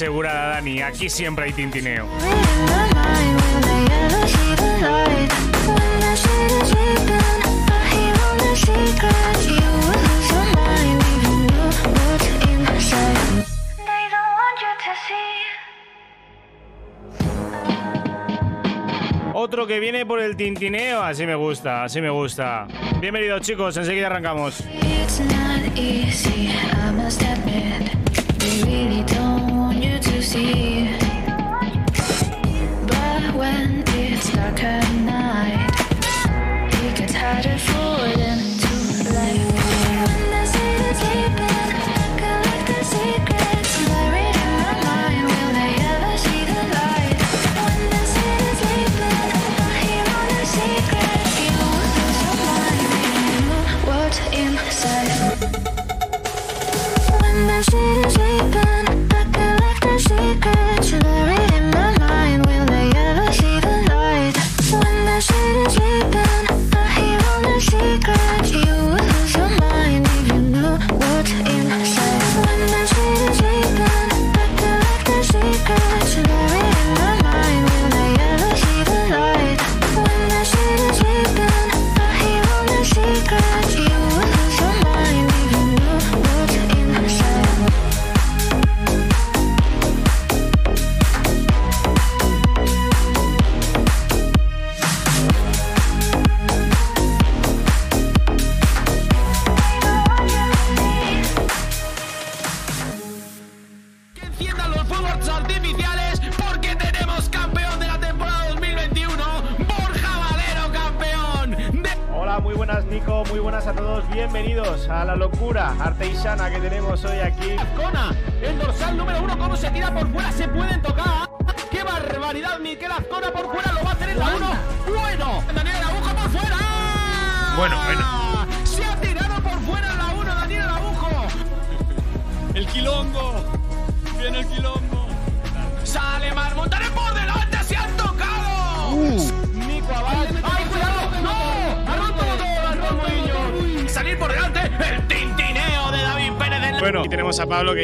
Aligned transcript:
asegurada, 0.00 0.54
Dani. 0.54 0.80
Aquí 0.80 1.10
siempre 1.10 1.44
hay 1.44 1.52
tintineo. 1.52 2.08
Otro 19.34 19.66
que 19.66 19.80
viene 19.80 20.06
por 20.06 20.20
el 20.20 20.36
tintineo, 20.36 21.02
así 21.02 21.26
me 21.26 21.34
gusta, 21.34 21.84
así 21.84 22.00
me 22.00 22.08
gusta. 22.08 22.66
Bienvenidos 23.00 23.42
chicos, 23.42 23.76
enseguida 23.76 24.06
arrancamos. 24.06 24.60
It's 24.82 25.20
not 25.20 25.76
easy, 25.76 26.48
I. 26.48 27.99
see. 30.30 30.84
But 32.86 33.34
when 33.34 33.82
it's 33.88 34.32
dark 34.32 34.62
at 34.62 34.88
night, 35.02 35.70
it 36.84 36.96
gets 36.98 37.14
harder 37.14 37.58
for 37.58 38.19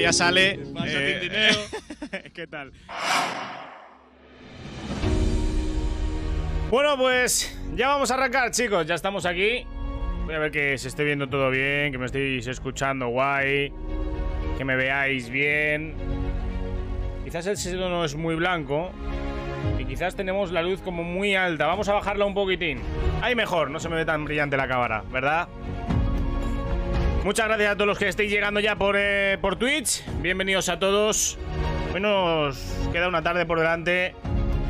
ya 0.06 0.12
sale. 0.12 0.60
Eh? 0.86 1.50
¿Qué 2.34 2.46
tal? 2.46 2.70
Bueno, 6.70 6.96
pues 6.96 7.58
ya 7.74 7.88
vamos 7.88 8.12
a 8.12 8.14
arrancar, 8.14 8.52
chicos. 8.52 8.86
Ya 8.86 8.94
estamos 8.94 9.26
aquí. 9.26 9.66
Voy 10.24 10.34
a 10.36 10.38
ver 10.38 10.52
que 10.52 10.78
se 10.78 10.86
esté 10.86 11.02
viendo 11.02 11.28
todo 11.28 11.50
bien, 11.50 11.90
que 11.90 11.98
me 11.98 12.06
estéis 12.06 12.46
escuchando 12.46 13.08
guay, 13.08 13.72
que 14.56 14.64
me 14.64 14.76
veáis 14.76 15.28
bien. 15.28 15.94
Quizás 17.24 17.48
el 17.48 17.56
sonido 17.56 17.88
no 17.88 18.04
es 18.04 18.14
muy 18.14 18.36
blanco 18.36 18.92
y 19.76 19.86
quizás 19.86 20.14
tenemos 20.14 20.52
la 20.52 20.62
luz 20.62 20.80
como 20.82 21.02
muy 21.02 21.34
alta. 21.34 21.66
Vamos 21.66 21.88
a 21.88 21.94
bajarla 21.94 22.26
un 22.26 22.34
poquitín. 22.34 22.78
Ahí 23.22 23.34
mejor, 23.34 23.70
no 23.70 23.80
se 23.80 23.88
me 23.88 23.96
ve 23.96 24.04
tan 24.04 24.24
brillante 24.24 24.56
la 24.56 24.68
cámara, 24.68 25.02
¿verdad? 25.10 25.48
Muchas 27.26 27.48
gracias 27.48 27.72
a 27.72 27.74
todos 27.74 27.88
los 27.88 27.98
que 27.98 28.06
estéis 28.06 28.30
llegando 28.30 28.60
ya 28.60 28.76
por, 28.76 28.94
eh, 28.96 29.36
por 29.40 29.56
Twitch. 29.56 30.04
Bienvenidos 30.20 30.68
a 30.68 30.78
todos. 30.78 31.36
Hoy 31.92 32.00
nos 32.00 32.56
queda 32.92 33.08
una 33.08 33.20
tarde 33.20 33.44
por 33.44 33.58
delante 33.58 34.14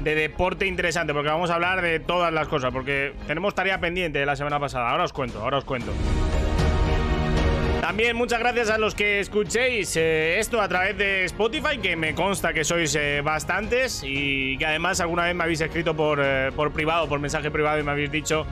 de 0.03 0.15
deporte 0.15 0.67
interesante, 0.67 1.13
porque 1.13 1.29
vamos 1.29 1.51
a 1.51 1.57
hablar 1.57 1.83
de 1.83 2.01
todas 2.01 2.33
las 2.33 2.49
cosas, 2.49 2.73
porque 2.73 3.13
tenemos 3.27 3.55
tarea 3.55 3.79
pendiente 3.79 4.21
de 4.21 4.25
la 4.25 4.37
semana 4.37 4.59
pasada. 4.59 4.89
Ahora 4.89 5.05
os 5.05 5.13
cuento, 5.13 5.43
ahora 5.43 5.59
os 5.59 5.67
cuento. 5.67 5.93
También 7.83 8.17
muchas 8.17 8.39
gracias 8.39 8.71
a 8.71 8.79
los 8.79 8.95
que 8.95 9.21
escuchéis 9.21 9.95
eh, 9.99 10.39
esto 10.39 10.59
a 10.59 10.67
través 10.67 10.97
de 10.97 11.27
Spotify, 11.27 11.77
que 11.77 11.95
me 11.95 12.15
consta 12.15 12.55
que 12.55 12.65
sois 12.65 12.95
eh, 12.95 13.21
bastantes 13.23 14.03
y 14.03 14.57
que 14.57 14.65
además 14.65 14.99
alguna 15.01 15.25
vez 15.25 15.35
me 15.35 15.45
habéis 15.45 15.61
escrito 15.61 15.95
por, 15.95 16.25
por 16.55 16.73
privado, 16.73 17.07
por 17.07 17.21
mensaje 17.21 17.51
privado 17.51 17.81
y 17.81 17.83
me 17.83 17.91
habéis 17.91 18.11
dicho 18.11 18.47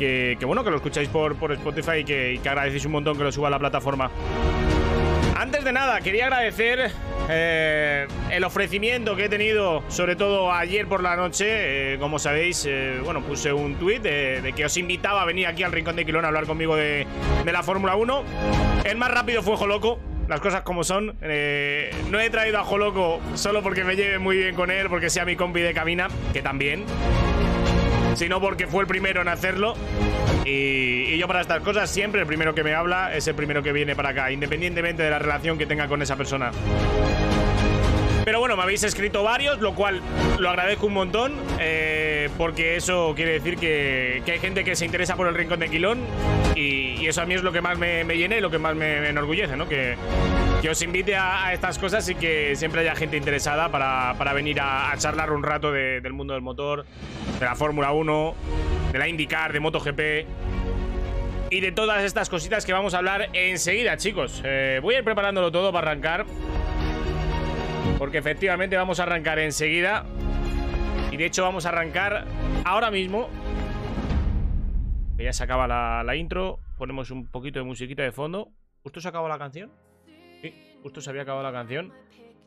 que, 0.00 0.44
bueno, 0.46 0.64
que 0.64 0.70
lo 0.70 0.76
escucháis 0.76 1.08
por, 1.08 1.36
por 1.36 1.52
Spotify 1.52 1.98
y 1.98 2.04
que, 2.04 2.40
agradecéis 2.44 2.86
un 2.86 2.92
montón 2.92 3.18
que 3.18 3.24
lo 3.24 3.30
suba 3.32 3.48
a 3.48 3.50
la 3.50 3.58
plataforma. 3.58 4.10
Antes 5.36 5.64
de 5.64 5.72
nada, 5.72 6.00
quería 6.00 6.26
agradecer 6.26 6.90
eh, 7.28 8.06
el 8.30 8.44
ofrecimiento 8.44 9.16
que 9.16 9.26
he 9.26 9.28
tenido, 9.28 9.82
sobre 9.88 10.16
todo 10.16 10.52
ayer 10.52 10.86
por 10.86 11.02
la 11.02 11.16
noche. 11.16 11.94
Eh, 11.94 11.98
como 11.98 12.18
sabéis, 12.18 12.66
eh, 12.68 13.00
bueno, 13.04 13.22
puse 13.22 13.52
un 13.52 13.76
tuit 13.76 14.02
de, 14.02 14.52
que 14.54 14.64
os 14.64 14.76
invitaba 14.76 15.22
a 15.22 15.24
venir 15.24 15.46
aquí 15.46 15.62
al 15.62 15.72
Rincón 15.72 15.96
de 15.96 16.04
Quilón 16.04 16.24
a 16.24 16.28
hablar 16.28 16.46
conmigo 16.46 16.76
de, 16.76 17.06
de 17.44 17.52
la 17.52 17.62
Fórmula 17.62 17.96
1. 17.96 18.24
El 18.84 18.96
más 18.96 19.10
rápido 19.10 19.42
fue 19.42 19.56
Joloco. 19.56 19.98
Las 20.28 20.40
cosas 20.40 20.60
como 20.62 20.84
son. 20.84 21.06
No 21.08 22.20
he 22.20 22.30
traído 22.30 22.60
a 22.60 22.64
Joloco 22.64 23.20
solo 23.34 23.62
porque 23.62 23.82
me 23.82 23.96
lleve 23.96 24.20
muy 24.20 24.36
bien 24.36 24.54
con 24.54 24.70
él, 24.70 24.88
porque 24.88 25.10
sea 25.10 25.24
mi 25.24 25.34
compi 25.34 25.60
de 25.60 25.74
cabina, 25.74 26.06
que 26.32 26.40
también 26.40 26.84
sino 28.14 28.40
porque 28.40 28.66
fue 28.66 28.82
el 28.82 28.86
primero 28.86 29.22
en 29.22 29.28
hacerlo. 29.28 29.74
Y, 30.44 31.18
yo 31.18 31.26
para 31.26 31.42
estas 31.42 31.60
cosas 31.60 31.90
siempre 31.90 32.22
el 32.22 32.26
primero 32.26 32.54
que 32.54 32.64
me 32.64 32.74
habla 32.74 33.14
es 33.14 33.28
el 33.28 33.34
primero 33.34 33.62
que 33.62 33.72
viene 33.72 33.94
para 33.94 34.10
acá, 34.10 34.32
independientemente 34.32 35.02
de 35.02 35.10
la 35.10 35.18
relación 35.18 35.58
que 35.58 35.66
tenga 35.66 35.86
con 35.86 36.00
esa 36.00 36.16
persona. 36.16 36.50
Pero 38.30 38.38
bueno, 38.38 38.56
me 38.56 38.62
habéis 38.62 38.84
escrito 38.84 39.24
varios, 39.24 39.58
lo 39.58 39.74
cual 39.74 40.00
lo 40.38 40.48
agradezco 40.50 40.86
un 40.86 40.92
montón, 40.92 41.34
eh, 41.58 42.28
porque 42.38 42.76
eso 42.76 43.12
quiere 43.16 43.32
decir 43.32 43.56
que, 43.56 44.22
que 44.24 44.30
hay 44.30 44.38
gente 44.38 44.62
que 44.62 44.76
se 44.76 44.84
interesa 44.84 45.16
por 45.16 45.26
el 45.26 45.34
Rincón 45.34 45.58
de 45.58 45.68
Quilón 45.68 45.98
y, 46.54 46.92
y 47.02 47.08
eso 47.08 47.22
a 47.22 47.26
mí 47.26 47.34
es 47.34 47.42
lo 47.42 47.50
que 47.50 47.60
más 47.60 47.76
me, 47.76 48.04
me 48.04 48.16
llena 48.16 48.36
y 48.36 48.40
lo 48.40 48.48
que 48.48 48.58
más 48.58 48.76
me, 48.76 49.00
me 49.00 49.08
enorgullece, 49.08 49.56
¿no? 49.56 49.68
Que, 49.68 49.96
que 50.62 50.70
os 50.70 50.80
invite 50.80 51.16
a, 51.16 51.46
a 51.46 51.52
estas 51.54 51.76
cosas 51.80 52.08
y 52.08 52.14
que 52.14 52.54
siempre 52.54 52.82
haya 52.82 52.94
gente 52.94 53.16
interesada 53.16 53.68
para, 53.68 54.14
para 54.16 54.32
venir 54.32 54.60
a, 54.60 54.92
a 54.92 54.96
charlar 54.96 55.32
un 55.32 55.42
rato 55.42 55.72
de- 55.72 56.00
del 56.00 56.12
mundo 56.12 56.34
del 56.34 56.42
motor, 56.42 56.86
de 57.40 57.44
la 57.44 57.56
Fórmula 57.56 57.90
1, 57.90 58.34
de 58.92 58.98
la 59.00 59.08
IndyCar, 59.08 59.52
de 59.52 59.58
MotoGP 59.58 60.00
y 61.50 61.60
de 61.60 61.72
todas 61.72 62.04
estas 62.04 62.28
cositas 62.30 62.64
que 62.64 62.72
vamos 62.72 62.94
a 62.94 62.98
hablar 62.98 63.28
enseguida, 63.32 63.96
chicos. 63.96 64.40
Eh, 64.44 64.78
voy 64.80 64.94
a 64.94 64.98
ir 64.98 65.04
preparándolo 65.04 65.50
todo 65.50 65.72
para 65.72 65.90
arrancar. 65.90 66.26
Porque 67.98 68.18
efectivamente 68.18 68.76
vamos 68.76 69.00
a 69.00 69.04
arrancar 69.04 69.38
enseguida. 69.38 70.04
Y 71.10 71.16
de 71.16 71.26
hecho 71.26 71.42
vamos 71.42 71.66
a 71.66 71.70
arrancar 71.70 72.24
ahora 72.64 72.90
mismo. 72.90 73.28
Ya 75.18 75.32
se 75.32 75.44
acaba 75.44 75.66
la, 76.02 76.16
intro. 76.16 76.60
Ponemos 76.78 77.10
un 77.10 77.26
poquito 77.26 77.58
de 77.58 77.64
musiquita 77.64 78.02
de 78.02 78.12
fondo. 78.12 78.48
¿Justo 78.82 79.00
se 79.00 79.08
acabó 79.08 79.28
la 79.28 79.38
canción? 79.38 79.70
Sí, 80.40 80.54
justo 80.82 81.00
se 81.00 81.10
había 81.10 81.22
acabado 81.22 81.42
la 81.42 81.52
canción. 81.52 81.92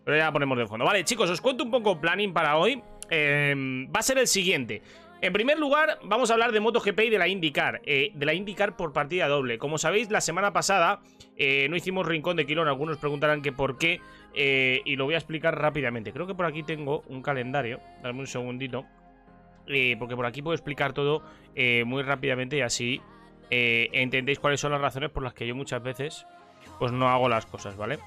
Pero 0.03 0.17
ya 0.17 0.25
la 0.25 0.31
ponemos 0.33 0.57
de 0.57 0.65
fondo. 0.65 0.85
Vale, 0.85 1.03
chicos, 1.03 1.29
os 1.29 1.39
cuento 1.39 1.63
un 1.63 1.71
poco 1.71 2.01
planning 2.01 2.33
para 2.33 2.57
hoy. 2.57 2.81
Eh, 3.09 3.53
va 3.95 3.99
a 3.99 4.03
ser 4.03 4.17
el 4.17 4.27
siguiente. 4.27 4.81
En 5.23 5.31
primer 5.31 5.57
lugar, 5.57 5.99
vamos 6.03 6.29
a 6.29 6.33
hablar 6.33 6.51
de 6.51 6.59
MotoGP 6.59 6.99
y 6.99 7.09
de 7.09 7.17
la 7.17 7.29
IndyCar. 7.29 7.81
eh, 7.85 8.11
de 8.13 8.25
la 8.25 8.33
IndyCar 8.33 8.75
por 8.75 8.91
partida 8.91 9.27
doble. 9.29 9.57
Como 9.57 9.77
sabéis, 9.77 10.11
la 10.11 10.19
semana 10.19 10.51
pasada 10.51 10.99
eh, 11.37 11.67
no 11.69 11.77
hicimos 11.77 12.05
rincón 12.05 12.35
de 12.35 12.45
Quilón. 12.45 12.67
Algunos 12.67 12.97
preguntarán 12.97 13.41
que 13.41 13.53
por 13.53 13.77
qué. 13.77 14.01
Eh, 14.35 14.81
y 14.85 14.95
lo 14.95 15.05
voy 15.05 15.13
a 15.15 15.17
explicar 15.17 15.59
rápidamente. 15.59 16.11
Creo 16.13 16.27
que 16.27 16.35
por 16.35 16.45
aquí 16.45 16.63
tengo 16.63 17.03
un 17.07 17.21
calendario. 17.21 17.79
Dame 18.01 18.19
un 18.19 18.27
segundito. 18.27 18.85
eh, 19.67 19.95
porque 19.97 20.15
por 20.15 20.25
aquí 20.25 20.41
puedo 20.41 20.53
explicar 20.55 20.93
todo 20.93 21.23
eh, 21.55 21.83
muy 21.85 22.03
rápidamente 22.03 22.57
y 22.57 22.61
así 22.61 23.01
entendéis 23.49 24.39
cuáles 24.39 24.59
son 24.59 24.71
las 24.71 24.81
razones 24.81 25.11
por 25.11 25.21
las 25.21 25.33
que 25.35 25.45
yo 25.45 25.53
muchas 25.53 25.83
veces 25.83 26.25
pues 26.79 26.91
no 26.91 27.07
hago 27.07 27.29
las 27.29 27.45
cosas, 27.45 27.77
¿vale? 27.77 27.99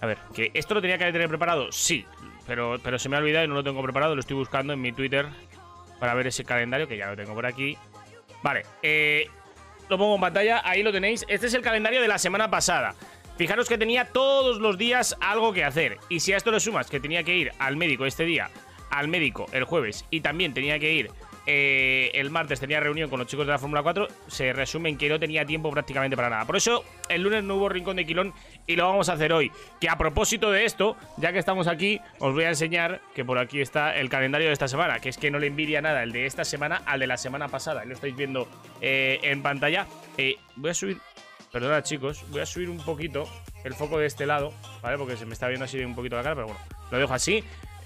A 0.00 0.06
ver, 0.06 0.18
que 0.34 0.50
esto 0.54 0.74
lo 0.74 0.80
tenía 0.82 0.98
que 0.98 1.10
tener 1.12 1.28
preparado, 1.28 1.70
sí, 1.70 2.04
pero, 2.48 2.76
pero 2.82 2.98
se 2.98 3.08
me 3.08 3.14
ha 3.14 3.20
olvidado 3.20 3.44
y 3.44 3.48
no 3.48 3.54
lo 3.54 3.62
tengo 3.62 3.80
preparado, 3.80 4.14
lo 4.16 4.20
estoy 4.20 4.36
buscando 4.36 4.72
en 4.72 4.80
mi 4.80 4.90
Twitter 4.90 5.26
para 6.00 6.14
ver 6.14 6.26
ese 6.26 6.44
calendario, 6.44 6.88
que 6.88 6.96
ya 6.96 7.06
lo 7.06 7.16
tengo 7.16 7.32
por 7.32 7.46
aquí. 7.46 7.78
Vale, 8.42 8.64
lo 9.88 9.98
pongo 9.98 10.16
en 10.16 10.20
pantalla, 10.20 10.60
ahí 10.64 10.82
lo 10.82 10.90
tenéis. 10.90 11.24
Este 11.28 11.46
es 11.46 11.54
el 11.54 11.62
calendario 11.62 12.02
de 12.02 12.08
la 12.08 12.18
semana 12.18 12.50
pasada. 12.50 12.96
Fijaros 13.36 13.68
que 13.68 13.76
tenía 13.76 14.06
todos 14.06 14.58
los 14.58 14.78
días 14.78 15.16
algo 15.20 15.52
que 15.52 15.64
hacer. 15.64 15.98
Y 16.08 16.20
si 16.20 16.32
a 16.32 16.38
esto 16.38 16.50
le 16.50 16.60
sumas 16.60 16.88
que 16.88 17.00
tenía 17.00 17.22
que 17.22 17.36
ir 17.36 17.52
al 17.58 17.76
médico 17.76 18.06
este 18.06 18.24
día, 18.24 18.50
al 18.90 19.08
médico 19.08 19.46
el 19.52 19.64
jueves, 19.64 20.06
y 20.10 20.20
también 20.20 20.54
tenía 20.54 20.78
que 20.78 20.92
ir 20.92 21.10
eh, 21.46 22.10
el 22.14 22.30
martes, 22.30 22.58
tenía 22.58 22.80
reunión 22.80 23.08
con 23.08 23.20
los 23.20 23.28
chicos 23.28 23.46
de 23.46 23.52
la 23.52 23.58
Fórmula 23.58 23.82
4, 23.82 24.08
se 24.26 24.52
resume 24.52 24.88
en 24.88 24.98
que 24.98 25.08
no 25.08 25.20
tenía 25.20 25.44
tiempo 25.44 25.70
prácticamente 25.70 26.16
para 26.16 26.30
nada. 26.30 26.44
Por 26.44 26.56
eso 26.56 26.84
el 27.08 27.22
lunes 27.22 27.44
no 27.44 27.56
hubo 27.56 27.68
rincón 27.68 27.96
de 27.96 28.04
Quilón 28.04 28.32
y 28.66 28.74
lo 28.74 28.88
vamos 28.88 29.08
a 29.08 29.12
hacer 29.12 29.32
hoy. 29.32 29.52
Que 29.80 29.88
a 29.88 29.96
propósito 29.96 30.50
de 30.50 30.64
esto, 30.64 30.96
ya 31.18 31.32
que 31.32 31.38
estamos 31.38 31.68
aquí, 31.68 32.00
os 32.18 32.34
voy 32.34 32.44
a 32.44 32.48
enseñar 32.48 33.00
que 33.14 33.24
por 33.24 33.38
aquí 33.38 33.60
está 33.60 33.96
el 33.96 34.08
calendario 34.08 34.48
de 34.48 34.54
esta 34.54 34.66
semana, 34.66 34.98
que 34.98 35.08
es 35.08 35.18
que 35.18 35.30
no 35.30 35.38
le 35.38 35.46
envidia 35.46 35.80
nada 35.80 36.02
el 36.02 36.10
de 36.10 36.26
esta 36.26 36.44
semana 36.44 36.82
al 36.84 37.00
de 37.00 37.06
la 37.06 37.16
semana 37.16 37.48
pasada. 37.48 37.84
Lo 37.84 37.94
estáis 37.94 38.16
viendo 38.16 38.48
eh, 38.80 39.20
en 39.22 39.42
pantalla. 39.42 39.86
Eh, 40.18 40.36
voy 40.56 40.70
a 40.70 40.74
subir 40.74 40.98
Perdona 41.56 41.82
chicos, 41.82 42.22
voy 42.28 42.42
a 42.42 42.44
subir 42.44 42.68
un 42.68 42.76
poquito 42.76 43.26
el 43.64 43.72
foco 43.72 43.98
de 43.98 44.04
este 44.04 44.26
lado, 44.26 44.52
¿vale? 44.82 44.98
Porque 44.98 45.16
se 45.16 45.24
me 45.24 45.32
está 45.32 45.48
viendo 45.48 45.64
así 45.64 45.82
un 45.82 45.94
poquito 45.94 46.14
la 46.14 46.22
cara, 46.22 46.34
pero 46.34 46.48
bueno, 46.48 46.60
lo 46.90 46.98
dejo 46.98 47.14
así. 47.14 47.42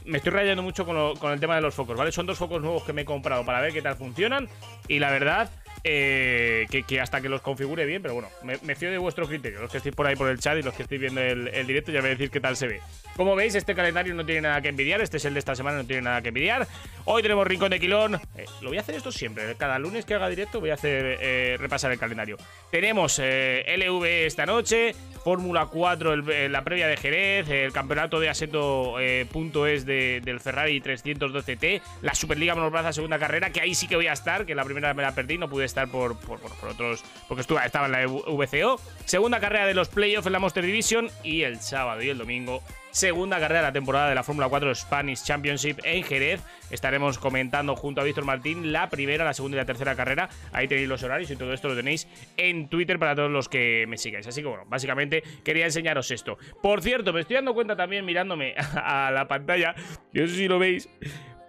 Me 0.07 0.19
estoy 0.19 0.33
rayando 0.33 0.61
mucho 0.61 0.85
con, 0.85 1.33
el 1.33 1.39
tema 1.39 1.55
de 1.55 1.61
los 1.61 1.73
focos, 1.73 1.97
¿vale? 1.97 2.11
Son 2.11 2.27
dos 2.27 2.37
focos 2.37 2.61
nuevos 2.61 2.83
que 2.83 2.93
me 2.93 3.03
he 3.03 3.05
comprado 3.05 3.45
para 3.45 3.61
ver 3.61 3.73
qué 3.73 3.81
tal 3.81 3.95
funcionan. 3.95 4.49
Y 4.89 4.99
la 4.99 5.13
verdad, 5.13 5.53
eh, 5.85 6.67
que, 6.69 6.83
que 6.83 7.01
hasta 7.01 7.21
que 7.21 7.29
los 7.29 7.43
configure 7.43 7.87
bien, 7.87 8.03
pero 8.03 8.15
bueno, 8.15 8.29
me, 8.43 8.59
me 8.63 8.75
fío 8.75 8.91
de 8.91 8.99
vuestro 8.99 9.29
criterio. 9.29 9.61
Los 9.61 9.71
que 9.71 9.77
estéis 9.77 9.95
por 9.95 10.09
ahí 10.09 10.17
por 10.17 10.29
el 10.29 10.41
chat 10.41 10.59
y 10.59 10.63
los 10.63 10.75
que 10.75 10.83
estéis 10.83 11.03
viendo 11.03 11.21
el, 11.21 11.47
el 11.47 11.65
directo, 11.65 11.93
ya 11.93 12.03
me 12.03 12.09
decís 12.09 12.29
qué 12.29 12.41
tal 12.41 12.57
se 12.57 12.67
ve. 12.67 12.81
Como 13.17 13.37
veis, 13.37 13.55
este 13.55 13.75
calendario 13.75 14.15
no 14.15 14.25
tiene 14.25 14.43
nada 14.43 14.61
que 14.63 14.69
envidiar. 14.69 15.01
Este 15.01 15.19
es 15.19 15.25
el 15.27 15.35
de 15.35 15.41
esta 15.41 15.55
semana, 15.55 15.79
no 15.79 15.85
tiene 15.85 16.03
nada 16.03 16.23
que 16.23 16.29
envidiar. 16.29 16.67
Hoy 17.05 17.23
tenemos 17.23 17.47
Rincón 17.47 17.71
de 17.71 17.81
Quilón. 17.81 18.15
Eh, 18.37 18.45
lo 18.63 18.69
voy 18.71 18.79
a 18.79 18.81
hacer 18.81 18.95
esto 18.95 19.13
siempre. 19.13 19.55
Cada 19.57 19.79
lunes 19.79 20.05
que 20.07 20.15
haga 20.15 20.29
directo 20.29 20.61
voy 20.61 20.71
a 20.71 20.75
hacer 20.75 21.19
eh, 21.21 21.57
repasar 21.59 21.93
el 21.93 21.99
calendario. 21.99 22.37
Tenemos 22.71 23.19
eh, 23.23 23.65
LV 23.77 24.05
esta 24.27 24.47
noche, 24.47 24.95
Fórmula 25.25 25.67
4, 25.67 26.13
el- 26.15 26.31
eh, 26.31 26.49
la 26.49 26.63
previa 26.65 26.87
de 26.89 26.97
Jerez, 26.97 27.49
el 27.51 27.73
campeonato 27.73 28.21
de 28.21 28.29
Aseto 28.31 28.99
eh, 29.01 29.27
punto 29.31 29.67
es 29.67 29.85
de- 29.85 30.21
del 30.25 30.41
Ferrari 30.41 30.81
312T, 30.81 31.83
la 32.03 32.15
Superliga 32.15 32.55
Monoplaza 32.55 32.93
segunda 32.93 33.19
carrera, 33.19 33.51
que 33.51 33.61
ahí 33.61 33.75
sí 33.75 33.87
que 33.87 33.97
voy 33.97 34.07
a 34.07 34.13
estar, 34.13 34.47
que 34.47 34.55
la 34.55 34.65
primera 34.65 34.95
me 34.95 35.03
la 35.03 35.15
perdí, 35.15 35.37
no 35.37 35.49
pude 35.51 35.65
estar 35.67 35.89
por, 35.91 36.19
por, 36.21 36.41
por- 36.41 36.69
otros. 36.71 37.03
Porque 37.29 37.43
estuve, 37.43 37.61
estaba 37.67 37.87
en 37.87 37.93
la 37.93 38.07
VCO. 38.07 38.81
Segunda 39.05 39.41
carrera 39.41 39.67
de 39.67 39.75
los 39.75 39.89
playoffs 39.89 40.27
en 40.27 40.33
la 40.33 40.39
Monster 40.39 40.65
Division. 40.65 41.11
Y 41.23 41.43
el 41.43 41.61
sábado 41.61 42.01
y 42.03 42.09
el 42.09 42.19
domingo, 42.19 42.63
segunda 42.91 43.39
carrera 43.41 43.61
de 43.61 43.67
la 43.69 43.73
temporada 43.73 44.09
de 44.09 44.15
la 44.15 44.23
Fórmula 44.23 44.49
4 44.49 44.75
Spanish 44.75 45.23
Championship 45.25 45.79
en 45.85 46.03
Jerez. 46.05 46.41
Estaremos 46.71 47.19
comentando 47.19 47.75
junto 47.77 48.01
a 48.01 48.05
Víctor 48.05 48.25
Martín 48.25 48.73
la 48.73 48.89
primera, 48.91 49.25
la 49.25 49.35
segunda 49.35 49.57
y 49.57 49.59
la 49.59 49.65
tercera 49.65 49.95
carrera. 49.97 50.29
Ahí 50.53 50.69
tenéis 50.69 50.89
los 50.89 51.03
horarios 51.03 51.31
y 51.31 51.37
todo 51.37 51.53
esto 51.53 51.69
lo 51.69 51.77
tenéis 51.77 52.09
en 52.37 52.69
Twitter 52.69 52.99
para 52.99 53.15
todos 53.15 53.31
los 53.31 53.49
que 53.49 53.85
me 53.89 53.97
sigáis. 53.97 54.27
Así 54.27 54.43
que 54.43 54.49
bueno, 54.49 54.65
básicamente 54.67 55.23
quería 55.45 55.65
enseñaros 55.67 56.11
esto. 56.11 56.39
Por 56.63 56.83
cierto, 56.83 57.13
me 57.13 57.21
estoy 57.21 57.35
dando 57.37 57.55
cuenta 57.55 57.77
también 57.77 58.05
mirándome 58.05 58.55
a 58.75 59.11
la 59.13 59.27
pantalla. 59.29 59.75
Yo 60.13 60.23
no 60.23 60.29
sé 60.29 60.35
si 60.35 60.49
lo 60.49 60.59
veis. 60.59 60.89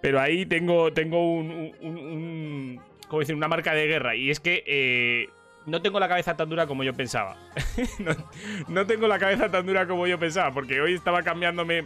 Pero 0.01 0.19
ahí 0.19 0.47
tengo, 0.47 0.91
tengo 0.93 1.31
un, 1.35 1.51
un- 1.51 1.75
un- 1.81 1.97
un- 1.97 2.81
¿cómo 3.07 3.19
decir? 3.19 3.35
una 3.35 3.47
marca 3.47 3.73
de 3.75 3.85
guerra. 3.85 4.15
Y 4.15 4.31
es 4.31 4.39
que 4.39 4.63
eh, 4.65 5.29
no 5.65 5.81
tengo 5.81 5.99
la 5.99 6.07
cabeza 6.07 6.35
tan 6.35 6.49
dura 6.49 6.67
como 6.67 6.83
yo 6.83 6.93
pensaba. 6.93 7.37
no, 7.99 8.11
no 8.67 8.85
tengo 8.85 9.07
la 9.07 9.19
cabeza 9.19 9.49
tan 9.49 9.65
dura 9.65 9.87
como 9.87 10.07
yo 10.07 10.19
pensaba. 10.19 10.51
Porque 10.53 10.81
hoy 10.81 10.93
estaba 10.93 11.23
cambiándome 11.23 11.85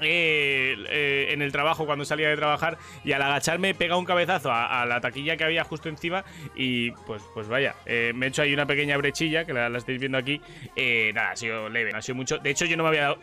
eh, 0.00 0.76
eh, 0.88 1.28
en 1.30 1.42
el 1.42 1.52
trabajo 1.52 1.86
cuando 1.86 2.04
salía 2.04 2.28
de 2.28 2.36
trabajar 2.36 2.78
y 3.04 3.12
al 3.12 3.22
agacharme 3.22 3.74
pega 3.74 3.96
un 3.96 4.04
cabezazo 4.04 4.50
a, 4.52 4.84
la 4.86 5.00
taquilla 5.00 5.36
que 5.36 5.44
había 5.44 5.64
justo 5.64 5.88
encima 5.88 6.24
y 6.54 6.90
pues 6.90 7.22
pues 7.34 7.48
vaya, 7.48 7.74
eh, 7.86 8.12
me 8.14 8.26
he 8.26 8.28
hecho 8.28 8.42
ahí 8.42 8.52
una 8.52 8.66
pequeña 8.66 8.96
brechilla 8.96 9.44
que 9.44 9.52
la, 9.52 9.68
la 9.68 9.78
estáis 9.78 9.98
viendo 9.98 10.18
aquí. 10.18 10.40
Eh, 10.74 11.12
nada, 11.14 11.30
ha 11.30 11.36
sido 11.36 11.68
leve, 11.68 11.92
no 11.92 11.98
ha 11.98 12.02
sido 12.02 12.16
mucho. 12.16 12.38
De 12.38 12.50
hecho 12.50 12.64
yo 12.66 12.76
no 12.76 12.82
me 12.82 12.90
había 12.90 13.02
dado, 13.02 13.18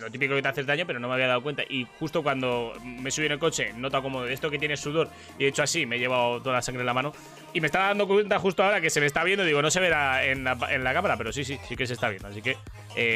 lo 0.00 0.10
típico 0.10 0.34
que 0.34 0.42
te 0.42 0.48
haces 0.48 0.66
daño, 0.66 0.86
pero 0.86 1.00
no 1.00 1.08
me 1.08 1.14
había 1.14 1.28
dado 1.28 1.42
cuenta 1.42 1.62
y 1.68 1.86
justo 1.98 2.22
cuando 2.22 2.74
me 2.84 3.10
subí 3.10 3.26
en 3.26 3.32
el 3.32 3.38
coche, 3.38 3.72
nota 3.74 4.00
como 4.02 4.24
esto 4.24 4.50
que 4.50 4.58
tiene 4.58 4.76
sudor 4.76 5.08
y 5.38 5.44
he 5.44 5.48
hecho 5.48 5.62
así, 5.62 5.86
me 5.86 5.96
he 5.96 5.98
llevado 5.98 6.40
toda 6.42 6.56
la 6.56 6.62
sangre 6.62 6.82
en 6.82 6.86
la 6.86 6.94
mano 6.94 7.12
y 7.52 7.60
me 7.60 7.66
estaba 7.66 7.86
dando 7.88 8.06
cuenta 8.06 8.38
justo 8.38 8.62
ahora 8.62 8.80
que 8.80 8.90
se 8.90 9.00
me 9.00 9.06
está 9.06 9.24
viendo, 9.24 9.44
digo, 9.44 9.62
no 9.62 9.70
se 9.70 9.80
verá 9.80 10.24
en 10.24 10.44
la, 10.44 10.58
en 10.70 10.84
la 10.84 10.92
cámara, 10.92 11.16
pero 11.16 11.32
sí, 11.32 11.44
sí, 11.44 11.58
sí 11.66 11.76
que 11.76 11.86
se 11.86 11.94
está 11.94 12.08
viendo, 12.08 12.28
así 12.28 12.42
que 12.42 12.56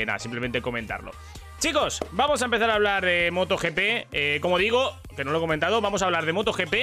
nada, 0.07 0.19
simplemente 0.19 0.63
comentarlo. 0.63 1.13
Chicos, 1.63 2.01
vamos 2.11 2.43
a 2.43 2.47
empezar 2.47 2.71
a 2.71 2.75
hablar 2.75 3.05
de 3.05 3.31
MotoGP. 3.31 3.79
Eh, 4.11 4.39
como 4.43 4.59
digo, 4.59 4.97
que 5.17 5.23
no 5.25 5.31
lo 5.31 5.39
he 5.39 5.41
comentado, 5.41 5.81
vamos 5.81 6.03
a 6.03 6.07
hablar 6.07 6.27
de 6.27 6.33
MotoGP 6.33 6.75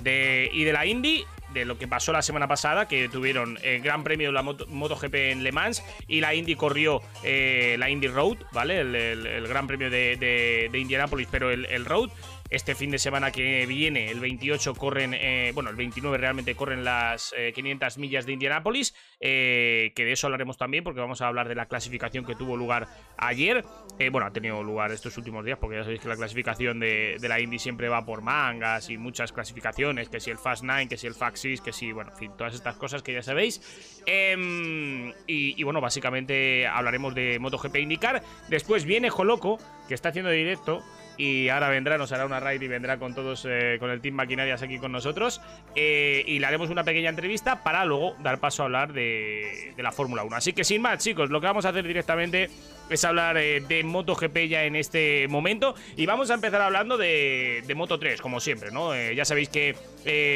de, 0.00 0.50
y 0.52 0.64
de 0.64 0.72
la 0.72 0.84
Indy, 0.84 1.24
de 1.54 1.64
lo 1.64 1.78
que 1.78 1.86
pasó 1.86 2.12
la 2.12 2.22
semana 2.22 2.48
pasada, 2.48 2.88
que 2.88 3.08
tuvieron 3.08 3.56
el 3.62 3.80
Gran 3.82 4.02
Premio 4.02 4.26
de 4.30 4.32
la 4.32 4.42
Moto- 4.42 4.66
MotoGP 4.66 5.14
en 5.14 5.44
Le 5.44 5.52
Mans 5.52 5.84
y 6.08 6.20
la 6.20 6.34
Indy 6.34 6.56
corrió 6.56 7.02
eh, 7.22 7.76
la 7.78 7.88
Indy 7.88 8.08
Road, 8.08 8.38
¿vale? 8.50 8.80
El, 8.80 9.46
Gran 9.46 9.68
Premio 9.68 9.90
de, 9.90 10.16
de- 10.16 10.70
de 10.72 10.78
Indianapolis, 10.80 11.28
pero 11.30 11.52
el 11.52 11.84
Road. 11.84 12.10
Este 12.48 12.76
fin 12.76 12.90
de 12.90 12.98
semana 12.98 13.32
que 13.32 13.66
viene, 13.66 14.08
el 14.08 14.20
28, 14.20 14.74
corren, 14.74 15.14
eh, 15.14 15.50
bueno, 15.52 15.68
el 15.70 15.76
29 15.76 16.16
realmente 16.16 16.54
corren 16.54 16.84
las 16.84 17.34
eh, 17.36 17.52
500 17.52 17.98
millas 17.98 18.24
de 18.24 18.32
Indianápolis, 18.32 18.94
eh, 19.18 19.92
que 19.96 20.04
de 20.04 20.12
eso 20.12 20.28
hablaremos 20.28 20.56
también 20.56 20.84
porque 20.84 21.00
vamos 21.00 21.20
a 21.22 21.26
hablar 21.26 21.48
de 21.48 21.56
la 21.56 21.66
clasificación 21.66 22.24
que 22.24 22.36
tuvo 22.36 22.56
lugar 22.56 22.86
ayer. 23.18 23.64
Eh, 23.98 24.10
bueno, 24.10 24.28
ha 24.28 24.32
tenido 24.32 24.62
lugar 24.62 24.92
estos 24.92 25.16
últimos 25.18 25.44
días 25.44 25.58
porque 25.58 25.76
ya 25.76 25.82
sabéis 25.82 26.00
que 26.00 26.08
la 26.08 26.16
clasificación 26.16 26.78
de, 26.78 27.16
la 27.20 27.40
Indy 27.40 27.58
siempre 27.58 27.88
va 27.88 28.04
por 28.04 28.22
mangas 28.22 28.90
y 28.90 28.96
muchas 28.96 29.32
clasificaciones, 29.32 30.08
que 30.08 30.20
si 30.20 30.30
el 30.30 30.38
Fast 30.38 30.62
9, 30.62 30.86
que 30.88 30.96
si 30.96 31.08
el 31.08 31.14
Fast 31.14 31.38
6, 31.38 31.60
que 31.60 31.72
si, 31.72 31.90
bueno, 31.90 32.12
en 32.12 32.16
fin, 32.16 32.32
todas 32.38 32.54
estas 32.54 32.76
cosas 32.76 33.02
que 33.02 33.12
ya 33.12 33.22
sabéis. 33.22 33.60
Em, 34.06 35.08
y, 35.26 35.60
y 35.60 35.62
bueno, 35.64 35.80
básicamente 35.80 36.66
hablaremos 36.66 37.12
de 37.14 37.38
MotoGP 37.40 37.76
IndyCar. 37.76 38.22
Después 38.48 38.84
viene 38.84 39.10
Joloco, 39.10 39.58
que 39.88 39.94
está 39.94 40.10
haciendo 40.10 40.30
directo. 40.30 40.84
Y 41.16 41.48
ahora 41.48 41.68
vendrá, 41.68 41.96
nos 41.98 42.12
hará 42.12 42.26
una 42.26 42.40
raid 42.40 42.60
y 42.60 42.68
vendrá 42.68 42.98
con 42.98 43.14
todos, 43.14 43.46
eh, 43.48 43.76
con 43.80 43.90
el 43.90 44.00
Team 44.00 44.14
Maquinarias 44.14 44.62
aquí 44.62 44.78
con 44.78 44.92
nosotros. 44.92 45.40
Eh, 45.74 46.24
y 46.26 46.38
le 46.38 46.46
haremos 46.46 46.70
una 46.70 46.84
pequeña 46.84 47.10
entrevista 47.10 47.62
para 47.62 47.84
luego 47.84 48.16
dar 48.22 48.38
paso 48.38 48.62
a 48.62 48.66
hablar 48.66 48.92
de, 48.92 49.72
de 49.76 49.82
la 49.82 49.92
Fórmula 49.92 50.24
1. 50.24 50.36
Así 50.36 50.52
que 50.52 50.64
sin 50.64 50.82
más, 50.82 51.02
chicos, 51.02 51.30
lo 51.30 51.40
que 51.40 51.46
vamos 51.46 51.64
a 51.64 51.70
hacer 51.70 51.86
directamente 51.86 52.50
es 52.90 53.04
hablar 53.04 53.36
eh, 53.38 53.60
de 53.60 53.82
MotoGP 53.82 54.36
ya 54.48 54.64
en 54.64 54.76
este 54.76 55.26
momento. 55.28 55.74
Y 55.96 56.06
vamos 56.06 56.30
a 56.30 56.34
empezar 56.34 56.60
hablando 56.60 56.98
de, 56.98 57.62
de 57.66 57.74
Moto 57.74 57.98
3, 57.98 58.20
como 58.20 58.40
siempre, 58.40 58.70
¿no? 58.70 58.94
Ya 59.12 59.24
sabéis 59.24 59.48
que 59.48 59.74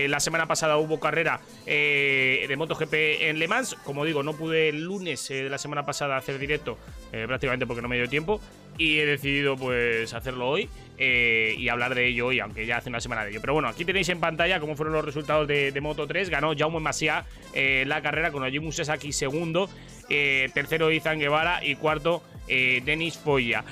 la 0.08 0.18
semana 0.18 0.46
pasada 0.46 0.78
hubo 0.78 0.98
carrera 0.98 1.40
de 1.64 2.54
MotoGP 2.56 2.92
en 2.92 3.38
Le 3.38 3.46
Mans. 3.46 3.74
Como 3.84 4.04
digo, 4.04 4.22
no 4.22 4.32
pude 4.34 4.70
el 4.70 4.84
lunes 4.84 5.28
de 5.28 5.48
la 5.48 5.58
semana 5.58 5.84
pasada 5.84 6.16
hacer 6.16 6.38
directo, 6.38 6.76
prácticamente 7.10 7.66
porque 7.66 7.82
no 7.82 7.88
me 7.88 7.96
dio 7.96 8.08
tiempo. 8.08 8.40
Y 8.80 8.98
he 8.98 9.04
decidido 9.04 9.58
pues 9.58 10.14
hacerlo 10.14 10.48
hoy 10.48 10.66
eh, 10.96 11.54
y 11.58 11.68
hablar 11.68 11.94
de 11.94 12.06
ello 12.06 12.28
hoy, 12.28 12.40
aunque 12.40 12.64
ya 12.64 12.78
hace 12.78 12.88
una 12.88 12.98
semana 12.98 13.24
de 13.24 13.30
ello. 13.30 13.42
Pero 13.42 13.52
bueno, 13.52 13.68
aquí 13.68 13.84
tenéis 13.84 14.08
en 14.08 14.20
pantalla 14.20 14.58
cómo 14.58 14.74
fueron 14.74 14.94
los 14.94 15.04
resultados 15.04 15.46
de, 15.46 15.78
Moto 15.82 16.06
3. 16.06 16.30
Ganó 16.30 16.56
Jaume 16.56 16.80
Masia 16.80 17.26
eh, 17.52 17.84
la 17.86 18.00
carrera 18.00 18.32
con 18.32 18.42
Ayumu 18.42 18.72
Sasaki 18.72 19.12
segundo, 19.12 19.68
eh, 20.08 20.48
tercero 20.54 20.90
Izan 20.90 21.18
Guevara 21.18 21.62
y 21.62 21.74
cuarto 21.74 22.22
eh, 22.48 22.80
Denis 22.82 23.18
Foya. 23.18 23.66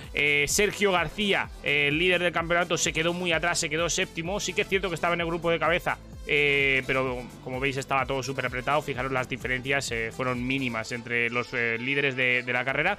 Sergio 0.47 0.93
García, 0.93 1.49
el 1.63 1.97
líder 1.97 2.23
del 2.23 2.33
campeonato, 2.33 2.77
se 2.77 2.93
quedó 2.93 3.15
muy 3.15 3.33
atrás, 3.33 3.59
se 3.59 3.71
quedó 3.71 3.89
séptimo. 3.89 4.41
Sí 4.41 4.53
que 4.53 4.61
es 4.61 4.69
cierto 4.69 4.91
que 4.91 4.95
estaba 4.95 5.15
en 5.15 5.23
el 5.23 5.27
grupo 5.27 5.51
de 5.51 5.59
cabeza, 5.59 5.97
pero 6.27 7.23
como 7.43 7.61
veis 7.61 7.79
estaba 7.79 8.05
todo 8.05 8.23
súper 8.23 8.45
apretado. 8.45 8.83
Fijaros 8.83 9.11
las 9.11 9.27
diferencias, 9.27 9.91
fueron 10.15 10.47
mínimas 10.47 10.93
entre 10.93 11.31
los 11.31 11.51
líderes 11.55 12.15
de, 12.15 12.43
de 12.43 12.53
la 12.53 12.63
carrera. 12.67 12.99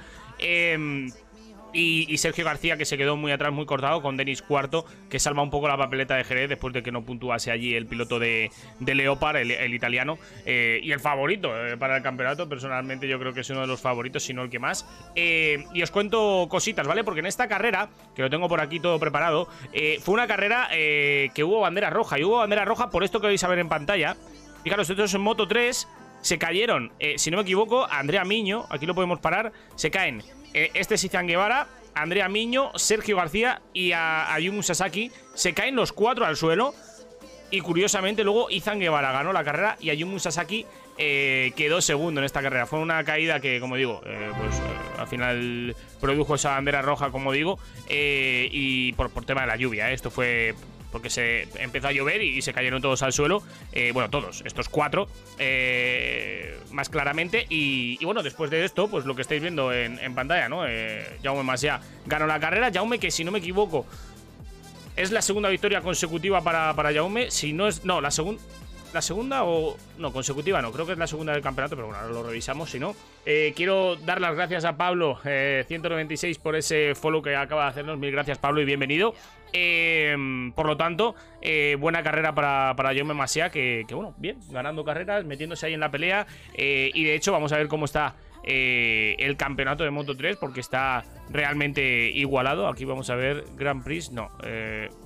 Y, 1.72 2.16
Sergio 2.18 2.44
García, 2.44 2.76
que 2.76 2.84
se 2.84 2.98
quedó 2.98 3.16
muy 3.16 3.32
atrás, 3.32 3.52
muy 3.52 3.66
cortado, 3.66 4.02
con 4.02 4.16
Denis 4.16 4.42
Cuarto, 4.42 4.84
que 5.08 5.18
salva 5.18 5.42
un 5.42 5.50
poco 5.50 5.68
la 5.68 5.76
papeleta 5.76 6.16
de 6.16 6.24
Jerez 6.24 6.48
después 6.48 6.74
de 6.74 6.82
que 6.82 6.92
no 6.92 7.02
puntuase 7.02 7.50
allí 7.50 7.74
el 7.74 7.86
piloto 7.86 8.18
de, 8.18 8.50
de 8.80 8.94
Leopard, 8.94 9.36
el, 9.36 9.74
italiano. 9.74 10.18
eh, 10.46 10.80
y 10.82 10.92
el 10.92 11.00
favorito 11.00 11.50
eh, 11.66 11.76
para 11.76 11.96
el 11.96 12.02
campeonato, 12.02 12.48
personalmente 12.48 13.06
yo 13.08 13.18
creo 13.18 13.32
que 13.32 13.40
es 13.40 13.50
uno 13.50 13.60
de 13.60 13.66
los 13.66 13.80
favoritos, 13.80 14.22
si 14.24 14.34
no 14.34 14.42
el 14.42 14.50
que 14.50 14.58
más. 14.58 14.86
Eh, 15.14 15.64
y 15.72 15.82
os 15.82 15.90
cuento 15.90 16.46
cositas, 16.50 16.86
¿vale? 16.86 17.04
Porque 17.04 17.20
en 17.20 17.26
esta 17.26 17.48
carrera, 17.48 17.88
que 18.14 18.22
lo 18.22 18.30
tengo 18.30 18.48
por 18.48 18.60
aquí 18.60 18.80
todo 18.80 18.98
preparado, 18.98 19.48
fue 20.02 20.14
una 20.14 20.26
carrera 20.26 20.68
que 20.70 21.44
hubo 21.44 21.60
bandera 21.60 21.90
roja. 21.90 22.18
Y 22.18 22.24
hubo 22.24 22.38
bandera 22.38 22.64
roja 22.64 22.90
por 22.90 23.04
esto 23.04 23.20
que 23.20 23.28
vais 23.28 23.44
a 23.44 23.48
ver 23.48 23.58
en 23.58 23.68
pantalla. 23.68 24.16
Fijaros, 24.62 24.90
esto 24.90 25.04
es 25.04 25.14
en 25.14 25.20
Moto 25.20 25.46
3. 25.46 25.88
Se 26.20 26.38
cayeron, 26.38 26.92
si 27.16 27.30
no 27.30 27.38
me 27.38 27.44
equivoco, 27.44 27.86
Andrea 27.90 28.24
Miño, 28.24 28.66
aquí 28.68 28.84
lo 28.84 28.94
podemos 28.94 29.20
parar, 29.20 29.52
se 29.74 29.90
caen 29.90 30.22
eh, 30.54 30.70
este 30.74 30.94
es 30.94 31.04
Izan 31.04 31.26
Guevara, 31.26 31.66
Andrea 31.94 32.28
Miño, 32.28 32.70
Sergio 32.76 33.16
García 33.16 33.60
y 33.72 33.92
a 33.92 34.32
Ayumu 34.32 34.62
Sasaki. 34.62 35.10
Se 35.34 35.54
caen 35.54 35.76
los 35.76 35.92
cuatro 35.92 36.24
al 36.26 36.36
suelo. 36.36 36.74
Y 37.52 37.60
curiosamente, 37.62 38.22
luego 38.22 38.48
Izan 38.48 38.78
Guevara 38.78 39.10
ganó 39.10 39.32
la 39.32 39.42
carrera 39.42 39.76
y 39.80 39.90
Ayumu 39.90 40.20
Sasaki 40.20 40.66
eh, 40.98 41.52
quedó 41.56 41.80
segundo 41.80 42.20
en 42.20 42.24
esta 42.24 42.42
carrera. 42.42 42.66
Fue 42.66 42.78
una 42.78 43.02
caída 43.02 43.40
que, 43.40 43.58
como 43.58 43.74
digo, 43.74 44.02
eh, 44.06 44.30
pues 44.38 44.54
al 44.98 45.08
final 45.08 45.74
produjo 46.00 46.36
esa 46.36 46.50
bandera 46.50 46.80
roja, 46.80 47.10
como 47.10 47.32
digo, 47.32 47.58
y 47.88 48.92
por, 48.92 49.10
por 49.10 49.24
tema 49.24 49.40
de 49.40 49.46
la 49.48 49.56
lluvia. 49.56 49.90
Esto 49.90 50.12
fue 50.12 50.54
porque 50.90 51.10
se 51.10 51.48
empezó 51.62 51.88
a 51.88 51.92
llover 51.92 52.22
y, 52.22 52.40
se 52.42 52.52
cayeron 52.52 52.82
todos 52.82 53.02
al 53.02 53.12
suelo. 53.12 53.42
Eh, 53.72 53.90
bueno, 53.92 54.10
todos, 54.10 54.42
estos 54.44 54.68
cuatro, 54.68 55.08
eh, 55.38 56.58
más 56.70 56.88
claramente. 56.88 57.46
Y, 57.48 58.02
bueno, 58.04 58.22
después 58.22 58.50
de 58.50 58.64
esto, 58.64 58.88
pues 58.88 59.04
lo 59.04 59.14
que 59.14 59.22
estáis 59.22 59.42
viendo 59.42 59.72
en, 59.72 60.14
pantalla, 60.14 60.48
¿no? 60.48 60.66
Eh, 60.66 61.18
Jaume 61.22 61.42
Masia 61.42 61.80
ganó 62.06 62.26
la 62.26 62.40
carrera. 62.40 62.70
Jaume, 62.72 62.98
que 62.98 63.10
si 63.10 63.24
no 63.24 63.30
me 63.30 63.38
equivoco, 63.38 63.86
es 64.96 65.10
la 65.12 65.22
segunda 65.22 65.48
victoria 65.48 65.80
consecutiva 65.80 66.42
para, 66.42 66.74
para 66.74 66.92
Jaume. 66.92 67.30
Si 67.30 67.52
no 67.52 67.68
es. 67.68 67.84
No, 67.84 68.00
la 68.00 68.10
segunda. 68.10 68.42
La 68.92 69.02
segunda 69.02 69.44
o. 69.44 69.76
No, 69.98 70.12
consecutiva 70.12 70.60
no. 70.60 70.72
Creo 70.72 70.84
que 70.84 70.92
es 70.92 70.98
la 70.98 71.06
segunda 71.06 71.32
del 71.32 71.42
campeonato, 71.42 71.76
pero 71.76 71.86
bueno, 71.86 72.02
ahora 72.02 72.12
lo 72.12 72.22
revisamos. 72.24 72.70
Si 72.70 72.80
no. 72.80 72.96
Eh, 73.24 73.52
quiero 73.54 73.96
dar 73.96 74.20
las 74.20 74.34
gracias 74.34 74.64
a 74.64 74.76
Pablo, 74.76 75.20
eh, 75.24 75.64
196, 75.68 76.38
por 76.38 76.56
ese 76.56 76.94
follow 76.94 77.22
que 77.22 77.36
acaba 77.36 77.64
de 77.64 77.70
hacernos. 77.70 77.98
Mil 77.98 78.10
gracias, 78.10 78.38
Pablo, 78.38 78.60
y 78.60 78.64
bienvenido. 78.64 79.14
Eh, 79.52 80.16
por 80.54 80.66
lo 80.66 80.76
tanto, 80.76 81.14
eh, 81.42 81.76
buena 81.78 82.02
carrera 82.02 82.34
para, 82.34 82.74
para 82.76 82.94
Jaume 82.94 83.14
que, 83.52 83.84
bueno, 83.92 84.14
bien, 84.18 84.38
ganando 84.50 84.84
carreras, 84.84 85.24
metiéndose 85.24 85.66
ahí 85.66 85.74
en 85.74 85.80
la 85.80 85.90
pelea. 85.90 86.26
eh, 86.54 86.90
y 86.94 87.04
de 87.04 87.14
hecho, 87.14 87.32
vamos 87.32 87.52
a 87.52 87.56
ver 87.56 87.68
cómo 87.68 87.84
está 87.84 88.16
eh, 88.44 89.16
el 89.18 89.36
campeonato 89.36 89.84
de 89.84 89.90
Moto 89.90 90.16
3, 90.16 90.36
porque 90.36 90.60
está 90.60 91.04
realmente 91.30 92.10
igualado. 92.10 92.68
Aquí 92.68 92.84
vamos 92.84 93.10
a 93.10 93.14
ver 93.14 93.44
Grand 93.56 93.82
Prix. 93.82 94.12
No, 94.12 94.28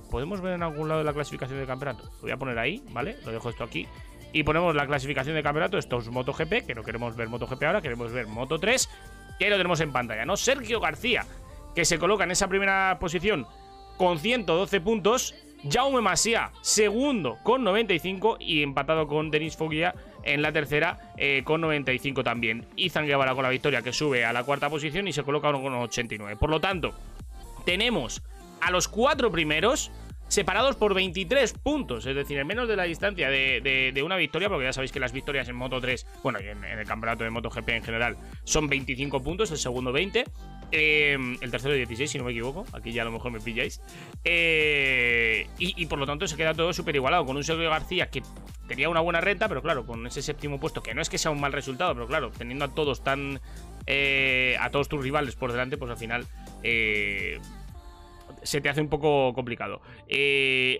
podemos 0.09 0.41
ver 0.41 0.53
en 0.53 0.63
algún 0.63 0.87
lado 0.87 0.99
de 0.99 1.05
la 1.05 1.13
clasificación 1.13 1.57
del 1.57 1.67
campeonato. 1.67 2.03
Lo 2.03 2.21
voy 2.21 2.31
a 2.31 2.37
poner 2.37 2.57
ahí, 2.59 2.83
¿vale? 2.91 3.17
Lo 3.25 3.31
dejo 3.31 3.49
esto 3.49 3.63
aquí. 3.63 3.87
Y 4.31 4.43
ponemos 4.43 4.75
la 4.75 4.85
clasificación 4.85 5.35
del 5.35 5.43
campeonato. 5.43 5.77
Esto 5.77 5.97
es 5.97 6.09
MotoGP, 6.09 6.65
que 6.67 6.75
no 6.75 6.83
queremos 6.83 7.15
ver 7.15 7.29
MotoGP 7.29 7.63
ahora, 7.63 7.81
queremos 7.81 8.11
ver 8.11 8.27
Moto 8.27 8.59
3. 8.59 8.89
Y 9.39 9.43
ahí 9.43 9.49
lo 9.49 9.57
tenemos 9.57 9.79
en 9.81 9.91
pantalla, 9.91 10.25
¿no? 10.25 10.37
Sergio 10.37 10.79
García, 10.79 11.25
que 11.73 11.85
se 11.85 11.97
coloca 11.99 12.23
en 12.25 12.31
esa 12.31 12.47
primera 12.47 12.97
posición 12.99 13.45
con 13.97 14.19
112 14.19 14.81
puntos. 14.81 15.35
Jaume 15.67 15.99
Masia, 15.99 16.51
segundo 16.61 17.39
con 17.41 17.63
95 17.63 18.37
y 18.39 18.61
empatado 18.61 19.07
con 19.07 19.31
Denis 19.31 19.57
Foggia 19.57 19.95
en 20.23 20.43
la 20.43 20.51
tercera 20.51 21.13
eh, 21.17 21.41
con 21.43 21.61
95 21.61 22.23
también. 22.23 22.67
Izan 22.75 23.07
Guevara 23.07 23.33
con 23.33 23.43
la 23.43 23.49
victoria 23.49 23.81
que 23.81 23.91
sube 23.91 24.25
a 24.25 24.33
la 24.33 24.43
cuarta 24.43 24.69
posición 24.69 25.07
y 25.07 25.13
se 25.13 25.23
coloca 25.23 25.51
con 25.51 25.73
89. 25.73 26.35
Por 26.35 26.51
lo 26.51 26.59
tanto, 26.61 26.93
tenemos 27.65 28.21
a 28.61 28.69
los 28.69 28.87
cuatro 28.87 29.31
primeros 29.31 29.91
separados 30.27 30.75
por 30.75 30.93
23 30.93 31.53
puntos, 31.53 32.05
es 32.05 32.15
decir, 32.15 32.37
en 32.37 32.47
menos 32.47 32.67
de 32.67 32.75
la 32.75 32.83
distancia 32.83 33.29
de, 33.29 34.01
una 34.03 34.15
victoria, 34.17 34.49
porque 34.49 34.65
ya 34.65 34.73
sabéis 34.73 34.91
que 34.91 34.99
las 34.99 35.11
victorias 35.11 35.47
en 35.49 35.55
Moto 35.55 35.79
3, 35.79 36.05
bueno, 36.23 36.39
y 36.41 36.47
en, 36.47 36.63
en 36.63 36.79
el 36.79 36.87
campeonato 36.87 37.23
de 37.23 37.29
MotoGP 37.29 37.69
en 37.69 37.83
general, 37.83 38.17
son 38.43 38.67
25 38.67 39.21
puntos, 39.21 39.51
el 39.51 39.57
segundo 39.57 39.91
20, 39.91 40.25
eh, 40.71 41.17
el 41.41 41.51
tercero 41.51 41.73
16, 41.73 42.09
si 42.11 42.17
no 42.17 42.23
me 42.23 42.31
equivoco, 42.31 42.65
aquí 42.73 42.91
ya 42.91 43.03
a 43.03 43.05
lo 43.05 43.11
mejor 43.11 43.31
me 43.31 43.39
pilláis, 43.39 43.81
Eh, 44.23 45.47
y, 45.57 45.85
por 45.85 45.99
lo 45.99 46.05
tanto 46.05 46.27
se 46.27 46.35
queda 46.35 46.53
todo 46.53 46.73
súper 46.73 46.95
igualado, 46.95 47.25
con 47.25 47.35
un 47.37 47.43
Sergio 47.43 47.69
García 47.69 48.09
que 48.09 48.23
tenía 48.67 48.89
una 48.89 48.99
buena 48.99 49.21
renta, 49.21 49.47
pero 49.47 49.61
claro, 49.61 49.85
con 49.85 50.05
ese 50.07 50.21
séptimo 50.21 50.59
puesto, 50.59 50.81
que 50.81 50.93
no 50.93 51.01
es 51.01 51.09
que 51.09 51.17
sea 51.17 51.31
un 51.31 51.39
mal 51.39 51.53
resultado, 51.53 51.93
pero 51.93 52.07
claro, 52.07 52.31
teniendo 52.37 52.65
a 52.65 52.69
todos 52.73 53.03
tan... 53.03 53.39
eh, 53.85 54.57
a 54.59 54.69
todos 54.71 54.89
tus 54.89 55.03
rivales 55.03 55.35
por 55.35 55.51
delante, 55.51 55.77
pues 55.77 55.91
al 55.91 55.97
final... 55.97 56.25
eh, 56.63 57.39
se 58.41 58.61
te 58.61 58.69
hace 58.69 58.79
un 58.79 58.89
poco 58.89 59.33
complicado. 59.33 59.81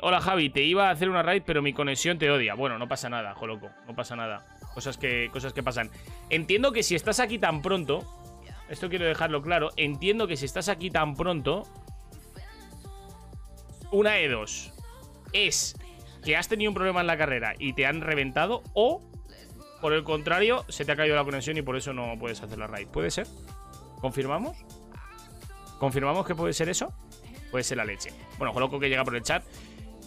Hola 0.01 0.21
Javi, 0.21 0.51
te 0.51 0.61
iba 0.61 0.87
a 0.87 0.91
hacer 0.91 1.09
una 1.09 1.23
raid, 1.23 1.41
pero 1.45 1.63
mi 1.63 1.73
conexión 1.73 2.19
te 2.19 2.29
odia. 2.29 2.53
Bueno, 2.53 2.77
no 2.77 2.87
pasa 2.87 3.09
nada, 3.09 3.33
Joloco, 3.33 3.71
no 3.87 3.95
pasa 3.95 4.15
nada. 4.15 4.45
Cosas 4.75 4.97
que, 4.97 5.29
cosas 5.31 5.51
que 5.51 5.63
pasan. 5.63 5.89
Entiendo 6.29 6.71
que 6.71 6.83
si 6.83 6.93
estás 6.93 7.19
aquí 7.19 7.39
tan 7.39 7.63
pronto, 7.63 8.03
esto 8.69 8.89
quiero 8.89 9.05
dejarlo 9.05 9.41
claro, 9.41 9.71
entiendo 9.77 10.27
que 10.27 10.37
si 10.37 10.45
estás 10.45 10.69
aquí 10.69 10.89
tan 10.89 11.15
pronto, 11.15 11.63
una 13.91 14.13
de 14.13 14.27
dos. 14.29 14.73
Es 15.33 15.75
que 16.23 16.35
has 16.35 16.47
tenido 16.47 16.71
un 16.71 16.75
problema 16.75 17.01
en 17.01 17.07
la 17.07 17.17
carrera 17.17 17.53
y 17.59 17.73
te 17.73 17.85
han 17.85 18.01
reventado, 18.01 18.63
o 18.73 19.01
por 19.81 19.93
el 19.93 20.03
contrario, 20.03 20.65
se 20.69 20.85
te 20.85 20.91
ha 20.91 20.95
caído 20.95 21.15
la 21.15 21.23
conexión 21.23 21.57
y 21.57 21.61
por 21.61 21.75
eso 21.75 21.93
no 21.93 22.17
puedes 22.17 22.41
hacer 22.41 22.57
la 22.57 22.67
raid. 22.67 22.87
¿Puede 22.87 23.11
ser? 23.11 23.27
¿Confirmamos? 24.01 24.57
¿Confirmamos 25.79 26.25
que 26.25 26.33
puede 26.33 26.53
ser 26.53 26.69
eso? 26.69 26.93
Puede 27.51 27.63
ser 27.63 27.77
la 27.77 27.85
leche. 27.85 28.11
Bueno, 28.37 28.53
Joloco 28.53 28.79
que 28.79 28.89
llega 28.89 29.03
por 29.03 29.15
el 29.15 29.21
chat. 29.21 29.43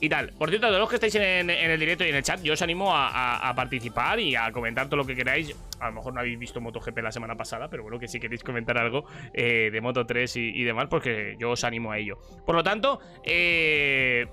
Y 0.00 0.08
tal. 0.08 0.30
Por 0.38 0.48
cierto, 0.48 0.70
de 0.70 0.78
los 0.78 0.88
que 0.88 0.94
estáis 0.94 1.14
en, 1.16 1.50
el 1.50 1.80
directo 1.80 2.04
y 2.04 2.08
en 2.10 2.14
el 2.14 2.22
chat, 2.22 2.40
yo 2.42 2.52
os 2.52 2.62
animo 2.62 2.94
a, 2.94 3.08
a- 3.08 3.48
a 3.48 3.54
participar 3.54 4.20
y 4.20 4.36
a 4.36 4.52
comentar 4.52 4.86
todo 4.86 4.96
lo 4.96 5.04
que 5.04 5.16
queráis. 5.16 5.56
A 5.80 5.86
lo 5.88 5.92
mejor 5.94 6.14
no 6.14 6.20
habéis 6.20 6.38
visto 6.38 6.60
MotoGP 6.60 6.98
la 6.98 7.10
semana 7.10 7.34
pasada, 7.34 7.68
pero 7.68 7.82
bueno, 7.82 7.98
que 7.98 8.06
si 8.06 8.20
queréis 8.20 8.44
comentar 8.44 8.78
algo 8.78 9.06
eh, 9.34 9.70
de 9.72 9.80
Moto 9.80 10.06
3 10.06 10.36
y, 10.36 10.62
demás, 10.62 10.86
porque 10.88 11.34
yo 11.40 11.50
os 11.50 11.64
animo 11.64 11.90
a 11.90 11.98
ello. 11.98 12.16
Por 12.46 12.54
lo 12.54 12.62
tanto, 12.62 13.00
eh, 13.24 14.26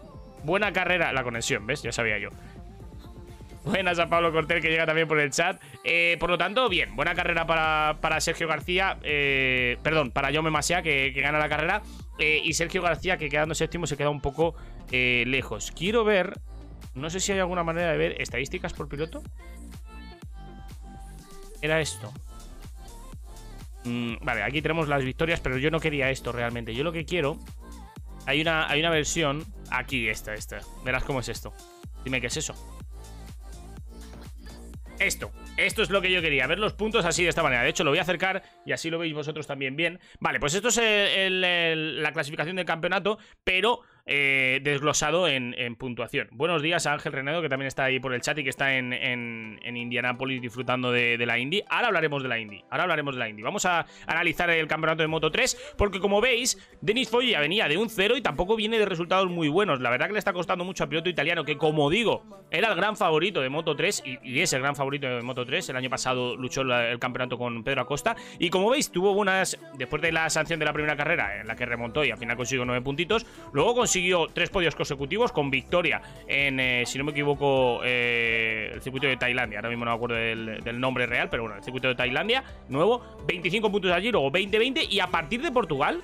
buena 0.44 0.72
carrera. 0.72 1.12
La 1.14 1.24
conexión, 1.24 1.66
¿ves? 1.66 1.82
Ya 1.82 1.92
sabía 1.92 2.20
yo. 2.20 2.30
Buenas 3.64 3.98
a 3.98 4.08
Pablo 4.08 4.32
Cortés 4.32 4.62
que 4.62 4.70
llega 4.70 4.86
también 4.86 5.08
por 5.08 5.20
el 5.20 5.32
chat. 5.32 5.60
Eh, 5.84 6.18
por 6.20 6.30
lo 6.30 6.38
tanto, 6.38 6.70
bien, 6.70 6.96
buena 6.96 7.16
carrera 7.16 7.48
para, 7.48 8.22
Sergio 8.22 8.48
García. 8.48 8.98
perdón, 9.02 10.12
para 10.12 10.32
Jaume 10.32 10.52
Masia 10.52 10.84
que, 10.84 11.12
que 11.12 11.22
gana 11.22 11.40
la 11.40 11.50
carrera. 11.50 11.82
Eh, 12.18 12.42
y 12.44 12.54
Sergio 12.54 12.82
García 12.82 13.18
que 13.18 13.30
quedando 13.30 13.56
séptimo 13.56 13.88
se 13.88 13.98
queda 13.98 14.10
un 14.10 14.22
poco 14.22 14.56
eh, 14.92 15.24
lejos. 15.28 15.72
Quiero 15.72 16.04
ver, 16.04 16.40
no 16.94 17.10
sé 17.10 17.20
si 17.20 17.32
hay 17.32 17.40
alguna 17.40 17.64
manera 17.64 17.92
de 17.92 17.98
ver 17.98 18.22
estadísticas 18.22 18.74
por 18.74 18.88
piloto. 18.88 19.22
Era 21.62 21.82
esto. 21.82 22.12
Mm, 23.86 24.16
vale, 24.22 24.44
aquí 24.44 24.62
tenemos 24.62 24.88
las 24.88 25.04
victorias, 25.04 25.40
pero 25.40 25.58
yo 25.58 25.72
no 25.72 25.80
quería 25.80 26.10
esto 26.10 26.32
realmente. 26.32 26.74
Yo 26.74 26.84
lo 26.84 26.92
que 26.92 27.06
quiero. 27.06 27.38
Hay 28.26 28.42
una, 28.42 28.70
hay 28.70 28.80
una 28.80 28.90
versión. 28.90 29.46
Aquí, 29.70 30.08
esta, 30.08 30.34
esta. 30.34 30.60
Verás 30.84 31.04
cómo 31.04 31.20
es 31.20 31.30
esto. 31.30 31.54
Dime 32.04 32.22
qué 32.22 32.28
es 32.28 32.38
eso. 32.38 32.75
Esto, 35.00 35.32
esto 35.58 35.84
es 35.84 35.90
lo 35.90 36.02
que 36.02 36.12
yo 36.12 36.22
quería, 36.22 36.48
ver 36.48 36.58
los 36.58 36.74
puntos 36.74 37.06
así 37.06 37.24
de 37.24 37.30
esta 37.30 37.44
manera. 37.44 37.64
De 37.64 37.70
hecho, 37.70 37.84
lo 37.84 37.92
voy 37.92 38.00
a 38.00 38.04
acercar 38.04 38.44
y 38.66 38.72
así 38.72 38.90
lo 38.90 38.98
veis 38.98 39.14
vosotros 39.14 39.46
también 39.46 39.76
bien. 39.76 40.00
Vale, 40.20 40.40
pues 40.40 40.54
esto 40.54 40.70
es 40.70 40.78
la 40.78 42.12
clasificación 42.14 42.56
del 42.56 42.66
campeonato, 42.66 43.18
pero 43.44 43.82
eh, 44.08 44.60
desglosado 44.64 45.28
en, 45.28 45.56
puntuación. 45.78 46.28
Buenos 46.32 46.62
días 46.62 46.86
a 46.86 46.94
Ángel 46.94 47.12
Renedo, 47.12 47.42
que 47.42 47.50
también 47.50 47.68
está 47.68 47.86
ahí 47.86 48.00
por 48.00 48.14
el 48.14 48.22
chat 48.22 48.38
y 48.38 48.44
que 48.44 48.50
está 48.50 48.76
en, 48.76 48.94
en, 48.94 49.60
en 49.64 49.78
Indianápolis 49.78 50.42
disfrutando 50.42 50.92
de, 50.92 51.18
la 51.26 51.40
Indy. 51.40 51.64
Ahora 51.70 51.88
hablaremos 51.88 52.22
de 52.22 52.30
la 52.30 52.40
Indy, 52.40 52.64
ahora 52.70 52.84
hablaremos 52.84 53.16
de 53.16 53.20
la 53.20 53.30
Indy. 53.30 53.42
Vamos 53.42 53.66
a 53.66 53.88
analizar 54.06 54.50
el 54.52 54.68
campeonato 54.68 55.02
de 55.02 55.08
Moto 55.08 55.32
3, 55.32 55.74
porque 55.78 56.00
como 56.00 56.22
veis, 56.22 56.58
Denis 56.82 57.10
Foggi 57.10 57.32
ya 57.32 57.40
venía 57.40 57.68
de 57.68 57.78
un 57.78 57.90
0 57.90 58.16
y 58.18 58.22
tampoco 58.22 58.56
viene 58.56 58.78
de 58.78 58.86
resultados 58.86 59.28
muy 59.30 59.50
buenos. 59.50 59.82
La 59.82 59.90
verdad 59.90 60.08
que 60.08 60.14
le 60.14 60.20
está 60.20 60.34
costando 60.34 60.64
mucho 60.64 60.84
al 60.84 60.90
piloto 60.90 61.10
italiano, 61.10 61.44
que 61.44 61.58
como 61.58 61.90
digo, 61.90 62.46
era 62.52 62.70
el 62.70 62.76
gran 62.76 62.96
favorito 62.96 63.42
de 63.42 63.50
Moto 63.50 63.76
3 63.76 64.04
y, 64.24 64.40
es 64.40 64.54
el 64.54 64.62
gran 64.62 64.76
favorito 64.76 65.08
de 65.08 65.22
Moto 65.24 65.46
3. 65.46 65.70
El 65.70 65.78
año 65.78 65.90
pasado 65.90 66.38
luchó 66.38 66.62
el 66.62 67.00
campeonato 67.00 67.38
con 67.38 67.64
Pedro 67.64 67.82
Acosta 67.82 68.16
y 68.38 68.50
como 68.52 68.70
veis, 68.70 68.92
tuvo 68.92 69.14
buenas, 69.14 69.58
después 69.78 70.02
de 70.02 70.12
la 70.12 70.30
sanción 70.30 70.60
de 70.60 70.66
la 70.66 70.74
primera 70.74 70.96
carrera, 70.96 71.42
en 71.42 71.48
la 71.48 71.56
que 71.56 71.66
remontó 71.66 72.06
y 72.06 72.12
al 72.12 72.18
final 72.18 72.38
consiguió 72.38 72.66
9 72.66 72.84
puntitos, 72.84 73.26
luego 73.52 73.74
consiguió 73.74 73.95
tres 74.34 74.50
podios 74.50 74.76
consecutivos 74.76 75.32
con 75.32 75.50
victoria 75.50 76.02
en, 76.28 76.60
eh, 76.60 76.84
si 76.86 76.98
no 76.98 77.04
me 77.04 77.12
equivoco, 77.12 77.82
eh, 77.84 78.72
el 78.74 78.82
circuito 78.82 79.08
de 79.08 79.18
Tailandia. 79.18 79.60
Ahora 79.60 79.70
mismo 79.70 79.86
no 79.86 79.92
me 79.92 79.96
acuerdo 79.96 80.16
del, 80.16 80.64
del 80.64 80.80
nombre 80.80 81.06
real, 81.06 81.30
pero 81.30 81.44
bueno, 81.44 81.58
el 81.58 81.64
circuito 81.64 81.88
de 81.88 81.96
Tailandia, 81.96 82.44
nuevo, 82.70 83.02
25 83.28 83.72
puntos 83.72 83.92
allí, 83.92 84.12
luego 84.12 84.32
20-20 84.32 84.88
y 84.90 85.00
a 85.00 85.08
partir 85.08 85.42
de 85.42 85.52
Portugal 85.52 86.02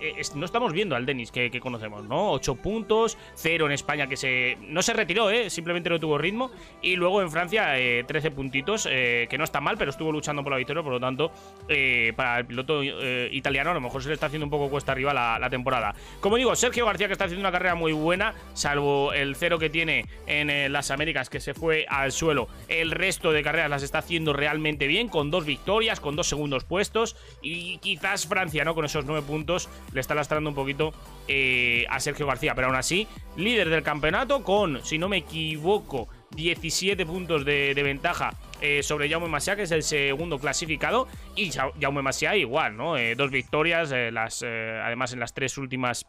es- 0.00 0.34
no 0.34 0.44
estamos 0.44 0.72
viendo 0.72 0.96
al 0.96 1.06
Denis 1.06 1.30
que, 1.30 1.50
conocemos, 1.60 2.04
¿no? 2.04 2.32
8 2.32 2.54
puntos, 2.56 3.16
0 3.34 3.66
en 3.66 3.72
España 3.72 4.06
que 4.06 4.16
se 4.16 4.58
no 4.60 4.82
se 4.82 4.92
retiró, 4.92 5.30
¿eh? 5.30 5.50
simplemente 5.50 5.88
no 5.90 5.98
tuvo 5.98 6.18
ritmo. 6.18 6.50
Y 6.82 6.96
luego 6.96 7.22
en 7.22 7.30
Francia, 7.30 7.78
eh, 7.78 8.04
13 8.06 8.30
puntitos, 8.30 8.86
eh, 8.90 9.26
que 9.30 9.38
no 9.38 9.44
está 9.44 9.60
mal, 9.60 9.76
pero 9.78 9.90
estuvo 9.90 10.12
luchando 10.12 10.42
por 10.42 10.52
la 10.52 10.58
victoria. 10.58 10.82
Por 10.82 10.92
lo 10.92 11.00
tanto, 11.00 11.30
eh, 11.68 12.12
para 12.16 12.38
el 12.38 12.46
piloto 12.46 12.82
eh, 12.82 13.28
italiano, 13.32 13.70
a 13.70 13.74
lo 13.74 13.80
mejor 13.80 14.02
se 14.02 14.08
le 14.08 14.14
está 14.14 14.26
haciendo 14.26 14.44
un 14.46 14.50
poco 14.50 14.68
cuesta 14.68 14.92
arriba 14.92 15.12
la, 15.14 15.48
temporada. 15.50 15.94
Como 16.20 16.36
digo, 16.36 16.56
Sergio 16.56 16.84
García, 16.86 17.06
que 17.06 17.12
está 17.12 17.24
haciendo 17.26 17.40
una 17.40 17.52
carrera 17.52 17.74
muy 17.74 17.92
buena, 17.92 18.34
salvo 18.54 19.12
el 19.12 19.36
cero 19.36 19.58
que 19.58 19.70
tiene 19.70 20.06
en 20.26 20.50
eh, 20.50 20.68
las 20.68 20.90
Américas, 20.90 21.30
que 21.30 21.40
se 21.40 21.54
fue 21.54 21.86
al 21.88 22.12
suelo. 22.12 22.48
El 22.68 22.90
resto 22.90 23.32
de 23.32 23.42
carreras 23.42 23.70
las 23.70 23.82
está 23.82 23.98
haciendo 23.98 24.32
realmente 24.32 24.86
bien, 24.86 25.08
con 25.08 25.30
dos 25.30 25.44
victorias, 25.44 26.00
con 26.00 26.16
dos 26.16 26.26
segundos 26.26 26.64
puestos. 26.64 27.16
Y 27.42 27.78
quizás 27.78 28.26
Francia, 28.26 28.64
¿no? 28.64 28.74
Con 28.74 28.84
esos 28.84 29.04
nueve 29.04 29.24
puntos, 29.26 29.68
le 29.92 30.00
está 30.00 30.14
lastrando 30.14 30.50
un 30.50 30.56
poquito 30.56 30.92
eh, 31.28 31.86
a 31.88 32.00
Sergio 32.00 32.26
García. 32.26 32.54
Pero 32.54 32.68
aún 32.68 32.76
así, 32.76 33.06
líder 33.36 33.68
del 33.68 33.82
campeonato 33.82 34.42
con, 34.42 34.84
si 34.84 34.98
no 34.98 35.08
me 35.08 35.18
equivoco, 35.18 36.08
17 36.34 37.06
puntos 37.06 37.44
de, 37.44 37.72
ventaja 37.82 38.34
eh, 38.60 38.82
sobre 38.82 39.08
Jaume 39.08 39.28
Masia, 39.28 39.56
que 39.56 39.62
es 39.62 39.70
el 39.70 39.82
segundo 39.82 40.38
clasificado. 40.38 41.08
Y 41.34 41.50
Jau- 41.50 41.72
Jaume 41.80 42.02
Masia 42.02 42.36
igual, 42.36 42.76
¿no? 42.76 42.96
Eh, 42.96 43.14
dos 43.14 43.30
victorias, 43.30 43.92
además 43.92 45.12
en 45.12 45.20
las 45.20 45.34
tres 45.34 45.56
últimas 45.58 46.04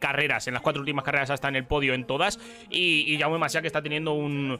carreras, 0.00 0.48
en 0.48 0.54
las 0.54 0.62
cuatro 0.62 0.80
últimas 0.80 1.04
carreras 1.04 1.28
hasta 1.28 1.48
en 1.48 1.56
el 1.56 1.66
podio 1.66 1.94
en 1.94 2.06
todas. 2.06 2.38
Y, 2.70 3.12
y 3.12 3.18
Jaume 3.18 3.38
que 3.60 3.66
está 3.66 3.82
teniendo 3.82 4.12
un, 4.14 4.58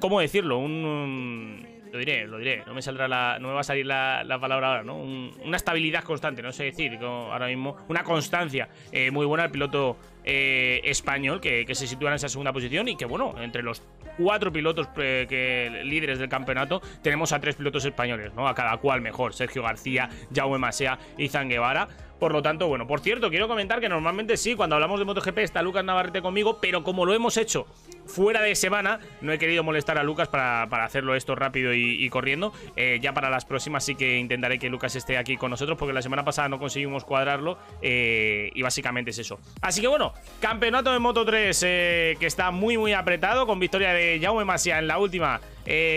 ¿cómo 0.00 0.20
decirlo? 0.20 0.58
Un, 0.58 1.79
lo 1.92 1.98
diré, 1.98 2.26
lo 2.26 2.38
diré, 2.38 2.62
no 2.66 2.74
me 2.74 2.82
saldrá 2.82 3.08
la, 3.08 3.38
no 3.40 3.48
me 3.48 3.54
va 3.54 3.60
a 3.60 3.64
salir 3.64 3.86
la, 3.86 4.22
la 4.24 4.38
palabra 4.38 4.68
ahora, 4.68 4.82
¿no? 4.82 4.96
Un- 4.96 5.32
una 5.44 5.56
estabilidad 5.56 6.04
constante, 6.04 6.42
no 6.42 6.52
sé 6.52 6.64
decir, 6.64 6.98
como 6.98 7.32
ahora 7.32 7.46
mismo, 7.48 7.76
una 7.88 8.04
constancia 8.04 8.68
eh, 8.92 9.10
muy 9.10 9.26
buena 9.26 9.44
al 9.44 9.50
piloto 9.50 9.96
eh, 10.24 10.80
español 10.84 11.40
que, 11.40 11.64
que 11.66 11.74
se 11.74 11.86
sitúa 11.86 12.10
en 12.10 12.16
esa 12.16 12.28
segunda 12.28 12.52
posición 12.52 12.86
y 12.88 12.96
que 12.96 13.06
bueno, 13.06 13.34
entre 13.42 13.62
los 13.62 13.82
cuatro 14.18 14.52
pilotos 14.52 14.88
eh, 14.98 15.26
que, 15.28 15.82
líderes 15.84 16.18
del 16.18 16.28
campeonato 16.28 16.80
tenemos 17.02 17.32
a 17.32 17.40
tres 17.40 17.56
pilotos 17.56 17.84
españoles, 17.84 18.32
¿no? 18.34 18.46
A 18.46 18.54
cada 18.54 18.76
cual 18.76 19.00
mejor, 19.00 19.32
Sergio 19.34 19.62
García, 19.62 20.08
Jaume 20.34 20.58
Masea 20.58 20.98
y 21.18 21.28
Zan 21.28 21.48
Guevara. 21.48 21.88
Por 22.20 22.32
lo 22.32 22.42
tanto, 22.42 22.68
bueno, 22.68 22.86
por 22.86 23.00
cierto, 23.00 23.30
quiero 23.30 23.48
comentar 23.48 23.80
que 23.80 23.88
normalmente 23.88 24.36
sí, 24.36 24.54
cuando 24.54 24.76
hablamos 24.76 24.98
de 24.98 25.06
MotoGP 25.06 25.38
está 25.38 25.62
Lucas 25.62 25.82
Navarrete 25.82 26.20
conmigo, 26.20 26.58
pero 26.60 26.82
como 26.84 27.06
lo 27.06 27.14
hemos 27.14 27.38
hecho 27.38 27.66
fuera 28.10 28.42
de 28.42 28.54
semana, 28.54 29.00
no 29.20 29.32
he 29.32 29.38
querido 29.38 29.62
molestar 29.62 29.96
a 29.98 30.02
Lucas 30.02 30.28
para, 30.28 30.66
para 30.68 30.84
hacerlo 30.84 31.14
esto 31.14 31.34
rápido 31.34 31.72
y, 31.72 32.08
corriendo. 32.10 32.52
Eh, 32.76 32.98
ya 33.00 33.14
para 33.14 33.30
las 33.30 33.44
próximas 33.44 33.84
sí 33.84 33.94
que 33.94 34.18
intentaré 34.18 34.58
que 34.58 34.68
Lucas 34.68 34.96
esté 34.96 35.16
aquí 35.16 35.36
con 35.36 35.50
nosotros, 35.50 35.78
porque 35.78 35.92
la 35.92 36.02
semana 36.02 36.24
pasada 36.24 36.48
no 36.48 36.58
conseguimos 36.58 37.04
cuadrarlo 37.04 37.58
eh, 37.80 38.50
y 38.54 38.62
básicamente 38.62 39.12
es 39.12 39.18
eso. 39.18 39.38
Así 39.60 39.80
que 39.80 39.86
bueno, 39.86 40.12
campeonato 40.40 40.92
de 40.92 40.98
Moto 40.98 41.24
3 41.24 41.62
eh, 41.66 42.16
que 42.18 42.26
está 42.26 42.50
muy 42.50 42.76
muy 42.76 42.92
apretado, 42.92 43.46
con 43.46 43.58
victoria 43.60 43.92
de 43.92 44.18
Jaume 44.20 44.44
Masia 44.44 44.78
en 44.78 44.88
la 44.88 44.98
última 44.98 45.40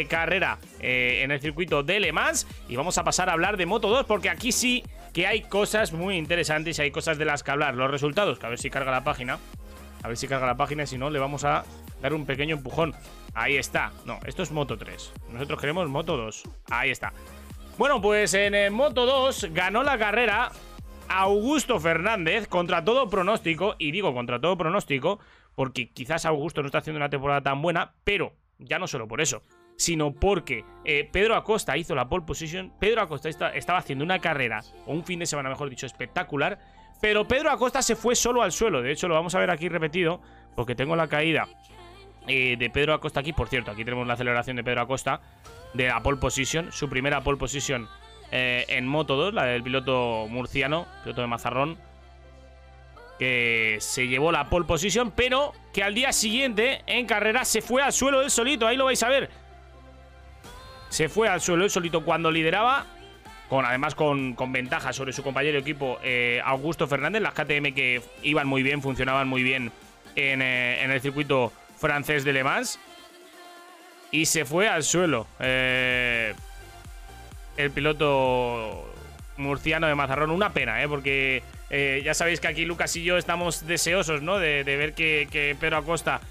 carrera 0.08 0.60
en 0.82 1.32
el 1.32 1.42
circuito 1.42 1.82
de 1.82 2.00
Le 2.00 2.12
Mans. 2.12 2.46
Y 2.70 2.76
vamos 2.76 3.00
a 3.00 3.04
pasar 3.04 3.30
a 3.30 3.34
hablar 3.34 3.58
de 3.58 3.66
Moto 3.66 3.90
2, 3.90 4.06
porque 4.06 4.30
aquí 4.30 4.52
sí 4.52 4.84
que 5.14 5.26
hay 5.26 5.42
cosas 5.42 5.94
muy 5.94 6.18
interesantes 6.18 6.78
y 6.78 6.82
hay 6.84 6.92
cosas 6.92 7.18
de 7.18 7.26
las 7.26 7.42
que 7.42 7.52
hablar. 7.52 7.74
Los 7.74 7.90
resultados, 7.90 8.38
que 8.38 8.46
a 8.46 8.50
ver 8.50 8.60
si 8.60 8.70
carga 8.70 8.92
la 8.92 9.04
página. 9.04 9.40
A 10.04 10.08
ver 10.10 10.18
si 10.18 10.28
carga 10.28 10.46
la 10.46 10.58
página 10.58 10.86
si 10.86 10.98
no, 10.98 11.10
le 11.10 11.18
vamos 11.18 11.46
a 11.46 11.64
dar 12.04 12.14
un 12.14 12.26
pequeño 12.28 12.56
empujón. 12.58 12.94
Ahí 13.34 13.56
está. 13.58 13.92
No, 14.06 14.20
esto 14.26 14.44
es 14.44 14.52
Moto 14.52 14.78
3. 14.78 15.14
Nosotros 15.32 15.60
queremos 15.60 15.90
Moto 15.90 16.18
2. 16.18 16.44
Ahí 16.70 16.92
está. 16.92 17.14
Bueno, 17.78 18.00
pues 18.02 18.36
en 18.36 18.54
el 18.54 18.70
Moto 18.72 19.06
2 19.08 19.48
ganó 19.52 19.82
la 19.82 19.98
carrera 19.98 20.52
Augusto 21.10 21.80
Fernández 21.80 22.48
contra 22.48 22.84
todo 22.84 23.10
pronóstico. 23.10 23.76
Y 23.80 23.92
digo 23.92 24.14
contra 24.14 24.40
todo 24.40 24.58
pronóstico 24.58 25.20
porque 25.56 25.90
quizás 25.92 26.26
Augusto 26.26 26.62
no 26.62 26.68
está 26.68 26.80
haciendo 26.80 26.98
una 26.98 27.10
temporada 27.10 27.42
tan 27.42 27.62
buena, 27.62 27.94
pero 28.04 28.34
ya 28.60 28.80
no 28.80 28.88
solo 28.88 29.08
por 29.08 29.22
eso, 29.22 29.44
sino 29.78 30.12
porque 30.12 30.66
eh, 30.84 31.08
Pedro 31.12 31.36
Acosta 31.36 31.78
hizo 31.78 31.96
la 31.96 32.10
pole 32.10 32.26
position. 32.26 32.74
Pedro 32.80 33.02
Acosta 33.02 33.30
esta- 33.30 33.54
estaba 33.56 33.80
haciendo 33.80 34.04
una 34.04 34.20
carrera, 34.20 34.62
o 34.86 34.94
un 34.94 35.04
fin 35.06 35.20
de 35.20 35.26
semana, 35.26 35.50
mejor 35.50 35.70
dicho, 35.70 35.86
espectacular. 35.86 36.60
Pero 37.02 37.28
Pedro 37.28 37.52
Acosta 37.52 37.82
se 37.82 37.96
fue 37.96 38.16
solo 38.16 38.42
al 38.42 38.52
suelo. 38.52 38.82
De 38.82 38.92
hecho, 38.92 39.08
lo 39.08 39.14
vamos 39.16 39.36
a 39.36 39.40
ver 39.40 39.52
aquí 39.52 39.68
repetido, 39.70 40.22
porque 40.56 40.74
tengo 40.76 40.96
la 40.96 41.08
caída 41.08 41.48
eh, 42.28 42.56
de 42.58 42.70
Pedro 42.70 42.94
Acosta 42.94 43.20
aquí. 43.20 43.34
Por 43.34 43.50
cierto, 43.50 43.72
aquí 43.72 43.84
tenemos 43.84 44.08
la 44.08 44.14
aceleración 44.14 44.56
de 44.56 44.64
Pedro 44.64 44.82
Acosta 44.82 45.22
de 45.74 45.88
la 45.88 46.02
pole 46.02 46.18
position, 46.18 46.72
su 46.72 46.90
primera 46.90 47.22
pole 47.22 47.38
position 47.38 47.90
eh, 48.32 48.66
en 48.68 48.88
Moto 48.88 49.16
2, 49.16 49.34
la 49.34 49.46
del 49.46 49.64
piloto 49.64 50.28
murciano, 50.30 50.88
piloto 51.04 51.22
de 51.22 51.28
Mazarrón, 51.28 51.78
que 53.20 53.78
se 53.80 54.08
llevó 54.08 54.32
la 54.32 54.50
pole 54.50 54.66
position, 54.66 55.12
pero 55.12 55.54
que 55.74 55.84
al 55.84 55.94
día 55.94 56.12
siguiente 56.14 56.82
en 56.88 57.06
carrera 57.06 57.46
se 57.46 57.62
fue 57.62 57.82
al 57.82 57.94
suelo 57.94 58.22
él 58.22 58.32
solito, 58.32 58.68
ahí 58.68 58.78
lo 58.78 58.86
vais 58.86 59.04
a 59.04 59.10
ver. 59.10 59.30
Se 60.90 61.10
fue 61.10 61.28
al 61.28 61.42
suelo 61.42 61.64
él 61.64 61.70
solito 61.70 62.06
cuando 62.06 62.32
lideraba, 62.32 62.86
con 63.50 63.66
además 63.66 63.96
con, 63.96 64.34
con 64.34 64.52
ventaja 64.52 64.94
sobre 64.94 65.14
su 65.14 65.24
compañero 65.24 65.54
de 65.54 65.60
equipo 65.60 66.00
eh, 66.04 66.42
Augusto 66.44 66.88
Fernández, 66.88 67.22
las 67.22 67.34
KTM 67.34 67.74
que 67.74 68.02
iban 68.22 68.48
muy 68.48 68.64
bien, 68.64 68.82
funcionaban 68.82 69.28
muy 69.28 69.44
bien 69.44 69.72
en, 70.16 70.42
en 70.42 70.92
el 70.92 71.02
circuito 71.02 71.52
francés 71.84 72.24
de 72.24 72.32
Le 72.32 72.46
Mans. 72.46 72.80
Y 74.10 74.26
se 74.26 74.46
fue 74.46 74.70
al 74.70 74.84
suelo. 74.84 75.28
Eh, 75.40 76.34
el 77.58 77.72
piloto 77.72 78.90
murciano 79.36 79.88
de 79.88 79.96
Mazarrón. 79.96 80.32
Una 80.32 80.54
pena, 80.54 80.82
¿eh? 80.82 80.88
Porque 80.88 81.44
eh, 81.70 82.02
ya 82.06 82.14
sabéis 82.14 82.40
que 82.40 82.48
aquí 82.48 82.64
Lucas 82.64 82.96
y 82.96 83.04
yo 83.04 83.18
estamos 83.18 83.68
deseosos, 83.68 84.22
¿no? 84.22 84.40
De, 84.40 84.64
de 84.64 84.78
ver 84.78 84.94
que, 84.94 85.28
que 85.30 85.58
Pedro 85.60 85.78
Acosta, 85.78 86.22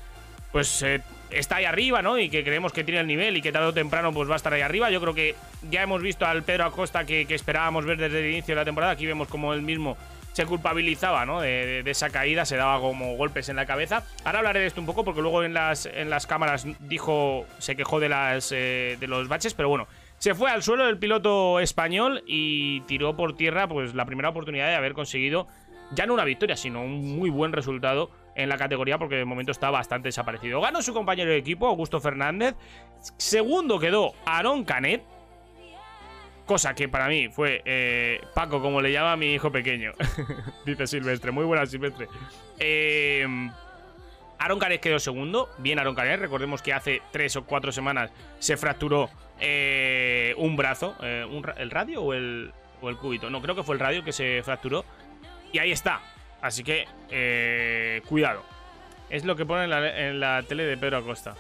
pues, 0.53 0.83
eh, 0.83 1.03
está 1.31 1.57
ahí 1.57 1.67
arriba, 1.67 2.01
¿no? 2.01 2.19
Y 2.19 2.31
que 2.31 2.45
creemos 2.45 2.73
que 2.73 2.83
tiene 2.83 3.01
el 3.01 3.07
nivel 3.07 3.37
y 3.37 3.43
que 3.43 3.53
tarde 3.53 3.67
o 3.67 3.75
temprano, 3.75 4.11
pues, 4.13 4.31
va 4.31 4.35
a 4.35 4.37
estar 4.37 4.55
ahí 4.55 4.63
arriba. 4.63 4.91
Yo 4.91 5.01
creo 5.03 5.13
que 5.13 5.35
ya 5.71 5.83
hemos 5.83 6.01
visto 6.01 6.25
al 6.25 6.45
Pedro 6.45 6.65
Acosta 6.65 7.05
que, 7.05 7.27
que 7.27 7.35
esperábamos 7.35 7.85
ver 7.85 7.99
desde 7.99 8.21
el 8.21 8.33
inicio 8.33 8.55
de 8.55 8.61
la 8.61 8.65
temporada. 8.65 8.93
Aquí 8.93 9.05
vemos 9.05 9.29
como 9.29 9.53
él 9.53 9.61
mismo 9.61 9.99
se 10.33 10.47
culpabilizaba, 10.47 11.27
¿no? 11.27 11.41
De, 11.41 11.83
de- 11.83 11.91
esa 11.91 12.11
caída, 12.11 12.45
se 12.45 12.57
daba 12.57 12.81
como 12.81 13.17
golpes 13.17 13.49
en 13.49 13.57
la 13.57 13.67
cabeza. 13.67 14.05
Ahora 14.25 14.39
hablaré 14.39 14.61
de 14.61 14.67
esto 14.67 14.81
un 14.81 14.87
poco 14.87 15.05
porque 15.05 15.21
luego 15.21 15.45
en 15.45 15.53
las, 15.55 15.87
en 15.87 16.09
las 16.11 16.27
cámaras 16.27 16.67
dijo, 16.81 17.47
se 17.59 17.77
quejó 17.77 18.01
de, 18.01 18.09
las, 18.09 18.51
eh, 18.53 18.97
de 18.99 19.07
los 19.07 19.29
baches, 19.29 19.55
pero 19.55 19.69
bueno. 19.69 19.87
Se 20.19 20.35
fue 20.37 20.51
al 20.53 20.63
suelo 20.63 20.89
el 20.89 20.99
piloto 20.99 21.59
español 21.59 22.23
y 22.29 22.81
tiró 22.83 23.17
por 23.17 23.37
tierra 23.37 23.67
pues 23.67 23.93
la 23.95 24.05
primera 24.07 24.29
oportunidad 24.29 24.69
de 24.69 24.77
haber 24.77 24.93
conseguido 24.93 25.49
ya 25.95 26.07
no 26.07 26.15
una 26.15 26.25
victoria, 26.25 26.57
sino 26.57 26.81
un 26.83 27.19
muy 27.19 27.29
buen 27.29 27.53
resultado 27.53 28.09
en 28.37 28.49
la 28.49 28.57
categoría 28.57 28.99
porque 28.99 29.17
de 29.17 29.25
momento 29.25 29.51
está 29.53 29.71
bastante 29.71 30.09
desaparecido. 30.09 30.61
Ganó 30.61 30.81
su 30.81 30.95
compañero 30.95 31.31
de 31.33 31.37
equipo, 31.39 31.67
Augusto 31.67 32.01
Fernández. 32.01 32.55
Segundo 33.19 33.79
quedó 33.79 34.15
Aaron 34.25 34.65
Canet. 34.65 35.03
Cosa 36.53 36.75
que 36.75 36.87
para 36.87 37.09
mí 37.09 37.31
fue 37.31 37.63
eh, 37.65 38.21
Paco, 38.35 38.61
como 38.61 38.83
le 38.83 38.93
llama 38.93 39.17
mi 39.17 39.33
hijo 39.33 39.51
pequeño. 39.51 39.93
Dice 40.67 40.87
Silvestre. 40.87 41.33
Muy 41.33 41.47
buena, 41.47 41.65
Silvestre. 41.65 42.09
Eh, 42.59 43.27
Aaron 44.39 44.61
quedó 44.79 44.99
segundo. 44.99 45.49
Bien, 45.57 45.79
Aaron 45.79 45.95
Canet. 45.95 46.21
Recordemos 46.21 46.61
que 46.61 46.75
hace 46.75 47.01
tres 47.11 47.37
o 47.37 47.47
cuatro 47.47 47.73
semanas 47.73 48.11
se 48.39 48.59
fracturó 48.59 49.09
eh, 49.41 50.35
un 50.37 50.55
brazo. 50.55 50.95
eh, 51.01 51.27
¿El 51.57 51.71
radio 51.71 52.03
o 52.03 52.13
el, 52.13 52.53
o 52.83 52.95
cúbito? 52.99 53.31
No, 53.31 53.41
creo 53.41 53.55
que 53.55 53.63
fue 53.63 53.77
el 53.77 53.81
radio 53.81 54.05
que 54.05 54.13
se 54.13 54.43
fracturó. 54.45 54.85
Y 55.53 55.59
ahí 55.59 55.73
está. 55.73 56.03
Así 56.43 56.63
que, 56.63 58.03
cuidado. 58.07 58.45
Es 59.09 59.25
lo 59.25 59.37
que 59.37 59.47
pone 59.47 59.65
en 59.65 59.71
la, 59.71 60.09
en 60.09 60.21
la 60.21 60.43
tele 60.43 60.65
de 60.65 60.77
Pedro 60.77 60.99
Acosta. 60.99 61.35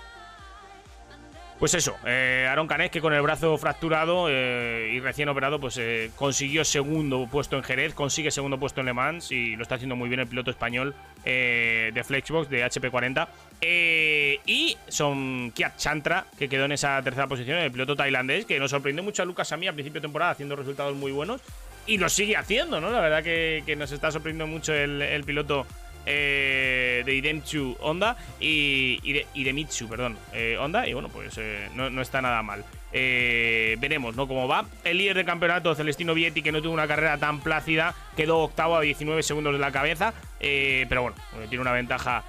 Pues 1.58 1.74
eso, 1.74 1.96
eh, 2.04 2.46
Aaron 2.50 2.66
Canet 2.66 2.90
que 2.90 3.00
con 3.00 3.12
el 3.12 3.22
brazo 3.22 3.56
fracturado 3.56 4.26
eh, 4.28 4.90
y 4.94 5.00
recién 5.00 5.28
operado, 5.28 5.60
pues 5.60 5.76
eh, 5.78 6.10
consiguió 6.16 6.64
segundo 6.64 7.28
puesto 7.30 7.56
en 7.56 7.62
Jerez, 7.62 7.94
consigue 7.94 8.32
segundo 8.32 8.58
puesto 8.58 8.80
en 8.80 8.86
Le 8.86 8.92
Mans 8.92 9.30
y 9.30 9.54
lo 9.54 9.62
está 9.62 9.76
haciendo 9.76 9.94
muy 9.94 10.08
bien 10.08 10.20
el 10.20 10.26
piloto 10.26 10.50
español 10.50 10.94
de 11.24 12.02
Flexbox, 12.04 12.48
de 12.48 12.64
HP40. 12.64 13.28
Eh, 13.64 14.40
y 14.44 14.76
son 14.88 15.52
Kiat 15.52 15.76
Chantra, 15.76 16.26
que 16.36 16.48
quedó 16.48 16.64
en 16.64 16.72
esa 16.72 17.00
tercera 17.00 17.28
posición, 17.28 17.58
el 17.58 17.70
piloto 17.70 17.94
tailandés, 17.94 18.44
que 18.44 18.58
nos 18.58 18.72
sorprendió 18.72 19.04
mucho 19.04 19.22
a 19.22 19.24
Lucas 19.24 19.52
a 19.52 19.56
mí 19.56 19.68
a 19.68 19.72
principio 19.72 20.00
de 20.00 20.06
temporada 20.06 20.32
haciendo 20.32 20.56
resultados 20.56 20.96
muy 20.96 21.12
buenos. 21.12 21.40
Y 21.86 21.98
lo 21.98 22.08
sigue 22.08 22.36
haciendo, 22.36 22.80
¿no? 22.80 22.90
La 22.90 23.00
verdad 23.00 23.22
que, 23.22 23.74
nos 23.76 23.92
está 23.92 24.10
sorprendiendo 24.10 24.52
mucho 24.52 24.72
el 24.74 25.22
piloto 25.24 25.66
eh, 26.06 27.02
de 27.04 27.14
Idemchu 27.14 27.76
Honda 27.80 28.16
y, 28.40 28.98
y, 29.02 29.12
de, 29.12 29.26
y 29.34 29.44
de 29.44 29.52
Mitsu, 29.52 29.88
perdón, 29.88 30.18
eh, 30.32 30.56
Honda. 30.58 30.86
Y 30.88 30.92
bueno, 30.92 31.08
pues 31.08 31.36
eh, 31.38 31.68
no, 31.74 31.90
no 31.90 32.02
está 32.02 32.20
nada 32.22 32.42
mal. 32.42 32.64
Eh, 32.92 33.76
veremos, 33.80 34.16
¿no? 34.16 34.28
Cómo 34.28 34.46
va. 34.48 34.66
El 34.84 34.98
líder 34.98 35.16
del 35.16 35.26
campeonato, 35.26 35.74
Celestino 35.74 36.12
Vietti, 36.14 36.42
que 36.42 36.52
no 36.52 36.60
tuvo 36.60 36.74
una 36.74 36.86
carrera 36.86 37.16
tan 37.18 37.40
plácida, 37.40 37.94
quedó 38.16 38.38
octavo 38.40 38.76
a 38.76 38.80
19 38.82 39.22
segundos 39.22 39.52
de 39.54 39.58
la 39.58 39.72
cabeza. 39.72 40.12
eh, 40.40 40.86
pero 40.88 41.02
bueno, 41.02 41.16
tiene 41.48 41.62
una 41.62 41.72
ventaja 41.72 42.24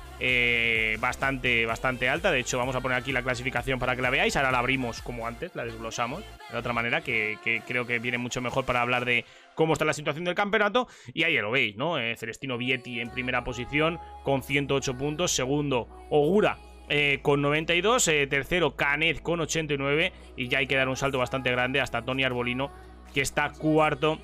bastante, 1.00 1.66
bastante 1.66 2.08
alta. 2.08 2.32
De 2.32 2.40
hecho, 2.40 2.58
vamos 2.58 2.76
a 2.78 2.80
poner 2.82 2.98
aquí 2.98 3.12
la 3.12 3.24
clasificación 3.24 3.78
para 3.78 3.96
que 3.98 4.02
la 4.02 4.10
veáis. 4.10 4.38
Ahora 4.38 4.52
la 4.52 4.60
abrimos 4.60 5.02
como 5.02 5.28
antes, 5.28 5.54
la 5.54 5.66
desglosamos 5.66 6.24
de 6.50 6.58
otra 6.58 6.72
manera, 6.72 7.02
que 7.02 7.38
creo 7.68 7.86
que 7.86 8.00
viene 8.00 8.18
mucho 8.18 8.40
mejor 8.40 8.64
para 8.64 8.82
hablar 8.82 9.04
de 9.04 9.26
cómo 9.56 9.74
está 9.74 9.86
la 9.86 9.94
situación 9.94 10.26
del 10.26 10.36
campeonato. 10.36 10.88
Y 11.14 11.24
ahí 11.24 11.36
lo 11.38 11.52
veis, 11.52 11.76
¿no? 11.76 11.98
Eh, 12.00 12.16
Celestino 12.18 12.58
Vietti 12.58 13.00
en 13.00 13.10
primera 13.12 13.44
posición 13.44 14.00
con 14.24 14.44
108 14.44 14.98
puntos. 14.98 15.32
Segundo, 15.32 15.88
Ogura. 16.10 16.58
eh, 16.90 17.20
con 17.22 17.42
92, 17.42 18.08
eh, 18.10 18.28
tercero 18.28 18.76
Canet 18.76 19.22
con 19.22 19.40
89 19.40 20.12
y 20.36 20.50
ya 20.50 20.58
hay 20.60 20.68
que 20.68 20.76
dar 20.76 20.90
un 20.90 20.98
salto 20.98 21.18
bastante 21.18 21.50
grande 21.50 21.80
hasta 21.80 22.04
Tony 22.04 22.24
Arbolino 22.26 22.72
que 23.14 23.22
está 23.22 23.52
cuarto 23.54 24.20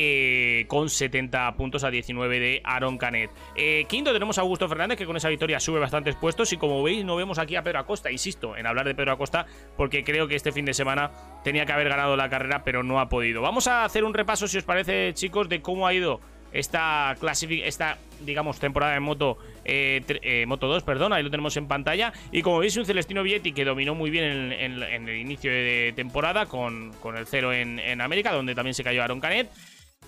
eh, 0.00 0.64
con 0.68 0.88
70 0.88 1.56
puntos 1.56 1.82
a 1.82 1.90
19 1.90 2.38
de 2.38 2.60
Aaron 2.62 2.98
Canet. 2.98 3.30
Eh, 3.56 3.84
quinto 3.88 4.12
tenemos 4.12 4.38
a 4.38 4.42
Augusto 4.42 4.68
Fernández, 4.68 4.96
que 4.96 5.06
con 5.06 5.16
esa 5.16 5.28
victoria 5.28 5.58
sube 5.58 5.80
bastantes 5.80 6.14
puestos. 6.14 6.52
Y 6.52 6.56
como 6.56 6.82
veis, 6.84 7.04
no 7.04 7.16
vemos 7.16 7.38
aquí 7.40 7.56
a 7.56 7.62
Pedro 7.64 7.80
Acosta. 7.80 8.10
Insisto 8.12 8.56
en 8.56 8.66
hablar 8.68 8.86
de 8.86 8.94
Pedro 8.94 9.10
Acosta, 9.12 9.46
porque 9.76 10.04
creo 10.04 10.28
que 10.28 10.36
este 10.36 10.52
fin 10.52 10.64
de 10.64 10.74
semana 10.74 11.10
tenía 11.42 11.66
que 11.66 11.72
haber 11.72 11.88
ganado 11.88 12.16
la 12.16 12.28
carrera, 12.28 12.62
pero 12.62 12.84
no 12.84 13.00
ha 13.00 13.08
podido. 13.08 13.42
Vamos 13.42 13.66
a 13.66 13.84
hacer 13.84 14.04
un 14.04 14.14
repaso, 14.14 14.46
si 14.46 14.58
os 14.58 14.64
parece, 14.64 15.12
chicos, 15.14 15.48
de 15.48 15.60
cómo 15.60 15.86
ha 15.86 15.92
ido 15.94 16.20
esta 16.50 17.14
esta 17.64 17.98
digamos 18.20 18.58
temporada 18.58 18.94
de 18.94 19.00
moto 19.00 19.36
eh, 19.66 20.00
tre- 20.06 20.46
moto 20.46 20.66
2 20.66 20.82
perdón 20.82 21.12
ahí 21.12 21.22
lo 21.22 21.30
tenemos 21.30 21.54
en 21.58 21.68
pantalla 21.68 22.10
y 22.32 22.40
como 22.40 22.58
veis 22.58 22.74
un 22.78 22.86
Celestino 22.86 23.22
Vietti 23.22 23.52
que 23.52 23.66
dominó 23.66 23.94
muy 23.94 24.08
bien 24.08 24.50
en, 24.52 24.82
el 24.82 25.16
inicio 25.18 25.52
de 25.52 25.92
temporada 25.94 26.46
con, 26.46 26.92
con 27.02 27.18
el 27.18 27.26
cero 27.26 27.52
en, 27.52 27.78
en 27.78 28.00
América 28.00 28.32
donde 28.32 28.54
también 28.54 28.72
se 28.72 28.82
cayó 28.82 29.02
Aaron 29.02 29.20
Canet 29.20 29.50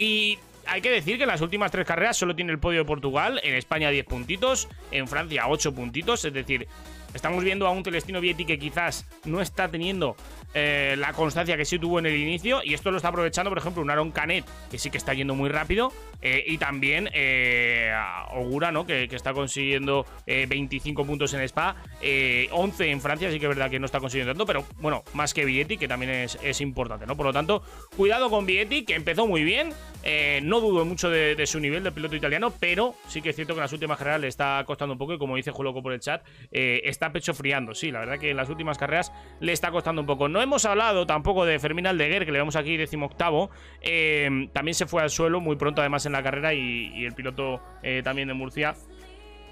y 0.01 0.39
hay 0.67 0.81
que 0.81 0.91
decir 0.91 1.19
que 1.19 1.25
en 1.25 1.29
las 1.29 1.43
últimas 1.43 1.71
tres 1.71 1.87
carreras 1.87 2.17
solo 2.17 2.35
tiene 2.35 2.53
el 2.53 2.59
podio 2.59 2.81
de 2.81 2.85
Portugal, 2.87 3.39
en 3.45 3.55
España 3.55 3.91
10 3.91 4.07
puntitos, 4.07 4.67
en 4.91 5.07
Francia 5.07 5.47
8 5.47 5.75
puntitos, 5.75 6.25
es 6.25 6.33
decir, 6.33 6.67
estamos 7.13 7.45
viendo 7.45 7.67
a 7.67 7.71
un 7.71 7.85
Celestino 7.85 8.21
Vietti 8.21 8.47
que 8.47 8.59
quizás 8.59 9.07
no 9.25 9.43
está 9.43 9.69
teniendo 9.69 10.17
eh, 10.55 10.95
la 10.99 11.13
constancia 11.13 11.57
que 11.57 11.65
sí 11.65 11.79
tuvo 11.79 11.99
en 11.99 12.07
el 12.07 12.17
inicio 12.17 12.61
y 12.65 12.75
esto 12.75 12.91
lo 12.91 12.97
está 12.97 13.09
aprovechando, 13.09 13.51
por 13.51 13.59
ejemplo, 13.59 13.83
un 13.83 13.91
Aaron 13.91 14.11
Canet 14.11 14.45
que 14.71 14.79
sí 14.79 14.91
que 14.91 14.99
está 14.99 15.15
yendo 15.15 15.35
muy 15.35 15.49
rápido 15.49 15.93
eh, 16.23 16.45
y 16.47 16.59
también 16.59 17.09
eh, 17.13 17.93
Ogura, 18.33 18.71
¿no? 18.73 18.87
Que, 18.87 19.09
está 19.11 19.33
consiguiendo 19.33 20.07
eh, 20.27 20.47
25 20.49 21.05
puntos 21.05 21.35
en 21.35 21.41
Spa, 21.43 21.77
eh, 22.01 22.49
11 22.53 22.91
en 22.91 23.01
Francia, 23.01 23.31
sí 23.31 23.39
que 23.39 23.47
es 23.47 23.49
verdad 23.49 23.71
que 23.71 23.79
no 23.79 23.87
está 23.87 24.01
consiguiendo 24.01 24.33
tanto, 24.33 24.47
pero 24.47 24.65
bueno, 24.79 25.03
más 25.15 25.35
que 25.35 25.45
Vietti, 25.45 25.77
que 25.77 25.89
también 25.89 26.11
es, 26.11 26.61
importante, 26.61 27.07
¿no? 27.07 27.17
Por 27.17 27.27
lo 27.27 27.33
tanto, 27.33 27.63
cuidado 27.97 28.31
con 28.31 28.47
Vietti, 28.47 28.85
que 28.85 28.95
empezó 28.95 29.27
muy 29.27 29.45
bien, 29.45 29.73
eh, 30.03 30.41
no 30.43 30.61
dudo 30.61 30.85
mucho 30.85 31.11
de, 31.11 31.35
de 31.35 31.47
su 31.47 31.59
nivel 31.59 31.83
de 31.83 31.93
piloto 31.93 32.17
italiano, 32.17 32.53
pero 32.59 32.95
sí 33.09 33.23
que 33.23 33.31
es 33.31 33.37
cierto 33.37 33.55
que 33.55 33.59
en 33.59 33.65
las 33.65 33.73
últimas 33.73 33.99
carreras 33.99 34.21
le 34.21 34.29
está 34.29 34.63
costando 34.67 34.93
un 34.93 34.99
poco 34.99 35.15
y 35.15 35.19
como 35.19 35.37
dice 35.37 35.51
Juloco 35.51 35.83
por 35.83 35.93
el 35.93 36.01
chat, 36.01 36.23
eh, 36.51 36.83
está 36.85 37.13
pecho 37.13 37.35
friando, 37.35 37.75
sí, 37.75 37.91
la 37.91 38.01
verdad 38.01 38.19
que 38.19 38.31
en 38.31 38.37
las 38.37 38.49
últimas 38.49 38.79
carreras 38.79 39.13
le 39.41 39.53
está 39.53 39.71
costando 39.71 40.01
un 40.01 40.07
poco. 40.07 40.29
No 40.29 40.40
hemos 40.43 40.65
hablado 40.65 41.07
tampoco 41.07 41.45
de 41.45 41.59
Fermín 41.59 41.87
Aldeguer, 41.87 42.25
que 42.25 42.33
le 42.33 42.39
vemos 42.39 42.57
aquí 42.57 42.77
decimoctavo, 42.77 43.51
eh, 43.83 44.49
también 44.53 44.75
se 44.75 44.87
fue 44.87 45.03
al 45.03 45.11
suelo 45.11 45.41
muy 45.41 45.57
pronto 45.57 45.81
además 45.81 46.07
en 46.07 46.13
la 46.13 46.23
carrera 46.23 46.55
y, 46.55 47.05
el 47.05 47.15
piloto 47.15 47.61
eh, 47.83 48.03
también 48.05 48.29
de 48.29 48.35
Murcia 48.35 48.75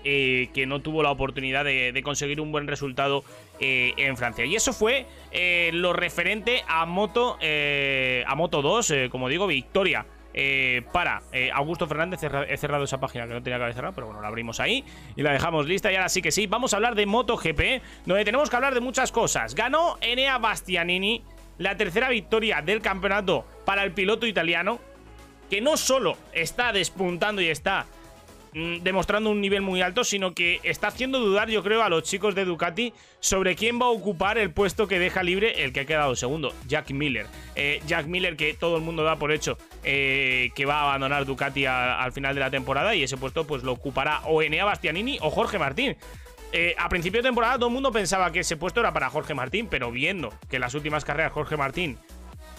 eh, 0.04 0.48
que 0.54 0.64
no 0.64 0.80
tuvo 0.80 1.02
la 1.02 1.10
oportunidad 1.10 1.64
de, 1.64 2.00
conseguir 2.04 2.40
un 2.40 2.52
buen 2.52 2.68
resultado 2.68 3.24
eh, 3.58 3.94
en 3.96 4.16
Francia. 4.16 4.44
Y 4.44 4.54
eso 4.54 4.72
fue 4.72 5.06
lo 5.72 5.92
referente 5.92 6.62
a 6.68 6.86
Moto, 6.86 7.36
a 7.36 8.34
Moto 8.36 8.62
2, 8.62 8.90
eh, 8.90 9.08
como 9.10 9.28
digo, 9.28 9.46
victoria. 9.46 10.06
Eh, 10.40 10.82
para 10.92 11.22
eh, 11.32 11.50
Augusto 11.52 11.88
Fernández, 11.88 12.20
he 12.22 12.56
cerrado 12.56 12.84
esa 12.84 13.00
página 13.00 13.26
que 13.26 13.34
no 13.34 13.42
tenía 13.42 13.56
que 13.56 13.64
haber 13.64 13.74
cerrado, 13.74 13.92
pero 13.92 14.06
bueno, 14.06 14.22
la 14.22 14.28
abrimos 14.28 14.60
ahí 14.60 14.84
y 15.16 15.22
la 15.22 15.32
dejamos 15.32 15.66
lista. 15.66 15.90
Y 15.90 15.96
ahora 15.96 16.08
sí 16.08 16.22
que 16.22 16.30
sí, 16.30 16.46
vamos 16.46 16.72
a 16.72 16.76
hablar 16.76 16.94
de 16.94 17.06
MotoGP, 17.06 17.82
donde 18.06 18.24
tenemos 18.24 18.48
que 18.48 18.54
hablar 18.54 18.72
de 18.72 18.80
muchas 18.80 19.10
cosas. 19.10 19.56
Ganó 19.56 19.98
Enea 20.00 20.38
Bastianini 20.38 21.24
la 21.58 21.76
tercera 21.76 22.08
victoria 22.08 22.62
del 22.62 22.80
campeonato 22.80 23.44
para 23.64 23.82
el 23.82 23.90
piloto 23.90 24.26
italiano, 24.26 24.78
que 25.50 25.60
no 25.60 25.76
solo 25.76 26.16
está 26.32 26.72
despuntando 26.72 27.42
y 27.42 27.48
está 27.48 27.86
demostrando 28.52 29.30
un 29.30 29.40
nivel 29.40 29.62
muy 29.62 29.82
alto, 29.82 30.04
sino 30.04 30.34
que 30.34 30.60
está 30.62 30.88
haciendo 30.88 31.18
dudar, 31.18 31.48
yo 31.50 31.62
creo, 31.62 31.82
a 31.82 31.88
los 31.88 32.02
chicos 32.02 32.34
de 32.34 32.44
Ducati 32.44 32.92
sobre 33.20 33.56
quién 33.56 33.80
va 33.80 33.86
a 33.86 33.90
ocupar 33.90 34.38
el 34.38 34.50
puesto 34.50 34.88
que 34.88 34.98
deja 34.98 35.22
libre 35.22 35.64
el 35.64 35.72
que 35.72 35.80
ha 35.80 35.84
quedado 35.84 36.14
segundo, 36.16 36.52
Jack 36.66 36.90
Miller. 36.90 37.26
Eh, 37.54 37.80
Jack 37.86 38.06
Miller, 38.06 38.36
que 38.36 38.54
todo 38.54 38.76
el 38.76 38.82
mundo 38.82 39.02
da 39.02 39.16
por 39.16 39.32
hecho 39.32 39.58
eh, 39.84 40.50
que 40.54 40.66
va 40.66 40.80
a 40.80 40.82
abandonar 40.84 41.24
Ducati 41.24 41.66
al 41.66 42.12
final 42.12 42.34
de 42.34 42.40
la 42.40 42.50
temporada 42.50 42.94
y 42.94 43.02
ese 43.02 43.16
puesto 43.16 43.46
pues 43.46 43.62
lo 43.62 43.72
ocupará 43.72 44.20
o 44.26 44.42
Enea 44.42 44.64
Bastianini 44.64 45.18
o 45.20 45.30
Jorge 45.30 45.58
Martín. 45.58 45.96
Eh, 46.52 46.74
a 46.78 46.88
principio 46.88 47.20
de 47.20 47.28
temporada 47.28 47.56
todo 47.56 47.68
el 47.68 47.74
mundo 47.74 47.92
pensaba 47.92 48.32
que 48.32 48.40
ese 48.40 48.56
puesto 48.56 48.80
era 48.80 48.92
para 48.92 49.10
Jorge 49.10 49.34
Martín, 49.34 49.66
pero 49.68 49.90
viendo 49.90 50.32
que 50.48 50.56
en 50.56 50.62
las 50.62 50.74
últimas 50.74 51.04
carreras 51.04 51.32
Jorge 51.32 51.58
Martín, 51.58 51.98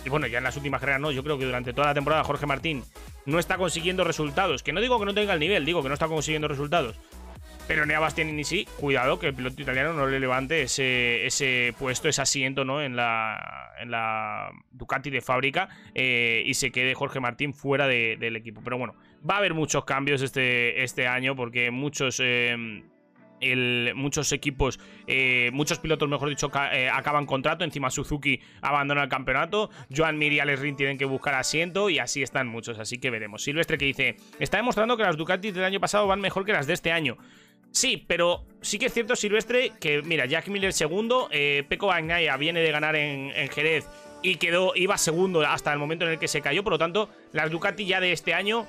y 0.05 0.09
bueno, 0.09 0.27
ya 0.27 0.37
en 0.37 0.43
las 0.43 0.55
últimas 0.55 0.79
carreras 0.79 1.01
no, 1.01 1.11
yo 1.11 1.23
creo 1.23 1.39
que 1.39 1.45
durante 1.45 1.73
toda 1.73 1.87
la 1.87 1.93
temporada 1.93 2.23
Jorge 2.23 2.45
Martín 2.45 2.83
no 3.29 3.39
está 3.39 3.57
consiguiendo 3.57 4.03
resultados. 4.03 4.63
Que 4.63 4.73
no 4.73 4.81
digo 4.81 4.99
que 4.99 5.05
no 5.05 5.13
tenga 5.13 5.33
el 5.33 5.39
nivel, 5.39 5.65
digo 5.65 5.81
que 5.81 5.87
no 5.89 5.93
está 5.93 6.07
consiguiendo 6.07 6.47
resultados. 6.47 6.99
Pero 7.67 7.85
Nea 7.85 7.99
Bastianini 7.99 8.43
sí, 8.43 8.67
cuidado 8.79 9.19
que 9.19 9.27
el 9.27 9.35
piloto 9.35 9.61
italiano 9.61 9.93
no 9.93 10.07
le 10.07 10.19
levante 10.19 10.63
ese, 10.63 11.27
ese 11.27 11.75
puesto, 11.77 12.09
ese 12.09 12.19
asiento 12.21 12.65
¿no? 12.65 12.81
en, 12.81 12.95
la, 12.95 13.73
en 13.79 13.91
la 13.91 14.49
Ducati 14.71 15.11
de 15.11 15.21
fábrica 15.21 15.69
eh, 15.93 16.41
y 16.47 16.55
se 16.55 16.71
quede 16.71 16.95
Jorge 16.95 17.19
Martín 17.19 17.53
fuera 17.53 17.87
de- 17.87 18.17
del 18.19 18.35
equipo. 18.35 18.61
Pero 18.63 18.79
bueno, 18.79 18.95
va 19.29 19.35
a 19.35 19.37
haber 19.37 19.53
muchos 19.53 19.85
cambios 19.85 20.23
este, 20.23 20.83
este 20.83 21.05
año 21.07 21.35
porque 21.35 21.69
muchos... 21.69 22.19
eh, 22.23 22.83
muchos 23.95 24.31
equipos, 24.31 24.79
eh, 25.07 25.49
muchos 25.53 25.79
pilotos, 25.79 26.07
mejor 26.09 26.29
dicho, 26.29 26.51
eh, 26.71 26.89
acaban 26.89 27.25
contrato. 27.25 27.63
Encima 27.63 27.89
Suzuki 27.89 28.39
abandona 28.61 29.03
el 29.03 29.09
campeonato. 29.09 29.69
Joan 29.95 30.17
Mir 30.17 30.33
y 30.33 30.39
Alex 30.39 30.59
Rin 30.59 30.75
tienen 30.75 30.97
que 30.97 31.05
buscar 31.05 31.35
asiento. 31.35 31.89
Y 31.89 31.99
así 31.99 32.21
están 32.21 32.47
muchos. 32.47 32.79
Así 32.79 32.97
que 32.97 33.09
veremos. 33.09 33.43
Silvestre 33.43 33.77
que 33.77 33.85
dice: 33.85 34.17
Está 34.39 34.57
demostrando 34.57 34.97
que 34.97 35.03
las 35.03 35.17
Ducati 35.17 35.51
del 35.51 35.63
año 35.63 35.79
pasado 35.79 36.07
van 36.07 36.21
mejor 36.21 36.45
que 36.45 36.53
las 36.53 36.67
de 36.67 36.73
este 36.73 36.91
año. 36.91 37.17
Sí, 37.71 38.03
pero 38.07 38.45
sí 38.61 38.79
que 38.79 38.87
es 38.87 38.93
cierto, 38.93 39.15
Silvestre, 39.15 39.73
que 39.79 40.01
mira, 40.01 40.25
Jack 40.25 40.47
Miller 40.47 40.73
segundo, 40.73 41.29
eh, 41.31 41.63
Peco 41.69 41.91
viene 42.39 42.61
de 42.61 42.71
ganar 42.71 42.95
en, 42.95 43.31
en 43.35 43.49
Jerez 43.49 43.87
y 44.21 44.35
quedó, 44.35 44.73
iba 44.75 44.97
segundo 44.97 45.41
hasta 45.41 45.71
el 45.71 45.79
momento 45.79 46.05
en 46.05 46.11
el 46.11 46.19
que 46.19 46.27
se 46.27 46.41
cayó. 46.41 46.63
Por 46.63 46.73
lo 46.73 46.79
tanto, 46.79 47.09
las 47.31 47.51
Ducati 47.51 47.85
ya 47.85 47.99
de 47.99 48.11
este 48.11 48.33
año 48.33 48.65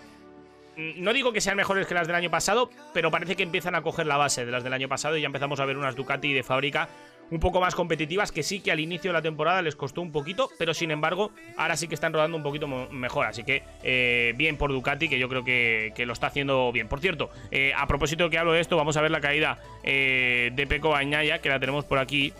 no 0.76 1.12
digo 1.12 1.32
que 1.32 1.40
sean 1.40 1.56
mejores 1.56 1.86
que 1.86 1.94
las 1.94 2.06
del 2.06 2.16
año 2.16 2.30
pasado, 2.30 2.70
pero 2.92 3.10
parece 3.10 3.36
que 3.36 3.42
empiezan 3.42 3.74
a 3.74 3.82
coger 3.82 4.06
la 4.06 4.16
base 4.16 4.44
de 4.44 4.50
las 4.50 4.64
del 4.64 4.72
año 4.72 4.88
pasado 4.88 5.16
y 5.16 5.20
ya 5.20 5.26
empezamos 5.26 5.60
a 5.60 5.64
ver 5.64 5.76
unas 5.76 5.96
Ducati 5.96 6.32
de 6.32 6.42
fábrica 6.42 6.88
un 7.30 7.38
poco 7.38 7.60
más 7.60 7.74
competitivas 7.74 8.32
que 8.32 8.42
sí 8.42 8.60
que 8.60 8.72
al 8.72 8.80
inicio 8.80 9.10
de 9.10 9.12
la 9.14 9.22
temporada 9.22 9.62
les 9.62 9.76
costó 9.76 10.02
un 10.02 10.12
poquito, 10.12 10.50
pero 10.58 10.74
sin 10.74 10.90
embargo 10.90 11.30
ahora 11.56 11.76
sí 11.76 11.88
que 11.88 11.94
están 11.94 12.12
rodando 12.12 12.36
un 12.36 12.42
poquito 12.42 12.66
mejor, 12.66 13.26
así 13.26 13.44
que 13.44 13.62
eh, 13.82 14.34
bien 14.36 14.56
por 14.56 14.72
Ducati 14.72 15.08
que 15.08 15.18
yo 15.18 15.28
creo 15.28 15.44
que, 15.44 15.92
que 15.94 16.06
lo 16.06 16.12
está 16.12 16.28
haciendo 16.28 16.72
bien. 16.72 16.88
Por 16.88 17.00
cierto, 17.00 17.30
eh, 17.50 17.72
a 17.76 17.86
propósito 17.86 18.24
de 18.24 18.30
que 18.30 18.38
hablo 18.38 18.52
de 18.52 18.60
esto, 18.60 18.76
vamos 18.76 18.96
a 18.96 19.00
ver 19.00 19.10
la 19.10 19.20
caída 19.20 19.58
eh, 19.82 20.50
de 20.52 20.66
Peco 20.66 20.90
Bañaya 20.90 21.40
que 21.40 21.48
la 21.48 21.60
tenemos 21.60 21.84
por 21.84 21.98
aquí. 21.98 22.32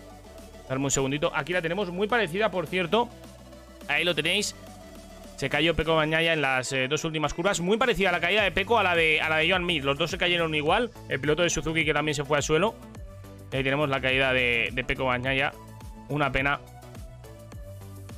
Darme 0.69 0.85
un 0.85 0.91
segundito, 0.91 1.33
aquí 1.35 1.53
la 1.53 1.63
tenemos 1.63 1.91
muy 1.91 2.07
parecida, 2.07 2.51
por 2.51 2.67
cierto. 2.67 3.09
Ahí 3.89 4.05
lo 4.05 4.15
tenéis. 4.15 4.55
Se 5.41 5.49
cayó 5.49 5.75
Peco 5.75 5.97
Bañaya 5.97 6.35
en 6.35 6.43
las 6.43 6.71
eh, 6.75 6.87
dos 6.87 7.03
últimas 7.03 7.33
curvas. 7.33 7.61
Muy 7.61 7.79
parecida 7.79 8.11
a 8.11 8.13
la 8.13 8.21
caída 8.21 8.43
de 8.43 8.53
Peco 8.53 8.79
a 8.79 8.83
la 8.83 8.95
de, 8.95 9.23
a 9.23 9.31
la 9.31 9.39
de 9.39 9.49
Joan 9.49 9.65
Mir. 9.65 9.83
Los 9.83 9.97
dos 9.97 10.11
se 10.11 10.19
cayeron 10.19 10.55
igual. 10.55 10.91
El 11.09 11.19
piloto 11.19 11.43
de 11.43 11.49
Suzuki 11.49 11.83
que 11.83 11.95
también 11.95 12.15
se 12.15 12.25
fue 12.25 12.37
al 12.37 12.43
suelo. 12.43 12.75
Ahí 13.51 13.65
tenemos 13.65 13.89
la 13.89 14.03
caída 14.03 14.35
de, 14.35 14.69
de 14.71 14.85
Peco 14.85 15.07
Bañaya. 15.07 15.53
Una 16.11 16.31
pena. 16.31 16.61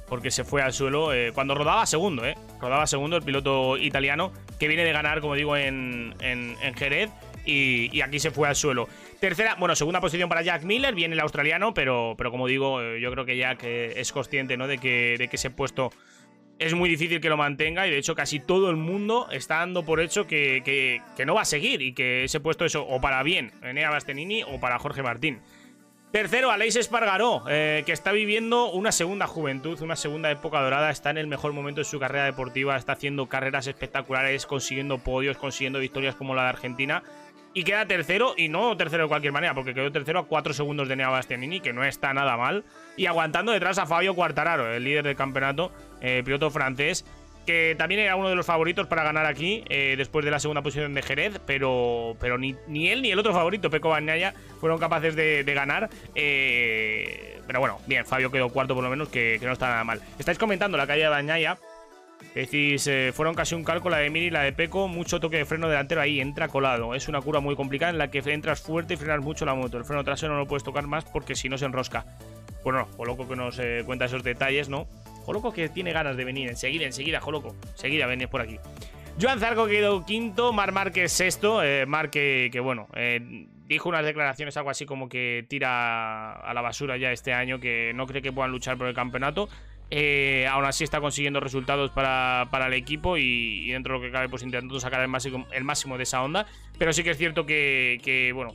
Porque 0.08 0.32
se 0.32 0.42
fue 0.42 0.62
al 0.62 0.72
suelo 0.72 1.12
eh, 1.14 1.30
cuando 1.32 1.54
rodaba 1.54 1.86
segundo, 1.86 2.26
¿eh? 2.26 2.34
Rodaba 2.60 2.88
segundo 2.88 3.16
el 3.16 3.22
piloto 3.22 3.76
italiano 3.76 4.32
que 4.58 4.66
viene 4.66 4.82
de 4.82 4.90
ganar, 4.90 5.20
como 5.20 5.36
digo, 5.36 5.56
en, 5.56 6.16
en- 6.18 6.56
Jerez. 6.74 7.08
Y, 7.46 7.88
y 7.96 8.00
aquí 8.00 8.18
se 8.18 8.32
fue 8.32 8.48
al 8.48 8.56
suelo. 8.56 8.88
Tercera, 9.20 9.54
bueno, 9.60 9.76
segunda 9.76 10.00
posición 10.00 10.28
para 10.28 10.42
Jack 10.42 10.64
Miller, 10.64 10.92
viene 10.92 11.14
el 11.14 11.20
australiano, 11.20 11.72
pero, 11.72 12.14
pero 12.18 12.32
como 12.32 12.48
digo, 12.48 12.82
eh, 12.82 13.00
yo 13.00 13.12
creo 13.12 13.24
que 13.24 13.36
Jack 13.36 13.62
es 13.62 14.10
consciente 14.10 14.56
¿no? 14.56 14.66
de, 14.66 14.78
que, 14.78 15.14
de 15.18 15.28
que 15.28 15.36
ese 15.36 15.50
puesto 15.50 15.90
es 16.64 16.74
muy 16.74 16.88
difícil 16.88 17.20
que 17.20 17.28
lo 17.28 17.36
mantenga 17.36 17.86
y 17.86 17.90
de 17.90 17.98
hecho 17.98 18.14
casi 18.14 18.40
todo 18.40 18.70
el 18.70 18.76
mundo 18.76 19.28
está 19.30 19.56
dando 19.58 19.84
por 19.84 20.00
hecho 20.00 20.26
que, 20.26 20.62
que- 20.64 21.24
no 21.26 21.34
va 21.34 21.42
a 21.42 21.44
seguir 21.46 21.82
y 21.82 21.92
que 21.92 22.24
ese 22.24 22.40
puesto 22.40 22.64
es 22.64 22.74
o- 22.74 23.00
para 23.00 23.22
bien 23.22 23.52
Enea 23.62 23.90
Bastianini 23.90 24.42
o 24.42 24.58
para 24.60 24.78
Jorge 24.78 25.02
Martín. 25.02 25.40
Tercero, 26.10 26.50
Aleix 26.50 26.76
Espargaró, 26.76 27.42
eh, 27.48 27.84
que 27.86 27.92
está 27.92 28.12
viviendo 28.12 28.70
una 28.70 28.92
segunda 28.92 29.26
juventud, 29.26 29.80
una 29.80 29.96
segunda 29.96 30.30
época 30.30 30.60
dorada, 30.60 30.90
está 30.90 31.08
en 31.08 31.16
el 31.16 31.26
mejor 31.26 31.54
momento 31.54 31.80
de 31.80 31.86
su 31.86 31.98
carrera 31.98 32.26
deportiva, 32.26 32.76
está 32.76 32.92
haciendo 32.92 33.28
carreras 33.30 33.66
espectaculares, 33.66 34.44
consiguiendo 34.44 34.98
podios, 34.98 35.38
consiguiendo 35.38 35.78
victorias 35.78 36.14
como 36.14 36.34
la 36.34 36.42
de 36.42 36.48
Argentina. 36.50 37.02
Y 37.54 37.64
queda 37.64 37.86
tercero, 37.86 38.34
y 38.36 38.48
no 38.48 38.76
tercero 38.76 39.04
de 39.04 39.08
cualquier 39.08 39.32
manera, 39.32 39.54
porque 39.54 39.72
quedó 39.72 39.90
tercero 39.90 40.18
a 40.20 40.26
4 40.26 40.52
segundos 40.52 40.86
de 40.88 40.96
Nea 40.96 41.08
Bastianini, 41.08 41.60
que 41.60 41.72
no 41.72 41.82
está 41.82 42.12
nada 42.12 42.36
mal. 42.36 42.64
Y 42.96 43.06
aguantando 43.06 43.52
detrás 43.52 43.78
a 43.78 43.86
Fabio 43.86 44.14
Quartararo, 44.14 44.72
el 44.72 44.84
líder 44.84 45.04
del 45.04 45.16
campeonato, 45.16 45.72
eh, 46.00 46.22
piloto 46.24 46.50
francés, 46.50 47.04
que 47.46 47.74
también 47.76 48.00
era 48.00 48.16
uno 48.16 48.28
de 48.28 48.34
los 48.34 48.46
favoritos 48.46 48.86
para 48.86 49.02
ganar 49.02 49.26
aquí, 49.26 49.64
eh, 49.68 49.94
después 49.96 50.24
de 50.24 50.30
la 50.30 50.38
segunda 50.38 50.62
posición 50.62 50.94
de 50.94 51.02
Jerez, 51.02 51.40
pero, 51.46 52.16
pero 52.20 52.38
ni, 52.38 52.54
ni 52.68 52.88
él 52.88 53.02
ni 53.02 53.10
el 53.10 53.18
otro 53.18 53.32
favorito, 53.32 53.70
Peco 53.70 53.88
Bagnaia, 53.88 54.34
fueron 54.60 54.78
capaces 54.78 55.16
de, 55.16 55.42
ganar. 55.54 55.90
eh, 56.14 57.32
pero 57.46 57.60
bueno, 57.60 57.80
bien, 57.86 58.06
Fabio 58.06 58.30
quedó 58.30 58.48
cuarto 58.48 58.74
por 58.74 58.84
lo 58.84 58.90
menos, 58.90 59.08
que, 59.08 59.38
no 59.42 59.52
está 59.52 59.68
nada 59.68 59.84
mal. 59.84 60.00
Estáis 60.18 60.38
comentando 60.38 60.78
la 60.78 60.86
caída 60.86 61.04
de 61.04 61.10
Bagnaia. 61.10 61.58
Decís, 62.34 62.86
eh, 62.86 63.10
fueron 63.12 63.34
casi 63.34 63.54
un 63.54 63.64
calco 63.64 63.90
la 63.90 63.98
de 63.98 64.08
Miri 64.08 64.26
y 64.26 64.30
la 64.30 64.42
de 64.42 64.52
Peco, 64.52 64.86
mucho 64.86 65.18
toque 65.18 65.38
de 65.38 65.44
freno 65.44 65.68
delantero 65.68 66.00
ahí, 66.00 66.20
entra 66.20 66.48
colado. 66.48 66.94
Es 66.94 67.08
una 67.08 67.20
curva 67.20 67.40
muy 67.40 67.56
complicada 67.56 67.90
en 67.90 67.98
la 67.98 68.10
que 68.10 68.20
entras 68.20 68.62
fuerte 68.62 68.94
y 68.94 68.96
frenas 68.96 69.20
mucho 69.20 69.44
la 69.44 69.54
moto. 69.54 69.76
El 69.76 69.84
freno 69.84 70.04
trasero 70.04 70.32
no 70.32 70.38
lo 70.38 70.46
puedes 70.46 70.62
tocar 70.62 70.86
más 70.86 71.04
porque 71.04 71.34
si 71.34 71.48
no 71.48 71.58
se 71.58 71.64
enrosca. 71.64 72.06
Bueno, 72.64 72.86
Joloco 72.96 73.28
que 73.28 73.36
nos 73.36 73.58
eh, 73.58 73.82
cuenta 73.84 74.04
esos 74.04 74.22
detalles, 74.22 74.68
¿no? 74.68 74.86
Joloco 75.24 75.52
que 75.52 75.68
tiene 75.68 75.92
ganas 75.92 76.16
de 76.16 76.24
venir, 76.24 76.48
enseguida, 76.48 76.84
enseguida, 76.84 77.20
Joloco. 77.20 77.54
Enseguida 77.72 78.06
venís 78.06 78.28
por 78.28 78.40
aquí. 78.40 78.58
Joan 79.20 79.40
Zarco 79.40 79.66
quedó 79.66 80.04
quinto, 80.06 80.52
Mar 80.52 80.72
Márquez 80.72 81.12
sexto. 81.12 81.62
Eh, 81.62 81.86
Mar 81.86 82.10
que, 82.10 82.48
que, 82.50 82.60
bueno, 82.60 82.88
eh, 82.94 83.46
dijo 83.66 83.88
unas 83.88 84.04
declaraciones 84.04 84.56
algo 84.56 84.70
así 84.70 84.86
como 84.86 85.08
que 85.08 85.44
tira 85.48 86.32
a 86.32 86.54
la 86.54 86.60
basura 86.60 86.96
ya 86.96 87.12
este 87.12 87.32
año, 87.32 87.60
que 87.60 87.92
no 87.94 88.06
cree 88.06 88.22
que 88.22 88.32
puedan 88.32 88.50
luchar 88.50 88.76
por 88.76 88.86
el 88.86 88.94
campeonato. 88.94 89.48
Eh, 89.94 90.46
aún 90.50 90.64
así 90.64 90.84
está 90.84 91.02
consiguiendo 91.02 91.38
resultados 91.38 91.90
para, 91.90 92.48
para 92.50 92.66
el 92.66 92.72
equipo 92.72 93.18
y, 93.18 93.70
dentro 93.70 93.92
de 93.92 93.98
lo 93.98 94.06
que 94.06 94.10
cabe 94.10 94.30
pues 94.30 94.42
intentando 94.42 94.80
sacar 94.80 95.02
el 95.02 95.08
máximo, 95.08 95.46
el 95.52 95.64
máximo 95.64 95.98
de 95.98 96.04
esa 96.04 96.22
onda. 96.22 96.46
Pero 96.78 96.94
sí 96.94 97.04
que 97.04 97.10
es 97.10 97.18
cierto 97.18 97.44
que, 97.44 98.32
bueno, 98.34 98.54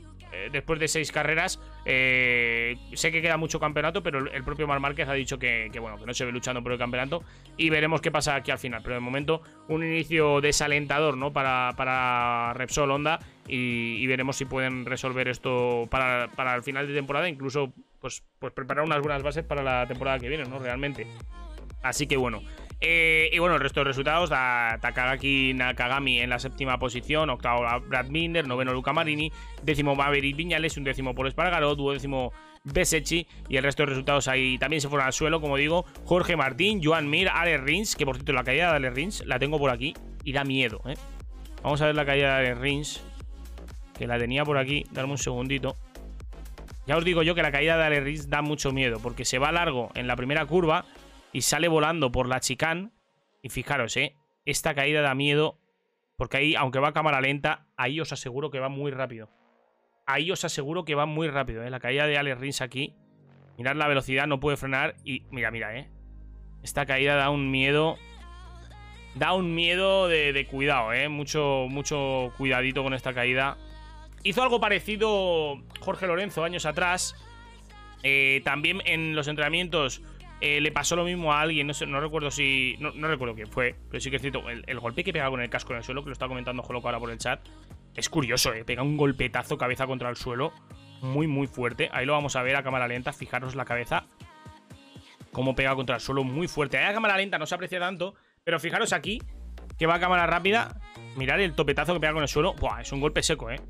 después 0.52 0.78
de 0.80 0.88
seis 0.88 1.12
carreras, 1.12 1.60
eh, 1.84 2.76
sé 2.94 3.10
que 3.12 3.22
queda 3.22 3.36
mucho 3.36 3.60
campeonato, 3.60 4.02
pero 4.02 4.30
el 4.30 4.44
propio 4.44 4.66
Mar 4.66 4.80
Márquez 4.80 5.08
ha 5.08 5.14
dicho 5.14 5.38
que, 5.38 5.70
bueno, 5.80 5.98
que 5.98 6.06
no 6.06 6.14
se 6.14 6.24
ve 6.24 6.32
luchando 6.32 6.62
por 6.62 6.72
el 6.72 6.78
campeonato 6.78 7.22
y 7.56 7.70
veremos 7.70 8.00
qué 8.00 8.10
pasa 8.10 8.34
aquí 8.34 8.50
al 8.50 8.58
final. 8.58 8.80
Pero 8.82 8.94
de 8.94 9.00
momento, 9.00 9.42
un 9.68 9.84
inicio 9.84 10.40
desalentador 10.40 11.16
¿no? 11.16 11.32
para, 11.32 11.72
para 11.76 12.52
Repsol 12.54 12.90
Honda 12.90 13.18
y, 13.46 13.96
y 13.96 14.06
veremos 14.06 14.36
si 14.36 14.44
pueden 14.44 14.84
resolver 14.84 15.28
esto 15.28 15.86
para, 15.90 16.28
para 16.34 16.54
el 16.54 16.62
final 16.62 16.86
de 16.86 16.94
temporada, 16.94 17.28
incluso 17.28 17.72
pues, 18.00 18.22
pues 18.38 18.52
preparar 18.52 18.84
unas 18.84 19.00
buenas 19.00 19.22
bases 19.22 19.44
para 19.44 19.62
la 19.62 19.86
temporada 19.86 20.18
que 20.18 20.28
viene, 20.28 20.44
¿no? 20.44 20.58
Realmente. 20.58 21.06
Así 21.82 22.06
que 22.06 22.16
bueno. 22.16 22.42
Eh, 22.80 23.30
y 23.32 23.38
bueno, 23.40 23.56
el 23.56 23.60
resto 23.60 23.80
de 23.80 23.84
resultados 23.84 24.30
da 24.30 24.78
Takagaki 24.80 25.52
Nakagami 25.54 26.20
en 26.20 26.30
la 26.30 26.38
séptima 26.38 26.78
posición, 26.78 27.28
octavo 27.28 27.66
Brad 27.88 28.06
Binder, 28.08 28.46
noveno 28.46 28.72
Luca 28.72 28.92
Marini, 28.92 29.32
décimo 29.62 29.96
Maverick 29.96 30.36
Viñales, 30.36 30.76
un 30.76 30.84
décimo 30.84 31.14
por 31.14 31.26
Espargaró, 31.26 31.74
duodécimo 31.74 32.32
Besechi 32.62 33.26
y 33.48 33.56
el 33.56 33.64
resto 33.64 33.82
de 33.82 33.86
resultados 33.86 34.28
ahí 34.28 34.58
también 34.58 34.80
se 34.80 34.88
fueron 34.88 35.06
al 35.06 35.12
suelo, 35.12 35.40
como 35.40 35.56
digo, 35.56 35.86
Jorge 36.04 36.36
Martín, 36.36 36.80
Joan 36.82 37.10
Mir, 37.10 37.28
Alex 37.28 37.64
Rins, 37.64 37.96
que 37.96 38.04
por 38.04 38.14
cierto 38.14 38.32
la 38.32 38.44
caída 38.44 38.70
de 38.70 38.76
Alex 38.76 38.94
Rins 38.94 39.26
la 39.26 39.40
tengo 39.40 39.58
por 39.58 39.70
aquí 39.70 39.94
y 40.22 40.32
da 40.32 40.44
miedo, 40.44 40.80
¿eh? 40.86 40.94
Vamos 41.62 41.80
a 41.82 41.86
ver 41.86 41.96
la 41.96 42.06
caída 42.06 42.38
de 42.38 42.46
Alex 42.46 42.60
Rins, 42.60 43.04
que 43.98 44.06
la 44.06 44.18
tenía 44.18 44.44
por 44.44 44.56
aquí, 44.56 44.86
darme 44.92 45.12
un 45.12 45.18
segundito. 45.18 45.76
Ya 46.86 46.96
os 46.96 47.04
digo 47.04 47.22
yo 47.22 47.34
que 47.34 47.42
la 47.42 47.50
caída 47.50 47.76
de 47.76 47.84
Alex 47.84 48.04
Rins 48.04 48.30
da 48.30 48.40
mucho 48.40 48.70
miedo, 48.70 49.00
porque 49.02 49.24
se 49.24 49.38
va 49.38 49.50
largo 49.50 49.90
en 49.94 50.06
la 50.06 50.14
primera 50.14 50.46
curva 50.46 50.84
y 51.32 51.42
sale 51.42 51.68
volando 51.68 52.12
por 52.12 52.28
la 52.28 52.40
chicane. 52.40 52.90
Y 53.42 53.50
fijaros, 53.50 53.96
¿eh? 53.96 54.16
Esta 54.44 54.74
caída 54.74 55.02
da 55.02 55.14
miedo. 55.14 55.58
Porque 56.16 56.38
ahí, 56.38 56.54
aunque 56.56 56.80
va 56.80 56.88
a 56.88 56.92
cámara 56.92 57.20
lenta, 57.20 57.66
ahí 57.76 58.00
os 58.00 58.12
aseguro 58.12 58.50
que 58.50 58.58
va 58.58 58.68
muy 58.68 58.90
rápido. 58.90 59.30
Ahí 60.06 60.30
os 60.30 60.44
aseguro 60.44 60.84
que 60.84 60.94
va 60.94 61.06
muy 61.06 61.28
rápido, 61.28 61.62
¿eh? 61.62 61.70
La 61.70 61.80
caída 61.80 62.06
de 62.06 62.18
Alex 62.18 62.40
Rins 62.40 62.60
aquí. 62.60 62.94
Mirad 63.56 63.76
la 63.76 63.86
velocidad, 63.86 64.26
no 64.26 64.40
puede 64.40 64.56
frenar. 64.56 64.96
Y 65.04 65.24
mira, 65.30 65.50
mira, 65.50 65.76
¿eh? 65.76 65.90
Esta 66.62 66.86
caída 66.86 67.14
da 67.14 67.30
un 67.30 67.50
miedo. 67.50 67.96
Da 69.14 69.32
un 69.34 69.54
miedo 69.54 70.08
de, 70.08 70.32
de 70.32 70.46
cuidado, 70.46 70.92
¿eh? 70.92 71.08
Mucho, 71.08 71.66
mucho 71.68 72.32
cuidadito 72.36 72.82
con 72.82 72.94
esta 72.94 73.12
caída. 73.12 73.56
Hizo 74.24 74.42
algo 74.42 74.60
parecido 74.60 75.62
Jorge 75.80 76.06
Lorenzo 76.06 76.42
años 76.42 76.66
atrás. 76.66 77.14
Eh, 78.02 78.42
también 78.44 78.80
en 78.84 79.14
los 79.14 79.28
entrenamientos 79.28 80.02
eh, 80.40 80.60
le 80.60 80.70
pasó 80.70 80.94
lo 80.94 81.04
mismo 81.04 81.32
a 81.32 81.40
alguien, 81.40 81.66
no, 81.66 82.00
recuerdo 82.00 82.30
si. 82.30 82.76
No, 82.78 82.92
recuerdo 83.08 83.34
quién 83.34 83.48
fue, 83.48 83.74
pero 83.90 84.00
sí 84.00 84.10
que 84.10 84.16
es 84.16 84.22
cierto. 84.22 84.48
El, 84.48 84.78
golpe 84.78 85.02
que 85.02 85.12
pega 85.12 85.28
con 85.30 85.40
el 85.40 85.50
casco 85.50 85.72
en 85.72 85.78
el 85.78 85.84
suelo, 85.84 86.02
que 86.02 86.10
lo 86.10 86.12
está 86.12 86.28
comentando 86.28 86.62
Joloco 86.62 86.86
ahora 86.86 87.00
por 87.00 87.10
el 87.10 87.18
chat. 87.18 87.40
Es 87.94 88.08
curioso, 88.08 88.52
¿eh? 88.52 88.64
Pega 88.64 88.82
un 88.82 88.96
golpetazo 88.96 89.58
cabeza 89.58 89.86
contra 89.86 90.08
el 90.08 90.16
suelo. 90.16 90.52
Muy, 91.00 91.26
muy 91.26 91.48
fuerte. 91.48 91.88
Ahí 91.92 92.06
lo 92.06 92.12
vamos 92.12 92.36
a 92.36 92.42
ver 92.42 92.54
a 92.54 92.62
cámara 92.62 92.86
lenta. 92.86 93.12
Fijaros 93.12 93.56
la 93.56 93.64
cabeza. 93.64 94.06
Cómo 95.32 95.56
pega 95.56 95.74
contra 95.74 95.96
el 95.96 96.00
suelo 96.00 96.22
muy 96.22 96.46
fuerte. 96.46 96.78
Ahí 96.78 96.84
a 96.84 96.94
cámara 96.94 97.16
lenta 97.16 97.38
no 97.38 97.46
se 97.46 97.56
aprecia 97.56 97.80
tanto. 97.80 98.14
Pero 98.44 98.60
fijaros 98.60 98.92
aquí, 98.92 99.20
que 99.76 99.86
va 99.86 99.96
a 99.96 100.00
cámara 100.00 100.26
rápida. 100.26 100.80
Mirad 101.16 101.40
el 101.40 101.54
topetazo 101.54 101.94
que 101.94 102.00
pega 102.00 102.12
con 102.12 102.22
el 102.22 102.28
suelo. 102.28 102.54
Buah, 102.54 102.82
es 102.82 102.92
un 102.92 103.00
golpe 103.00 103.24
seco, 103.24 103.50
¿eh? 103.50 103.60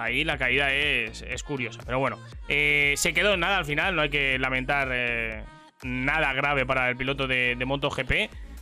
Ahí 0.00 0.24
la 0.24 0.38
caída 0.38 0.72
es, 0.72 1.42
curiosa. 1.42 1.80
Pero 1.84 1.98
bueno, 1.98 2.18
eh, 2.48 2.94
se 2.96 3.12
quedó 3.12 3.34
en 3.34 3.40
nada 3.40 3.58
al 3.58 3.64
final. 3.64 3.94
No 3.94 4.02
hay 4.02 4.10
que 4.10 4.38
lamentar 4.38 4.88
eh, 4.92 5.42
nada 5.82 6.32
grave 6.32 6.66
para 6.66 6.88
el 6.88 6.96
piloto 6.96 7.26
de, 7.26 7.56
de 7.56 7.64
MotoGP. 7.64 8.12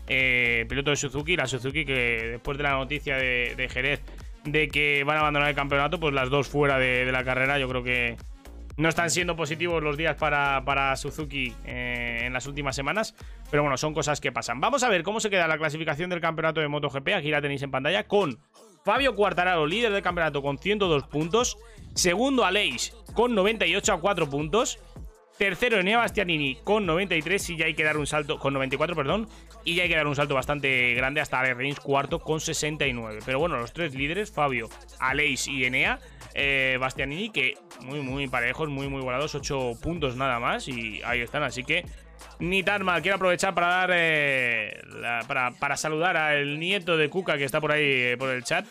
Eh, 0.08 0.64
piloto 0.68 0.90
de 0.90 0.96
Suzuki, 0.96 1.36
la 1.36 1.46
Suzuki 1.46 1.84
que 1.84 2.28
después 2.32 2.56
de 2.56 2.64
la 2.64 2.70
noticia 2.70 3.16
de, 3.16 3.68
Jerez 3.70 4.00
de 4.44 4.68
que 4.68 5.04
van 5.04 5.18
a 5.18 5.20
abandonar 5.20 5.50
el 5.50 5.54
campeonato, 5.54 6.00
pues 6.00 6.14
las 6.14 6.30
dos 6.30 6.48
fuera 6.48 6.78
de, 6.78 7.10
la 7.12 7.24
carrera, 7.24 7.58
yo 7.58 7.68
creo 7.68 7.82
que 7.82 8.16
no 8.78 8.88
están 8.88 9.10
siendo 9.10 9.36
positivos 9.36 9.82
los 9.82 9.98
días 9.98 10.16
para, 10.16 10.96
Suzuki 10.96 11.52
en 11.66 12.32
las 12.32 12.46
últimas 12.46 12.74
semanas. 12.74 13.14
Pero 13.50 13.62
bueno, 13.62 13.76
son 13.76 13.92
cosas 13.92 14.20
que 14.20 14.32
pasan. 14.32 14.60
Vamos 14.60 14.82
a 14.82 14.88
ver 14.88 15.02
cómo 15.02 15.20
se 15.20 15.28
queda 15.28 15.46
la 15.46 15.58
clasificación 15.58 16.08
del 16.08 16.20
campeonato 16.20 16.60
de 16.60 16.68
MotoGP. 16.68 17.08
Aquí 17.16 17.30
la 17.30 17.42
tenéis 17.42 17.62
en 17.62 17.70
pantalla 17.70 18.06
con 18.06 18.38
Fabio 18.84 19.14
Quartararo, 19.14 19.66
líder 19.66 19.92
del 19.92 20.02
campeonato 20.02 20.42
con 20.42 20.58
102 20.58 21.04
puntos. 21.04 21.56
Segundo 21.94 22.44
Aleix 22.44 22.94
con 23.14 23.34
98 23.34 23.92
a 23.92 24.00
4 24.00 24.30
puntos. 24.30 24.78
Tercero 25.38 25.78
Enea 25.78 25.98
Bastianini 25.98 26.56
con 26.64 26.84
93 26.84 27.50
y 27.50 27.56
ya 27.56 27.66
hay 27.66 27.74
que 27.74 27.84
dar 27.84 27.96
un 27.96 28.08
salto, 28.08 28.40
con 28.40 28.52
94, 28.54 28.96
perdón. 28.96 29.28
Y 29.64 29.76
ya 29.76 29.84
hay 29.84 29.88
que 29.88 29.94
dar 29.94 30.06
un 30.06 30.16
salto 30.16 30.34
bastante 30.34 30.94
grande 30.94 31.20
hasta 31.20 31.38
Alex 31.38 31.56
Rins 31.56 31.80
cuarto 31.80 32.18
con 32.18 32.40
69. 32.40 33.20
Pero 33.24 33.38
bueno, 33.38 33.56
los 33.58 33.72
tres 33.72 33.94
líderes, 33.94 34.32
Fabio, 34.32 34.68
Aleix 34.98 35.46
y 35.46 35.64
Enea, 35.64 36.00
eh, 36.34 36.76
Bastianini, 36.80 37.30
que 37.30 37.56
muy, 37.82 38.00
muy 38.00 38.26
parejos, 38.26 38.68
muy, 38.68 38.88
muy 38.88 39.00
volados, 39.00 39.36
8 39.36 39.74
puntos 39.80 40.16
nada 40.16 40.40
más. 40.40 40.66
Y 40.66 41.00
ahí 41.04 41.20
están, 41.20 41.44
así 41.44 41.62
que 41.62 41.84
ni 42.40 42.62
tan 42.62 42.84
mal. 42.84 43.02
Quiero 43.02 43.16
aprovechar 43.16 43.54
para 43.54 43.66
dar, 43.68 43.90
eh, 43.92 44.80
para, 45.26 45.52
para 45.52 45.76
saludar 45.76 46.16
al 46.16 46.58
nieto 46.58 46.96
de 46.96 47.08
Cuca 47.08 47.38
que 47.38 47.44
está 47.44 47.60
por 47.60 47.72
ahí, 47.72 47.84
eh, 47.84 48.16
por 48.18 48.30
el 48.30 48.42
chat. 48.44 48.66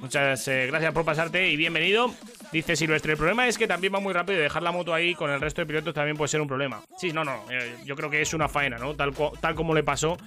Muchas 0.00 0.48
eh, 0.48 0.66
gracias 0.66 0.92
por 0.92 1.04
pasarte 1.04 1.48
y 1.48 1.56
bienvenido. 1.56 2.12
Dice 2.52 2.74
Silvestre, 2.74 3.12
el 3.12 3.18
problema 3.18 3.46
es 3.46 3.56
que 3.56 3.68
también 3.68 3.94
va 3.94 4.00
muy 4.00 4.12
rápido 4.12 4.38
y 4.38 4.42
dejar 4.42 4.62
la 4.62 4.72
moto 4.72 4.92
ahí 4.92 5.14
con 5.14 5.30
el 5.30 5.40
resto 5.40 5.62
de 5.62 5.66
pilotos 5.66 5.94
también 5.94 6.16
puede 6.16 6.28
ser 6.28 6.40
un 6.40 6.48
problema. 6.48 6.82
Sí, 6.98 7.12
no, 7.12 7.24
no, 7.24 7.44
eh, 7.50 7.76
yo 7.84 7.94
creo 7.94 8.10
que 8.10 8.20
es 8.20 8.34
una 8.34 8.48
faena, 8.48 8.78
¿no? 8.78 8.94
Tal, 8.94 9.14
tal 9.40 9.54
como 9.54 9.74
le 9.74 9.84
pasó, 9.84 10.18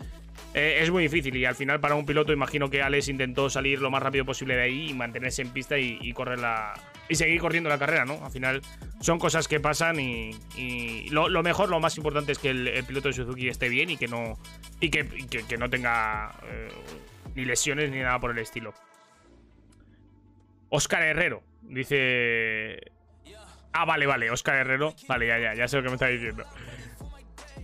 eh, 0.54 0.80
es 0.82 0.90
muy 0.90 1.04
difícil 1.04 1.36
y 1.36 1.44
al 1.44 1.56
final 1.56 1.82
para 1.82 1.96
un 1.96 2.06
piloto 2.06 2.32
imagino 2.32 2.70
que 2.70 2.82
Alex 2.82 3.10
intentó 3.10 3.50
salir 3.50 3.82
lo 3.82 3.92
más 3.92 4.02
rápido 4.02 4.24
posible 4.24 4.56
de 4.56 4.62
ahí 4.64 4.90
y 4.92 4.94
mantenerse 4.94 5.42
en 5.42 5.50
pista 5.50 5.78
y, 5.78 6.12
correr 6.14 6.40
la... 6.40 6.74
Y 7.10 7.16
seguir 7.16 7.42
corriendo 7.42 7.70
la 7.70 7.78
carrera, 7.78 8.06
¿no? 8.06 8.24
Al 8.26 8.32
final 8.32 8.62
son 9.02 9.20
cosas 9.20 9.48
que 9.48 9.60
pasan 9.60 10.00
y, 10.00 11.10
lo, 11.10 11.44
mejor, 11.44 11.70
lo 11.70 11.82
más 11.82 11.98
importante 11.98 12.32
es 12.32 12.40
que 12.40 12.50
el, 12.50 12.84
piloto 12.88 13.10
de 13.10 13.14
Suzuki 13.14 13.50
esté 13.50 13.68
bien 13.68 13.90
y 13.90 13.98
que 13.98 14.08
no, 14.08 14.40
y 14.80 14.90
que, 14.90 15.06
que- 15.06 15.58
no 15.58 15.70
tenga 15.70 16.34
ni 17.36 17.44
lesiones 17.44 17.92
ni 17.92 18.00
nada 18.00 18.20
por 18.20 18.32
el 18.32 18.38
estilo. 18.38 18.74
Oscar 20.70 21.04
Herrero. 21.04 21.44
Dice. 21.62 22.92
Ah, 23.74 23.86
vale, 23.86 24.06
vale, 24.06 24.30
Oscar 24.32 24.56
Herrero. 24.56 24.96
Vale, 25.08 25.28
ya, 25.28 25.40
ya, 25.40 25.54
ya 25.54 25.68
sé 25.68 25.78
lo 25.78 25.84
que 25.84 25.90
me 25.90 25.96
está 25.96 26.08
diciendo. 26.08 26.46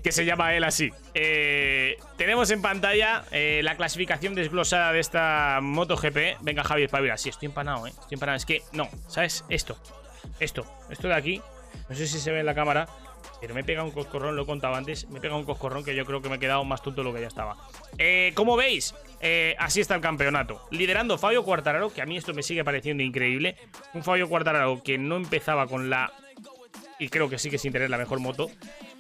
Que 0.04 0.12
se 0.12 0.26
llama 0.26 0.56
él 0.56 0.64
así. 0.64 0.90
Eh, 1.14 1.96
tenemos 2.18 2.50
en 2.50 2.62
pantalla 2.62 3.24
eh, 3.32 3.62
la 3.64 3.78
clasificación 3.78 4.34
desglosada 4.34 4.92
de 4.92 5.00
esta 5.00 5.60
MotoGP. 5.62 6.42
Venga, 6.42 6.64
Javi, 6.64 6.84
espabila. 6.84 7.18
Sí, 7.18 7.30
estoy 7.30 7.48
empanado, 7.48 7.86
eh. 7.86 7.92
Estoy 7.92 8.16
empanado. 8.16 8.38
Es 8.38 8.46
que, 8.46 8.62
no, 8.74 8.90
¿sabes? 9.08 9.46
Esto. 9.50 9.78
Esto. 10.40 10.66
Esto 10.90 11.08
de 11.08 11.14
aquí. 11.14 11.42
No 11.88 11.96
sé 11.96 12.08
si 12.08 12.20
se 12.20 12.32
ve 12.32 12.40
en 12.40 12.46
la 12.48 12.56
cámara. 12.56 12.88
Pero 13.40 13.56
me 13.56 13.64
pega 13.64 13.84
un 13.84 13.92
coscorrón, 13.92 14.36
lo 14.36 14.44
he 14.44 14.46
contado 14.46 14.76
antes. 14.76 15.08
Me 15.10 15.20
pega 15.20 15.36
un 15.36 15.46
coscorrón 15.46 15.84
que 15.84 15.96
yo 15.96 16.06
creo 16.06 16.22
que 16.22 16.30
me 16.30 16.36
he 16.36 16.40
quedado 16.40 16.64
más 16.64 16.82
tonto 16.82 17.02
de 17.02 17.10
lo 17.10 17.14
que 17.14 17.22
ya 17.22 17.28
estaba. 17.28 17.58
Eh, 17.98 18.34
como 18.36 18.56
veis, 18.56 18.94
eh, 19.22 19.56
así 19.60 19.82
está 19.82 19.96
el 19.96 20.02
campeonato. 20.02 20.68
Liderando 20.72 21.18
Fabio 21.18 21.44
Quartararo, 21.44 21.94
que 21.94 22.02
a 22.02 22.06
mí 22.06 22.18
esto 22.18 22.34
me 22.34 22.44
sigue 22.44 22.64
pareciendo 22.64 23.04
increíble. 23.04 23.56
Un 23.94 24.04
Fabio 24.04 24.28
Quartararo 24.28 24.82
que 24.84 24.98
no 24.98 25.16
empezaba 25.18 25.68
con 25.68 25.90
la. 25.90 26.12
Y 27.00 27.10
creo 27.10 27.30
que 27.30 27.38
sigue 27.38 27.58
sin 27.58 27.72
tener 27.72 27.90
la 27.90 27.98
mejor 27.98 28.20
moto. 28.20 28.50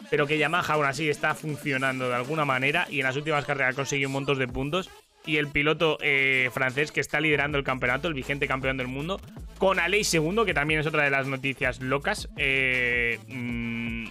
Pero 0.09 0.27
que 0.27 0.37
Yamaha 0.37 0.73
aún 0.73 0.85
así 0.85 1.09
está 1.09 1.33
funcionando 1.33 2.07
de 2.07 2.15
alguna 2.15 2.45
manera. 2.45 2.87
Y 2.89 2.99
en 2.99 3.05
las 3.05 3.15
últimas 3.15 3.45
carreras 3.45 3.73
ha 3.73 3.75
conseguido 3.75 4.09
un 4.09 4.13
montón 4.13 4.37
de 4.37 4.47
puntos. 4.47 4.89
Y 5.25 5.37
el 5.37 5.47
piloto 5.47 5.97
eh, 6.01 6.49
francés 6.51 6.91
que 6.91 6.99
está 6.99 7.19
liderando 7.19 7.57
el 7.57 7.63
campeonato, 7.63 8.07
el 8.07 8.13
vigente 8.13 8.47
campeón 8.47 8.77
del 8.77 8.87
mundo. 8.87 9.19
Con 9.57 9.79
Aleix 9.79 10.07
segundo, 10.07 10.45
que 10.45 10.53
también 10.53 10.79
es 10.79 10.87
otra 10.87 11.03
de 11.03 11.11
las 11.11 11.27
noticias 11.27 11.79
locas. 11.79 12.29
Eh, 12.37 13.19
mm, 13.27 14.05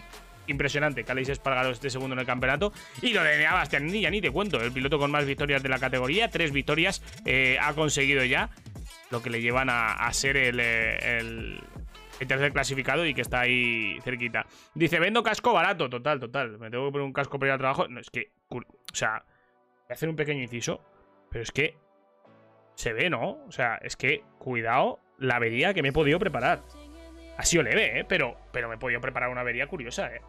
impresionante 0.51 1.05
Aleix 1.09 1.29
Espargaro 1.29 1.71
esté 1.71 1.91
segundo 1.91 2.15
en 2.15 2.21
el 2.21 2.27
campeonato. 2.27 2.73
Y 3.03 3.13
lo 3.13 3.23
de 3.23 3.45
Bastianini, 3.45 4.01
ya 4.01 4.11
ni 4.11 4.21
te 4.21 4.31
cuento. 4.31 4.61
El 4.61 4.73
piloto 4.73 4.99
con 4.99 5.11
más 5.11 5.27
victorias 5.27 5.63
de 5.63 5.69
la 5.69 5.79
categoría, 5.79 6.29
tres 6.29 6.53
victorias 6.53 7.03
eh, 7.25 7.59
ha 7.61 7.75
conseguido 7.75 8.25
ya. 8.25 8.51
Lo 9.11 9.23
que 9.23 9.31
le 9.31 9.41
llevan 9.41 9.69
a, 9.71 10.13
ser 10.13 10.37
el, 10.37 10.61
eh, 10.61 11.19
el, 11.19 11.61
tercer 12.29 12.53
clasificado 12.53 13.05
y 13.05 13.13
que 13.13 13.23
está 13.23 13.41
ahí 13.41 13.99
cerquita. 14.05 14.47
Dice, 14.75 15.01
vendo 15.01 15.23
casco 15.23 15.53
barato. 15.53 15.89
Total, 15.91 16.21
total. 16.21 16.59
Me 16.59 16.71
tengo 16.71 16.87
que 16.87 16.93
poner 16.93 17.07
un 17.07 17.13
casco 17.13 17.39
para 17.39 17.49
ir 17.49 17.53
al 17.55 17.59
trabajo. 17.59 17.89
No, 17.89 17.99
es 18.01 18.11
que, 18.11 18.31
o 18.49 18.61
sea, 18.93 19.25
voy 19.25 19.91
a 19.91 19.95
hacer 19.95 20.09
un 20.09 20.17
pequeño 20.17 20.43
inciso. 20.43 20.81
Pero 21.31 21.43
es 21.43 21.51
que 21.51 21.77
se 22.75 22.93
ve, 22.93 23.11
¿no? 23.11 23.45
O 23.47 23.53
sea, 23.53 23.77
es 23.83 23.97
que, 23.97 24.23
cuidado, 24.39 25.01
la 25.19 25.37
avería 25.37 25.75
que 25.75 25.83
me 25.83 25.89
he 25.89 25.93
podido 25.93 26.19
preparar. 26.19 26.63
Ha 27.37 27.45
sido 27.45 27.63
leve, 27.63 28.01
¿eh? 28.01 28.05
Pero, 28.09 28.37
pero 28.53 28.69
me 28.69 28.77
he 28.77 28.79
podido 28.79 29.01
preparar 29.01 29.31
una 29.31 29.41
avería 29.41 29.67
curiosa, 29.67 30.15
¿eh? 30.15 30.21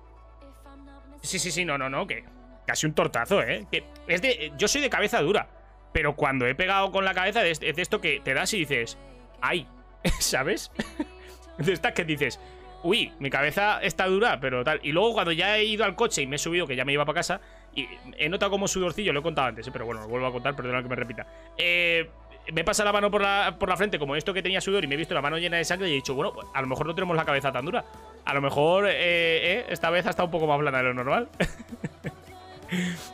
Sí, 1.21 1.39
sí, 1.39 1.51
sí, 1.51 1.65
no, 1.65 1.77
no, 1.77 1.89
no, 1.89 2.07
que 2.07 2.23
casi 2.65 2.85
un 2.85 2.93
tortazo, 2.93 3.41
¿eh? 3.41 3.65
Que 3.71 3.83
es 4.07 4.21
de, 4.21 4.51
yo 4.57 4.67
soy 4.67 4.81
de 4.81 4.89
cabeza 4.89 5.21
dura, 5.21 5.47
pero 5.93 6.15
cuando 6.15 6.45
he 6.47 6.55
pegado 6.55 6.91
con 6.91 7.05
la 7.05 7.13
cabeza 7.13 7.45
es, 7.45 7.59
de 7.59 7.73
esto 7.77 8.01
que 8.01 8.21
te 8.21 8.33
das 8.33 8.53
y 8.53 8.59
dices, 8.59 8.97
¡ay! 9.41 9.67
¿Sabes? 10.19 10.71
De 11.57 11.73
estas 11.73 11.91
que 11.91 12.05
dices, 12.05 12.39
uy, 12.81 13.11
mi 13.19 13.29
cabeza 13.29 13.79
está 13.83 14.07
dura, 14.07 14.39
pero 14.39 14.63
tal. 14.63 14.79
Y 14.81 14.93
luego 14.93 15.13
cuando 15.13 15.31
ya 15.31 15.57
he 15.57 15.65
ido 15.65 15.83
al 15.83 15.95
coche 15.95 16.23
y 16.23 16.27
me 16.27 16.37
he 16.37 16.39
subido, 16.39 16.65
que 16.65 16.75
ya 16.75 16.85
me 16.85 16.93
iba 16.93 17.05
para 17.05 17.17
casa, 17.17 17.41
y 17.75 17.87
he 18.17 18.29
notado 18.29 18.51
como 18.51 18.67
sudorcillo, 18.67 19.13
lo 19.13 19.19
he 19.19 19.23
contado 19.23 19.49
antes, 19.49 19.67
¿eh? 19.67 19.69
pero 19.71 19.85
bueno, 19.85 20.01
lo 20.01 20.07
vuelvo 20.07 20.27
a 20.27 20.31
contar, 20.31 20.55
perdona 20.55 20.81
que 20.81 20.89
me 20.89 20.95
repita. 20.95 21.27
Eh, 21.57 22.09
me 22.51 22.63
pasa 22.63 22.83
la 22.83 22.91
mano 22.91 23.09
por 23.11 23.21
la, 23.21 23.55
por 23.59 23.69
la 23.69 23.77
frente, 23.77 23.99
como 23.99 24.15
esto 24.15 24.33
que 24.33 24.41
tenía 24.41 24.61
sudor, 24.61 24.83
y 24.83 24.87
me 24.87 24.95
he 24.95 24.97
visto 24.97 25.13
la 25.13 25.21
mano 25.21 25.37
llena 25.37 25.57
de 25.57 25.65
sangre, 25.65 25.87
y 25.89 25.91
he 25.91 25.95
dicho, 25.95 26.13
bueno, 26.15 26.33
a 26.53 26.61
lo 26.61 26.67
mejor 26.67 26.85
no 26.87 26.95
tenemos 26.95 27.15
la 27.15 27.25
cabeza 27.25 27.51
tan 27.51 27.65
dura. 27.65 27.85
A 28.25 28.33
lo 28.33 28.41
mejor 28.41 28.87
eh, 28.87 28.91
eh, 28.93 29.65
esta 29.69 29.89
vez 29.89 30.05
ha 30.05 30.09
estado 30.11 30.25
un 30.25 30.31
poco 30.31 30.47
más 30.47 30.59
blanda 30.59 30.79
de 30.79 30.85
lo 30.85 30.93
normal. 30.93 31.29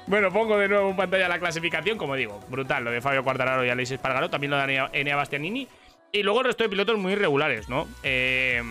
Bueno, 0.05 0.31
pongo 0.31 0.55
de 0.57 0.67
nuevo 0.67 0.89
en 0.91 0.95
pantalla 0.95 1.27
la 1.27 1.39
clasificación, 1.39 1.97
como 1.97 2.15
digo, 2.15 2.39
brutal, 2.47 2.83
lo 2.83 2.91
de 2.91 3.01
Fabio 3.01 3.23
Quartararo 3.23 3.65
y 3.65 3.69
Aleix 3.69 3.89
Espargaro, 3.89 4.29
también 4.29 4.51
lo 4.51 4.57
de 4.57 4.63
Enea- 4.93 5.15
Bastianini, 5.15 5.67
y 6.11 6.21
luego 6.21 6.41
el 6.41 6.45
resto 6.45 6.63
de 6.63 6.69
pilotos 6.69 6.97
muy 6.99 7.13
irregulares, 7.13 7.67
¿no? 7.67 7.87
Eh, 8.03 8.61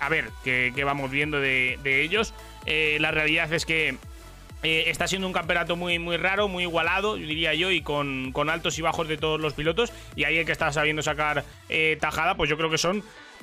a 0.00 0.08
ver, 0.08 0.30
¿qué, 0.42 0.72
vamos 0.82 1.10
viendo 1.10 1.38
de, 1.40 1.78
de 1.82 2.00
ellos? 2.00 2.32
Eh, 2.64 2.96
la 3.00 3.10
realidad 3.10 3.52
es 3.52 3.66
que 3.66 3.96
eh, 4.62 4.84
está 4.86 5.06
siendo 5.06 5.26
un 5.26 5.32
campeonato 5.32 5.76
muy, 5.76 5.98
muy 5.98 6.16
raro, 6.16 6.48
muy 6.48 6.64
igualado, 6.64 7.16
diría 7.16 7.54
yo, 7.54 7.70
y 7.70 7.80
con, 7.80 8.32
con 8.32 8.50
altos 8.50 8.78
y 8.78 8.82
bajos 8.82 9.08
de 9.08 9.16
todos 9.16 9.40
los 9.40 9.54
pilotos, 9.54 9.92
y 10.16 10.24
ahí 10.24 10.38
el 10.38 10.46
que 10.46 10.52
está 10.52 10.72
sabiendo 10.72 11.02
sacar 11.02 11.44
eh, 11.68 11.96
tajada, 12.00 12.36
pues 12.36 12.50
yo 12.50 12.56
creo 12.56 12.70
que 12.70 12.78
son 12.78 13.02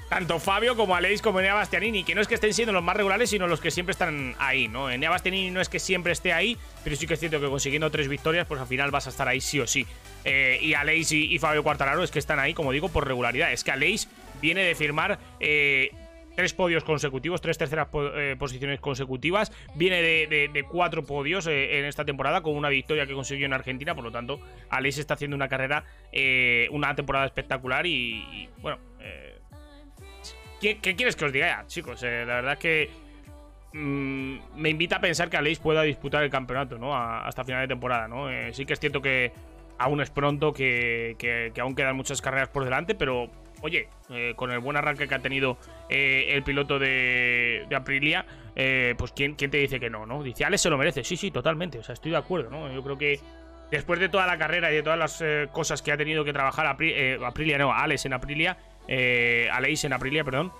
tanto 0.10 0.40
Fabio 0.40 0.78
como 0.78 0.96
Aleix 0.96 1.22
como 1.22 1.40
Enea 1.40 1.54
Bastianini, 1.54 2.04
que 2.04 2.16
no 2.16 2.22
es 2.22 2.28
que 2.28 2.36
estén 2.36 2.54
siendo 2.54 2.72
los 2.72 2.84
más 2.84 2.96
regulares, 2.96 3.30
sino 3.30 3.48
los 3.48 3.60
que 3.60 3.72
siempre 3.72 3.92
están 3.92 4.36
ahí, 4.40 4.68
¿no? 4.68 4.90
Enea 4.90 5.10
Bastianini 5.10 5.52
no 5.52 5.60
es 5.60 5.68
que 5.68 5.80
siempre 5.80 6.14
esté 6.14 6.32
ahí, 6.32 6.58
pero 6.84 6.96
sí 6.96 7.08
que 7.08 7.16
es 7.16 7.20
cierto 7.20 7.42
que 7.42 7.48
consiguiendo 7.48 7.92
tres 7.92 8.08
victorias, 8.08 8.48
pues 8.48 8.62
al 8.62 8.68
final 8.68 8.90
vas 8.92 9.08
a 9.08 9.10
estar 9.10 9.28
ahí 9.28 9.42
sí 9.42 9.60
o 9.60 9.68
sí. 9.68 9.86
Eh, 10.24 10.60
y 10.62 10.76
Aleix 10.76 11.12
y, 11.12 11.34
y 11.34 11.40
Fabio 11.40 11.64
Quartararo 11.64 12.04
es 12.04 12.12
que 12.12 12.20
están 12.20 12.40
ahí, 12.40 12.54
como 12.54 12.72
digo, 12.72 12.90
por 12.90 13.06
regularidad. 13.06 13.52
Es 13.52 13.64
que 13.64 13.72
Aleix 13.72 14.08
viene 14.42 14.64
de 14.64 14.76
firmar 14.76 15.20
tres 16.38 16.54
podios 16.54 16.84
consecutivos, 16.84 17.42
tres 17.42 17.58
terceras 17.58 17.88
eh, 18.16 18.36
posiciones 18.38 18.80
consecutivas. 18.80 19.52
Viene 19.74 20.04
de, 20.04 20.66
cuatro 20.70 21.04
podios 21.04 21.48
eh, 21.48 21.80
en 21.80 21.86
esta 21.86 22.06
temporada 22.06 22.42
con 22.42 22.56
una 22.56 22.70
victoria 22.70 23.08
que 23.08 23.14
consiguió 23.16 23.48
en 23.48 23.54
Argentina. 23.54 23.96
Por 23.96 24.04
lo 24.04 24.12
tanto, 24.12 24.40
Aleix 24.70 25.00
está 25.00 25.16
haciendo 25.16 25.36
una 25.36 25.48
carrera, 25.48 25.84
eh, 26.12 26.68
una 26.70 26.94
temporada 26.94 27.26
espectacular 27.26 27.88
y, 27.88 28.48
bueno. 28.60 28.78
¿qué, 30.62 30.78
quieres 30.78 31.16
que 31.16 31.26
os 31.26 31.34
diga, 31.34 31.48
ya, 31.48 31.66
chicos? 31.66 32.04
La 32.04 32.26
verdad 32.26 32.54
es 32.54 32.60
que 32.60 32.90
mm, 33.74 34.38
me 34.58 34.70
invita 34.70 34.98
a 34.98 35.02
pensar 35.02 35.32
que 35.32 35.38
Aleix 35.38 35.58
pueda 35.58 35.82
disputar 35.82 36.24
el 36.24 36.30
campeonato, 36.30 36.78
¿no? 36.78 36.96
Hasta 36.96 37.44
final 37.46 37.62
de 37.62 37.68
temporada, 37.68 38.08
¿no? 38.08 38.28
Sí 38.54 38.64
que 38.68 38.74
es 38.74 38.80
cierto 38.80 39.02
que 39.02 39.32
aún 39.80 40.02
es 40.02 40.12
pronto, 40.12 40.54
que 40.54 41.52
aún 41.60 41.74
quedan 41.74 41.96
muchas 41.96 42.22
carreras 42.22 42.50
por 42.50 42.64
delante, 42.64 42.94
pero 42.94 43.32
oye, 43.62 43.88
eh, 44.10 44.34
con 44.36 44.52
el 44.52 44.60
buen 44.60 44.78
arranque 44.78 45.08
que 45.08 45.16
ha 45.16 45.20
tenido 45.20 45.58
eh, 45.90 46.28
el 46.30 46.44
piloto 46.44 46.80
de, 46.80 47.66
Aprilia, 47.76 48.26
eh, 48.56 48.96
pues 48.98 49.12
¿quién, 49.12 49.36
¿quién 49.36 49.52
te 49.52 49.58
dice 49.58 49.80
que 49.80 49.90
no, 49.90 50.06
no? 50.06 50.24
Dice, 50.24 50.46
Alex 50.46 50.62
se 50.62 50.70
lo 50.70 50.78
merece. 50.78 51.04
Sí, 51.04 51.18
sí, 51.18 51.32
totalmente. 51.32 51.80
O 51.80 51.84
sea, 51.84 51.94
estoy 51.94 52.12
de 52.12 52.18
acuerdo, 52.18 52.50
¿no? 52.50 52.72
Yo 52.74 52.84
creo 52.84 52.98
que 52.98 53.20
después 53.72 54.00
de 54.00 54.10
toda 54.10 54.26
la 54.28 54.38
carrera 54.38 54.72
y 54.72 54.76
de 54.76 54.84
todas 54.84 54.98
las 55.00 55.24
cosas 55.52 55.82
que 55.82 55.92
ha 55.92 55.98
tenido 55.98 56.24
que 56.24 56.34
trabajar 56.34 56.66
Apri- 56.68 57.22
Aprilia, 57.26 57.58
no, 57.58 57.74
Alex 57.74 58.06
en 58.06 58.14
Aprilia, 58.14 58.58
Aleix 59.52 59.84
en 59.84 59.94
Aprilia, 59.94 60.24
perdón, 60.24 60.52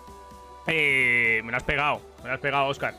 me 0.68 1.42
lo 1.50 1.56
has 1.58 1.64
pegado, 1.64 2.02
me 2.22 2.28
lo 2.30 2.34
has 2.36 2.40
pegado, 2.42 2.66
Oscar. 2.68 2.94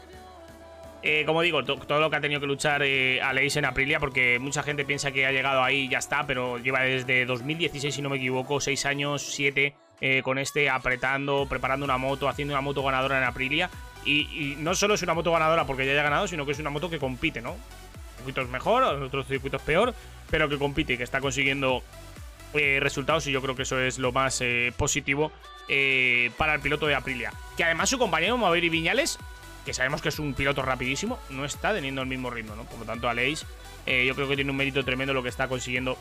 Eh, 1.02 1.22
como 1.26 1.42
digo, 1.42 1.62
to- 1.64 1.76
todo 1.76 2.00
lo 2.00 2.10
que 2.10 2.16
ha 2.16 2.20
tenido 2.20 2.40
que 2.40 2.46
luchar 2.46 2.82
eh, 2.84 3.20
en 3.20 3.64
Aprilia, 3.64 4.00
porque 4.00 4.38
mucha 4.40 4.64
gente 4.64 4.84
piensa 4.84 5.12
que 5.12 5.26
ha 5.26 5.30
llegado 5.30 5.62
ahí 5.62 5.82
y 5.84 5.88
ya 5.88 5.98
está, 5.98 6.26
pero 6.26 6.58
lleva 6.58 6.80
desde 6.80 7.24
2016, 7.24 7.94
si 7.94 8.02
no 8.02 8.08
me 8.08 8.16
equivoco, 8.16 8.60
6 8.60 8.84
años, 8.86 9.22
7, 9.22 9.74
eh, 10.00 10.22
con 10.22 10.38
este 10.38 10.70
apretando, 10.70 11.46
preparando 11.48 11.84
una 11.84 11.98
moto, 11.98 12.28
haciendo 12.28 12.54
una 12.54 12.60
moto 12.60 12.84
ganadora 12.84 13.18
en 13.18 13.24
Aprilia. 13.24 13.68
Y, 14.04 14.54
no 14.58 14.74
solo 14.74 14.94
es 14.94 15.02
una 15.02 15.12
moto 15.12 15.32
ganadora 15.32 15.66
porque 15.66 15.84
ya 15.84 15.92
haya 15.92 16.02
ganado, 16.02 16.28
sino 16.28 16.46
que 16.46 16.52
es 16.52 16.58
una 16.58 16.70
moto 16.70 16.88
que 16.88 16.98
compite, 16.98 17.42
¿no? 17.42 17.56
Circuitos 18.16 18.48
mejor, 18.48 18.84
otros 18.84 19.26
circuitos 19.26 19.60
peor, 19.62 19.94
pero 20.30 20.48
que 20.48 20.56
compite 20.56 20.94
y 20.94 20.96
que 20.96 21.02
está 21.02 21.20
consiguiendo 21.20 21.82
eh, 22.54 22.78
resultados 22.80 23.26
y 23.26 23.32
yo 23.32 23.42
creo 23.42 23.54
que 23.54 23.62
eso 23.62 23.80
es 23.80 23.98
lo 23.98 24.12
más 24.12 24.40
eh, 24.40 24.72
positivo 24.76 25.32
para 26.38 26.54
el 26.54 26.60
piloto 26.60 26.86
de 26.86 26.94
Aprilia. 26.94 27.32
Que 27.56 27.64
además 27.64 27.90
su 27.90 27.98
compañero 27.98 28.38
Maveri 28.38 28.70
Viñales, 28.70 29.18
que 29.66 29.74
sabemos 29.74 30.00
que 30.00 30.08
es 30.08 30.18
un 30.18 30.32
piloto 30.32 30.62
rapidísimo, 30.62 31.18
no 31.28 31.44
está 31.44 31.74
teniendo 31.74 32.00
el 32.00 32.08
mismo 32.08 32.30
ritmo, 32.30 32.56
¿no? 32.56 32.64
Por 32.64 32.78
lo 32.78 32.84
tanto, 32.86 33.08
Aleix, 33.08 33.44
yo 33.84 34.14
creo 34.14 34.28
que 34.28 34.36
tiene 34.36 34.50
un 34.50 34.56
mérito 34.56 34.82
tremendo 34.84 35.12
lo 35.12 35.22
que 35.22 35.28
está 35.28 35.48
consiguiendo 35.48 35.98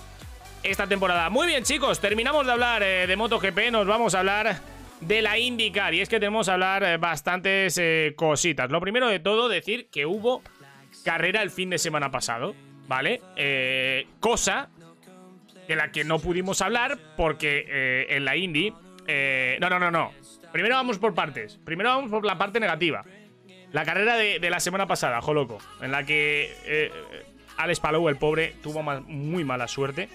esta 0.64 0.88
temporada. 0.88 1.30
Muy 1.30 1.47
bien, 1.47 1.64
chicos, 1.64 1.99
terminamos 1.99 2.45
de 2.45 2.51
hablar 2.51 2.84
eh, 2.84 3.08
de 3.08 3.16
MotoGP, 3.16 3.72
nos 3.72 3.88
vamos 3.88 4.16
a 4.16 4.20
hablar 4.20 4.60
de 5.01 5.22
la 5.22 5.38
IndyCar 5.38 5.93
y 5.93 6.01
es 6.01 6.10
que 6.10 6.20
tenemos 6.20 6.47
que 6.47 6.51
hablar 6.53 6.84
eh, 6.84 6.97
bastantes 6.97 7.78
eh, 7.78 8.14
cositas. 8.16 8.70
Lo 8.72 8.82
primero 8.82 9.08
de 9.08 9.20
todo, 9.20 9.49
decir 9.49 9.88
que 9.89 10.05
hubo 10.05 10.41
carrera 11.03 11.41
el 11.41 11.51
fin 11.51 11.70
de 11.70 11.78
semana 11.78 12.12
pasado, 12.12 12.55
¿vale? 12.88 13.22
Cosa 14.20 14.70
de 15.68 15.76
la 15.76 15.91
que 15.91 16.03
no 16.03 16.20
pudimos 16.20 16.62
hablar 16.62 16.97
porque 17.16 18.05
en 18.10 18.26
la 18.26 18.36
Indy... 18.36 18.72
no, 19.60 19.70
no, 19.70 19.80
no, 19.80 19.91
no. 19.91 20.12
Primero 20.51 20.76
vamos 20.76 20.97
por 20.97 21.14
partes. 21.14 21.60
Primero 21.64 21.89
vamos 21.89 22.10
por 22.10 22.26
la 22.26 22.38
parte 22.38 22.60
negativa. 22.60 23.03
La 23.74 23.84
carrera 23.84 24.16
de, 24.16 24.49
la 24.49 24.60
semana 24.60 24.88
pasada, 24.88 25.20
loco, 25.22 25.60
en 25.82 25.91
la 25.91 26.03
que 26.03 26.91
Alex 27.58 27.80
Palou, 27.80 28.10
el 28.10 28.18
pobre, 28.18 28.55
tuvo 28.64 28.82
muy 28.82 29.43
mala 29.43 29.68
suerte 29.68 30.10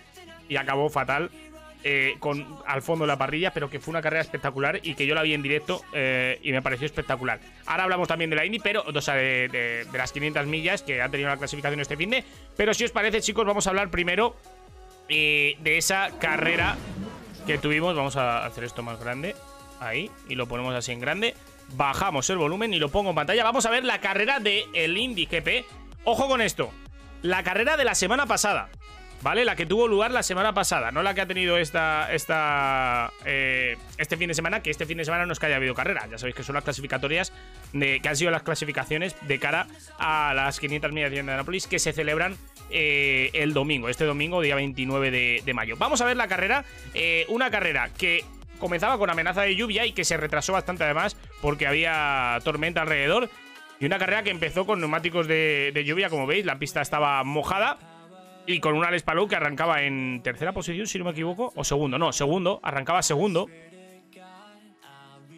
y 0.49 0.57
acabó 0.57 0.89
fatal 0.89 1.31
eh, 1.85 2.15
con 2.21 2.47
al 2.65 2.81
fondo 2.81 3.05
de 3.05 3.09
la 3.09 3.19
parrilla, 3.19 3.53
pero 3.53 3.69
que 3.69 3.81
fue 3.81 3.91
una 3.91 4.01
carrera 4.01 4.23
espectacular 4.23 4.79
y 4.85 4.95
que 4.95 5.05
yo 5.05 5.17
la 5.17 5.23
vi 5.23 5.35
en 5.35 5.43
directo 5.43 5.83
eh, 5.93 6.39
y 6.41 6.53
me 6.53 6.63
pareció 6.63 6.87
espectacular. 6.87 7.41
Ahora 7.67 7.83
hablamos 7.83 8.07
también 8.07 8.31
de 8.31 8.37
la 8.37 8.47
Indy, 8.47 8.61
pero, 8.61 8.85
o 8.87 9.01
sea, 9.01 9.15
de, 9.15 9.85
las 9.93 10.13
500 10.13 10.47
millas 10.47 10.83
que 10.83 11.03
han 11.03 11.11
tenido 11.11 11.29
la 11.29 11.37
clasificación 11.39 11.81
este 11.81 11.97
fin 11.97 12.11
de. 12.11 12.25
Pero 12.57 12.73
si 12.73 12.85
os 12.85 12.93
parece, 12.93 13.21
chicos, 13.21 13.45
vamos 13.45 13.67
a 13.67 13.71
hablar 13.71 13.91
primero 13.91 14.37
eh, 15.09 15.57
de 15.61 15.77
esa 15.77 16.11
carrera 16.21 16.77
que 17.49 17.59
tuvimos. 17.59 17.97
Vamos 17.97 18.15
a 18.15 18.47
hacer 18.47 18.63
esto 18.63 18.85
más 18.85 19.01
grande. 19.01 19.35
Ahí. 19.81 20.09
Y 20.29 20.37
lo 20.37 20.47
ponemos 20.47 20.77
así 20.77 20.93
en 20.93 21.01
grande. 21.01 21.35
Bajamos 21.75 22.31
el 22.31 22.37
volumen 22.37 22.73
y 22.73 22.79
lo 22.79 22.91
pongo 22.91 23.11
en 23.11 23.17
pantalla. 23.17 23.43
Vamos 23.43 23.67
a 23.67 23.71
ver 23.71 23.83
la 23.83 24.01
carrera 24.01 24.39
del 24.39 24.67
el 24.73 24.97
Indy 24.97 25.27
GP. 25.27 25.65
Ojo 26.05 26.29
con 26.29 26.41
esto. 26.41 26.71
La 27.23 27.43
carrera 27.43 27.77
de 27.77 27.85
la 27.85 27.97
semana 27.97 28.27
pasada. 28.27 28.69
¿Vale? 29.23 29.45
La 29.45 29.55
que 29.55 29.67
tuvo 29.67 29.87
lugar 29.87 30.11
la 30.11 30.25
semana 30.25 30.53
pasada. 30.53 30.91
No 30.91 31.03
la 31.03 31.15
que 31.15 31.21
ha 31.21 31.27
tenido 31.27 31.57
esta. 31.57 32.13
esta 32.13 33.13
eh, 33.25 33.77
este 33.97 34.17
fin 34.17 34.29
de 34.29 34.35
semana. 34.35 34.61
Que 34.61 34.71
este 34.71 34.85
fin 34.85 34.99
de 34.99 35.05
semana 35.05 35.27
no 35.27 35.33
es 35.33 35.39
que 35.39 35.47
haya 35.47 35.57
habido 35.57 35.75
carrera. 35.75 36.09
Ya 36.11 36.19
sabéis 36.19 36.35
que 36.35 36.43
son 36.43 36.55
las 36.55 36.65
clasificatorias. 36.65 37.33
De, 37.73 38.01
que 38.01 38.09
han 38.09 38.17
sido 38.17 38.33
las 38.33 38.43
clasificaciones 38.43 39.15
de 39.23 39.39
cara 39.39 39.69
a 39.99 40.33
las 40.35 40.59
500 40.59 40.91
millas 40.93 41.13
de 41.13 41.21
Indianapolis. 41.21 41.69
Que 41.69 41.79
se 41.79 41.93
celebran 41.93 42.37
eh, 42.71 43.31
el 43.35 43.55
domingo. 43.55 43.89
Este 43.89 44.05
domingo, 44.05 44.41
día 44.41 44.57
29 44.57 45.11
de, 45.45 45.55
mayo. 45.55 45.77
Vamos 45.79 46.01
a 46.01 46.05
ver 46.05 46.17
la 46.17 46.27
carrera. 46.27 46.65
eh, 46.95 47.25
una 47.29 47.51
carrera 47.51 47.91
que 47.97 48.25
comenzaba 48.59 48.99
con 48.99 49.09
amenaza 49.09 49.43
de 49.43 49.55
lluvia 49.55 49.87
y 49.87 49.93
que 49.93 50.05
se 50.05 50.17
retrasó 50.17 50.53
bastante 50.53 50.85
además 50.85 51.17
porque 51.41 51.69
había 51.69 52.39
tormenta 52.43 52.83
alrededor. 52.83 53.31
Y 53.79 53.87
una 53.87 53.99
carrera 53.99 54.25
que 54.25 54.31
empezó 54.31 54.67
con 54.67 54.81
neumáticos 54.81 55.29
de, 55.29 55.71
de 55.73 55.85
lluvia, 55.85 56.09
como 56.09 56.27
veis, 56.27 56.45
la 56.45 56.59
pista 56.59 56.81
estaba 56.81 57.23
mojada. 57.23 57.79
Y 58.47 58.61
con 58.61 58.75
un 58.75 58.85
Alex 58.85 59.03
Palou 59.03 59.29
que 59.29 59.37
arrancaba 59.37 59.83
en 59.83 60.21
tercera 60.23 60.53
posición, 60.53 60.87
si 60.87 60.99
no 60.99 61.05
me 61.05 61.13
equivoco. 61.13 61.53
O 61.55 61.65
segundo, 61.65 61.99
no, 61.99 62.13
segundo. 62.13 62.61
Arrancaba 62.63 63.03
segundo. 63.03 63.47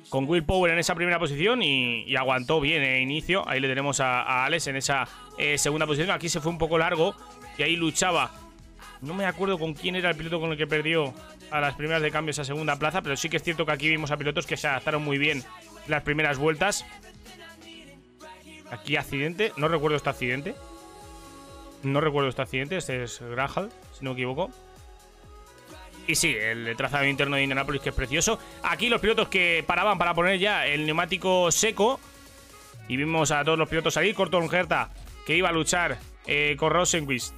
Con 0.09 0.29
Will 0.29 0.45
Power 0.45 0.73
en 0.73 0.79
esa 0.79 0.95
primera 0.95 1.19
posición 1.19 1.63
y, 1.63 2.15
aguantó 2.17 2.61
bien 2.61 2.83
el 2.83 3.03
inicio. 3.03 3.47
Ahí 3.49 3.61
le 3.61 3.69
tenemos 3.69 4.01
a, 4.01 4.23
a 4.23 4.45
Alex 4.45 4.69
en 4.69 4.77
esa 4.77 5.09
eh, 5.39 5.59
segunda 5.59 5.87
posición. 5.87 6.11
Aquí 6.11 6.29
se 6.29 6.41
fue 6.41 6.53
un 6.53 6.59
poco 6.59 6.79
largo 6.79 7.15
y 7.59 7.63
ahí 7.63 7.77
luchaba. 7.77 8.31
No 9.01 9.13
me 9.13 9.27
acuerdo 9.27 9.59
con 9.59 9.75
quién 9.75 9.97
era 9.97 10.11
el 10.11 10.17
piloto 10.17 10.41
con 10.41 10.53
el 10.53 10.57
que 10.57 10.67
perdió 10.67 11.13
a 11.51 11.61
las 11.61 11.75
primeras 11.75 12.01
de 12.03 12.11
cambio 12.11 12.31
esa 12.31 12.45
segunda 12.45 12.79
plaza, 12.79 13.03
pero 13.03 13.17
sí 13.17 13.29
que 13.29 13.37
es 13.37 13.43
cierto 13.43 13.67
que 13.67 13.73
aquí 13.73 13.89
vimos 13.89 14.11
a 14.11 14.17
pilotos 14.17 14.47
que 14.47 14.57
se 14.57 14.67
adaptaron 14.67 15.03
muy 15.03 15.19
bien 15.19 15.43
las 15.89 16.03
primeras 16.03 16.39
vueltas. 16.39 16.87
Aquí 18.71 18.97
accidente, 18.97 19.53
no 19.57 19.69
recuerdo 19.69 19.97
este 19.97 20.11
accidente. 20.11 20.55
No 21.85 22.01
recuerdo 22.01 22.29
este 22.29 22.43
accidente, 22.43 22.77
este 22.77 23.05
es 23.05 23.21
Graham, 23.21 23.69
si 23.93 24.05
no 24.05 24.11
me 24.11 24.15
equivoco. 24.15 24.51
Y 26.07 26.15
sí, 26.17 26.35
el 26.35 26.75
trazado 26.77 27.05
interno 27.07 27.37
de 27.37 27.43
Indianapolis 27.43 27.81
que 27.81 27.91
es 27.91 27.95
precioso. 27.95 28.39
Aquí 28.63 28.89
los 28.89 29.01
pilotos 29.01 29.29
que 29.29 29.65
paraban 29.67 29.99
para 29.99 30.15
poner 30.15 30.39
ya 30.39 30.67
el 30.67 30.85
neumático 30.85 31.51
seco. 31.51 32.01
Y 32.89 32.97
vimos 32.97 33.31
a 33.31 33.45
todos 33.45 33.59
los 33.59 33.69
pilotos 33.69 33.95
salir. 33.95 34.15
Corton 34.15 34.53
Herta, 34.53 34.91
que 35.27 35.37
iba 35.37 35.49
a 35.49 35.53
luchar 35.53 35.99
eh, 36.27 36.57
con 36.59 36.71
Rosenquist 36.71 37.35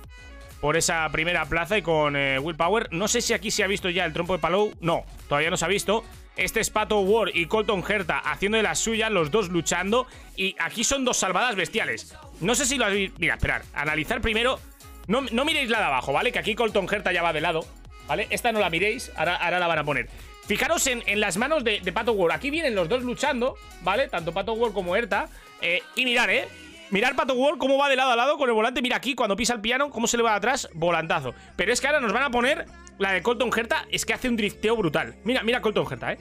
por 0.61 0.77
esa 0.77 1.09
primera 1.11 1.45
plaza 1.47 1.79
y 1.79 1.83
con 1.83 2.17
eh, 2.17 2.39
Will 2.41 2.57
Power. 2.57 2.89
No 2.91 3.07
sé 3.07 3.21
si 3.21 3.35
aquí 3.35 3.51
se 3.51 3.63
ha 3.63 3.69
visto 3.69 3.89
ya 3.91 4.05
el 4.05 4.13
trompo 4.13 4.33
de 4.33 4.41
Palou. 4.41 4.73
No, 4.81 5.05
todavía 5.29 5.51
no 5.51 5.57
se 5.57 5.65
ha 5.65 5.69
visto. 5.69 6.05
Este 6.37 6.61
es 6.61 6.71
Pato 6.71 7.01
Ward 7.01 7.31
y 7.35 7.47
Colton 7.47 7.83
Herta 7.89 8.19
haciendo 8.19 8.57
de 8.57 8.63
las 8.63 8.79
suyas, 8.79 9.11
los 9.11 9.31
dos 9.31 9.49
luchando. 9.49 10.07
Y 10.37 10.55
aquí 10.59 10.85
son 10.85 11.05
dos 11.05 11.17
salvadas 11.17 11.57
bestiales. 11.57 12.15
No 12.41 12.55
sé 12.55 12.67
si 12.67 12.77
lo 12.77 12.85
habéis. 12.85 13.13
Mira, 13.19 13.35
esperar. 13.35 13.63
Analizar 13.75 14.21
primero. 14.21 14.61
No, 15.07 15.23
no 15.23 15.45
miréis 15.45 15.71
la 15.71 15.79
de 15.79 15.85
abajo, 15.85 16.13
¿vale? 16.13 16.33
Que 16.33 16.39
aquí 16.39 16.55
Colton 16.55 16.87
Herta 16.91 17.13
ya 17.13 17.23
va 17.23 17.33
de 17.33 17.41
lado. 17.41 17.65
¿Vale? 18.07 18.27
Esta 18.31 18.53
no 18.53 18.61
la 18.61 18.71
miréis. 18.71 19.11
Ahora, 19.17 19.37
ahora 19.37 19.59
la 19.59 19.67
van 19.67 19.79
a 19.79 19.85
poner. 19.85 20.09
Fijaros 20.47 20.87
en, 20.87 21.03
en 21.07 21.21
las 21.21 21.39
manos 21.39 21.65
de, 21.65 21.81
de 21.81 21.93
Pato 21.93 22.13
Ward. 22.13 22.33
Aquí 22.33 22.51
vienen 22.51 22.75
los 22.75 22.89
dos 22.89 23.03
luchando, 23.03 23.57
¿vale? 23.83 24.09
Tanto 24.09 24.33
Pato 24.33 24.53
Ward 24.53 24.73
como 24.73 24.95
Herta. 24.95 25.29
Eh, 25.61 25.83
y 25.97 26.05
mirar, 26.05 26.31
¿eh? 26.31 26.47
Mirar 26.91 27.17
Pato 27.17 27.35
Ward 27.35 27.59
cómo 27.59 27.79
va 27.79 27.89
de 27.89 27.97
lado 27.97 28.13
a 28.13 28.17
lado 28.17 28.37
con 28.37 28.49
el 28.49 28.55
volante. 28.55 28.83
Mira 28.83 28.97
aquí, 28.97 29.15
cuando 29.15 29.35
pisa 29.35 29.55
el 29.55 29.61
piano, 29.61 29.91
cómo 29.91 30.07
se 30.07 30.17
le 30.17 30.23
va 30.23 30.35
atrás. 30.35 30.69
Volantazo. 30.75 31.35
Pero 31.57 31.73
es 31.73 31.81
que 31.81 31.87
ahora 31.89 31.99
nos 31.99 32.13
van 32.13 32.23
a 32.23 32.31
poner 32.31 32.67
la 32.99 33.13
de 33.13 33.23
Colton 33.23 33.51
Herta. 33.57 33.87
Es 33.91 34.05
que 34.05 34.15
hace 34.15 34.29
un 34.29 34.37
drifteo 34.37 34.77
brutal. 34.77 35.17
Mira, 35.25 35.43
mira 35.43 35.61
Colton 35.61 35.87
Herta, 35.91 36.13
¿eh? 36.13 36.19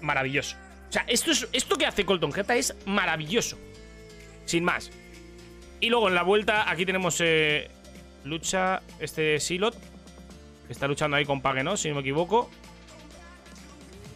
Maravilloso. 0.00 0.56
O 0.88 0.92
sea, 0.92 1.04
esto, 1.06 1.30
es, 1.30 1.48
esto 1.52 1.76
que 1.76 1.86
hace 1.86 2.04
Colton 2.04 2.32
Herta 2.34 2.56
es 2.56 2.74
maravilloso. 2.86 3.58
Sin 4.44 4.64
más. 4.64 4.90
Y 5.80 5.90
luego 5.90 6.08
en 6.08 6.14
la 6.14 6.22
vuelta, 6.22 6.70
aquí 6.70 6.86
tenemos 6.86 7.20
eh, 7.20 7.70
lucha 8.24 8.82
este 8.98 9.38
Silot. 9.40 9.76
Que 10.66 10.72
está 10.72 10.86
luchando 10.86 11.16
ahí 11.16 11.24
con 11.24 11.40
Pagenot, 11.40 11.76
si 11.76 11.88
no 11.88 11.96
me 11.96 12.00
equivoco. 12.02 12.50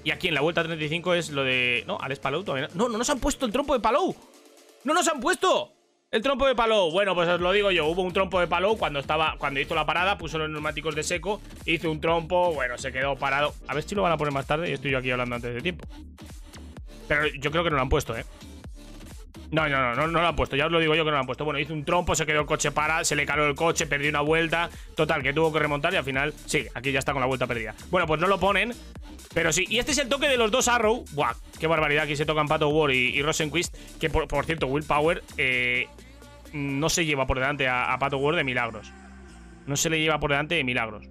Y 0.05 0.11
aquí 0.11 0.29
en 0.29 0.35
la 0.35 0.41
vuelta 0.41 0.65
35 0.65 1.15
es 1.15 1.31
lo 1.31 1.45
de. 1.45 1.85
No, 1.87 1.99
Alex 2.01 2.21
Palou 2.21 2.43
todavía 2.43 2.69
no. 2.69 2.85
No, 2.85 2.89
no 2.89 2.99
nos 2.99 3.09
han 3.11 3.21
puesto 3.21 3.47
el 3.47 3.53
trompo 3.53 3.73
de 3.73 3.81
Palou. 3.81 4.15
¡No 4.85 4.95
nos 4.95 5.07
han 5.07 5.21
puesto! 5.21 5.73
El 6.13 6.21
trompo 6.21 6.47
de 6.47 6.55
Palou. 6.55 6.91
Bueno, 6.91 7.15
pues 7.15 7.27
os 7.27 7.41
lo 7.41 7.53
digo 7.53 7.71
yo. 7.71 7.87
Hubo 7.87 8.03
un 8.03 8.13
trompo 8.13 8.39
de 8.39 8.47
Palou 8.47 8.77
cuando 8.77 9.01
estaba. 9.01 9.35
Cuando 9.39 9.61
hizo 9.61 9.75
la 9.75 9.87
parada, 9.87 10.19
puso 10.19 10.37
los 10.37 10.51
neumáticos 10.51 10.95
de 10.95 11.03
seco. 11.03 11.41
Hizo 11.65 11.91
un 11.91 12.03
trompo. 12.03 12.53
Bueno, 12.53 12.77
se 12.77 12.93
quedó 12.93 13.17
parado. 13.17 13.55
A 13.67 13.73
ver 13.73 13.83
si 13.83 13.95
lo 13.95 14.03
van 14.03 14.13
a 14.13 14.19
poner 14.19 14.31
más 14.31 14.47
tarde. 14.47 14.69
Y 14.69 14.75
estoy 14.75 14.91
yo 14.91 14.99
aquí 14.99 15.11
hablando 15.11 15.37
antes 15.37 15.55
de 15.55 15.63
tiempo. 15.63 15.89
Pero 17.09 17.29
yo 17.29 17.51
creo 17.51 17.65
que 17.65 17.71
no 17.71 17.77
lo 17.77 17.83
han 17.83 17.89
puesto, 17.89 18.15
¿eh? 18.15 18.27
No, 19.53 19.67
no, 19.71 19.81
no, 19.81 19.95
no, 19.95 20.07
no 20.07 20.21
lo 20.21 20.27
han 20.27 20.37
puesto. 20.37 20.55
Ya 20.55 20.67
os 20.67 20.73
lo 20.73 20.81
digo 20.81 20.95
yo 20.95 21.03
que 21.03 21.11
no 21.11 21.17
lo 21.17 21.21
han 21.21 21.27
puesto. 21.27 21.47
Bueno, 21.47 21.59
hizo 21.59 21.73
un 21.73 21.87
trompo, 21.87 22.15
se 22.15 22.27
quedó 22.27 22.41
el 22.41 22.47
coche 22.47 22.73
para, 22.73 23.05
se 23.05 23.17
le 23.17 23.25
caló 23.25 23.47
el 23.47 23.55
coche, 23.55 23.87
perdió 23.87 24.11
una 24.11 24.21
vuelta. 24.21 24.69
Total, 24.95 25.23
que 25.23 25.33
tuvo 25.33 25.51
que 25.51 25.61
remontar 25.61 25.95
y 25.95 25.97
al 25.97 26.05
final, 26.05 26.35
sí, 26.45 26.67
aquí 26.75 26.93
ya 26.93 26.99
está 26.99 27.13
con 27.13 27.21
la 27.21 27.27
vuelta 27.27 27.47
perdida. 27.47 27.75
Bueno, 27.91 28.07
pues 28.07 28.21
no 28.21 28.27
lo 28.27 28.39
ponen. 28.39 28.75
Pero 29.35 29.53
sí, 29.53 29.65
y 29.69 29.79
este 29.79 29.93
es 29.93 29.99
el 29.99 30.09
toque 30.09 30.29
de 30.29 30.37
los 30.37 30.51
dos 30.51 30.69
Arrow. 30.69 31.05
Buah, 31.13 31.35
qué 31.59 31.67
barbaridad. 31.67 32.05
Aquí 32.05 32.17
se 32.17 32.27
tocan 32.27 32.49
Pato 32.49 32.69
Ward 32.69 32.93
y, 32.93 33.23
Rosenquist. 33.23 33.75
Que 33.99 34.11
por, 34.11 34.29
por 34.29 34.45
cierto, 34.45 34.67
Will 34.67 34.85
Power 34.85 35.23
eh, 35.39 35.87
no 36.53 36.89
se 36.89 37.05
lleva 37.07 37.27
por 37.27 37.39
delante 37.39 37.69
a, 37.69 37.97
Pato 37.99 38.19
Ward 38.19 38.37
de 38.37 38.45
milagros. 38.45 38.93
No 39.67 39.77
se 39.77 39.89
le 39.89 40.01
lleva 40.01 40.19
por 40.19 40.31
delante 40.31 40.55
de 40.55 40.65
milagros. 40.65 41.09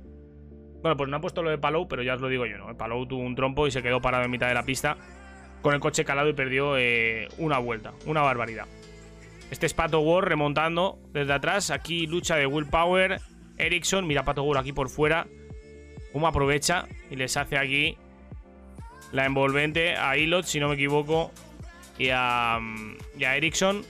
Bueno, 0.81 0.97
pues 0.97 1.09
no 1.09 1.17
ha 1.17 1.21
puesto 1.21 1.43
lo 1.43 1.49
de 1.49 1.57
Palou, 1.57 1.87
pero 1.87 2.03
ya 2.03 2.15
os 2.15 2.21
lo 2.21 2.27
digo 2.27 2.45
yo, 2.45 2.57
¿no? 2.57 2.75
Palou 2.75 3.05
tuvo 3.05 3.21
un 3.21 3.35
trompo 3.35 3.67
y 3.67 3.71
se 3.71 3.83
quedó 3.83 4.01
parado 4.01 4.23
en 4.23 4.31
mitad 4.31 4.47
de 4.47 4.55
la 4.55 4.63
pista 4.63 4.97
con 5.61 5.75
el 5.75 5.79
coche 5.79 6.03
calado 6.03 6.29
y 6.29 6.33
perdió 6.33 6.77
eh, 6.77 7.27
una 7.37 7.59
vuelta. 7.59 7.93
Una 8.05 8.21
barbaridad. 8.21 8.65
Este 9.51 9.65
es 9.65 9.73
Pato 9.73 9.99
Ward 9.99 10.25
remontando 10.25 10.99
desde 11.11 11.33
atrás. 11.33 11.71
Aquí 11.71 12.07
lucha 12.07 12.35
de 12.35 12.45
Will 12.45 12.67
Power. 12.67 13.19
Ericsson, 13.57 14.07
mira 14.07 14.23
Pato 14.23 14.43
Ward 14.43 14.59
aquí 14.59 14.73
por 14.73 14.89
fuera. 14.89 15.27
Cómo 16.13 16.27
aprovecha 16.27 16.87
y 17.09 17.15
les 17.15 17.37
hace 17.37 17.57
aquí 17.57 17.97
la 19.11 19.25
envolvente 19.25 19.95
a 19.95 20.17
Ilot, 20.17 20.45
si 20.45 20.59
no 20.59 20.69
me 20.69 20.75
equivoco, 20.75 21.31
y 21.97 22.09
a, 22.11 22.59
y 23.17 23.23
a 23.23 23.35
Ericsson. 23.35 23.83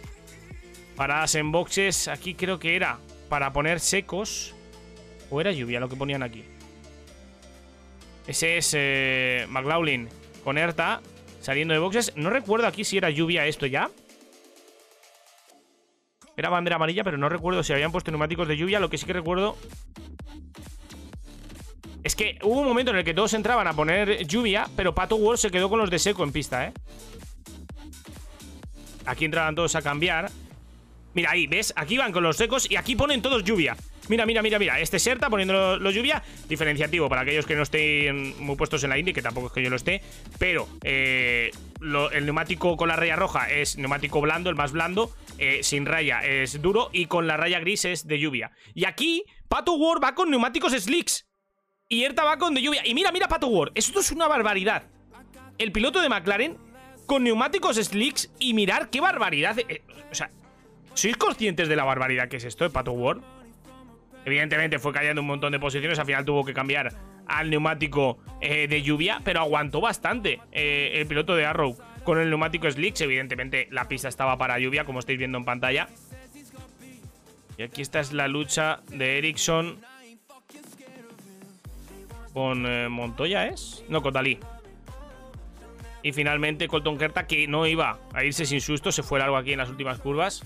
Paradas 0.96 1.36
en 1.36 1.52
boxes. 1.52 2.08
Aquí 2.08 2.36
creo 2.36 2.60
que 2.60 2.76
era 2.76 3.00
para 3.30 3.54
poner 3.54 3.80
secos. 3.80 4.54
¿O 5.30 5.40
era 5.40 5.52
lluvia 5.52 5.80
lo 5.80 5.88
que 5.88 5.96
ponían 5.96 6.24
aquí? 6.24 6.44
Ese 8.28 8.58
es 8.58 8.74
eh, 8.78 9.46
McLaughlin 9.50 10.10
con 10.44 10.58
Erta 10.58 11.02
saliendo 11.40 11.74
de 11.74 11.80
boxes. 11.80 12.14
No 12.16 12.30
recuerdo 12.30 12.68
aquí 12.68 12.84
si 12.84 12.98
era 12.98 13.10
lluvia 13.10 13.46
esto 13.46 13.66
ya. 13.66 13.90
Era 16.38 16.50
bandera 16.50 16.76
amarilla, 16.76 17.04
pero 17.04 17.18
no 17.18 17.30
recuerdo 17.30 17.64
si 17.64 17.74
habían 17.74 17.92
puesto 17.92 18.12
neumáticos 18.12 18.48
de 18.48 18.58
lluvia. 18.58 18.80
Lo 18.80 18.90
que 18.90 18.98
sí 18.98 19.06
que 19.06 19.14
recuerdo 19.14 19.58
es 22.04 22.16
que 22.16 22.40
hubo 22.44 22.62
un 22.62 22.68
momento 22.68 22.92
en 22.92 22.98
el 22.98 23.04
que 23.04 23.14
todos 23.14 23.34
entraban 23.34 23.68
a 23.68 23.74
poner 23.74 24.26
lluvia, 24.26 24.68
pero 24.76 24.96
Pato 24.96 25.16
World 25.16 25.40
se 25.40 25.52
quedó 25.52 25.70
con 25.70 25.80
los 25.80 25.90
de 25.90 26.00
seco 26.00 26.24
en 26.24 26.32
pista, 26.32 26.68
¿eh? 26.68 26.74
Aquí 29.06 29.26
entraban 29.26 29.56
todos 29.56 29.76
a 29.76 29.82
cambiar. 29.82 30.32
Mira, 31.14 31.32
ahí, 31.32 31.48
¿ves? 31.48 31.74
Aquí 31.76 31.98
van 31.98 32.12
con 32.12 32.24
los 32.24 32.38
secos 32.38 32.70
y 32.70 32.76
aquí 32.76 32.96
ponen 32.96 33.22
todos 33.22 33.44
lluvia. 33.44 33.76
Mira, 34.08 34.26
mira, 34.26 34.42
mira, 34.42 34.60
mira. 34.60 34.80
Este 34.80 35.00
Serta 35.00 35.30
poniendo 35.30 35.54
los 35.54 35.82
lo 35.82 35.92
lluvia. 35.92 36.24
Diferenciativo 36.48 37.10
para 37.10 37.22
aquellos 37.22 37.46
que 37.46 37.56
no 37.56 37.64
estén 37.64 38.34
muy 38.44 38.56
puestos 38.56 38.84
en 38.84 38.90
la 38.90 38.98
Indy, 38.98 39.14
que 39.14 39.22
tampoco 39.22 39.48
es 39.48 39.54
que 39.54 39.64
yo 39.64 39.70
lo 39.70 39.76
esté. 39.76 40.02
Pero 40.40 40.68
eh, 40.84 41.52
el 42.12 42.26
neumático 42.26 42.78
con 42.78 42.88
la 42.88 42.96
raya 42.96 43.16
roja 43.16 43.50
es 43.50 43.78
neumático 43.78 44.22
blando, 44.22 44.50
el 44.50 44.56
más 44.56 44.72
blando. 44.72 45.14
eh, 45.38 45.64
sin 45.64 45.86
raya 45.86 46.22
es 46.24 46.62
duro. 46.62 46.90
Y 46.94 47.06
con 47.06 47.28
la 47.28 47.38
raya 47.38 47.60
gris 47.60 47.86
es 47.86 48.08
de 48.08 48.20
lluvia. 48.20 48.52
Y 48.74 48.86
aquí, 48.86 49.24
Pato 49.48 49.74
World 49.74 50.04
va 50.04 50.16
con 50.16 50.30
neumáticos 50.30 50.74
slicks. 50.74 51.26
Y 51.92 52.06
Erta 52.06 52.24
va 52.24 52.38
con 52.38 52.54
de 52.54 52.62
lluvia. 52.62 52.88
Y 52.88 52.94
mira, 52.94 53.12
mira, 53.12 53.28
Pato 53.28 53.48
World. 53.48 53.74
Esto 53.76 54.00
es 54.00 54.14
una 54.14 54.26
barbaridad. 54.30 54.84
El 55.58 55.74
piloto 55.74 56.00
de 56.02 56.08
McLaren 56.08 56.56
con 57.06 57.22
neumáticos 57.22 57.76
slicks. 57.76 58.32
Y 58.40 58.54
mirar 58.54 58.90
qué 58.90 59.02
barbaridad. 59.02 59.60
eh, 59.60 59.82
o 60.10 60.16
sea, 60.16 60.32
¿sois 60.94 61.18
conscientes 61.18 61.68
de 61.68 61.76
la 61.76 61.84
barbaridad 61.84 62.30
que 62.30 62.38
es 62.38 62.46
esto 62.46 62.64
de 62.64 62.70
Pato 62.70 62.94
World? 62.94 63.22
Evidentemente 64.24 64.80
fue 64.80 64.94
cayendo 64.94 65.20
un 65.20 65.28
montón 65.28 65.52
de 65.52 65.60
posiciones. 65.60 66.00
Al 66.00 66.06
final 66.06 66.24
tuvo 66.24 66.46
que 66.46 66.54
cambiar 66.54 66.94
al 67.28 67.50
neumático 67.50 68.20
eh, 68.40 68.70
de 68.70 68.82
lluvia. 68.84 69.20
Pero 69.26 69.42
aguantó 69.42 69.82
bastante 69.82 70.40
eh, 70.54 70.94
el 70.96 71.08
piloto 71.08 71.36
de 71.36 71.46
Arrow 71.46 71.78
con 72.06 72.20
el 72.20 72.30
neumático 72.30 72.72
slicks. 72.72 73.02
Evidentemente 73.02 73.68
la 73.70 73.90
pista 73.90 74.08
estaba 74.08 74.38
para 74.38 74.58
lluvia, 74.60 74.86
como 74.86 75.00
estáis 75.00 75.18
viendo 75.20 75.38
en 75.38 75.44
pantalla. 75.44 75.90
Y 77.58 77.64
aquí 77.64 77.82
esta 77.82 78.00
es 78.00 78.14
la 78.14 78.30
lucha 78.30 78.80
de 78.88 79.18
Ericsson 79.18 79.91
con 82.34 82.66
eh, 82.66 82.90
Montoya, 82.90 83.48
¿es? 83.48 83.84
No, 83.90 84.02
con 84.02 84.14
Dalí. 84.14 84.40
Y 86.04 86.14
finalmente 86.14 86.68
Colton 86.68 86.98
Kerta, 86.98 87.28
que 87.28 87.48
no 87.48 87.68
iba 87.68 88.00
a 88.14 88.24
irse 88.24 88.46
sin 88.46 88.62
susto, 88.62 88.92
se 88.92 89.04
fue 89.04 89.20
largo 89.20 89.38
aquí 89.38 89.52
en 89.52 89.60
las 89.60 89.70
últimas 89.70 90.00
curvas. 90.00 90.44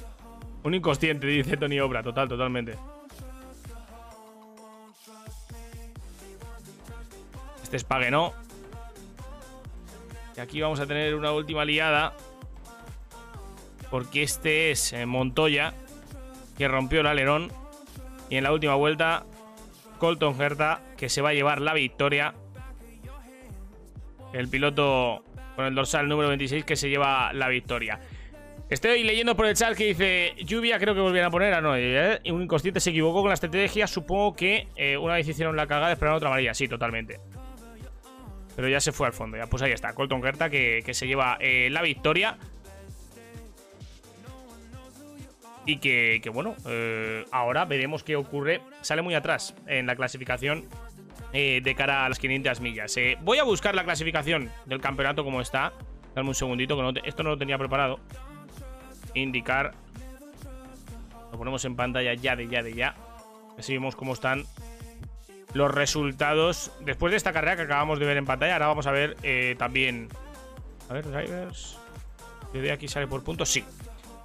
Un 0.63 0.73
inconsciente, 0.73 1.27
dice 1.27 1.57
Tony 1.57 1.79
Obra, 1.79 2.03
total, 2.03 2.27
totalmente. 2.27 2.77
Este 7.63 7.77
es 7.77 7.83
Paguenó. 7.83 8.33
Y 10.35 10.39
aquí 10.39 10.61
vamos 10.61 10.79
a 10.79 10.85
tener 10.85 11.15
una 11.15 11.31
última 11.31 11.63
liada. 11.63 12.13
Porque 13.89 14.23
este 14.23 14.71
es 14.71 14.91
eh, 14.91 15.05
Montoya, 15.05 15.73
que 16.57 16.67
rompió 16.67 17.01
el 17.01 17.07
alerón. 17.07 17.51
Y 18.29 18.35
en 18.37 18.43
la 18.43 18.51
última 18.51 18.75
vuelta, 18.75 19.25
Colton 19.99 20.41
Herta, 20.41 20.81
que 21.05 21.09
se 21.09 21.21
va 21.21 21.29
a 21.29 21.33
llevar 21.33 21.61
la 21.61 21.75
victoria. 21.75 22.33
El 24.33 24.49
piloto 24.49 25.23
con 25.55 25.65
el 25.65 25.75
dorsal 25.75 26.09
número 26.09 26.29
26 26.29 26.65
que 26.65 26.75
se 26.75 26.89
lleva 26.89 27.31
la 27.31 27.47
victoria. 27.47 27.99
Estoy 28.71 29.03
leyendo 29.03 29.35
por 29.35 29.45
el 29.45 29.53
chat 29.53 29.77
que 29.77 29.85
dice 29.85 30.33
lluvia, 30.43 30.79
creo 30.79 30.95
que 30.95 31.01
volvieron 31.01 31.27
a 31.27 31.31
poner 31.31 31.53
a 31.53 31.61
no. 31.61 31.75
eh, 31.77 32.19
Un 32.31 32.41
inconsciente 32.41 32.79
se 32.79 32.89
equivocó 32.89 33.19
con 33.21 33.27
la 33.29 33.35
estrategia. 33.35 33.85
Supongo 33.85 34.35
que 34.35 34.67
eh, 34.75 34.97
una 34.97 35.13
vez 35.13 35.27
hicieron 35.27 35.55
la 35.55 35.67
cagada, 35.67 35.91
esperaron 35.91 36.17
otra 36.17 36.29
amarilla. 36.29 36.55
Sí, 36.55 36.67
totalmente. 36.67 37.19
Pero 38.55 38.67
ya 38.67 38.79
se 38.79 38.91
fue 38.91 39.05
al 39.05 39.13
fondo. 39.13 39.37
Ya, 39.37 39.45
pues 39.45 39.61
ahí 39.61 39.73
está, 39.73 39.93
Colton 39.93 40.25
Herta 40.25 40.49
que, 40.49 40.81
que 40.83 40.95
se 40.95 41.05
lleva 41.05 41.37
eh, 41.39 41.69
la 41.69 41.83
victoria. 41.83 42.39
Y 45.67 45.77
que, 45.77 46.19
bueno, 46.33 46.55
ahora 47.31 47.65
veremos 47.65 48.03
qué 48.03 48.15
ocurre. 48.15 48.61
Sale 48.81 49.03
muy 49.03 49.13
atrás 49.13 49.53
en 49.67 49.85
la 49.85 49.95
clasificación 49.95 50.65
eh, 51.37 51.59
de 51.61 51.75
cara 51.75 52.05
a 52.05 52.09
las 52.09 52.17
500 52.17 52.61
millas. 52.61 52.95
Eh, 52.95 53.17
voy 53.21 53.39
a 53.39 53.43
buscar 53.43 53.75
la 53.75 53.83
clasificación 53.83 54.49
del 54.65 54.79
campeonato 54.79 55.25
como 55.25 55.41
está. 55.41 55.73
Dame 56.15 56.29
un 56.29 56.35
segundito, 56.35 56.81
esto 57.03 57.23
no 57.23 57.31
lo 57.31 57.37
tenía 57.37 57.57
preparado. 57.57 57.99
Indicar. 59.15 59.73
Lo 61.33 61.37
ponemos 61.37 61.65
en 61.65 61.75
pantalla 61.75 62.13
ya 62.13 62.37
de 62.37 62.47
ya 62.47 62.63
de 62.63 62.73
ya. 62.73 62.95
Así 63.59 63.73
vemos 63.73 63.97
cómo 63.97 64.13
están 64.13 64.45
los 65.53 65.69
resultados. 65.69 66.71
Después 66.79 67.11
de 67.11 67.17
esta 67.17 67.33
carrera 67.33 67.57
que 67.57 67.63
acabamos 67.63 67.99
de 67.99 68.05
ver 68.05 68.15
en 68.15 68.25
pantalla, 68.25 68.53
ahora 68.53 68.67
vamos 68.67 68.87
a 68.87 68.91
ver 68.91 69.17
eh, 69.21 69.55
también. 69.57 70.07
A 70.89 70.93
ver, 70.93 71.05
drivers. 71.05 71.77
de 72.53 72.71
aquí 72.71 72.87
sale 72.87 73.07
por 73.07 73.25
puntos? 73.25 73.49
Sí. 73.49 73.61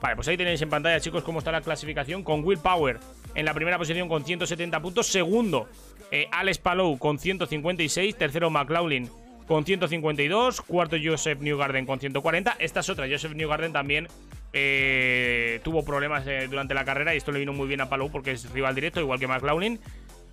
Vale, 0.01 0.15
pues 0.15 0.29
ahí 0.29 0.37
tenéis 0.37 0.63
en 0.63 0.71
pantalla, 0.71 1.01
chicos, 1.01 1.25
cómo 1.25 1.41
está 1.41 1.51
la 1.51 1.61
clasificación 1.61 2.23
con 2.23 2.45
Will 2.45 2.61
Power 2.61 3.01
en 3.35 3.45
la 3.45 3.53
primera 3.53 3.79
posición 3.79 4.09
con 4.09 4.25
170 4.25 4.81
puntos. 4.81 5.09
Segundo, 5.09 5.69
eh, 6.11 6.29
Alex 6.33 6.59
Palou 6.59 6.99
con 6.99 7.19
156. 7.19 8.17
Tercero, 8.17 8.51
McLaughlin 8.51 9.09
con 9.47 9.65
152. 9.65 10.61
Cuarto, 10.63 10.97
Joseph 11.03 11.41
Newgarden 11.41 11.87
con 11.87 11.99
140. 12.01 12.57
Esta 12.59 12.81
es 12.81 12.89
otra. 12.89 13.07
Joseph 13.09 13.35
Newgarden 13.35 13.73
también 13.73 14.09
eh, 14.53 15.61
tuvo 15.65 15.85
problemas 15.85 16.27
eh, 16.27 16.47
durante 16.49 16.75
la 16.75 16.85
carrera 16.85 17.15
y 17.15 17.19
esto 17.19 17.33
le 17.33 17.39
vino 17.39 17.53
muy 17.53 17.69
bien 17.69 17.81
a 17.81 17.89
Palou 17.89 18.11
porque 18.11 18.33
es 18.33 18.51
rival 18.53 18.75
directo, 18.75 19.01
igual 19.01 19.19
que 19.19 19.27
McLaughlin. 19.27 19.79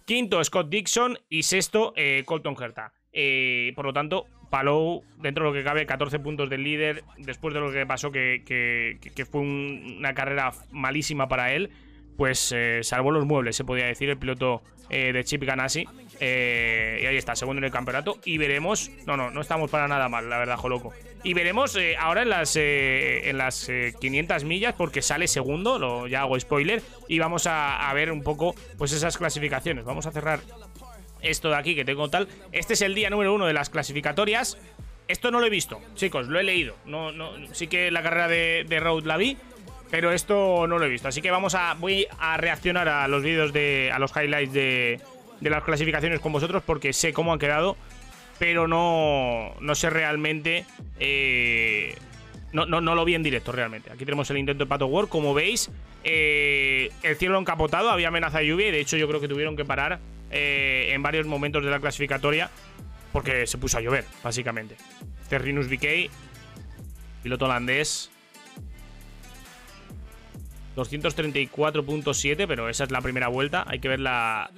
Quinto, 0.06 0.44
Scott 0.44 0.70
Dixon. 0.70 1.18
Y 1.30 1.44
sexto, 1.44 1.94
Colton 2.26 2.56
Herta. 2.62 2.94
Por 3.76 3.86
lo 3.86 3.94
tanto, 3.94 4.26
Palou, 4.50 5.04
dentro 5.18 5.44
de 5.46 5.50
lo 5.50 5.54
que 5.54 5.64
cabe, 5.64 5.86
14 5.86 6.20
puntos 6.20 6.50
del 6.50 6.64
líder. 6.64 7.04
Después 7.18 7.54
de 7.54 7.60
lo 7.60 7.72
que 7.72 7.86
pasó, 7.86 8.12
que, 8.12 8.98
fue 9.30 9.42
un- 9.42 9.96
una 9.98 10.14
carrera 10.14 10.52
malísima 10.72 11.28
para 11.28 11.54
él, 11.54 11.70
pues 12.18 12.52
eh, 12.56 12.80
salvó 12.84 13.12
los 13.12 13.26
muebles, 13.26 13.56
se 13.56 13.64
podía 13.64 13.86
decir, 13.86 14.10
el 14.10 14.18
piloto 14.18 14.62
eh, 14.90 15.14
de 15.14 15.24
Chip 15.24 15.44
Ganassi. 15.44 15.86
Eh, 16.20 17.00
y 17.04 17.06
ahí 17.06 17.18
está, 17.18 17.36
segundo 17.36 17.60
en 17.60 17.66
el 17.66 17.72
campeonato. 17.72 18.18
Y 18.26 18.38
veremos. 18.38 18.92
No, 19.06 19.16
no, 19.16 19.32
no 19.32 19.42
estamos 19.42 19.70
para 19.70 19.88
nada 19.88 20.10
mal, 20.10 20.30
la 20.30 20.40
verdad, 20.40 20.58
Joloco. 20.58 20.94
Y 21.24 21.34
veremos 21.34 21.76
eh, 21.76 21.96
ahora 22.00 22.22
en 22.22 22.30
las, 22.30 22.56
eh, 22.56 23.30
en 23.30 23.38
las 23.38 23.68
eh, 23.70 23.94
500 24.00 24.44
millas, 24.44 24.74
porque 24.78 25.02
sale 25.02 25.28
segundo, 25.28 25.80
lo, 25.80 26.08
ya 26.08 26.22
hago 26.22 26.40
spoiler. 26.40 26.82
Y 27.08 27.20
vamos 27.20 27.48
a, 27.48 27.92
ver 27.94 28.12
un 28.12 28.24
poco 28.24 28.56
pues 28.78 28.92
esas 28.92 29.18
clasificaciones. 29.18 29.84
Vamos 29.84 30.06
a 30.06 30.12
cerrar 30.12 30.40
esto 31.22 31.50
de 31.50 31.56
aquí 31.56 31.76
que 31.76 31.86
tengo 31.86 32.10
tal. 32.10 32.28
Este 32.52 32.74
es 32.74 32.82
el 32.82 32.96
día 32.96 33.10
número 33.10 33.34
uno 33.34 33.46
de 33.46 33.54
las 33.54 33.70
clasificatorias. 33.70 34.58
Esto 35.08 35.32
no 35.32 35.40
lo 35.40 35.48
he 35.48 35.50
visto, 35.50 35.82
chicos, 35.96 36.28
lo 36.28 36.40
he 36.40 36.44
leído. 36.44 36.76
Sí 37.54 37.68
que 37.68 37.92
la 37.92 38.04
carrera 38.04 38.28
de, 38.28 38.66
de 38.68 38.80
Road 38.80 39.06
la 39.06 39.16
vi, 39.18 39.38
pero 39.90 40.12
esto 40.12 40.68
no 40.68 40.78
lo 40.78 40.86
he 40.86 40.90
visto. 40.90 41.08
Así 41.08 41.22
que 41.22 41.32
vamos 41.32 41.56
a. 41.56 41.74
Voy 41.76 42.08
a 42.20 42.38
reaccionar 42.38 42.88
a 42.90 43.08
los 43.08 43.24
vídeos 43.24 43.54
de. 43.54 43.92
a 43.94 44.00
los 44.00 44.12
highlights 44.16 44.54
de, 44.54 45.00
de 45.40 45.50
las 45.50 45.64
clasificaciones 45.64 46.20
con 46.20 46.32
vosotros. 46.32 46.64
Porque 46.66 46.94
sé 46.94 47.14
cómo 47.14 47.34
han 47.34 47.40
quedado. 47.40 47.78
Pero 48.40 48.68
no. 48.68 49.54
No 49.60 49.76
sé 49.76 49.90
realmente. 49.90 50.66
eh, 51.00 51.96
no, 52.54 52.66
no, 52.66 52.82
no 52.82 52.96
lo 52.96 53.06
vi 53.06 53.14
en 53.16 53.24
directo 53.24 53.52
realmente. 53.52 53.92
Aquí 53.92 54.06
tenemos 54.06 54.30
el 54.32 54.38
intento 54.38 54.64
de 54.64 54.70
Pato 54.70 54.88
World. 54.88 55.10
Como 55.10 55.34
veis, 55.34 55.70
eh, 56.04 56.90
el 57.04 57.16
cielo 57.18 57.38
encapotado, 57.40 57.90
había 57.90 58.08
amenaza 58.08 58.40
de 58.40 58.48
lluvia 58.48 58.70
y 58.70 58.72
de 58.72 58.80
hecho 58.80 58.98
yo 58.98 59.08
creo 59.08 59.20
que 59.20 59.28
tuvieron 59.28 59.58
que 59.58 59.66
parar 59.66 60.00
eh, 60.32 60.90
en 60.94 61.04
varios 61.04 61.28
momentos 61.28 61.64
de 61.64 61.70
la 61.70 61.80
clasificatoria 61.80 62.50
porque 63.12 63.48
se 63.48 63.58
puso 63.58 63.78
a 63.78 63.82
llover, 63.82 64.06
básicamente. 64.24 64.76
Terrinus 65.30 65.68
VK, 65.68 66.10
piloto 67.24 67.46
holandés. 67.46 68.12
234.7, 70.78 72.48
pero 72.48 72.70
esa 72.70 72.84
es 72.84 72.92
la 72.92 73.02
primera 73.02 73.28
vuelta. 73.28 73.66
Hay 73.68 73.80
que 73.80 73.90
ver 73.90 74.00
la. 74.00 74.50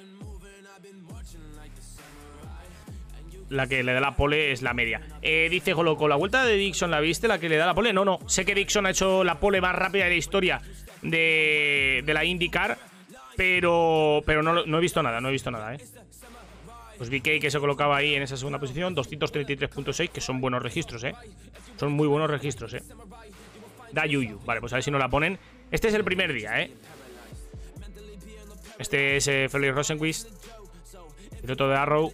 La 3.49 3.65
que 3.65 3.81
le 3.81 3.93
da 3.93 3.99
la 3.99 4.15
pole 4.15 4.51
es 4.51 4.61
la 4.61 4.75
media. 4.75 5.01
Eh, 5.23 5.47
dice 5.49 5.73
Joloco, 5.73 6.07
¿la 6.07 6.15
vuelta 6.15 6.45
de 6.45 6.55
Dixon 6.55 6.91
la 6.91 6.99
viste? 6.99 7.27
¿La 7.27 7.39
que 7.39 7.49
le 7.49 7.57
da 7.57 7.65
la 7.65 7.73
pole? 7.73 7.93
No, 7.93 8.05
no. 8.05 8.19
Sé 8.27 8.45
que 8.45 8.53
Dixon 8.53 8.85
ha 8.85 8.91
hecho 8.91 9.23
la 9.23 9.39
pole 9.39 9.59
más 9.59 9.73
rápida 9.75 10.03
de 10.03 10.11
la 10.11 10.15
historia 10.15 10.61
de, 11.01 12.03
de 12.05 12.13
la 12.13 12.23
IndyCar. 12.25 12.77
Pero, 13.35 14.21
pero 14.25 14.43
no, 14.43 14.65
no 14.65 14.77
he 14.77 14.81
visto 14.81 15.01
nada, 15.01 15.21
no 15.21 15.29
he 15.29 15.31
visto 15.31 15.49
nada, 15.49 15.73
¿eh? 15.73 15.77
Pues 16.97 17.09
VK 17.09 17.39
que 17.39 17.49
se 17.49 17.57
colocaba 17.59 17.95
ahí 17.95 18.13
en 18.13 18.21
esa 18.21 18.35
segunda 18.35 18.59
posición, 18.59 18.93
233.6, 18.93 20.09
que 20.09 20.19
son 20.19 20.41
buenos 20.41 20.61
registros, 20.61 21.05
¿eh? 21.05 21.15
Son 21.77 21.93
muy 21.93 22.07
buenos 22.07 22.29
registros, 22.29 22.73
¿eh? 22.73 22.83
Da 23.93 24.05
Yuyu. 24.05 24.39
Vale, 24.45 24.59
pues 24.59 24.73
a 24.73 24.75
ver 24.75 24.83
si 24.83 24.91
no 24.91 24.99
la 24.99 25.07
ponen. 25.07 25.39
Este 25.71 25.87
es 25.87 25.93
el 25.93 26.03
primer 26.03 26.33
día, 26.33 26.61
¿eh? 26.61 26.71
Este 28.79 29.17
es 29.17 29.27
eh, 29.27 29.47
Felix 29.49 29.75
Rosenquist, 29.75 30.29
piloto 31.41 31.67
de 31.67 31.75
Arrow. 31.75 32.13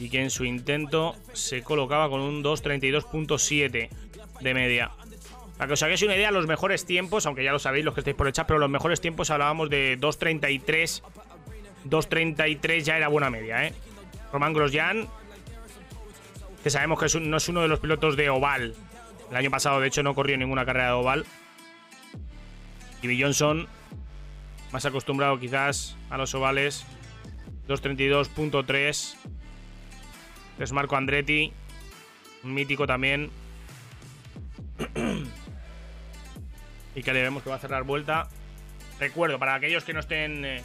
Y 0.00 0.08
que 0.08 0.22
en 0.22 0.30
su 0.30 0.44
intento 0.44 1.14
se 1.32 1.62
colocaba 1.62 2.08
con 2.08 2.20
un 2.20 2.42
2.32.7 2.42 3.88
de 4.40 4.54
media. 4.54 4.90
Para 5.56 5.68
que 5.68 5.74
os 5.74 5.82
hagáis 5.82 6.02
una 6.02 6.16
idea, 6.16 6.30
los 6.30 6.46
mejores 6.46 6.84
tiempos, 6.84 7.26
aunque 7.26 7.44
ya 7.44 7.52
lo 7.52 7.58
sabéis 7.58 7.84
los 7.84 7.94
que 7.94 8.00
estáis 8.00 8.16
por 8.16 8.26
el 8.26 8.32
chat, 8.32 8.46
pero 8.46 8.58
los 8.58 8.70
mejores 8.70 9.00
tiempos 9.00 9.30
hablábamos 9.30 9.70
de 9.70 9.98
2.33. 10.00 11.02
2.33 11.88 12.80
ya 12.80 12.96
era 12.96 13.08
buena 13.08 13.30
media, 13.30 13.66
¿eh? 13.66 13.74
Román 14.32 14.52
Grosjean, 14.52 15.08
que 16.62 16.70
sabemos 16.70 16.98
que 16.98 17.20
no 17.20 17.36
es 17.36 17.48
uno 17.48 17.62
de 17.62 17.68
los 17.68 17.78
pilotos 17.78 18.16
de 18.16 18.30
oval. 18.30 18.74
El 19.30 19.36
año 19.36 19.50
pasado, 19.50 19.80
de 19.80 19.88
hecho, 19.88 20.02
no 20.02 20.14
corrió 20.14 20.36
ninguna 20.36 20.64
carrera 20.64 20.88
de 20.88 20.92
oval. 20.92 21.26
Jimmy 23.00 23.20
Johnson, 23.20 23.68
más 24.72 24.84
acostumbrado 24.86 25.38
quizás 25.38 25.96
a 26.10 26.16
los 26.16 26.34
ovales. 26.34 26.86
2.32.3. 27.68 29.16
Es 30.58 30.72
Marco 30.72 30.96
Andretti, 30.96 31.52
mítico 32.42 32.86
también. 32.86 33.30
y 36.94 37.02
que 37.02 37.12
le 37.12 37.22
vemos 37.22 37.42
que 37.42 37.50
va 37.50 37.56
a 37.56 37.58
cerrar 37.58 37.84
vuelta. 37.84 38.28
Recuerdo, 39.00 39.38
para 39.38 39.54
aquellos 39.54 39.84
que 39.84 39.92
no 39.92 40.00
estén 40.00 40.44
eh, 40.44 40.62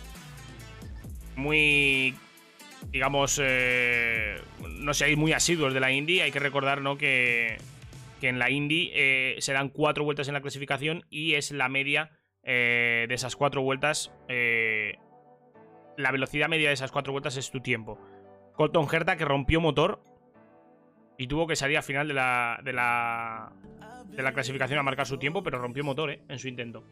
muy, 1.35 2.15
digamos, 2.91 3.39
eh, 3.41 4.41
no 4.67 4.93
seáis 4.93 5.17
muy 5.17 5.33
asiduos 5.33 5.73
de 5.73 5.79
la 5.79 5.91
Indy, 5.91 6.21
hay 6.21 6.31
que 6.31 6.39
recordar 6.39 6.81
¿no? 6.81 6.97
que, 6.97 7.57
que 8.19 8.29
en 8.29 8.39
la 8.39 8.49
Indy 8.49 8.91
eh, 8.93 9.35
se 9.39 9.53
dan 9.53 9.69
cuatro 9.69 10.03
vueltas 10.03 10.27
en 10.27 10.33
la 10.33 10.41
clasificación 10.41 11.05
y 11.09 11.33
es 11.33 11.51
la 11.51 11.69
media 11.69 12.11
eh, 12.43 13.05
de 13.07 13.15
esas 13.15 13.35
cuatro 13.35 13.61
vueltas. 13.61 14.11
eh, 14.27 14.97
la 15.97 16.11
velocidad 16.11 16.47
media 16.47 16.69
de 16.69 16.73
esas 16.73 16.91
cuatro 16.91 17.11
vueltas 17.11 17.35
es 17.35 17.51
tu 17.51 17.59
tiempo. 17.59 17.99
Colton 18.53 18.87
Herta 18.91 19.17
que 19.17 19.25
rompió 19.25 19.59
motor 19.59 20.01
y 21.17 21.27
tuvo 21.27 21.45
que 21.45 21.57
salir 21.57 21.75
al 21.75 21.83
final 21.83 22.07
de 22.07 22.13
la, 22.13 22.59
de 22.63 22.71
la, 22.71 23.51
de 24.05 24.23
la 24.23 24.31
clasificación 24.31 24.79
a 24.79 24.83
marcar 24.83 25.05
su 25.05 25.17
tiempo, 25.17 25.43
pero 25.43 25.59
rompió 25.59 25.83
motor 25.83 26.11
en 26.11 26.39
su 26.39 26.47
intento. 26.47 26.85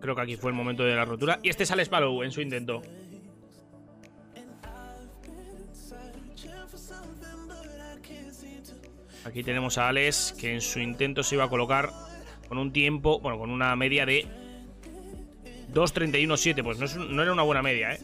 Creo 0.00 0.14
que 0.14 0.22
aquí 0.22 0.36
fue 0.36 0.50
el 0.50 0.56
momento 0.56 0.84
de 0.84 0.94
la 0.94 1.04
rotura. 1.04 1.40
Y 1.42 1.48
este 1.48 1.66
sale 1.66 1.84
Spallow 1.84 2.22
en 2.22 2.30
su 2.30 2.40
intento. 2.40 2.82
Aquí 9.24 9.42
tenemos 9.42 9.76
a 9.76 9.88
Alex 9.88 10.34
que 10.38 10.54
en 10.54 10.60
su 10.60 10.80
intento 10.80 11.22
se 11.22 11.34
iba 11.34 11.44
a 11.44 11.48
colocar 11.48 11.90
con 12.48 12.56
un 12.58 12.72
tiempo, 12.72 13.20
bueno, 13.20 13.38
con 13.38 13.50
una 13.50 13.76
media 13.76 14.06
de 14.06 14.26
2.31.7. 15.74 16.62
Pues 16.62 16.78
no, 16.78 16.84
es 16.86 16.96
no 16.96 17.22
era 17.22 17.32
una 17.32 17.42
buena 17.42 17.62
media, 17.62 17.92
¿eh? 17.92 18.00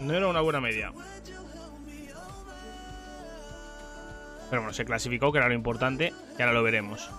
No 0.00 0.14
era 0.14 0.28
una 0.28 0.40
buena 0.40 0.60
media. 0.60 0.92
Pero 4.50 4.62
bueno, 4.62 4.74
se 4.74 4.84
clasificó, 4.84 5.32
que 5.32 5.38
era 5.38 5.48
lo 5.48 5.54
importante, 5.54 6.12
y 6.38 6.42
ahora 6.42 6.52
lo 6.52 6.62
veremos. 6.62 7.10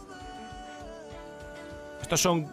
Estos 2.06 2.22
son 2.22 2.46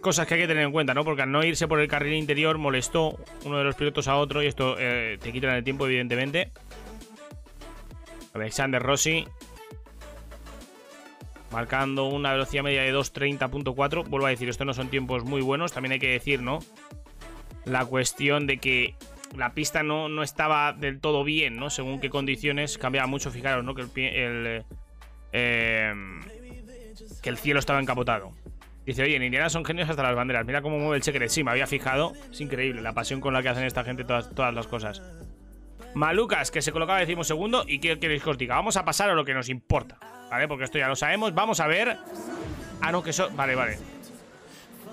cosas 0.00 0.26
que 0.26 0.32
hay 0.32 0.40
que 0.40 0.46
tener 0.46 0.64
en 0.64 0.72
cuenta, 0.72 0.94
¿no? 0.94 1.04
Porque 1.04 1.20
al 1.20 1.30
no 1.30 1.44
irse 1.44 1.68
por 1.68 1.80
el 1.80 1.86
carril 1.86 2.14
interior 2.14 2.56
molestó 2.56 3.18
uno 3.44 3.58
de 3.58 3.64
los 3.64 3.74
pilotos 3.74 4.08
a 4.08 4.16
otro 4.16 4.42
y 4.42 4.46
esto 4.46 4.74
eh, 4.78 5.18
te 5.20 5.32
quitan 5.32 5.50
el 5.54 5.62
tiempo, 5.62 5.84
evidentemente. 5.84 6.50
Alexander 8.32 8.82
Rossi. 8.82 9.26
Marcando 11.52 12.06
una 12.06 12.32
velocidad 12.32 12.62
media 12.62 12.84
de 12.84 12.94
2.30.4. 12.94 14.08
Vuelvo 14.08 14.24
a 14.24 14.30
decir, 14.30 14.48
estos 14.48 14.66
no 14.66 14.72
son 14.72 14.88
tiempos 14.88 15.24
muy 15.24 15.42
buenos. 15.42 15.72
También 15.72 15.92
hay 15.92 15.98
que 15.98 16.12
decir, 16.12 16.40
¿no? 16.40 16.60
La 17.66 17.84
cuestión 17.84 18.46
de 18.46 18.56
que 18.56 18.94
la 19.36 19.52
pista 19.52 19.82
no, 19.82 20.08
no 20.08 20.22
estaba 20.22 20.72
del 20.72 21.00
todo 21.00 21.22
bien, 21.22 21.56
¿no? 21.58 21.68
Según 21.68 22.00
qué 22.00 22.08
condiciones 22.08 22.78
cambiaba 22.78 23.06
mucho. 23.06 23.30
Fijaros, 23.30 23.62
¿no? 23.62 23.74
Que 23.74 23.82
el, 23.82 23.90
el, 23.94 24.64
eh, 25.34 25.94
que 27.20 27.28
el 27.28 27.36
cielo 27.36 27.60
estaba 27.60 27.78
encapotado. 27.78 28.32
Dice, 28.86 29.02
oye, 29.02 29.16
en 29.16 29.24
Indiana 29.24 29.50
son 29.50 29.64
genios 29.64 29.90
hasta 29.90 30.04
las 30.04 30.14
banderas. 30.14 30.46
Mira 30.46 30.62
cómo 30.62 30.78
mueve 30.78 30.96
el 30.96 31.02
cheque. 31.02 31.28
Sí, 31.28 31.42
me 31.42 31.50
había 31.50 31.66
fijado. 31.66 32.12
Es 32.30 32.40
increíble 32.40 32.80
la 32.80 32.92
pasión 32.92 33.20
con 33.20 33.34
la 33.34 33.42
que 33.42 33.48
hacen 33.48 33.64
esta 33.64 33.82
gente 33.82 34.04
todas, 34.04 34.32
todas 34.32 34.54
las 34.54 34.68
cosas. 34.68 35.02
Malucas, 35.94 36.52
que 36.52 36.62
se 36.62 36.70
colocaba 36.70 37.00
decimosegundo. 37.00 37.64
¿Y 37.66 37.80
qué 37.80 37.98
queréis 37.98 38.22
que 38.22 38.30
os 38.30 38.38
diga? 38.38 38.54
Vamos 38.54 38.76
a 38.76 38.84
pasar 38.84 39.10
a 39.10 39.14
lo 39.14 39.24
que 39.24 39.34
nos 39.34 39.48
importa. 39.48 39.98
¿Vale? 40.30 40.46
Porque 40.46 40.64
esto 40.64 40.78
ya 40.78 40.86
lo 40.86 40.94
sabemos. 40.94 41.34
Vamos 41.34 41.58
a 41.58 41.66
ver. 41.66 41.96
Ah, 42.80 42.92
no, 42.92 43.02
que 43.02 43.12
son. 43.12 43.34
Vale, 43.36 43.56
vale. 43.56 43.76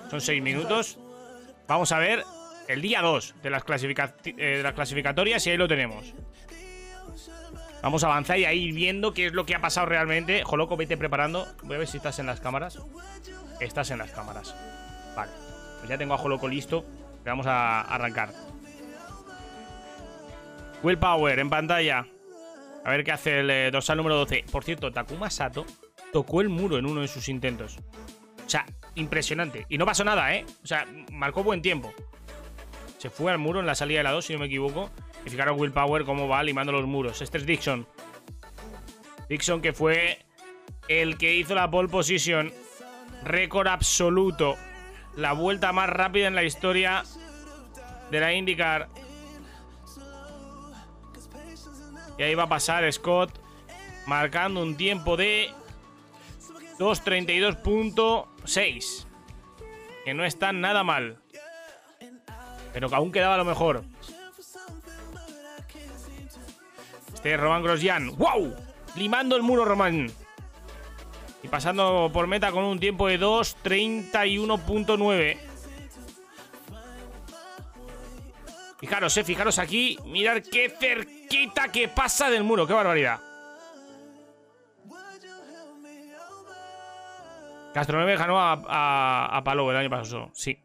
Son 0.10 0.20
seis 0.20 0.42
minutos. 0.42 0.98
Vamos 1.68 1.92
a 1.92 2.00
ver 2.00 2.24
el 2.68 2.82
día 2.82 3.02
2 3.02 3.36
de 3.44 3.50
las, 3.52 3.64
eh, 4.26 4.34
de 4.36 4.64
las 4.64 4.74
clasificatorias 4.74 5.46
y 5.46 5.52
ahí 5.52 5.58
lo 5.58 5.68
tenemos. 5.68 6.16
Vamos 7.84 8.04
a 8.04 8.08
avanzar 8.08 8.40
y 8.40 8.46
a 8.46 8.54
ir 8.54 8.74
viendo 8.74 9.14
qué 9.14 9.28
es 9.28 9.34
lo 9.34 9.46
que 9.46 9.56
ha 9.56 9.62
pasado 9.62 9.86
realmente. 9.86 10.44
Joloco, 10.44 10.78
vete 10.78 10.98
preparando. 10.98 11.46
Voy 11.64 11.76
a 11.76 11.80
ver 11.80 11.88
si 11.88 11.98
estás 11.98 12.18
en 12.18 12.26
las 12.26 12.40
cámaras. 12.40 12.80
Estás 13.60 13.92
en 13.92 13.98
las 14.00 14.12
cámaras. 14.12 14.56
Vale. 15.16 15.32
Pues 15.80 15.90
ya 15.90 15.98
tengo 15.98 16.14
a 16.14 16.18
Joloco 16.18 16.48
listo. 16.48 16.86
Vamos 17.26 17.46
a 17.48 17.82
arrancar. 17.82 18.34
Willpower 20.84 21.40
en 21.40 21.50
pantalla. 21.50 22.06
A 22.84 22.92
ver 22.92 23.04
qué 23.04 23.12
hace 23.14 23.40
el 23.40 23.50
eh, 23.50 23.72
dorsal 23.72 23.98
número 23.98 24.16
12. 24.18 24.46
Por 24.52 24.64
cierto, 24.64 24.92
Takuma 24.92 25.30
Sato 25.30 25.66
tocó 26.12 26.42
el 26.42 26.50
muro 26.50 26.78
en 26.78 26.86
uno 26.86 27.02
de 27.02 27.08
sus 27.08 27.30
intentos. 27.30 27.78
O 28.46 28.50
sea, 28.50 28.66
impresionante. 28.96 29.66
Y 29.70 29.78
no 29.78 29.86
pasó 29.86 30.04
nada, 30.04 30.36
¿eh? 30.36 30.46
O 30.64 30.68
sea, 30.68 30.86
marcó 31.12 31.44
buen 31.44 31.62
tiempo. 31.62 31.94
Se 32.98 33.10
fue 33.10 33.32
al 33.32 33.38
muro 33.38 33.62
en 33.62 33.66
la 33.66 33.76
salida 33.76 34.00
de 34.00 34.04
la 34.04 34.12
2, 34.12 34.26
si 34.26 34.34
no 34.34 34.40
me 34.40 34.48
equivoco. 34.48 34.90
Y 35.26 35.30
fijaros 35.30 35.58
Willpower 35.58 36.04
cómo 36.04 36.28
va 36.28 36.44
limando 36.44 36.72
los 36.72 36.86
muros. 36.86 37.22
Este 37.22 37.38
es 37.38 37.46
Dixon. 37.46 37.88
Dixon 39.30 39.62
que 39.62 39.72
fue 39.74 40.20
el 40.90 41.18
que 41.18 41.34
hizo 41.36 41.56
la 41.56 41.72
pole 41.72 41.88
position. 41.88 42.52
Récord 43.24 43.68
absoluto. 43.68 44.58
La 45.16 45.34
vuelta 45.34 45.72
más 45.72 45.90
rápida 45.90 46.28
en 46.28 46.36
la 46.36 46.44
historia 46.44 47.04
de 48.12 48.20
la 48.20 48.34
IndyCar. 48.34 48.90
Y 52.18 52.24
ahí 52.24 52.36
va 52.36 52.44
a 52.44 52.50
pasar 52.50 52.92
Scott. 52.92 53.40
Marcando 54.06 54.62
un 54.62 54.76
tiempo 54.76 55.16
de 55.18 55.50
2.32.6. 56.78 59.06
Que 60.04 60.14
no 60.14 60.26
está 60.26 60.52
nada 60.52 60.84
mal. 60.84 61.18
Pero 62.74 62.90
que 62.90 62.96
aún 62.96 63.12
quedaba 63.12 63.38
lo 63.38 63.46
mejor. 63.46 63.84
Este 67.14 67.36
es 67.36 67.40
Román 67.40 67.64
Grosjean. 67.64 68.18
¡Wow! 68.18 68.54
Limando 68.96 69.38
el 69.38 69.44
muro, 69.44 69.64
Román. 69.64 70.12
Y 71.44 71.50
pasando 71.50 72.10
por 72.12 72.26
meta 72.26 72.52
con 72.52 72.64
un 72.64 72.80
tiempo 72.80 73.08
de 73.08 73.20
2.31.9. 73.20 75.38
Fijaros, 78.80 79.16
eh, 79.16 79.24
fijaros 79.24 79.60
aquí. 79.60 80.00
Mirad 80.06 80.42
qué 80.42 80.70
cerquita 80.70 81.72
que 81.72 81.88
pasa 81.88 82.30
del 82.30 82.44
muro. 82.44 82.68
¡Qué 82.68 82.74
barbaridad! 82.74 83.22
Castro 87.74 87.98
9 87.98 88.18
ganó 88.18 88.40
a, 88.40 89.38
a, 89.38 89.44
Palou 89.44 89.72
el 89.72 89.78
año 89.78 89.90
pasado. 89.90 90.30
Sí. 90.34 90.60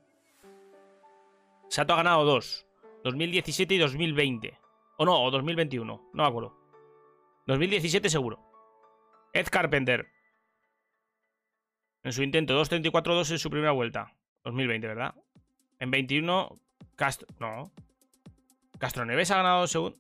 Sato 1.69 1.95
ha 1.95 1.97
ganado 1.97 2.25
dos. 2.25 2.67
2017 3.05 3.75
y 3.75 3.79
2020. 3.79 4.59
O 4.99 5.05
no, 5.05 5.23
o 5.23 5.31
2021. 5.31 6.11
No 6.13 6.23
me 6.23 6.29
acuerdo. 6.29 6.57
2017 7.47 8.11
seguro. 8.11 8.41
Ed 9.33 9.47
Carpenter. 9.49 10.18
En 12.09 12.15
su 12.15 12.23
intento 12.23 12.59
2.34.2 12.59 13.33
en 13.33 13.39
su 13.39 13.51
primera 13.51 13.73
vuelta. 13.73 14.15
2020, 14.45 14.87
¿verdad? 14.87 15.15
En 15.79 15.91
21, 15.91 16.59
Castro... 16.97 17.29
No. 17.39 17.71
Castro 18.79 19.05
Neves 19.05 19.31
ha 19.31 19.37
ganado 19.37 19.67
segundo. 19.67 19.99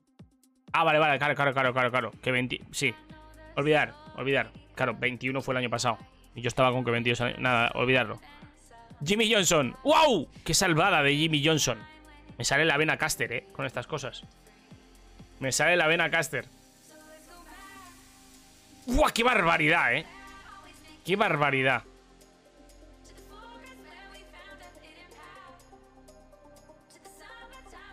Ah, 0.73 0.85
vale, 0.85 0.99
vale, 0.99 1.19
claro, 1.19 1.35
claro, 1.35 1.53
claro, 1.53 1.75
claro, 1.75 1.91
claro. 1.91 2.11
Que 2.23 2.33
20... 2.33 2.63
Sí. 2.71 2.95
Olvidar, 3.57 3.93
olvidar. 4.17 4.51
Claro, 4.75 4.97
21 4.99 5.43
fue 5.43 5.53
el 5.53 5.59
año 5.59 5.69
pasado. 5.69 5.99
Y 6.35 6.41
yo 6.41 6.49
estaba 6.49 6.73
con 6.73 6.83
que 6.83 6.93
22 6.93 7.21
años... 7.21 7.39
Nada, 7.41 7.73
olvidarlo. 7.75 8.19
Jimmy 9.05 9.31
Johnson. 9.31 9.77
¡Wow! 9.85 10.31
¡Qué 10.47 10.55
salvada 10.55 11.03
de 11.03 11.15
Jimmy 11.15 11.45
Johnson! 11.45 11.77
Me 12.39 12.45
sale 12.45 12.65
la 12.65 12.79
vena 12.79 12.97
Caster, 12.97 13.31
¿eh? 13.35 13.47
Con 13.53 13.67
estas 13.67 13.87
cosas. 13.87 14.23
Me 15.41 15.53
sale 15.53 15.77
la 15.77 15.87
vena 15.87 16.09
Caster. 16.09 16.47
¡Buah! 18.87 19.11
¡Qué 19.13 19.25
barbaridad, 19.25 19.95
eh! 19.95 20.07
¡Qué 21.05 21.15
barbaridad! 21.15 21.83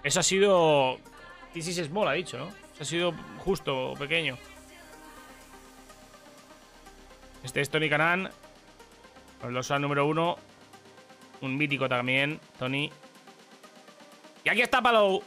Eso 0.05 0.19
ha 0.19 0.23
sido... 0.23 0.99
This 1.51 1.67
is 1.67 1.87
small, 1.87 2.07
ha 2.07 2.11
dicho, 2.11 2.37
¿no? 2.37 2.49
Eso 2.75 2.83
ha 2.83 2.85
sido 2.85 3.13
justo, 3.39 3.95
pequeño. 3.97 4.37
Este 7.43 7.61
es 7.61 7.71
Tony 7.71 7.89
Canan. 7.89 8.29
El 9.43 9.53
dorsal 9.53 9.81
número 9.81 10.05
uno. 10.05 10.37
Un 11.41 11.57
mítico 11.57 11.89
también, 11.89 12.39
Tony. 12.59 12.91
Y 14.43 14.49
aquí 14.49 14.61
está 14.61 14.79
Palou. 14.79 15.23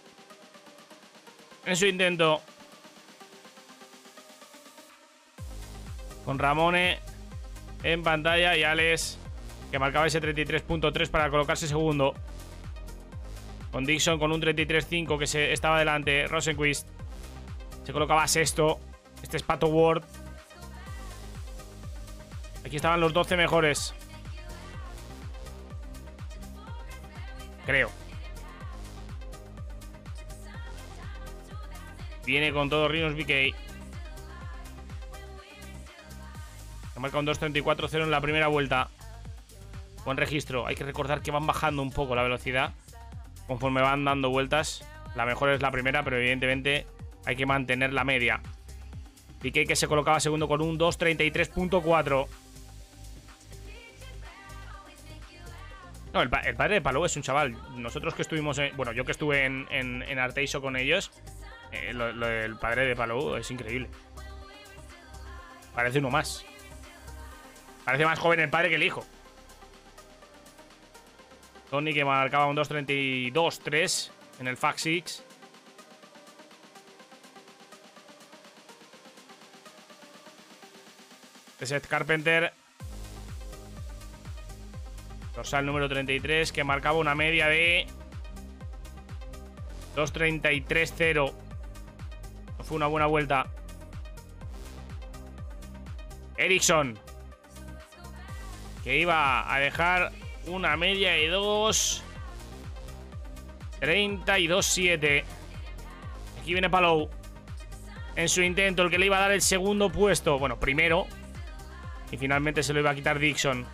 En 1.66 1.76
su 1.76 1.86
intento. 1.86 2.40
Con 6.24 6.38
Ramone 6.38 7.00
en 7.82 8.04
pantalla 8.04 8.56
y 8.56 8.62
Alex, 8.62 9.18
que 9.72 9.78
marcaba 9.80 10.06
ese 10.06 10.22
33.3 10.22 11.10
para 11.10 11.30
colocarse 11.30 11.66
segundo. 11.66 12.14
Con 13.78 13.84
Dixon 13.84 14.18
con 14.18 14.32
un 14.32 14.42
33.5 14.42 15.20
que 15.20 15.28
se 15.28 15.52
estaba 15.52 15.78
delante. 15.78 16.26
Rosenquist 16.26 16.88
se 17.84 17.92
colocaba 17.92 18.26
sexto. 18.26 18.80
Este 19.22 19.36
es 19.36 19.44
Pato 19.44 19.68
Ward. 19.68 20.02
Aquí 22.66 22.74
estaban 22.74 22.98
los 23.00 23.12
12 23.12 23.36
mejores. 23.36 23.94
Creo. 27.66 27.88
Viene 32.26 32.52
con 32.52 32.68
todo 32.68 32.88
Rinos 32.88 33.14
BK. 33.14 33.54
Ha 36.96 36.98
marcado 36.98 37.20
un 37.20 37.26
2.34.0 37.28 38.02
en 38.02 38.10
la 38.10 38.20
primera 38.20 38.48
vuelta. 38.48 38.88
Buen 40.04 40.16
registro. 40.16 40.66
Hay 40.66 40.74
que 40.74 40.82
recordar 40.82 41.22
que 41.22 41.30
van 41.30 41.46
bajando 41.46 41.80
un 41.80 41.92
poco 41.92 42.16
la 42.16 42.24
velocidad 42.24 42.72
conforme 43.48 43.80
van 43.82 44.04
dando 44.04 44.30
vueltas. 44.30 44.84
La 45.16 45.26
mejor 45.26 45.50
es 45.50 45.60
la 45.60 45.72
primera, 45.72 46.04
pero 46.04 46.18
evidentemente 46.18 46.86
hay 47.26 47.34
que 47.34 47.46
mantener 47.46 47.92
la 47.92 48.04
media. 48.04 48.40
Piqué 49.42 49.64
que 49.66 49.74
se 49.74 49.88
colocaba 49.88 50.20
segundo 50.20 50.46
con 50.46 50.60
un 50.62 50.78
2.33.4. 50.78 52.28
No, 56.12 56.22
el, 56.22 56.30
pa- 56.30 56.40
el 56.40 56.56
padre 56.56 56.74
de 56.76 56.80
Palou 56.80 57.04
es 57.04 57.16
un 57.16 57.22
chaval. 57.22 57.56
Nosotros 57.76 58.14
que 58.14 58.22
estuvimos, 58.22 58.58
en- 58.58 58.76
bueno, 58.76 58.92
yo 58.92 59.04
que 59.04 59.12
estuve 59.12 59.44
en, 59.44 59.66
en, 59.70 60.18
Arteixo 60.18 60.60
con 60.62 60.76
ellos, 60.76 61.10
eh, 61.70 61.92
lo, 61.92 62.12
lo 62.12 62.26
del 62.26 62.56
padre 62.56 62.86
de 62.86 62.96
Palou 62.96 63.36
es 63.36 63.50
increíble. 63.50 63.88
Parece 65.74 65.98
uno 65.98 66.10
más. 66.10 66.44
Parece 67.84 68.04
más 68.04 68.18
joven 68.18 68.40
el 68.40 68.50
padre 68.50 68.70
que 68.70 68.74
el 68.76 68.82
hijo. 68.82 69.04
Tony 71.70 71.92
que 71.92 72.04
marcaba 72.04 72.46
un 72.46 72.56
2.32.3 72.56 74.10
en 74.40 74.48
el 74.48 74.56
Fax 74.56 74.82
6. 74.82 75.24
Seth 81.66 81.86
Carpenter. 81.86 82.52
Dorsal 85.34 85.66
número 85.66 85.88
33 85.88 86.50
que 86.50 86.64
marcaba 86.64 86.98
una 86.98 87.14
media 87.14 87.48
de 87.48 87.86
2.33.0. 89.94 91.32
No 92.56 92.64
fue 92.64 92.76
una 92.76 92.86
buena 92.86 93.06
vuelta. 93.06 93.46
Ericsson. 96.38 96.98
Que 98.82 98.98
iba 98.98 99.52
a 99.52 99.58
dejar 99.58 100.12
una 100.48 100.76
media 100.76 101.12
de 101.12 101.28
2. 101.28 102.02
32-7. 103.80 105.24
Aquí 106.40 106.52
viene 106.52 106.70
Palou. 106.70 107.08
En 108.16 108.28
su 108.28 108.42
intento, 108.42 108.82
el 108.82 108.90
que 108.90 108.98
le 108.98 109.06
iba 109.06 109.16
a 109.18 109.20
dar 109.20 109.32
el 109.32 109.42
segundo 109.42 109.90
puesto. 109.90 110.38
Bueno, 110.38 110.58
primero. 110.58 111.06
Y 112.10 112.16
finalmente 112.16 112.62
se 112.62 112.72
lo 112.72 112.80
iba 112.80 112.90
a 112.90 112.94
quitar 112.94 113.18
Dixon. 113.18 113.66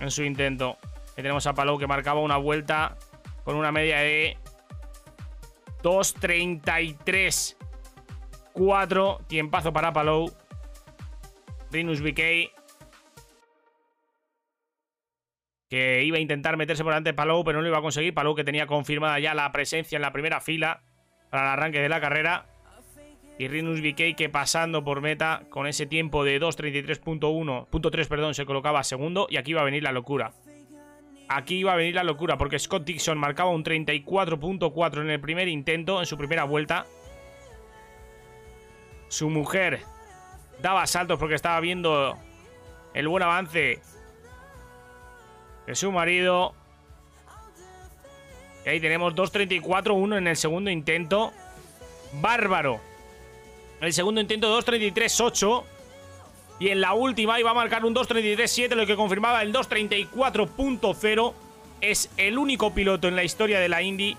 En 0.00 0.10
su 0.10 0.22
intento. 0.24 0.78
Ahí 1.16 1.22
tenemos 1.22 1.46
a 1.46 1.54
Palou 1.54 1.78
que 1.78 1.86
marcaba 1.86 2.20
una 2.20 2.36
vuelta 2.36 2.96
con 3.44 3.56
una 3.56 3.70
media 3.70 3.98
de 3.98 4.36
2.33. 5.82 7.56
4. 8.52 9.20
Tiempazo 9.28 9.72
para 9.72 9.92
Palou. 9.92 10.32
Rinus 11.70 12.00
BK 12.00 12.53
que 15.68 16.04
iba 16.04 16.18
a 16.18 16.20
intentar 16.20 16.56
meterse 16.56 16.82
por 16.82 16.92
delante 16.92 17.10
de 17.10 17.14
Palou, 17.14 17.44
pero 17.44 17.58
no 17.58 17.62
lo 17.62 17.68
iba 17.68 17.78
a 17.78 17.82
conseguir. 17.82 18.14
Palou 18.14 18.34
que 18.34 18.44
tenía 18.44 18.66
confirmada 18.66 19.18
ya 19.18 19.34
la 19.34 19.50
presencia 19.52 19.96
en 19.96 20.02
la 20.02 20.12
primera 20.12 20.40
fila 20.40 20.82
para 21.30 21.44
el 21.44 21.48
arranque 21.50 21.80
de 21.80 21.88
la 21.88 22.00
carrera. 22.00 22.46
Y 23.38 23.48
Rinus 23.48 23.80
BK 23.80 24.14
que 24.16 24.28
pasando 24.28 24.84
por 24.84 25.00
meta 25.00 25.42
con 25.50 25.66
ese 25.66 25.86
tiempo 25.86 26.22
de 26.22 26.40
2.33.1, 26.40 27.66
punto 27.66 27.90
3, 27.90 28.06
perdón, 28.06 28.34
se 28.34 28.46
colocaba 28.46 28.84
segundo. 28.84 29.26
Y 29.28 29.36
aquí 29.36 29.50
iba 29.50 29.62
a 29.62 29.64
venir 29.64 29.82
la 29.82 29.90
locura. 29.90 30.32
Aquí 31.28 31.56
iba 31.56 31.72
a 31.72 31.76
venir 31.76 31.94
la 31.94 32.04
locura 32.04 32.36
porque 32.36 32.58
Scott 32.58 32.84
Dixon 32.84 33.18
marcaba 33.18 33.50
un 33.50 33.64
34.4 33.64 35.00
en 35.00 35.10
el 35.10 35.20
primer 35.20 35.48
intento, 35.48 35.98
en 35.98 36.06
su 36.06 36.16
primera 36.16 36.44
vuelta. 36.44 36.86
Su 39.08 39.30
mujer 39.30 39.80
daba 40.62 40.86
saltos 40.86 41.18
porque 41.18 41.34
estaba 41.34 41.58
viendo 41.60 42.16
el 42.92 43.08
buen 43.08 43.22
avance 43.22 43.80
de 45.66 45.74
su 45.74 45.90
marido. 45.92 46.54
Y 48.64 48.70
ahí 48.70 48.80
tenemos 48.80 49.14
2.34-1 49.14 50.18
en 50.18 50.26
el 50.26 50.36
segundo 50.36 50.70
intento. 50.70 51.32
Bárbaro. 52.14 52.80
El 53.80 53.92
segundo 53.92 54.20
intento 54.20 54.58
2.33-8. 54.60 55.64
Y 56.60 56.68
en 56.68 56.80
la 56.80 56.94
última 56.94 57.38
iba 57.40 57.50
a 57.50 57.54
marcar 57.54 57.84
un 57.84 57.94
2.33-7, 57.94 58.74
lo 58.74 58.86
que 58.86 58.96
confirmaba 58.96 59.42
el 59.42 59.52
2.34.0. 59.52 61.34
Es 61.80 62.10
el 62.16 62.38
único 62.38 62.72
piloto 62.72 63.08
en 63.08 63.16
la 63.16 63.24
historia 63.24 63.60
de 63.60 63.68
la 63.68 63.82
Indy 63.82 64.16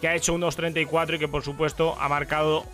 que 0.00 0.08
ha 0.08 0.14
hecho 0.14 0.32
un 0.34 0.40
2.34 0.40 1.16
y 1.16 1.18
que 1.18 1.28
por 1.28 1.42
supuesto 1.42 1.96
ha 2.00 2.08
marcado 2.08 2.64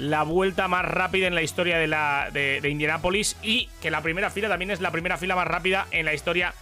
la 0.00 0.22
vuelta 0.22 0.66
más 0.66 0.84
rápida 0.84 1.26
en 1.26 1.34
la 1.34 1.42
historia 1.42 1.78
de, 1.78 1.86
la, 1.86 2.30
de, 2.32 2.66
Indianápolis 2.68 3.36
y 3.42 3.68
que 3.82 3.90
la 3.90 4.00
primera 4.00 4.30
fila 4.30 4.48
también 4.48 4.70
es 4.70 4.80
la 4.80 4.90
primera 4.90 5.18
fila 5.18 5.36
más 5.36 5.46
rápida 5.46 5.86
en 5.90 6.06
la 6.06 6.14
historia 6.14 6.54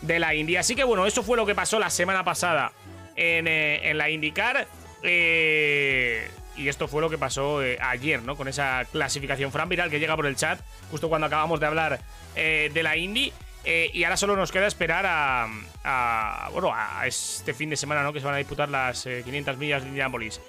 de 0.00 0.18
la 0.18 0.34
Indy. 0.34 0.56
Así 0.56 0.76
que 0.76 0.84
bueno, 0.84 1.06
eso 1.06 1.22
fue 1.22 1.36
lo 1.36 1.44
que 1.44 1.54
pasó 1.54 1.78
la 1.78 1.90
semana 1.90 2.24
pasada 2.24 2.72
en, 3.16 3.48
eh, 3.48 3.90
en 3.90 3.98
la 3.98 4.10
IndyCar. 4.10 4.68
Eh, 5.02 6.30
y 6.56 6.68
esto 6.68 6.86
fue 6.86 7.00
lo 7.00 7.10
que 7.10 7.18
pasó 7.18 7.62
eh, 7.62 7.78
ayer, 7.80 8.22
¿no? 8.22 8.36
Con 8.36 8.46
esa 8.46 8.84
clasificación 8.92 9.50
Fran 9.50 9.68
Viral 9.68 9.90
que 9.90 9.98
llega 9.98 10.14
por 10.14 10.26
el 10.26 10.36
chat, 10.36 10.60
justo 10.90 11.08
cuando 11.08 11.26
acabamos 11.26 11.58
de 11.58 11.66
hablar 11.66 12.00
eh, 12.36 12.70
de 12.72 12.82
la 12.82 12.96
Indy. 12.96 13.32
Y 13.66 14.04
ahora 14.04 14.18
solo 14.18 14.36
nos 14.36 14.52
queda 14.52 14.66
esperar 14.66 15.06
a, 15.06 15.48
a, 15.84 16.50
bueno, 16.52 16.70
a 16.74 17.06
este 17.06 17.54
fin 17.54 17.70
de 17.70 17.76
semana, 17.76 18.02
¿no? 18.02 18.12
Que 18.12 18.20
se 18.20 18.26
van 18.26 18.34
a 18.34 18.38
disputar 18.38 18.68
las 18.68 19.06
eh, 19.06 19.22
500 19.24 19.56
millas 19.56 19.82
de 19.82 19.88
Indianapolis. 19.88 20.40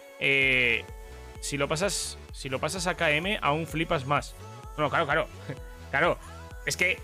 Si 1.40 1.58
lo 1.58 1.70
pasas, 1.70 2.18
si 2.36 2.50
lo 2.50 2.60
pasas 2.60 2.86
a 2.86 2.96
KM, 2.96 3.40
aún 3.42 3.66
flipas 3.66 4.06
más. 4.06 4.36
Bueno, 4.76 4.90
claro, 4.90 5.06
claro, 5.06 5.28
claro. 5.90 6.18
Es 6.66 6.76
que, 6.76 7.00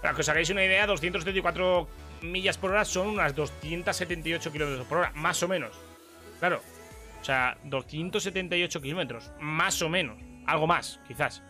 para 0.00 0.14
que 0.14 0.20
os 0.20 0.28
hagáis 0.28 0.50
una 0.50 0.64
idea, 0.64 0.86
234 0.86 1.88
millas 2.22 2.58
por 2.58 2.70
hora 2.70 2.84
son 2.84 3.08
unas 3.08 3.34
278 3.34 4.52
kilómetros 4.52 4.86
por 4.86 4.98
hora, 4.98 5.12
más 5.16 5.42
o 5.42 5.48
menos. 5.48 5.76
Claro. 6.38 6.62
O 7.20 7.24
sea, 7.24 7.58
278 7.64 8.80
kilómetros, 8.80 9.32
más 9.40 9.82
o 9.82 9.88
menos. 9.88 10.16
Algo 10.46 10.68
más, 10.68 11.00
quizás. 11.08 11.42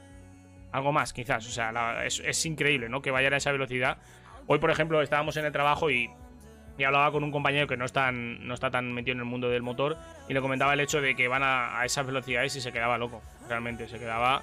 Algo 0.72 0.90
más, 0.92 1.12
quizás. 1.12 1.46
O 1.46 1.50
sea, 1.50 2.06
es, 2.06 2.22
es 2.24 2.46
increíble, 2.46 2.88
¿no? 2.88 3.02
Que 3.02 3.10
vayan 3.10 3.34
a 3.34 3.36
esa 3.36 3.52
velocidad. 3.52 3.98
Hoy, 4.46 4.58
por 4.58 4.70
ejemplo, 4.70 5.02
estábamos 5.02 5.36
en 5.36 5.44
el 5.44 5.52
trabajo 5.52 5.90
y, 5.90 6.08
y 6.78 6.84
hablaba 6.84 7.10
con 7.10 7.24
un 7.24 7.32
compañero 7.32 7.66
que 7.66 7.76
no, 7.76 7.84
es 7.84 7.92
no 8.12 8.54
está 8.54 8.70
tan 8.70 8.92
metido 8.92 9.12
en 9.14 9.18
el 9.18 9.24
mundo 9.24 9.50
del 9.50 9.62
motor 9.62 9.98
y 10.28 10.32
le 10.32 10.40
comentaba 10.40 10.72
el 10.74 10.80
hecho 10.80 11.00
de 11.00 11.16
que 11.16 11.26
van 11.26 11.42
a, 11.42 11.80
a 11.80 11.84
esas 11.84 12.06
velocidades 12.06 12.54
y 12.54 12.60
se 12.60 12.72
quedaba 12.72 12.96
loco. 12.96 13.20
Realmente, 13.48 13.88
se 13.88 13.98
quedaba 13.98 14.42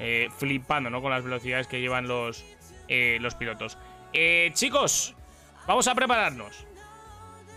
eh, 0.00 0.28
flipando, 0.36 0.90
¿no? 0.90 1.00
Con 1.00 1.12
las 1.12 1.22
velocidades 1.22 1.68
que 1.68 1.80
llevan 1.80 2.08
los, 2.08 2.44
eh, 2.88 3.18
los 3.20 3.36
pilotos. 3.36 3.78
Eh, 4.12 4.50
chicos, 4.54 5.14
vamos 5.68 5.86
a 5.86 5.94
prepararnos. 5.94 6.66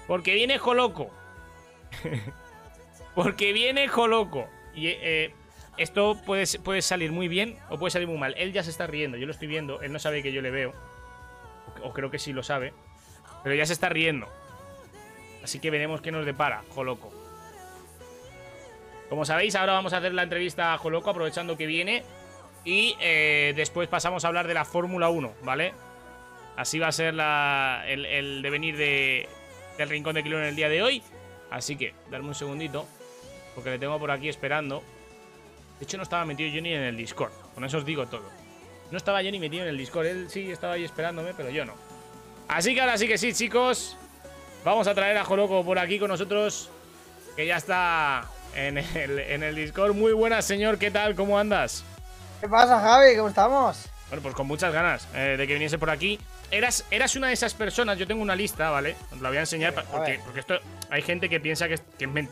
Porque 0.08 0.36
viene 0.36 0.60
Joloco. 0.60 1.10
Porque 3.16 3.52
viene 3.52 3.88
Joloco. 3.88 4.48
Y 4.76 4.88
eh, 4.90 5.34
esto 5.78 6.22
puede, 6.24 6.46
puede 6.60 6.84
salir 6.84 7.12
muy 7.12 7.28
bien 7.28 7.58
o 7.70 7.80
puede 7.80 7.90
salir 7.90 8.08
muy 8.08 8.18
mal. 8.18 8.36
Él 8.38 8.54
ya 8.54 8.62
se 8.62 8.70
está 8.70 8.86
riendo, 8.86 9.18
yo 9.18 9.26
lo 9.26 9.32
estoy 9.32 9.48
viendo. 9.48 9.82
Él 9.82 9.92
no 9.92 9.98
sabe 9.98 10.22
que 10.22 10.32
yo 10.32 10.42
le 10.42 10.52
veo. 10.52 10.74
O 11.82 11.94
creo 11.94 12.12
que 12.12 12.20
sí 12.20 12.32
lo 12.32 12.44
sabe. 12.44 12.74
Pero 13.44 13.56
ya 13.56 13.66
se 13.66 13.74
está 13.74 13.90
riendo. 13.90 14.28
Así 15.44 15.60
que 15.60 15.70
veremos 15.70 16.02
qué 16.02 16.12
nos 16.12 16.26
depara, 16.26 16.64
Joloco. 16.70 17.12
Como 19.10 19.26
sabéis, 19.26 19.56
ahora 19.56 19.74
vamos 19.74 19.94
a 19.94 19.98
hacer 19.98 20.14
la 20.14 20.24
entrevista 20.24 20.74
a 20.74 20.78
Joloco, 20.78 21.10
aprovechando 21.10 21.58
que 21.58 21.66
viene. 21.66 22.04
Y 22.66 22.96
eh, 23.02 23.54
después 23.56 23.90
pasamos 23.90 24.24
a 24.24 24.30
hablar 24.30 24.48
de 24.48 24.54
la 24.54 24.64
Fórmula 24.64 25.10
1, 25.10 25.34
¿vale? 25.44 25.74
Así 26.56 26.80
va 26.80 26.88
a 26.88 26.92
ser 26.92 27.14
el, 27.14 28.42
devenir 28.42 28.78
de, 28.78 29.28
del 29.78 29.90
Rincón 29.90 30.16
de 30.16 30.24
Kilo 30.24 30.40
en 30.40 30.46
el 30.46 30.56
día 30.56 30.70
de 30.70 30.82
hoy. 30.82 31.04
Así 31.52 31.76
que, 31.76 31.94
darme 32.10 32.30
un 32.30 32.36
segundito, 32.36 32.88
porque 33.54 33.72
le 33.72 33.80
tengo 33.80 34.00
por 34.00 34.12
aquí 34.12 34.30
esperando. 34.30 34.82
De 35.80 35.84
hecho, 35.84 35.98
no 35.98 36.04
estaba 36.04 36.26
metido 36.26 36.50
yo 36.50 36.62
ni 36.62 36.74
en 36.74 36.84
el 36.84 36.96
Discord. 36.96 37.34
Con 37.54 37.66
eso 37.66 37.80
os 37.80 37.86
digo 37.86 38.08
todo. 38.08 38.30
No 38.92 38.98
estaba 38.98 39.22
yo 39.22 39.32
ni 39.32 39.40
metido 39.40 39.64
en 39.64 39.70
el 39.70 39.78
Discord. 39.78 40.06
Él 40.06 40.30
sí 40.30 40.50
estaba 40.50 40.74
ahí 40.74 40.86
esperándome, 40.86 41.34
pero 41.36 41.50
yo 41.50 41.66
no. 41.66 41.74
Así 42.48 42.74
que 42.74 42.82
ahora 42.82 42.98
sí 42.98 43.08
que 43.08 43.18
sí, 43.18 43.34
chicos. 43.34 43.98
Vamos 44.64 44.88
a 44.88 44.94
traer 44.94 45.18
a 45.18 45.26
Joloco 45.26 45.64
por 45.66 45.80
aquí 45.80 46.00
con 46.00 46.10
nosotros. 46.10 46.70
Que 47.36 47.46
ya 47.48 47.58
está 47.58 48.26
en 48.56 48.78
el, 48.78 49.20
en 49.20 49.44
el 49.44 49.56
Discord. 49.56 49.94
Muy 49.94 50.14
buenas, 50.14 50.46
señor. 50.46 50.78
¿Qué 50.78 50.92
tal? 50.92 51.16
¿Cómo 51.16 51.38
andas? 51.40 51.84
¿Qué 52.42 52.48
pasa, 52.48 52.80
Javi? 52.80 53.16
¿Cómo 53.16 53.30
estamos? 53.30 53.90
Bueno, 54.10 54.22
pues 54.22 54.36
con 54.36 54.46
muchas 54.46 54.72
ganas 54.72 55.08
eh, 55.16 55.36
de 55.38 55.48
que 55.48 55.54
viniese 55.54 55.80
por 55.80 55.90
aquí. 55.90 56.20
Eras, 56.52 56.86
eras 56.92 57.16
una 57.16 57.28
de 57.28 57.34
esas 57.34 57.56
personas, 57.56 57.98
yo 57.98 58.06
tengo 58.06 58.22
una 58.22 58.36
lista, 58.36 58.70
¿vale? 58.70 58.96
Os 59.12 59.20
la 59.22 59.30
voy 59.30 59.38
a 59.40 59.42
enseñar, 59.42 59.72
Sí, 59.72 59.76
pa- 59.78 59.82
a 59.82 59.86
porque, 59.86 60.20
porque 60.24 60.40
esto 60.42 60.60
hay 60.92 61.02
gente 61.02 61.28
que 61.28 61.40
piensa 61.40 61.68
que, 61.68 61.80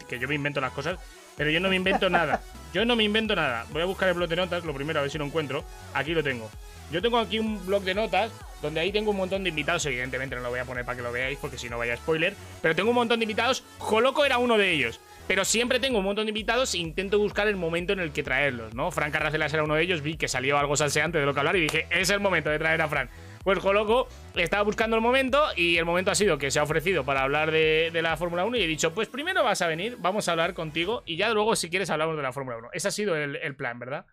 que 0.07 0.19
yo 0.19 0.27
me 0.27 0.35
invento 0.35 0.61
las 0.61 0.73
cosas, 0.73 0.99
pero 1.35 1.49
yo 1.49 1.59
no 1.59 1.69
me 1.69 1.75
invento 1.75 2.07
nada. 2.09 2.39
Yo 2.73 2.85
no 2.85 2.95
me 2.95 3.03
invento 3.03 3.35
nada. 3.35 3.65
Voy 3.71 3.81
a 3.81 3.85
buscar 3.85 4.07
el 4.07 4.13
blog 4.13 4.29
de 4.29 4.35
notas, 4.37 4.63
lo 4.63 4.73
primero, 4.73 4.99
a 4.99 5.01
ver 5.01 5.11
si 5.11 5.17
lo 5.17 5.25
encuentro. 5.25 5.61
Aquí 5.93 6.13
lo 6.13 6.23
tengo. 6.23 6.49
Yo 6.91 7.01
tengo 7.01 7.17
aquí 7.17 7.39
un 7.39 7.65
blog 7.65 7.83
de 7.83 7.93
notas 7.93 8.31
donde 8.61 8.79
ahí 8.79 8.91
tengo 8.91 9.11
un 9.11 9.17
montón 9.17 9.43
de 9.43 9.49
invitados. 9.49 9.85
Evidentemente 9.85 10.35
no 10.35 10.41
lo 10.41 10.49
voy 10.49 10.59
a 10.59 10.65
poner 10.65 10.85
para 10.85 10.97
que 10.97 11.03
lo 11.03 11.11
veáis 11.11 11.37
porque 11.39 11.57
si 11.57 11.69
no 11.69 11.77
vaya 11.77 11.95
spoiler. 11.95 12.35
Pero 12.61 12.75
tengo 12.75 12.89
un 12.89 12.95
montón 12.95 13.19
de 13.19 13.23
invitados. 13.23 13.63
Joloco 13.77 14.25
era 14.25 14.37
uno 14.37 14.57
de 14.57 14.71
ellos. 14.71 14.99
Pero 15.27 15.45
siempre 15.45 15.79
tengo 15.79 15.99
un 15.99 16.05
montón 16.05 16.25
de 16.25 16.31
invitados 16.31 16.73
e 16.73 16.79
intento 16.79 17.17
buscar 17.17 17.47
el 17.47 17.55
momento 17.55 17.93
en 17.93 17.99
el 17.99 18.11
que 18.11 18.23
traerlos, 18.23 18.73
¿no? 18.73 18.91
Fran 18.91 19.11
Carracelas 19.11 19.53
era 19.53 19.63
uno 19.63 19.75
de 19.75 19.83
ellos. 19.83 20.01
Vi 20.01 20.17
que 20.17 20.27
salió 20.27 20.57
algo 20.57 20.75
salseante 20.75 21.19
de 21.19 21.25
lo 21.25 21.33
que 21.33 21.39
hablar 21.39 21.55
y 21.55 21.61
dije, 21.61 21.87
es 21.89 22.09
el 22.09 22.19
momento 22.19 22.49
de 22.49 22.59
traer 22.59 22.81
a 22.81 22.89
Fran. 22.89 23.09
Pues 23.43 23.57
Joloco 23.59 24.07
estaba 24.35 24.63
buscando 24.63 24.97
el 24.97 25.01
momento 25.01 25.41
y 25.55 25.77
el 25.77 25.85
momento 25.85 26.11
ha 26.11 26.15
sido 26.15 26.37
que 26.37 26.51
se 26.51 26.59
ha 26.59 26.63
ofrecido 26.63 27.05
para 27.05 27.23
hablar 27.23 27.51
de, 27.51 27.89
la 28.01 28.17
Fórmula 28.17 28.43
1 28.45 28.57
y 28.57 28.63
he 28.63 28.67
dicho, 28.67 28.93
pues 28.93 29.07
primero 29.07 29.43
vas 29.43 29.61
a 29.61 29.67
venir, 29.67 29.97
vamos 29.99 30.27
a 30.27 30.33
hablar 30.33 30.53
contigo 30.53 31.01
y 31.05 31.15
ya 31.15 31.31
luego 31.31 31.55
si 31.55 31.69
quieres 31.69 31.89
hablamos 31.89 32.17
de 32.17 32.23
la 32.23 32.33
Fórmula 32.33 32.57
1. 32.57 32.69
Ese 32.73 32.89
ha 32.89 32.91
sido 32.91 33.15
el 33.15 33.55
plan, 33.55 33.79
¿verdad? 33.79 34.05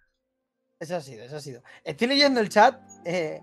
Eso 0.80 0.96
ha 0.96 1.00
sido, 1.00 1.24
eso 1.24 1.36
ha 1.36 1.40
sido. 1.40 1.62
Estoy 1.84 2.06
leyendo 2.08 2.40
el 2.40 2.48
chat. 2.48 2.80
Eh, 3.04 3.40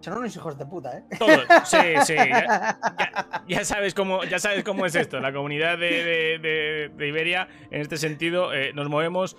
son 0.00 0.18
unos 0.18 0.34
hijos 0.34 0.58
de 0.58 0.66
puta, 0.66 0.98
¿eh? 0.98 1.04
Todo. 1.18 1.36
Sí, 1.64 1.76
sí. 2.06 2.14
Ya, 2.14 2.78
ya- 2.98 3.44
ya 3.48 3.64
sabes 3.64 3.94
cómo, 3.94 4.24
ya 4.24 4.38
sabes 4.38 4.64
cómo 4.64 4.84
es 4.86 4.94
esto. 4.96 5.20
La 5.20 5.32
comunidad 5.32 5.78
de, 5.78 6.04
de- 6.04 6.38
de- 6.38 6.90
de 6.96 7.08
Iberia, 7.08 7.48
en 7.70 7.80
este 7.80 7.96
sentido, 7.96 8.52
eh, 8.52 8.72
nos 8.74 8.88
movemos. 8.88 9.36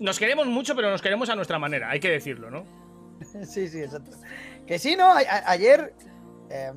Nos 0.00 0.18
queremos 0.18 0.46
mucho, 0.46 0.76
pero 0.76 0.90
nos 0.90 1.02
queremos 1.02 1.28
a 1.30 1.34
nuestra 1.36 1.58
manera, 1.58 1.90
hay 1.90 1.98
que 2.00 2.10
decirlo, 2.10 2.50
¿no? 2.50 2.64
sí, 3.44 3.68
sí, 3.68 3.80
exacto. 3.80 4.12
Que 4.66 4.78
sí, 4.78 4.94
¿no? 4.96 5.06
A- 5.12 5.18
a- 5.20 5.50
ayer. 5.50 5.94
eh, 6.50 6.72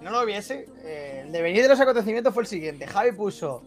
no 0.00 0.10
lo 0.10 0.26
viese. 0.26 0.66
el 0.84 1.32
devenir 1.32 1.62
de 1.62 1.68
los 1.68 1.80
acontecimientos 1.80 2.34
fue 2.34 2.42
el 2.42 2.46
siguiente. 2.48 2.86
Javi 2.86 3.12
puso. 3.12 3.64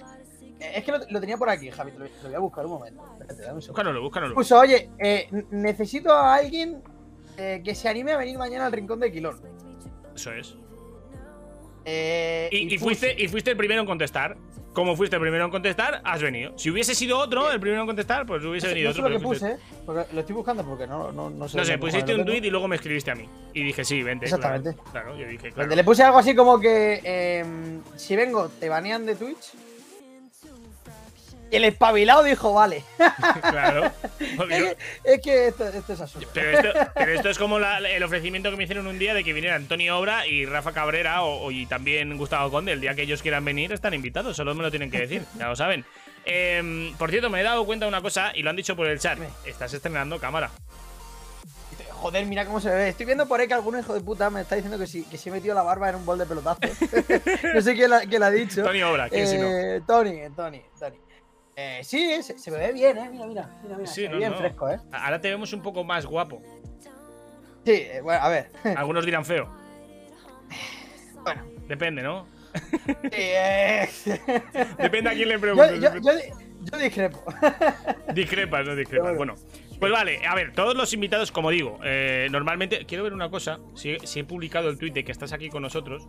Es 0.60 0.84
que 0.84 0.92
lo, 0.92 1.00
lo 1.10 1.20
tenía 1.20 1.38
por 1.38 1.50
aquí, 1.50 1.70
Javi. 1.70 1.92
Te 1.92 2.00
lo, 2.00 2.06
voy 2.24 2.34
a 2.36 2.40
buscar 2.40 2.66
un 2.66 2.72
momento. 2.72 3.04
Espérate, 3.14 3.42
dame 3.44 3.56
un 3.56 3.62
segundo. 3.62 3.72
Búscanoslo, 3.74 4.02
búscanoslo. 4.02 4.36
Puso, 4.36 4.60
oye, 4.60 4.90
eh, 5.00 5.28
necesito 5.52 6.12
a 6.12 6.36
alguien 6.36 6.82
eh, 7.38 7.62
que 7.64 7.76
se 7.76 7.88
anime 7.90 8.14
a 8.14 8.18
venir 8.18 8.38
mañana 8.38 8.66
al 8.66 8.72
rincón 8.72 9.00
de 9.00 9.12
Quilón. 9.12 9.40
Eso 10.16 10.32
es. 10.34 10.56
Eh, 11.86 12.50
Y, 12.52 12.78
fuiste, 12.78 13.16
y 13.18 13.28
fuiste 13.28 13.52
el 13.52 13.58
primero 13.58 13.82
en 13.82 13.88
contestar. 13.88 14.38
Como 14.74 14.96
fuiste 14.96 15.16
el 15.16 15.22
primero 15.24 15.44
en 15.46 15.50
contestar, 15.50 16.02
has 16.04 16.22
venido. 16.22 16.56
Si 16.56 16.70
hubiese 16.70 16.94
sido 16.94 17.18
otro 17.18 17.50
el 17.52 17.60
primero 17.60 17.82
en 17.82 17.88
contestar, 17.88 18.28
pues 18.28 18.44
hubiese 18.46 18.68
venido 18.68 18.90
no 18.90 18.94
sé 18.94 19.00
otro. 19.02 19.10
lo 19.14 19.18
que 19.20 19.26
fuiste- 19.26 19.56
puse, 19.56 19.84
porque 19.88 20.14
lo 20.14 20.20
estoy 20.20 20.36
buscando 20.36 20.64
porque 20.64 20.86
no, 20.86 21.12
no, 21.12 21.32
no 21.32 21.48
sé. 21.50 21.58
No 21.58 21.66
sé, 21.66 21.78
pusiste 21.80 22.14
un 22.14 22.24
tweet 22.26 22.44
y 22.44 22.52
luego 22.52 22.68
me 22.68 22.76
escribiste 22.76 23.10
a 23.10 23.16
mí. 23.16 23.28
Y 23.54 23.64
dije, 23.64 23.84
sí, 23.84 24.04
vente. 24.04 24.26
Exactamente. 24.26 24.74
Claro, 24.76 24.92
Claro, 24.92 25.18
yo 25.18 25.28
dije, 25.28 25.52
claro. 25.52 25.76
Le 25.76 25.84
puse 25.84 26.04
algo 26.04 26.20
así 26.20 26.36
como 26.36 26.60
que 26.60 27.02
eh, 27.04 27.44
si 27.96 28.16
vengo, 28.16 28.50
te 28.50 28.70
banean 28.70 29.06
de 29.08 29.16
Twitch. 29.16 29.54
Y 31.50 31.56
el 31.56 31.64
espabilado 31.66 32.24
dijo, 32.24 32.54
vale. 32.54 32.84
claro. 33.42 33.92
Es, 34.20 34.48
que, 34.48 34.78
es 35.04 35.22
que 35.22 35.48
esto, 35.48 35.68
esto 35.68 35.94
es 35.94 36.02
absurdo. 36.02 36.28
Pero 36.34 36.50
esto, 36.52 36.70
pero 36.94 37.12
esto 37.14 37.30
es 37.30 37.38
como 37.38 37.58
la- 37.60 37.78
el 37.80 38.04
ofrecimiento 38.04 38.52
que 38.52 38.58
me 38.58 38.64
hicieron 38.66 38.88
un 38.88 39.00
día 39.00 39.14
de 39.14 39.24
que 39.24 39.34
viniera 39.34 39.56
Antonio 39.56 39.98
Obra 39.98 40.28
y 40.28 40.46
Rafa 40.46 40.74
Cabrera 40.74 41.24
o, 41.24 41.46
o- 41.46 41.52
y 41.52 41.66
también 41.66 42.18
Gustavo 42.18 42.52
Conde. 42.52 42.74
El 42.74 42.82
día 42.82 42.96
que 42.96 43.04
ellos 43.04 43.22
quieran 43.22 43.46
venir 43.46 43.72
están 43.72 43.94
invitados, 43.94 44.36
solo 44.36 44.54
me 44.56 44.64
lo 44.64 44.70
tienen 44.72 44.92
que 44.92 45.00
decir, 45.00 45.24
ya 45.38 45.48
lo 45.48 45.56
saben. 45.56 45.86
Em, 46.26 46.94
por 46.98 47.10
cierto, 47.10 47.30
me 47.30 47.40
he 47.40 47.44
dado 47.44 47.66
cuenta 47.66 47.86
de 47.86 47.90
una 47.90 48.02
cosa 48.02 48.32
y 48.36 48.44
lo 48.44 48.50
han 48.50 48.56
dicho 48.58 48.76
por 48.76 48.88
el 48.88 49.00
chat. 49.00 49.18
Estás 49.46 49.74
estrenando 49.74 50.20
cámara. 50.20 50.52
Joder, 51.92 52.26
mira 52.28 52.46
cómo 52.46 52.60
se 52.60 52.70
ve. 52.70 52.90
Estoy 52.90 53.06
viendo 53.08 53.28
por 53.28 53.40
ahí 53.40 53.48
que 53.48 53.54
algún 53.56 53.80
hijo 53.80 53.94
de 53.94 54.02
puta 54.02 54.30
me 54.30 54.42
está 54.42 54.56
diciendo 54.56 54.78
que 54.78 54.86
si, 54.86 55.04
que 55.06 55.18
si 55.18 55.30
he 55.30 55.32
metido 55.32 55.56
la 55.56 55.64
barba 55.64 55.90
en 55.90 55.96
un 55.96 56.06
bol 56.06 56.18
de 56.20 56.26
pelotazos. 56.28 56.70
no 57.54 57.62
sé 57.62 57.74
quién 57.76 57.90
la, 57.90 58.02
quién 58.02 58.20
la 58.20 58.28
ha 58.28 58.32
dicho. 58.32 58.64
Tony 58.64 58.84
Obra, 58.84 59.10
¿quién 59.10 59.28
si 59.28 59.38
no? 59.38 59.48
Eh, 59.48 59.82
Tony, 59.88 60.20
Tony, 60.36 60.62
Tony. 60.80 60.98
Eh, 61.60 61.80
sí, 61.84 62.22
se, 62.22 62.38
se 62.38 62.52
me 62.52 62.58
ve 62.60 62.72
bien, 62.72 62.96
eh. 63.00 63.10
Mira, 63.12 63.26
mira, 63.26 63.50
mira, 63.64 63.78
mira. 63.78 63.88
Sí, 63.88 63.96
se 63.96 64.02
ve 64.04 64.10
no, 64.10 64.18
bien 64.18 64.32
no. 64.32 64.38
fresco, 64.38 64.70
eh. 64.70 64.80
Ahora 64.92 65.20
te 65.20 65.28
vemos 65.28 65.52
un 65.54 65.62
poco 65.64 65.84
más 65.84 66.06
guapo. 66.06 66.40
Sí, 67.66 67.72
eh, 67.74 68.00
bueno, 68.04 68.22
a 68.24 68.30
ver. 68.30 68.52
Algunos 68.78 69.04
dirán 69.04 69.26
feo. 69.26 69.50
bueno. 71.24 71.44
Depende, 71.68 72.04
¿no? 72.04 72.28
Sí, 72.86 73.10
eh, 73.12 73.90
Depende 74.78 75.10
a 75.10 75.14
quién 75.14 75.28
le 75.30 75.36
yo, 75.36 75.42
preguntes. 75.42 75.82
yo, 75.82 75.96
yo, 75.96 76.12
yo 76.60 76.78
discrepo. 76.78 77.24
Discrepas, 78.14 78.66
no 78.66 78.76
discrepas. 78.76 79.16
Bueno. 79.16 79.36
Bueno, 79.36 79.67
pues 79.80 79.92
vale, 79.92 80.26
a 80.26 80.34
ver, 80.36 80.54
todos 80.54 80.76
los 80.76 80.94
invitados, 80.94 81.32
como 81.32 81.50
digo, 81.52 81.80
eh, 81.84 82.28
normalmente. 82.32 82.86
Quiero 82.86 83.04
ver 83.04 83.14
una 83.14 83.30
cosa. 83.30 83.60
Si, 83.76 83.98
si 84.04 84.20
he 84.20 84.24
publicado 84.24 84.70
el 84.70 84.78
tweet 84.78 84.92
de 84.92 85.04
que 85.04 85.12
estás 85.12 85.34
aquí 85.34 85.50
con 85.50 85.62
nosotros. 85.62 86.08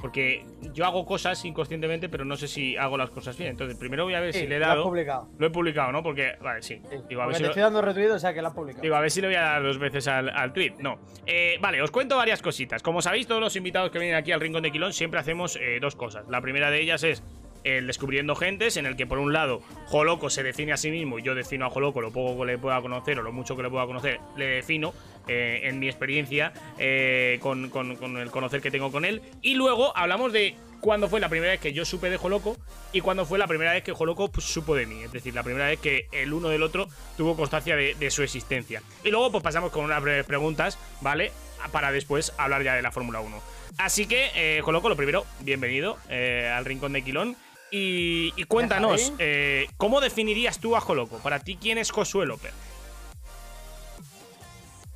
Porque 0.00 0.44
yo 0.74 0.86
hago 0.86 1.04
cosas 1.04 1.44
inconscientemente, 1.44 2.08
pero 2.08 2.24
no 2.24 2.36
sé 2.36 2.46
si 2.46 2.76
hago 2.76 2.96
las 2.96 3.10
cosas 3.10 3.36
bien. 3.36 3.50
Entonces, 3.50 3.76
primero 3.76 4.04
voy 4.04 4.14
a 4.14 4.20
ver 4.20 4.32
Sí, 4.32 4.40
si 4.42 4.46
le 4.46 4.54
he 4.54 4.58
lo 4.60 4.66
has 4.66 4.70
dado. 4.72 4.84
publicado. 4.84 5.28
Lo 5.38 5.46
he 5.48 5.50
publicado, 5.50 5.90
¿no? 5.90 6.04
Porque, 6.04 6.34
vale, 6.40 6.62
sí. 6.62 6.80
Sí, 6.88 6.96
Digo, 7.08 7.22
a 7.22 7.26
ver 7.26 7.34
si 7.34 7.40
te 7.40 7.46
lo- 7.46 7.50
estoy 7.50 7.62
dando 7.64 7.82
retweet, 7.82 8.10
o 8.12 8.18
sea 8.20 8.32
que 8.32 8.40
lo 8.40 8.46
has 8.46 8.54
publicado. 8.54 8.82
Digo, 8.82 8.94
a 8.94 9.00
ver 9.00 9.10
si 9.10 9.20
le 9.20 9.26
voy 9.26 9.34
a 9.36 9.40
dar 9.40 9.62
dos 9.64 9.78
veces 9.78 10.06
al, 10.06 10.28
al 10.28 10.52
tweet. 10.52 10.74
No. 10.78 11.00
Eh, 11.26 11.58
vale, 11.60 11.82
os 11.82 11.90
cuento 11.90 12.16
varias 12.16 12.40
cositas. 12.42 12.80
Como 12.80 13.02
sabéis, 13.02 13.26
todos 13.26 13.40
los 13.40 13.56
invitados 13.56 13.90
que 13.90 13.98
vienen 13.98 14.16
aquí 14.16 14.30
al 14.30 14.40
Rincón 14.40 14.62
de 14.62 14.70
Quilón 14.70 14.92
siempre 14.92 15.18
hacemos 15.18 15.56
eh, 15.56 15.78
dos 15.80 15.96
cosas. 15.96 16.28
La 16.28 16.40
primera 16.40 16.70
de 16.70 16.80
ellas 16.80 17.02
es 17.02 17.24
el 17.64 17.86
Descubriendo 17.86 18.34
Gentes, 18.34 18.76
en 18.76 18.86
el 18.86 18.96
que 18.96 19.06
por 19.06 19.18
un 19.18 19.32
lado 19.32 19.62
Joloco 19.86 20.30
se 20.30 20.42
define 20.42 20.72
a 20.72 20.76
sí 20.76 20.90
mismo 20.90 21.18
y 21.18 21.22
yo 21.22 21.34
defino 21.34 21.66
a 21.66 21.70
Joloco 21.70 22.00
lo 22.00 22.12
poco 22.12 22.40
que 22.40 22.52
le 22.52 22.58
pueda 22.58 22.80
conocer 22.80 23.18
o 23.18 23.22
lo 23.22 23.32
mucho 23.32 23.56
que 23.56 23.62
le 23.62 23.70
pueda 23.70 23.86
conocer, 23.86 24.20
le 24.36 24.46
defino 24.46 24.94
eh, 25.26 25.60
en 25.64 25.78
mi 25.78 25.88
experiencia 25.88 26.52
eh, 26.78 27.38
con, 27.42 27.70
el 28.16 28.30
conocer 28.30 28.60
que 28.60 28.70
tengo 28.70 28.90
con 28.90 29.04
él. 29.04 29.22
Y 29.42 29.54
luego 29.54 29.96
hablamos 29.96 30.32
de 30.32 30.56
cuándo 30.80 31.08
fue 31.08 31.20
la 31.20 31.28
primera 31.28 31.52
vez 31.52 31.60
que 31.60 31.72
yo 31.72 31.84
supe 31.84 32.08
de 32.08 32.16
Joloco 32.16 32.56
y 32.92 33.00
cuándo 33.00 33.26
fue 33.26 33.38
la 33.38 33.46
primera 33.46 33.72
vez 33.72 33.82
que 33.82 33.92
Joloco 33.92 34.30
pues, 34.30 34.46
supo 34.46 34.74
de 34.74 34.86
mí. 34.86 35.02
Es 35.02 35.12
decir, 35.12 35.34
la 35.34 35.42
primera 35.42 35.66
vez 35.66 35.80
que 35.80 36.08
el 36.12 36.32
uno 36.32 36.48
del 36.48 36.62
otro 36.62 36.88
tuvo 37.16 37.36
constancia 37.36 37.76
de, 37.76 37.94
de 37.94 38.10
su 38.10 38.22
existencia. 38.22 38.82
Y 39.04 39.10
luego 39.10 39.30
pues 39.30 39.42
pasamos 39.42 39.70
con 39.70 39.84
unas 39.84 40.02
breves 40.02 40.24
preguntas, 40.24 40.78
¿vale? 41.00 41.32
Para 41.72 41.92
después 41.92 42.32
hablar 42.38 42.62
ya 42.62 42.74
de 42.74 42.82
la 42.82 42.92
Fórmula 42.92 43.20
1. 43.20 43.58
Así 43.78 44.06
que, 44.06 44.30
eh, 44.34 44.60
Joloco, 44.62 44.88
lo 44.88 44.96
primero, 44.96 45.24
bienvenido 45.40 45.98
eh, 46.08 46.52
al 46.52 46.64
Rincón 46.64 46.92
de 46.92 47.02
Quilón. 47.02 47.36
Y, 47.70 48.32
y 48.36 48.44
cuéntanos, 48.44 49.12
eh, 49.18 49.66
¿cómo 49.76 50.00
definirías 50.00 50.58
tú 50.58 50.74
a 50.76 50.80
Joloco? 50.80 51.18
Para 51.18 51.40
ti, 51.40 51.58
¿quién 51.60 51.78
es 51.78 51.90
Josué 51.90 52.24
López? 52.26 52.52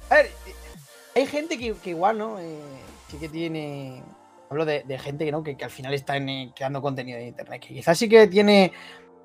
A 0.09 0.17
ver, 0.17 0.31
hay 1.15 1.27
gente 1.27 1.59
que, 1.59 1.75
que 1.75 1.91
igual, 1.91 2.19
¿no? 2.19 2.39
Eh, 2.39 2.61
sí 3.11 3.19
que 3.19 3.29
tiene. 3.29 4.03
Hablo 4.51 4.65
de, 4.65 4.83
de 4.85 4.99
gente 4.99 5.25
que, 5.25 5.33
¿no? 5.33 5.43
que, 5.43 5.57
que 5.57 5.65
al 5.65 5.71
final 5.71 5.95
está 5.95 6.17
en, 6.17 6.29
eh, 6.29 6.53
creando 6.55 6.83
contenido 6.83 7.19
en 7.19 7.29
internet. 7.29 7.63
Que 7.63 7.75
quizás 7.75 7.99
sí 7.99 8.09
que 8.09 8.27
tiene 8.27 8.73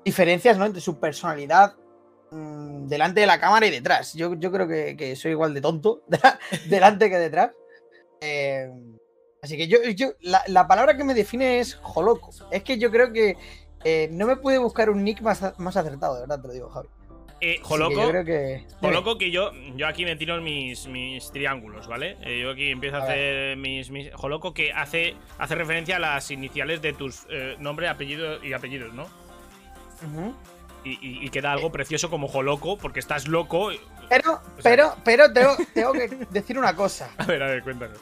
diferencias, 0.04 0.56
¿no? 0.56 0.64
Entre 0.64 0.80
su 0.80 0.98
personalidad 0.98 1.74
mm, 2.30 2.86
delante 2.86 3.20
de 3.20 3.26
la 3.26 3.40
cámara 3.40 3.66
y 3.66 3.70
detrás. 3.70 4.14
Yo, 4.14 4.34
yo 4.34 4.50
creo 4.50 4.66
que, 4.66 4.96
que 4.96 5.16
soy 5.16 5.32
igual 5.32 5.52
de 5.52 5.60
tonto 5.60 6.02
delante 6.68 7.10
que 7.10 7.18
detrás. 7.18 7.50
Eh, 8.20 8.70
así 9.42 9.56
que 9.56 9.68
yo, 9.68 9.78
yo 9.94 10.12
la, 10.20 10.42
la 10.48 10.66
palabra 10.66 10.96
que 10.96 11.04
me 11.04 11.14
define 11.14 11.58
es 11.60 11.74
joloco. 11.82 12.30
Es 12.50 12.62
que 12.62 12.78
yo 12.78 12.90
creo 12.90 13.12
que 13.12 13.36
eh, 13.84 14.08
no 14.12 14.26
me 14.26 14.36
puede 14.36 14.58
buscar 14.58 14.90
un 14.90 15.04
nick 15.04 15.20
más, 15.20 15.58
más 15.58 15.76
acertado, 15.76 16.14
de 16.14 16.20
verdad, 16.22 16.40
te 16.40 16.48
lo 16.48 16.54
digo, 16.54 16.68
Javi. 16.70 16.88
Eh, 17.40 17.52
Así 17.52 17.58
que 17.62 17.64
Joloco, 17.68 18.02
yo 18.02 18.08
creo 18.10 18.24
que. 18.24 18.64
Joloco 18.80 19.16
que 19.16 19.30
yo, 19.30 19.52
yo 19.76 19.86
aquí 19.86 20.04
me 20.04 20.16
tiro 20.16 20.40
mis, 20.42 20.88
mis 20.88 21.30
triángulos, 21.30 21.86
¿vale? 21.86 22.16
Eh, 22.22 22.40
yo 22.42 22.50
aquí 22.50 22.68
empiezo 22.70 22.96
a, 22.96 23.04
hacer 23.04 23.56
mis, 23.56 23.90
mis- 23.90 24.12
Joloco 24.12 24.52
que 24.52 24.72
hace, 24.72 25.14
hace 25.38 25.54
referencia 25.54 25.96
a 25.96 25.98
las 26.00 26.32
iniciales 26.32 26.82
de 26.82 26.92
tus 26.94 27.26
eh, 27.30 27.54
nombre, 27.60 27.86
apellido 27.88 28.42
y 28.44 28.54
apellidos, 28.54 28.92
¿no? 28.92 29.04
Ujú. 29.04 30.34
Y, 30.84 30.90
y- 30.94 31.24
y 31.26 31.28
queda 31.30 31.52
algo 31.52 31.70
precioso 31.70 32.10
como 32.10 32.26
Joloco, 32.26 32.76
porque 32.76 32.98
estás 32.98 33.28
loco. 33.28 33.70
Pero, 34.08 34.32
O 34.32 34.60
sea- 34.60 34.72
pero, 34.72 34.94
pero 35.04 35.32
tengo, 35.32 35.56
tengo 35.74 35.92
que 35.92 36.08
decir 36.30 36.58
una 36.58 36.74
cosa. 36.74 37.10
A 37.18 37.24
ver, 37.24 37.40
a 37.42 37.46
ver, 37.46 37.62
cuéntanos. 37.62 37.98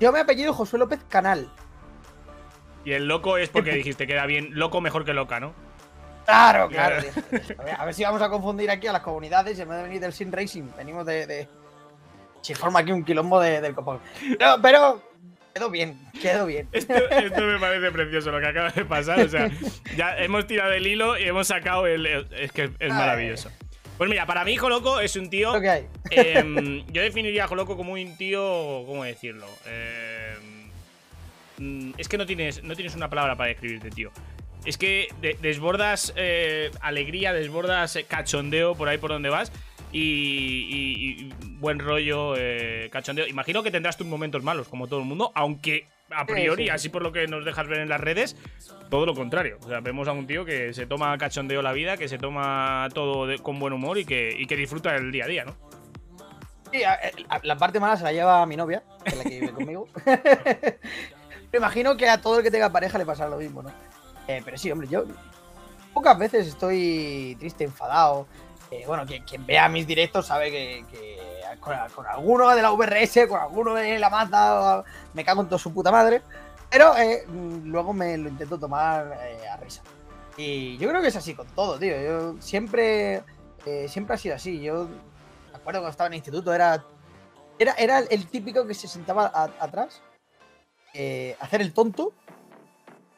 Yo 0.00 0.12
me 0.12 0.20
apellido 0.20 0.52
Josué 0.52 0.78
López 0.78 1.00
Canal. 1.08 1.48
Y 2.84 2.92
el 2.92 3.08
loco 3.08 3.36
es 3.36 3.48
porque 3.48 3.72
dijiste 3.72 4.06
queda 4.06 4.26
bien, 4.26 4.50
loco 4.52 4.80
mejor 4.80 5.04
que 5.04 5.12
loca, 5.12 5.40
¿no? 5.40 5.52
Claro, 6.24 6.68
claro. 6.68 6.96
A 7.58 7.62
ver, 7.62 7.74
a 7.78 7.84
ver 7.84 7.94
si 7.94 8.02
vamos 8.04 8.20
a 8.20 8.28
confundir 8.28 8.70
aquí 8.70 8.86
a 8.88 8.92
las 8.92 9.02
comunidades 9.02 9.58
en 9.58 9.68
vez 9.68 9.78
de 9.78 9.82
venir 9.84 10.00
del 10.00 10.12
Sin 10.12 10.32
Racing. 10.32 10.64
Venimos 10.76 11.06
de. 11.06 11.26
de... 11.26 11.48
Se 12.42 12.54
forma 12.54 12.80
aquí 12.80 12.92
un 12.92 13.04
quilombo 13.04 13.40
de- 13.40 13.60
del 13.60 13.74
copón. 13.74 14.00
Pero, 14.38 14.56
pero 14.60 15.02
quedó 15.54 15.70
bien, 15.70 15.98
quedó 16.20 16.46
bien. 16.46 16.68
Esto, 16.72 16.94
esto 16.94 17.40
me 17.42 17.58
parece 17.58 17.90
precioso 17.90 18.30
lo 18.30 18.40
que 18.40 18.46
acaba 18.48 18.70
de 18.70 18.84
pasar. 18.84 19.20
O 19.20 19.28
sea, 19.28 19.50
ya 19.96 20.16
hemos 20.18 20.46
tirado 20.46 20.72
el 20.72 20.86
hilo 20.86 21.16
y 21.18 21.24
hemos 21.24 21.46
sacado 21.48 21.86
el. 21.86 22.06
Es 22.06 22.52
que 22.52 22.70
es 22.78 22.92
maravilloso. 22.92 23.50
Pues 23.96 24.10
mira, 24.10 24.26
para 24.26 24.44
mí, 24.44 24.56
Joloco 24.56 25.00
es 25.00 25.16
un 25.16 25.30
tío 25.30 25.52
Em, 26.10 26.84
yo 26.92 27.02
definiría 27.02 27.44
a 27.44 27.48
Joloco 27.48 27.76
como 27.76 27.92
un 27.94 28.16
tío. 28.16 28.84
¿Cómo 28.86 29.04
decirlo? 29.04 29.46
Em, 29.66 30.70
mm, 31.90 31.94
es 31.98 32.08
que 32.08 32.18
no 32.18 32.26
tienes, 32.26 32.62
no 32.62 32.74
tienes 32.74 32.94
una 32.94 33.08
palabra 33.08 33.36
para 33.36 33.48
describirte, 33.48 33.90
tío. 33.90 34.10
Es 34.64 34.76
que 34.78 35.08
de- 35.20 35.36
desbordas 35.40 36.12
eh, 36.16 36.70
alegría, 36.80 37.32
desbordas 37.32 37.94
eh, 37.96 38.04
cachondeo 38.04 38.74
por 38.74 38.88
ahí 38.88 38.98
por 38.98 39.10
donde 39.10 39.28
vas. 39.28 39.52
Y, 39.92 40.00
y- 40.00 41.22
y 41.22 41.32
buen 41.58 41.78
rollo, 41.78 42.34
eh, 42.36 42.88
cachondeo. 42.90 43.26
Imagino 43.26 43.62
que 43.62 43.70
tendrás 43.70 43.96
tus 43.96 44.06
momentos 44.06 44.42
malos, 44.42 44.68
como 44.68 44.88
todo 44.88 45.00
el 45.00 45.06
mundo, 45.06 45.30
aunque 45.34 45.86
a 46.10 46.26
priori, 46.26 46.64
sí, 46.64 46.68
sí. 46.68 46.74
así 46.74 46.88
por 46.88 47.02
lo 47.02 47.12
que 47.12 47.26
nos 47.28 47.44
dejas 47.44 47.66
ver 47.68 47.80
en 47.80 47.88
las 47.88 48.00
redes, 48.00 48.36
todo 48.90 49.06
lo 49.06 49.14
contrario. 49.14 49.58
O 49.62 49.68
sea, 49.68 49.80
vemos 49.80 50.06
a 50.08 50.12
un 50.12 50.26
tío 50.26 50.44
que 50.44 50.72
se 50.74 50.86
toma 50.86 51.16
cachondeo 51.18 51.62
la 51.62 51.72
vida, 51.72 51.96
que 51.96 52.08
se 52.08 52.18
toma 52.18 52.88
todo 52.94 53.26
de- 53.26 53.38
con 53.38 53.58
buen 53.58 53.72
humor 53.72 53.96
y 53.98 54.04
que, 54.04 54.34
y 54.36 54.46
que 54.46 54.56
disfruta 54.56 54.92
del 54.92 55.10
día 55.12 55.24
a 55.24 55.28
día, 55.28 55.44
¿no? 55.44 55.56
Sí, 56.72 56.82
a- 56.84 56.98
a- 57.28 57.40
la 57.42 57.56
parte 57.56 57.78
mala 57.80 57.96
se 57.96 58.04
la 58.04 58.12
lleva 58.12 58.44
mi 58.46 58.56
novia, 58.56 58.82
que 59.04 59.10
es 59.10 59.16
la 59.16 59.22
que 59.24 59.40
vive 59.40 59.52
conmigo. 59.54 59.88
Me 61.52 61.58
imagino 61.58 61.96
que 61.96 62.08
a 62.08 62.20
todo 62.20 62.38
el 62.38 62.42
que 62.44 62.50
tenga 62.50 62.70
pareja 62.70 62.98
le 62.98 63.06
pasará 63.06 63.30
lo 63.30 63.36
mismo, 63.38 63.62
¿no? 63.62 63.70
Eh, 64.28 64.42
pero 64.44 64.58
sí, 64.58 64.70
hombre, 64.70 64.88
yo 64.88 65.04
pocas 65.94 66.18
veces 66.18 66.46
estoy 66.48 67.36
triste, 67.38 67.64
enfadado. 67.64 68.26
Eh, 68.70 68.84
bueno, 68.86 69.06
quien, 69.06 69.22
quien 69.24 69.46
vea 69.46 69.68
mis 69.68 69.86
directos 69.86 70.26
sabe 70.26 70.50
que, 70.50 70.84
que 70.90 71.18
con, 71.60 71.76
con 71.94 72.06
alguno 72.06 72.50
de 72.54 72.60
la 72.62 72.70
VRS, 72.72 73.26
con 73.28 73.40
alguno 73.40 73.74
de 73.74 73.98
la 73.98 74.10
Mazda, 74.10 74.82
me 75.14 75.24
cago 75.24 75.42
en 75.42 75.48
toda 75.48 75.58
su 75.60 75.72
puta 75.72 75.92
madre. 75.92 76.20
Pero 76.68 76.96
eh, 76.98 77.24
mm, 77.28 77.68
luego 77.68 77.92
me 77.92 78.18
lo 78.18 78.28
intento 78.28 78.58
tomar 78.58 79.16
eh, 79.22 79.48
a 79.48 79.56
risa. 79.56 79.82
Y 80.36 80.76
yo 80.78 80.88
creo 80.88 81.00
que 81.00 81.08
es 81.08 81.16
así 81.16 81.34
con 81.34 81.46
todo, 81.46 81.78
tío. 81.78 81.96
Yo 82.02 82.34
siempre, 82.42 83.22
eh, 83.64 83.86
siempre 83.88 84.16
ha 84.16 84.18
sido 84.18 84.34
así. 84.34 84.60
Yo 84.60 84.88
acuerdo 85.66 85.80
cuando 85.80 85.90
estaba 85.90 86.06
en 86.06 86.12
el 86.12 86.18
instituto, 86.18 86.54
era, 86.54 86.84
era, 87.58 87.72
era 87.74 87.98
el 87.98 88.26
típico 88.28 88.64
que 88.66 88.74
se 88.74 88.86
sentaba 88.86 89.26
a- 89.26 89.50
atrás, 89.64 90.00
eh, 90.94 91.36
hacer 91.40 91.60
el 91.60 91.72
tonto. 91.72 92.12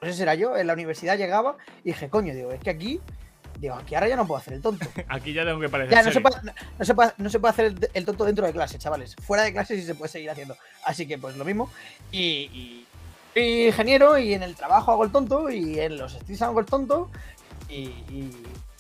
Pues 0.01 0.13
ese 0.15 0.23
era 0.23 0.35
yo. 0.35 0.57
En 0.57 0.67
la 0.67 0.73
universidad 0.73 1.19
llegaba 1.19 1.57
y 1.85 1.89
dije, 1.89 2.09
coño, 2.09 2.33
digo, 2.35 2.51
es 2.53 2.61
que 2.61 2.71
aquí, 2.71 3.01
digo, 3.59 3.75
aquí 3.75 3.95
ahora 3.95 4.09
ya 4.09 4.17
no 4.17 4.27
puedo 4.27 4.39
hacer 4.41 4.55
el 4.55 4.63
tonto. 4.63 4.87
Aquí 5.09 5.33
ya 5.35 5.45
tengo 5.45 5.61
que 5.61 5.69
parecer. 5.69 5.93
Ya, 5.93 6.03
no 6.03 6.11
se, 6.11 6.21
puede, 6.23 6.37
no, 6.43 6.53
no 6.79 6.85
se 6.87 6.95
puede, 6.95 7.13
no 7.19 7.29
se 7.31 7.39
puede 7.41 7.51
hacer 7.51 7.65
el, 7.67 7.91
el 7.93 8.05
tonto 8.07 8.25
dentro 8.25 8.47
de 8.47 8.53
clase, 8.53 8.79
chavales. 8.79 9.15
Fuera 9.17 9.43
de 9.43 9.53
clase 9.53 9.77
sí 9.77 9.83
se 9.83 9.95
puede 9.95 10.11
seguir 10.11 10.31
haciendo. 10.31 10.57
Así 10.85 11.07
que, 11.07 11.19
pues 11.19 11.37
lo 11.37 11.45
mismo. 11.45 11.71
Y, 12.11 12.21
y- 12.21 12.87
soy 13.35 13.67
ingeniero 13.67 14.17
y 14.19 14.33
en 14.35 14.43
el 14.43 14.57
trabajo 14.57 14.91
hago 14.91 15.05
el 15.05 15.13
tonto 15.13 15.51
y 15.51 15.79
en 15.79 15.99
los 15.99 16.13
streams 16.15 16.43
hago 16.43 16.61
el 16.61 16.67
tonto 16.67 17.11
y, 17.69 17.81
y 17.83 18.31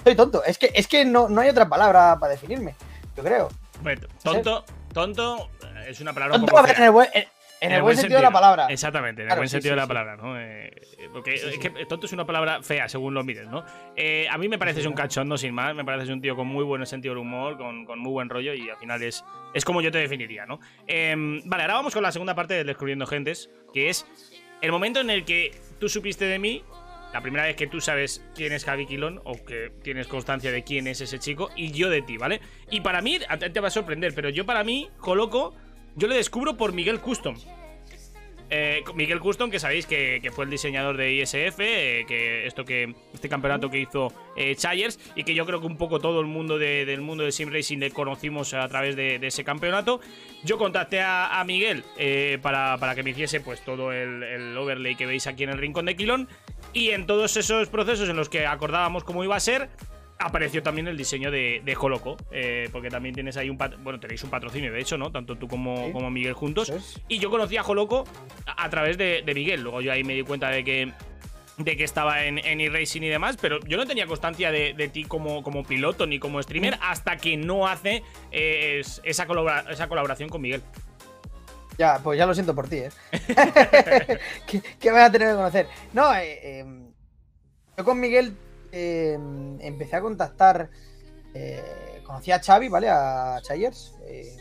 soy 0.02 0.14
tonto. 0.16 0.42
Es 0.42 0.56
que, 0.58 0.72
es 0.74 0.88
que 0.88 1.04
no, 1.04 1.28
no 1.28 1.40
hay 1.42 1.48
otra 1.50 1.68
palabra 1.68 2.16
para 2.18 2.32
definirme, 2.32 2.74
yo 3.18 3.24
creo. 3.24 3.48
Bueno, 3.82 4.06
tonto, 4.22 4.64
tonto 4.94 5.50
eh, 5.64 5.86
es 5.88 6.00
una 6.00 6.12
palabra 6.12 6.36
un 6.36 6.42
Tonto 6.42 6.50
poco 6.54 6.64
a 6.64 6.66
ver, 6.68 6.76
en 6.76 6.84
el 6.84 6.90
buen, 6.92 7.08
en- 7.12 7.24
en 7.60 7.72
el 7.72 7.82
buen 7.82 7.96
sentido 7.96 8.18
de 8.20 8.24
la 8.24 8.30
palabra. 8.30 8.66
Exactamente, 8.68 9.22
en 9.22 9.30
el 9.30 9.36
buen 9.36 9.48
sí, 9.48 9.52
sentido 9.54 9.72
sí, 9.72 9.74
de 9.74 9.76
la 9.76 9.82
sí. 9.82 9.88
palabra, 9.88 10.16
¿no? 10.16 10.40
Eh, 10.40 10.70
porque 11.12 11.36
Sí, 11.38 11.46
es 11.48 11.54
sí. 11.54 11.58
que 11.60 11.70
tonto 11.86 12.06
es 12.06 12.12
una 12.12 12.24
palabra 12.24 12.62
fea, 12.62 12.88
según 12.88 13.14
lo 13.14 13.24
mires, 13.24 13.48
¿no? 13.48 13.64
Eh, 13.96 14.28
a 14.30 14.38
mí 14.38 14.46
me 14.48 14.58
pareces 14.58 14.86
un 14.86 14.92
cachondo, 14.92 15.36
sin 15.36 15.52
más. 15.52 15.74
Me 15.74 15.84
pareces 15.84 16.10
un 16.10 16.20
tío 16.20 16.36
con 16.36 16.46
muy 16.46 16.62
buen 16.62 16.86
sentido 16.86 17.14
del 17.14 17.22
humor, 17.22 17.56
con, 17.56 17.84
con 17.84 17.98
muy 17.98 18.12
buen 18.12 18.28
rollo 18.28 18.54
y 18.54 18.70
al 18.70 18.76
final 18.76 19.02
es, 19.02 19.24
es 19.54 19.64
como 19.64 19.80
yo 19.80 19.90
te 19.90 19.98
definiría, 19.98 20.46
¿no? 20.46 20.60
Em, 20.86 21.42
vale, 21.46 21.64
ahora 21.64 21.74
vamos 21.74 21.92
con 21.94 22.02
la 22.04 22.12
segunda 22.12 22.36
parte 22.36 22.54
del 22.54 22.66
Descubriendo 22.68 23.06
Gentes, 23.08 23.50
que 23.74 23.88
es 23.88 24.06
el 24.60 24.70
momento 24.70 25.00
en 25.00 25.10
el 25.10 25.24
que 25.24 25.60
tú 25.80 25.88
supiste 25.88 26.26
de 26.26 26.38
mí. 26.38 26.62
La 27.18 27.22
primera 27.22 27.46
vez 27.46 27.56
que 27.56 27.66
tú 27.66 27.80
sabes 27.80 28.24
quién 28.36 28.52
es 28.52 28.64
Javi 28.64 28.86
Quilón 28.86 29.20
o 29.24 29.44
que 29.44 29.72
tienes 29.82 30.06
constancia 30.06 30.52
de 30.52 30.62
quién 30.62 30.86
es 30.86 31.00
ese 31.00 31.18
chico 31.18 31.50
y 31.56 31.72
yo 31.72 31.90
de 31.90 32.00
ti, 32.00 32.16
¿vale? 32.16 32.40
Y 32.70 32.80
para 32.80 33.02
mí, 33.02 33.18
te 33.52 33.58
va 33.58 33.66
a 33.66 33.70
sorprender, 33.72 34.14
pero 34.14 34.28
yo 34.28 34.46
para 34.46 34.62
mí, 34.62 34.88
Joloco, 34.98 35.52
yo 35.96 36.06
le 36.06 36.14
descubro 36.14 36.56
por 36.56 36.72
Miguel 36.72 37.00
Custom. 37.00 37.34
Eh, 38.50 38.82
Miguel 38.94 39.18
Custom, 39.18 39.50
que 39.50 39.58
sabéis 39.58 39.84
que, 39.84 40.30
fue 40.32 40.44
el 40.44 40.50
diseñador 40.50 40.96
de 40.96 41.12
ISF, 41.12 41.58
eh, 41.58 42.04
que 42.06 42.46
esto 42.46 42.64
que 42.64 42.94
este 43.12 43.28
campeonato 43.28 43.68
que 43.68 43.80
hizo 43.80 44.12
eh, 44.36 44.56
y 45.16 45.24
que 45.24 45.34
yo 45.34 45.44
creo 45.44 45.60
que 45.60 45.66
un 45.66 45.76
poco 45.76 45.98
todo 45.98 46.20
el 46.20 46.26
mundo 46.26 46.56
de- 46.56 46.86
del 46.86 47.00
mundo 47.00 47.24
de 47.24 47.32
Sim 47.32 47.52
Racing 47.52 47.78
le 47.78 47.90
conocimos 47.90 48.54
a 48.54 48.66
través 48.68 48.94
de, 48.94 49.16
ese 49.20 49.42
campeonato. 49.42 50.00
Yo 50.44 50.56
contacté 50.56 51.00
a, 51.02 51.42
Miguel 51.44 51.82
eh, 51.98 52.38
para, 52.40 52.78
para 52.78 52.94
que 52.94 53.02
me 53.02 53.10
hiciese 53.10 53.40
pues 53.40 53.60
todo 53.64 53.92
el, 53.92 54.22
el 54.22 54.56
overlay 54.56 54.94
que 54.94 55.04
veis 55.04 55.26
aquí 55.26 55.42
en 55.42 55.50
el 55.50 55.58
rincón 55.58 55.86
de 55.86 55.96
Quilón. 55.96 56.28
Y 56.72 56.90
en 56.90 57.06
todos 57.06 57.36
esos 57.36 57.68
procesos 57.68 58.08
en 58.08 58.16
los 58.16 58.28
que 58.28 58.46
acordábamos 58.46 59.04
cómo 59.04 59.24
iba 59.24 59.34
a 59.36 59.40
ser, 59.40 59.68
apareció 60.18 60.62
también 60.62 60.88
el 60.88 60.96
diseño 60.96 61.30
de, 61.30 61.62
de 61.64 61.74
Joloco. 61.74 62.16
eh, 62.30 62.68
porque 62.72 62.90
también 62.90 63.14
tienes 63.14 63.36
ahí 63.36 63.50
un 63.50 63.56
bueno, 63.56 63.98
tenéis 64.00 64.22
un 64.24 64.30
patrocinio, 64.30 64.72
de 64.72 64.80
hecho, 64.80 64.98
¿no? 64.98 65.10
Tanto 65.10 65.36
tú 65.36 65.48
como, 65.48 65.86
Sí. 65.86 65.92
como 65.92 66.10
Miguel 66.10 66.34
juntos. 66.34 66.72
Y 67.08 67.18
yo 67.18 67.30
conocí 67.30 67.56
a 67.56 67.62
Joloco 67.62 68.04
a, 68.46 68.64
a 68.64 68.70
través 68.70 68.98
de, 68.98 69.22
de 69.24 69.34
Miguel. 69.34 69.62
Luego 69.62 69.80
yo 69.80 69.92
ahí 69.92 70.04
me 70.04 70.14
di 70.14 70.22
cuenta 70.22 70.50
de 70.50 70.64
que 70.64 70.92
de 71.56 71.76
que 71.76 71.82
estaba 71.82 72.24
en, 72.24 72.38
en 72.38 72.60
e-racing 72.60 73.02
y 73.02 73.08
demás, 73.08 73.36
pero 73.40 73.58
yo 73.66 73.76
no 73.76 73.84
tenía 73.84 74.06
constancia 74.06 74.52
de, 74.52 74.74
de 74.74 74.86
ti 74.88 75.02
como, 75.02 75.42
como 75.42 75.64
piloto 75.64 76.06
ni 76.06 76.20
como 76.20 76.40
streamer 76.40 76.78
hasta 76.80 77.16
que 77.16 77.36
no 77.36 77.66
hace 77.66 78.04
eh, 78.30 78.78
es- 78.78 79.00
esa, 79.02 79.26
colabora- 79.26 79.64
esa 79.68 79.88
colaboración 79.88 80.28
con 80.28 80.40
Miguel. 80.40 80.62
Ya, 81.78 82.00
pues 82.02 82.18
ya 82.18 82.26
lo 82.26 82.34
siento 82.34 82.54
por 82.56 82.68
ti, 82.68 82.78
¿eh? 82.78 82.90
que, 84.46 84.60
que 84.60 84.90
voy 84.90 85.00
a 85.00 85.12
tener 85.12 85.28
que 85.28 85.34
conocer. 85.36 85.68
No, 85.92 86.12
eh, 86.14 86.40
eh, 86.42 86.66
yo 87.76 87.84
con 87.84 88.00
Miguel 88.00 88.36
eh, 88.72 89.16
empecé 89.60 89.96
a 89.96 90.00
contactar. 90.00 90.70
eh, 91.34 92.02
conocí 92.04 92.32
a 92.32 92.40
Xavi, 92.40 92.68
¿vale? 92.68 92.88
A 92.90 93.38
Chayers. 93.42 93.94
eh, 94.06 94.36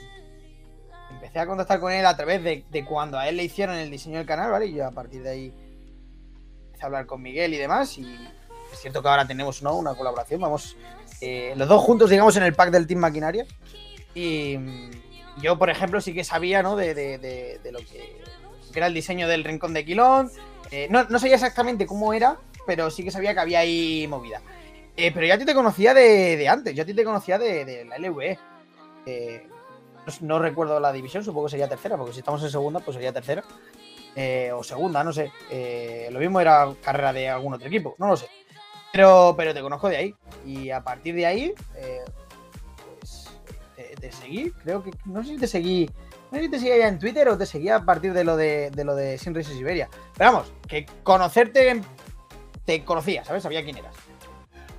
empecé 1.12 1.40
a 1.40 1.46
contactar 1.46 1.80
con 1.80 1.92
él 1.92 2.06
a 2.06 2.18
través 2.18 2.44
de, 2.44 2.66
de 2.72 2.86
cuando 2.86 3.20
a 3.20 3.30
él 3.30 3.38
le 3.38 3.44
hicieron 3.44 3.76
el 3.76 3.92
diseño 3.92 4.18
del 4.18 4.26
canal, 4.26 4.50
¿vale? 4.52 4.66
Y 4.66 4.74
yo 4.74 4.88
a 4.88 4.92
partir 4.92 5.22
de 5.22 5.30
ahí 5.30 5.54
empecé 6.66 6.84
a 6.84 6.86
hablar 6.88 7.06
con 7.06 7.22
Miguel 7.22 7.54
y 7.54 7.58
demás. 7.58 7.98
Y 8.00 8.16
es 8.74 8.80
cierto 8.80 9.02
que 9.04 9.10
ahora 9.10 9.28
tenemos 9.28 9.62
¿no? 9.62 9.76
una 9.76 9.94
colaboración. 9.94 10.42
Vamos 10.42 10.76
eh, 11.22 11.54
los 11.56 11.68
dos 11.68 11.84
juntos, 11.84 12.10
digamos, 12.10 12.36
en 12.36 12.44
el 12.44 12.56
pack 12.56 12.72
del 12.72 12.88
Team 12.88 13.00
Maquinaria. 13.00 13.46
Y 14.16 14.58
yo, 15.42 15.58
por 15.58 15.70
ejemplo, 15.70 16.02
sí 16.02 16.14
que 16.14 16.24
sabía, 16.24 16.64
¿no? 16.64 16.76
De, 16.76 16.94
de- 16.94 17.18
de- 17.18 17.72
lo 17.72 17.80
que, 17.80 18.22
era 18.74 18.88
el 18.88 18.94
diseño 18.94 19.28
del 19.28 19.44
rincón 19.44 19.74
de 19.74 19.84
Quilón. 19.86 20.32
Eh, 20.72 20.88
no, 20.90 21.04
no 21.06 21.20
sabía 21.20 21.36
exactamente 21.36 21.86
cómo 21.88 22.14
era, 22.14 22.38
pero 22.66 22.92
sí 22.92 23.04
que 23.04 23.12
sabía 23.12 23.34
que 23.34 23.40
había 23.40 23.60
ahí 23.60 24.06
movida. 24.08 24.42
Eh, 24.96 25.12
pero 25.14 25.26
yo 25.26 25.34
a 25.34 25.38
ti 25.38 25.46
te 25.46 25.54
conocía 25.54 25.94
de, 25.94 26.48
antes, 26.48 26.76
yo 26.76 26.84
a 26.84 26.86
ti 26.86 26.94
te 26.94 27.04
conocía 27.04 27.38
de, 27.40 27.86
la 27.86 27.98
LVE. 27.98 28.38
Eh, 29.06 29.48
no, 30.06 30.14
no 30.22 30.40
recuerdo 30.40 30.80
la 30.80 30.92
división, 30.92 31.24
supongo 31.24 31.48
que 31.48 31.52
sería 31.52 31.68
tercera, 31.68 31.98
porque 31.98 32.14
si 32.14 32.20
estamos 32.20 32.44
en 32.44 32.52
segunda, 32.52 32.80
pues 32.80 32.96
sería 32.96 33.14
tercera. 33.14 33.44
Eh, 34.16 34.52
o 34.54 34.64
segunda, 34.64 35.04
no 35.04 35.14
sé. 35.14 35.32
Lo 36.12 36.20
mismo 36.20 36.40
era 36.40 36.68
carrera 36.84 37.14
de 37.14 37.30
algún 37.30 37.54
otro 37.54 37.68
equipo, 37.68 37.96
no 38.00 38.08
lo 38.08 38.18
sé. 38.18 38.28
Pero, 38.92 39.36
pero 39.38 39.54
te 39.54 39.62
conozco 39.62 39.90
de 39.90 39.98
ahí. 39.98 40.16
Y 40.46 40.70
a 40.72 40.84
partir 40.84 41.16
de 41.16 41.26
ahí, 41.26 41.54
pues 41.74 42.02
te, 44.00 44.12
seguí, 44.12 44.52
creo 44.64 44.84
que. 44.84 44.92
No 45.06 45.24
sé 45.24 45.32
si 45.32 45.38
te 45.38 45.48
seguí. 45.48 45.90
No 46.32 46.38
sé 46.38 46.46
si 46.46 46.52
te 46.52 46.60
seguía 46.60 46.78
ya 46.78 46.88
en 46.88 47.00
Twitter 47.00 47.28
o 47.30 47.38
te 47.38 47.46
seguía 47.46 47.78
a 47.78 47.86
partir 47.86 48.14
de 48.14 48.24
lo 48.24 48.36
de, 48.36 48.72
lo 48.76 48.96
de 48.96 49.18
Sin 49.18 49.34
Races 49.34 49.56
Siberia. 49.56 49.90
Pero 50.18 50.32
vamos, 50.32 50.54
que 50.68 50.86
conocerte 51.04 51.82
te 52.66 52.84
conocía, 52.84 53.24
¿sabes? 53.24 53.44
Sabía 53.44 53.64
quién 53.64 53.78
eras. 53.78 53.96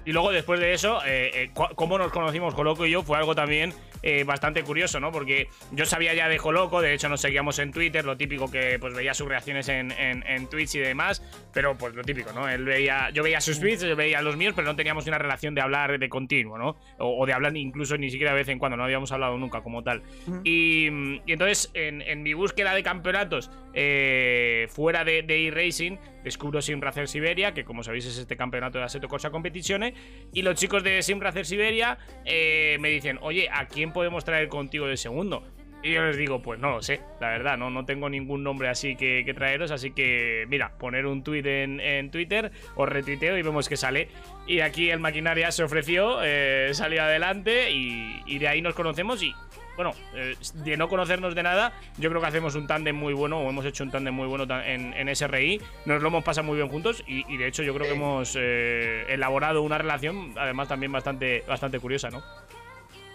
Y 0.04 0.12
luego, 0.12 0.30
después 0.30 0.60
de 0.60 0.72
eso, 0.72 1.00
eh, 1.04 1.30
eh, 1.34 1.50
cómo 1.74 1.98
nos 1.98 2.12
conocimos 2.12 2.54
Joloco 2.54 2.86
y 2.86 2.90
yo 2.90 3.02
fue 3.02 3.18
algo 3.18 3.34
también 3.34 3.74
eh, 4.02 4.24
bastante 4.24 4.62
curioso, 4.62 5.00
¿no? 5.00 5.12
Porque 5.12 5.48
yo 5.72 5.84
sabía 5.86 6.14
ya 6.14 6.28
de 6.28 6.38
Joloco, 6.38 6.80
de 6.80 6.94
hecho 6.94 7.08
nos 7.08 7.20
seguíamos 7.20 7.58
en 7.58 7.72
Twitter, 7.72 8.04
lo 8.04 8.16
típico 8.16 8.50
que 8.50 8.78
pues 8.78 8.94
veía 8.94 9.14
sus 9.14 9.28
reacciones 9.28 9.68
en, 9.68 9.92
en, 9.92 10.24
en 10.26 10.48
Twitch 10.48 10.76
y 10.76 10.80
demás, 10.80 11.22
pero 11.52 11.76
pues 11.76 11.94
lo 11.94 12.02
típico, 12.02 12.32
¿no? 12.32 12.48
Él 12.48 12.64
veía, 12.64 13.10
yo 13.10 13.22
veía 13.22 13.40
sus 13.40 13.60
tweets, 13.60 13.82
él 13.82 13.94
veía 13.94 14.22
los 14.22 14.36
míos, 14.36 14.54
pero 14.56 14.66
no 14.66 14.76
teníamos 14.76 15.06
una 15.06 15.18
relación 15.18 15.54
de 15.54 15.60
hablar 15.60 15.98
de 15.98 16.08
continuo, 16.08 16.58
¿no? 16.58 16.76
O, 16.98 17.22
o 17.22 17.26
de 17.26 17.32
hablar 17.32 17.56
incluso 17.56 17.96
ni 17.96 18.10
siquiera 18.10 18.32
de 18.32 18.38
vez 18.38 18.48
en 18.48 18.58
cuando, 18.58 18.76
no 18.76 18.84
habíamos 18.84 19.12
hablado 19.12 19.36
nunca 19.38 19.62
como 19.62 19.82
tal. 19.82 20.02
Y, 20.44 20.88
y 21.26 21.32
entonces, 21.32 21.70
en, 21.74 22.02
en 22.02 22.22
mi 22.22 22.34
búsqueda 22.34 22.74
de 22.74 22.82
campeonatos 22.82 23.50
eh, 23.74 24.66
fuera 24.70 25.04
de, 25.04 25.22
de 25.22 25.48
e-racing, 25.48 25.96
descubro 26.24 26.62
Simracer 26.62 27.08
Siberia, 27.08 27.54
que 27.54 27.64
como 27.64 27.82
sabéis 27.82 28.06
es 28.06 28.18
este 28.18 28.36
campeonato 28.36 28.78
de 28.78 28.84
Assetto 28.84 29.08
Corsa 29.08 29.30
Competizione, 29.30 29.94
y 30.32 30.42
los 30.42 30.56
chicos 30.56 30.82
de 30.82 31.02
Simracer 31.02 31.46
Siberia 31.46 31.98
eh, 32.24 32.76
me 32.80 32.90
dicen, 32.90 33.18
oye, 33.22 33.48
¿a 33.52 33.66
quién 33.66 33.92
podemos 33.92 34.24
traer 34.24 34.48
contigo 34.48 34.86
de 34.86 34.96
segundo? 34.96 35.44
Y 35.80 35.92
yo 35.92 36.02
les 36.02 36.16
digo, 36.16 36.42
pues 36.42 36.58
no 36.58 36.70
lo 36.72 36.82
sé, 36.82 37.00
la 37.20 37.28
verdad, 37.28 37.56
no, 37.56 37.70
no 37.70 37.84
tengo 37.84 38.10
ningún 38.10 38.42
nombre 38.42 38.68
así 38.68 38.96
que, 38.96 39.22
que 39.24 39.32
traeros, 39.32 39.70
así 39.70 39.92
que 39.92 40.44
mira, 40.48 40.76
poner 40.76 41.06
un 41.06 41.22
tweet 41.22 41.46
en, 41.46 41.78
en 41.78 42.10
Twitter, 42.10 42.50
os 42.74 42.88
retuiteo 42.88 43.38
y 43.38 43.42
vemos 43.42 43.68
que 43.68 43.76
sale. 43.76 44.08
Y 44.48 44.58
aquí 44.58 44.90
el 44.90 44.98
maquinaria 44.98 45.52
se 45.52 45.62
ofreció, 45.62 46.18
eh, 46.24 46.70
salió 46.72 47.04
adelante 47.04 47.70
y, 47.70 48.22
y 48.26 48.38
de 48.38 48.48
ahí 48.48 48.60
nos 48.60 48.74
conocemos 48.74 49.22
y 49.22 49.32
bueno, 49.78 49.92
eh, 50.12 50.34
de 50.54 50.76
no 50.76 50.88
conocernos 50.88 51.36
de 51.36 51.42
nada, 51.44 51.72
yo 51.98 52.08
creo 52.10 52.20
que 52.20 52.26
hacemos 52.26 52.56
un 52.56 52.66
tándem 52.66 52.96
muy 52.96 53.14
bueno, 53.14 53.38
o 53.38 53.48
hemos 53.48 53.64
hecho 53.64 53.84
un 53.84 53.92
tándem 53.92 54.12
muy 54.12 54.26
bueno 54.26 54.42
en, 54.64 54.92
en 54.92 55.14
SRI, 55.14 55.62
nos 55.84 56.02
lo 56.02 56.08
hemos 56.08 56.24
pasado 56.24 56.48
muy 56.48 56.56
bien 56.56 56.68
juntos 56.68 57.04
y, 57.06 57.24
y 57.32 57.36
de 57.36 57.46
hecho 57.46 57.62
yo 57.62 57.72
creo 57.74 57.86
que 57.86 57.94
hemos 57.94 58.34
eh, 58.36 59.04
elaborado 59.08 59.62
una 59.62 59.78
relación, 59.78 60.34
además 60.36 60.66
también 60.66 60.90
bastante, 60.90 61.44
bastante 61.46 61.78
curiosa, 61.78 62.10
¿no? 62.10 62.24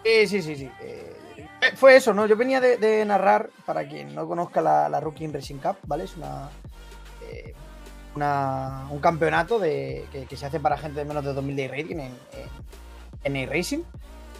Sí, 0.02 0.26
sí, 0.26 0.40
sí, 0.40 0.56
sí. 0.56 0.70
eh, 0.80 1.12
fue 1.76 1.96
eso, 1.96 2.14
¿no? 2.14 2.24
Yo 2.26 2.34
venía 2.34 2.62
de, 2.62 2.78
de 2.78 3.04
narrar, 3.04 3.50
para 3.66 3.86
quien 3.86 4.14
no 4.14 4.26
conozca 4.26 4.62
la, 4.62 4.88
la 4.88 5.00
Rookie 5.00 5.26
Racing 5.26 5.56
Cup, 5.58 5.76
¿vale? 5.86 6.04
Es 6.04 6.16
una, 6.16 6.48
una- 8.16 8.86
un 8.90 9.00
campeonato 9.00 9.58
de, 9.58 10.06
que, 10.12 10.24
que 10.24 10.36
se 10.38 10.46
hace 10.46 10.60
para 10.60 10.78
gente 10.78 11.00
de 11.00 11.04
menos 11.04 11.24
de 11.26 11.34
2000 11.34 11.56
de 11.56 11.68
rating 11.68 11.96
en, 11.98 12.12
en, 13.24 13.36
en 13.36 13.50
racing 13.50 13.80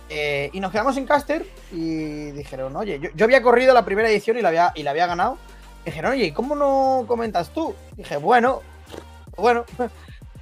Eh, 0.09 0.51
y 0.53 0.61
nos 0.61 0.71
quedamos 0.71 0.97
en 0.97 1.07
caster 1.07 1.47
y 1.73 2.31
dijeron, 2.33 2.77
oye, 2.77 2.99
yo, 3.01 3.11
yo 3.15 3.25
había 3.25 3.43
corrido 3.43 3.73
la 3.73 3.85
primera 3.85 4.09
edición 4.09 4.37
y 4.37 4.43
la 4.43 4.49
había, 4.49 4.73
y 4.75 4.83
la 4.83 4.91
había 4.91 5.07
ganado. 5.07 5.39
Dijeron, 5.85 6.13
oye, 6.13 6.25
¿y 6.27 6.33
cómo 6.33 6.55
no 6.55 7.05
comentas 7.07 7.51
tú? 7.51 7.75
Dije, 7.97 8.17
bueno, 8.17 8.61
bueno, 9.37 9.65
pues, 9.77 9.91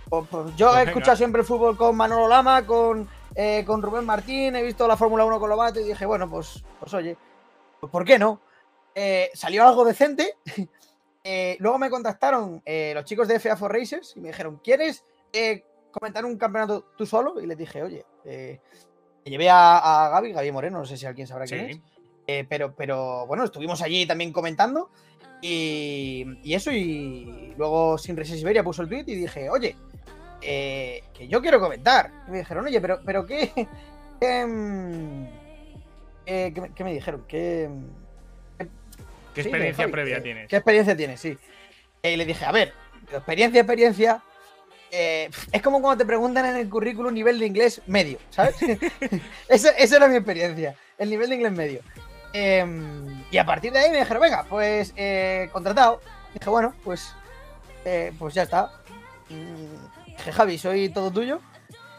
pues 0.09 0.57
yo 0.57 0.67
Pues 0.67 0.77
he 0.77 0.79
venga. 0.81 0.91
escuchado 0.91 1.17
siempre 1.17 1.41
el 1.43 1.47
fútbol 1.47 1.77
con 1.77 1.97
Manolo 1.97 2.29
Lama, 2.29 2.67
con, 2.67 3.09
eh, 3.35 3.65
con 3.67 3.83
Rubén 3.83 4.05
Martín, 4.05 4.57
he 4.57 4.63
visto 4.63 4.87
la 4.87 4.97
Fórmula 4.97 5.25
1 5.25 5.39
con 5.41 5.49
Lobato 5.49 5.81
y 5.81 5.85
dije, 5.85 6.07
bueno, 6.07 6.29
pues, 6.29 6.63
pues 6.81 6.93
oye, 6.95 7.17
pues 7.81 7.91
¿por 7.91 8.05
qué 8.05 8.19
no? 8.19 8.41
Eh, 8.95 9.31
salió 9.35 9.67
algo 9.67 9.85
decente. 9.85 10.37
Luego 11.61 11.79
me 11.79 11.89
contactaron 11.89 12.63
los 12.67 13.05
chicos 13.05 13.29
de 13.29 13.39
FA 13.39 13.57
for 13.57 13.73
Racers 13.73 14.15
y 14.17 14.21
me 14.21 14.29
dijeron, 14.29 14.61
¿quieres 14.63 15.05
comentar 15.93 16.25
un 16.25 16.37
campeonato 16.37 16.85
tú 16.97 17.07
solo? 17.07 17.41
Y 17.41 17.47
les 17.47 17.57
dije, 17.57 17.81
oye, 17.83 18.05
eh, 18.25 18.61
me 19.25 19.31
llevé 19.31 19.49
a, 19.51 20.07
a 20.07 20.09
Gaby, 20.11 20.33
Gaby 20.33 20.53
Moreno, 20.53 20.79
no 20.79 20.87
sé 20.87 20.97
si 20.97 21.07
alguien 21.07 21.27
sabrá 21.27 21.47
quién 21.47 21.71
es. 21.71 21.81
Eh, 22.27 22.47
pero, 22.49 22.75
pero 22.75 23.27
bueno, 23.27 23.45
estuvimos 23.45 23.83
allí 23.83 24.07
también 24.07 24.33
comentando. 24.33 24.91
Y, 25.41 26.25
y 26.45 26.55
eso, 26.55 26.71
y 26.71 27.53
luego 27.57 27.99
Sin 27.99 28.17
Reses 28.17 28.39
Siberia 28.39 28.63
puso 28.63 28.83
el 28.83 28.89
tweet 28.89 29.05
y 29.09 29.17
dije, 29.17 29.51
oye, 29.51 29.77
eh, 30.41 31.03
que 31.15 31.29
yo 31.29 31.41
quiero 31.41 31.61
comentar. 31.61 32.11
Y 32.29 32.31
me 32.31 32.39
dijeron, 32.39 32.65
oye, 32.67 32.81
pero, 32.81 33.01
pero 33.05 33.27
qué. 33.27 33.51
qué, 34.21 34.47
eh, 36.27 36.53
¿qué, 36.55 36.61
me, 36.61 36.75
qué 36.75 36.85
me 36.85 36.95
dijeron? 36.95 37.25
¿Qué, 37.27 37.69
¿Qué 39.35 39.41
experiencia 39.41 39.89
previa 39.91 40.23
tienes? 40.23 40.49
¿Qué 40.49 40.57
experiencia 40.57 40.97
tienes? 40.97 41.21
Sí. 41.21 41.37
Y 42.03 42.17
le 42.17 42.25
dije, 42.25 42.45
a 42.45 42.53
ver, 42.53 42.73
experiencia, 43.13 43.61
experiencia. 43.61 44.23
Eh, 44.95 45.31
es 45.51 45.63
como 45.63 45.81
cuando 45.81 46.05
te 46.05 46.07
preguntan 46.07 46.45
en 46.45 46.57
el 46.57 46.69
currículum 46.69 47.15
nivel 47.15 47.39
de 47.39 47.47
inglés 47.47 47.81
medio, 47.87 48.19
¿sabes? 48.29 48.57
esa, 49.49 49.71
esa 49.71 49.97
era 49.97 50.07
mi 50.07 50.17
experiencia, 50.17 50.77
el 50.99 51.09
nivel 51.09 51.31
de 51.31 51.37
inglés 51.37 51.53
medio. 51.53 51.81
Em, 52.35 53.25
y 53.31 53.39
a 53.39 53.47
partir 53.47 53.73
de 53.73 53.79
ahí 53.79 53.91
me 53.91 54.01
dijeron, 54.01 54.23
venga, 54.23 54.45
pues 54.45 54.93
eh, 54.97 55.49
contratado. 55.51 56.03
Dije, 56.35 56.51
bueno, 56.51 56.75
pues, 56.85 57.15
eh, 57.87 58.13
pues 58.19 58.35
ya 58.35 58.43
está. 58.43 58.71
Mm, 59.31 60.13
Dije, 60.17 60.33
Javi, 60.33 60.59
soy 60.59 60.91
todo 60.91 61.11
tuyo. 61.11 61.41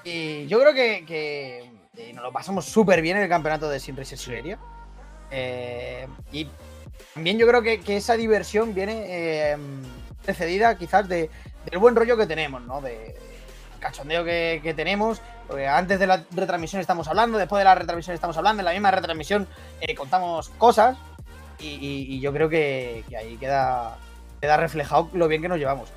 Y 0.03 0.45
yo 0.45 0.59
creo 0.59 0.73
que, 0.75 1.03
que, 1.07 2.13
nos 2.13 2.23
lo 2.23 2.31
pasamos 2.31 2.65
súper 2.65 3.01
bien 3.01 3.17
en 3.17 3.23
el 3.23 3.29
campeonato 3.29 3.69
de 3.69 3.79
Sin 3.79 3.95
Siberia. 4.05 4.59
Eh, 5.31 6.07
y 6.31 6.47
también 7.15 7.39
yo 7.39 7.47
creo 7.47 7.63
que, 7.63 7.79
que 7.79 7.97
esa 7.97 8.15
diversión 8.17 8.75
viene 8.75 9.57
precedida 10.23 10.77
quizás 10.77 11.07
de, 11.07 11.29
del 11.65 11.79
buen 11.79 11.95
rollo 11.95 12.17
que 12.17 12.27
tenemos, 12.27 12.61
¿no? 12.61 12.81
De, 12.81 13.15
cachondeo 13.83 14.23
que, 14.23 14.73
tenemos. 14.75 15.21
Porque 15.47 15.67
antes 15.67 15.99
de 15.99 16.07
la 16.07 16.23
retransmisión 16.31 16.79
estamos 16.81 17.07
hablando, 17.07 17.37
después 17.37 17.59
de 17.59 17.65
la 17.65 17.75
retransmisión 17.75 18.15
estamos 18.15 18.37
hablando, 18.37 18.61
en 18.61 18.65
la 18.65 18.71
misma 18.71 18.91
retransmisión 18.91 19.47
eh, 19.81 19.93
contamos 19.93 20.49
cosas. 20.57 20.97
Y, 21.59 22.19
yo 22.19 22.33
creo 22.33 22.49
que, 22.49 23.03
ahí 23.17 23.37
queda, 23.37 23.97
queda 24.41 24.57
reflejado 24.57 25.09
lo 25.13 25.27
bien 25.27 25.41
que 25.41 25.47
nos 25.47 25.59
llevamos. 25.59 25.89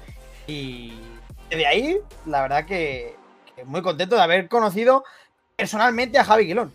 Y 0.47 0.93
de 1.51 1.67
ahí, 1.67 1.97
la 2.27 2.43
verdad 2.43 2.67
que, 2.67 3.17
que 3.55 3.65
muy 3.65 3.83
contento 3.83 4.15
de 4.15 4.23
haber 4.23 4.49
conocido 4.49 5.05
personalmente 5.57 6.19
a 6.19 6.25
Javi 6.25 6.47
Quilón. 6.47 6.73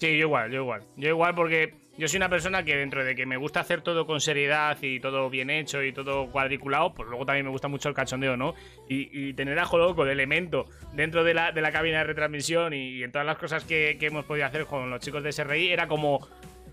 Sí, 0.00 0.18
yo 0.18 0.26
igual, 0.26 0.50
yo 0.50 0.62
igual. 0.62 0.82
Yo 0.96 1.08
igual 1.10 1.34
porque 1.34 1.74
yo 1.96 2.08
soy 2.08 2.16
una 2.16 2.28
persona 2.28 2.64
que 2.64 2.76
dentro 2.76 3.04
de 3.04 3.14
que 3.14 3.24
me 3.26 3.36
gusta 3.36 3.60
hacer 3.60 3.80
todo 3.80 4.06
con 4.06 4.20
seriedad 4.20 4.76
y 4.82 4.98
todo 5.00 5.30
bien 5.30 5.50
hecho 5.50 5.82
y 5.82 5.92
todo 5.92 6.26
cuadriculado, 6.30 6.92
pues 6.94 7.08
luego 7.08 7.24
también 7.24 7.46
me 7.46 7.52
gusta 7.52 7.68
mucho 7.68 7.88
el 7.88 7.94
cachondeo, 7.94 8.36
¿no? 8.36 8.54
Y, 8.88 9.32
tener 9.34 9.58
a 9.58 9.64
Joloco 9.64 10.04
de 10.04 10.12
elemento 10.12 10.66
dentro 10.92 11.24
de 11.24 11.34
la, 11.34 11.52
de 11.52 11.60
la 11.60 11.70
cabina 11.72 11.98
de 11.98 12.04
retransmisión 12.04 12.72
y, 12.74 13.02
en 13.02 13.12
todas 13.12 13.26
las 13.26 13.38
cosas 13.38 13.64
que, 13.64 13.96
hemos 14.00 14.24
podido 14.24 14.46
hacer 14.46 14.66
con 14.66 14.90
los 14.90 15.00
chicos 15.00 15.22
de 15.22 15.32
SRI 15.32 15.72
era 15.72 15.86
como 15.88 16.26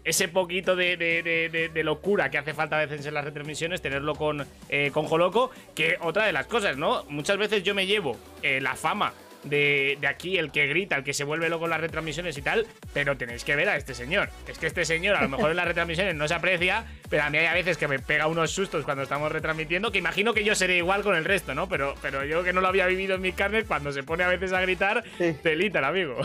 ese 0.03 0.28
poquito 0.28 0.76
de- 0.76 0.97
de 0.97 1.84
locura 1.84 2.30
que 2.32 2.38
hace 2.39 2.53
falta 2.53 2.78
a 2.78 2.86
veces 2.86 3.05
en 3.05 3.13
las 3.13 3.24
retransmisiones, 3.24 3.82
tenerlo 3.82 4.15
con, 4.15 4.45
eh, 4.69 4.89
con 4.91 5.05
Joloco, 5.05 5.51
que 5.76 5.97
otra 6.01 6.26
de 6.26 6.34
las 6.34 6.47
cosas, 6.47 6.78
¿no? 6.78 7.03
Muchas 7.09 7.38
veces 7.38 7.63
yo 7.63 7.76
me 7.76 7.86
llevo 7.86 8.17
eh, 8.41 8.59
la 8.59 8.76
fama 8.76 9.13
de, 9.43 9.97
de 9.99 10.07
aquí, 10.07 10.37
el 10.37 10.51
que 10.51 10.67
grita, 10.67 10.95
el 10.95 11.03
que 11.03 11.13
se 11.13 11.23
vuelve 11.23 11.49
loco 11.49 11.65
en 11.65 11.71
las 11.71 11.81
retransmisiones 11.81 12.37
y 12.37 12.41
tal, 12.41 12.67
pero 12.93 13.17
tenéis 13.17 13.43
que 13.43 13.55
ver 13.55 13.69
a 13.69 13.75
este 13.75 13.93
señor. 13.93 14.29
Es 14.47 14.57
que 14.59 14.67
este 14.67 14.85
señor 14.85 15.15
a 15.15 15.21
lo 15.23 15.29
mejor 15.29 15.49
en 15.51 15.57
las 15.57 15.65
retransmisiones 15.67 16.15
no 16.15 16.27
se 16.27 16.33
aprecia, 16.33 16.85
pero 17.09 17.23
a 17.23 17.29
mí 17.29 17.37
hay 17.39 17.47
a 17.47 17.53
veces 17.53 17.77
que 17.77 17.87
me 17.87 17.99
pega 17.99 18.27
unos 18.27 18.51
sustos 18.51 18.85
cuando 18.85 19.03
estamos 19.03 19.31
retransmitiendo, 19.31 19.91
que 19.91 19.97
imagino 19.97 20.33
que 20.33 20.43
yo 20.43 20.53
seré 20.55 20.77
igual 20.77 21.01
con 21.03 21.15
el 21.15 21.25
resto, 21.25 21.55
¿no? 21.55 21.67
Pero, 21.67 21.95
pero 22.01 22.23
yo 22.25 22.43
que 22.43 22.53
no 22.53 22.61
lo 22.61 22.67
había 22.67 22.85
vivido 22.85 23.15
en 23.15 23.21
mis 23.21 23.35
carnes, 23.35 23.65
cuando 23.67 23.91
se 23.91 24.03
pone 24.03 24.23
a 24.23 24.27
veces 24.27 24.53
a 24.53 24.61
gritar, 24.61 25.03
Sí. 25.17 25.33
telita 25.41 25.79
el 25.79 25.85
amigo. 25.85 26.17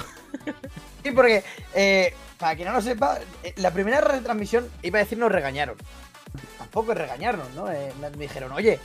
Sí, 1.02 1.12
porque, 1.12 1.42
eh, 1.74 2.12
para 2.38 2.56
quien 2.56 2.68
no 2.68 2.74
lo 2.74 2.80
sepa, 2.82 3.18
eh, 3.44 3.52
la 3.56 3.70
primera 3.70 4.00
retransmisión, 4.00 4.68
iba 4.82 4.98
a 4.98 5.02
decir, 5.02 5.16
nos 5.18 5.30
regañaron. 5.30 5.76
Tampoco 6.58 6.92
es 6.92 6.98
regañarnos, 6.98 7.50
¿no? 7.54 7.70
Eh, 7.70 7.92
me 8.00 8.10
dijeron, 8.10 8.52
oye, 8.52 8.78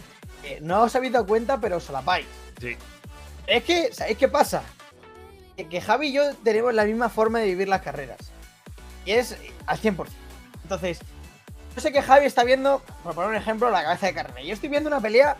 eh, 0.44 0.60
no 0.62 0.84
os 0.84 0.96
habéis 0.96 1.14
dado 1.14 1.26
cuenta, 1.26 1.60
pero 1.60 1.78
os 1.78 1.84
solapáis. 1.84 2.26
Sí. 2.60 2.78
Es 3.52 3.66
que, 3.66 3.92
¿sabéis 3.92 4.18
qué 4.18 4.30
pasa? 4.30 4.64
Que, 5.70 5.82
Javi 5.82 6.08
y 6.08 6.14
yo 6.14 6.34
tenemos 6.36 6.74
la 6.74 6.86
misma 6.86 7.10
forma 7.10 7.40
de 7.40 7.48
vivir 7.48 7.68
las 7.68 7.82
carreras. 7.82 8.18
Y 9.06 9.12
es 9.12 9.36
al 9.66 9.78
100%. 9.78 10.08
Entonces, 10.64 11.00
yo 11.76 11.82
sé 11.82 11.92
que 11.92 12.02
Javi 12.02 12.26
está 12.26 12.46
viendo, 12.46 12.82
por 13.04 13.14
poner 13.14 13.32
un 13.32 13.36
ejemplo, 13.36 13.70
la 13.70 13.84
cabeza 13.84 14.08
de 14.08 14.14
carrera. 14.14 14.42
Yo 14.42 14.54
estoy 14.54 14.70
viendo 14.70 14.88
una 14.88 15.02
pelea 15.02 15.36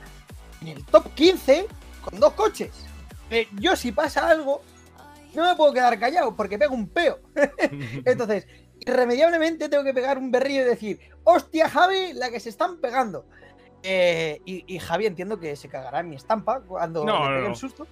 en 0.62 0.68
el 0.68 0.86
top 0.88 1.14
15 1.14 1.68
con 2.04 2.20
dos 2.20 2.34
coches. 2.34 2.72
Eh, 3.30 3.48
yo, 3.54 3.78
si 3.78 3.94
pasa 3.94 4.28
algo, 4.28 4.62
no 5.34 5.48
me 5.48 5.56
puedo 5.56 5.72
quedar 5.72 5.98
callado 5.98 6.36
porque 6.36 6.60
pego 6.60 6.76
un 6.76 6.90
peo. 6.90 7.18
Entonces, 8.06 8.46
irremediablemente 8.82 9.70
tengo 9.70 9.86
que 9.86 9.94
pegar 9.94 10.18
un 10.18 10.32
berrillo 10.32 10.64
y 10.64 10.66
decir, 10.66 11.00
hostia, 11.24 11.70
Javi, 11.70 12.12
la 12.12 12.30
que 12.30 12.42
se 12.42 12.50
están 12.50 12.82
pegando. 12.82 13.26
Eh, 13.84 14.40
y, 14.46 14.64
y 14.76 14.80
Javi 14.80 15.08
entiendo 15.08 15.40
que 15.40 15.56
se 15.56 15.68
cagará 15.68 16.02
en 16.02 16.10
mi 16.10 16.16
estampa 16.16 16.62
cuando 16.62 17.04
No, 17.04 17.14
le 17.14 17.20
no, 17.24 17.30
pegue 17.30 17.42
no. 17.42 17.50
el 17.50 17.56
susto. 17.56 17.88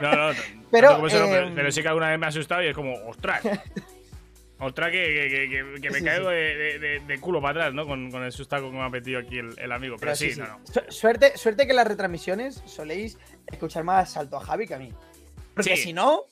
No, 0.00 0.12
no, 0.16 0.34
Pero, 0.70 1.06
eso 1.06 1.20
no, 1.20 1.26
pero, 1.30 1.46
eh, 1.48 1.52
pero 1.54 1.70
sí 1.72 1.82
que 1.82 1.88
alguna 1.88 2.10
vez 2.10 2.18
me 2.18 2.26
ha 2.26 2.30
asustado 2.30 2.62
y 2.62 2.66
es 2.66 2.74
como, 2.74 2.94
ostras. 3.06 3.42
Ostras, 4.60 4.92
que, 4.92 5.02
que- 5.02 5.28
que- 5.28 5.48
que- 5.74 5.80
que 5.80 5.90
me 5.90 5.98
Sí, 5.98 6.04
caigo 6.04 6.28
de, 6.30 6.54
de- 6.56 6.78
de- 6.78 7.00
de 7.00 7.20
culo 7.20 7.42
para 7.42 7.60
atrás, 7.64 7.74
¿no? 7.74 7.86
Con, 7.86 8.10
con 8.10 8.22
el 8.22 8.30
sustaco 8.32 8.70
que 8.70 8.76
me 8.76 8.82
ha 8.82 8.88
metido 8.88 9.18
aquí 9.18 9.36
el, 9.38 9.52
el 9.58 9.72
amigo. 9.72 9.96
Pero, 9.98 10.14
sí, 10.14 10.30
no, 10.38 10.46
no. 10.46 10.60
Su- 10.64 10.80
Suerte, 10.92 11.36
suerte 11.36 11.64
que 11.66 11.70
en 11.72 11.76
las 11.76 11.88
retransmisiones 11.88 12.62
soléis 12.64 13.18
escuchar 13.48 13.82
más 13.82 14.12
salto 14.12 14.36
a 14.36 14.40
Javi 14.40 14.66
que 14.68 14.74
a 14.74 14.78
mí. 14.78 14.92
Porque 15.54 15.76
si 15.76 15.92
no, 15.92 16.26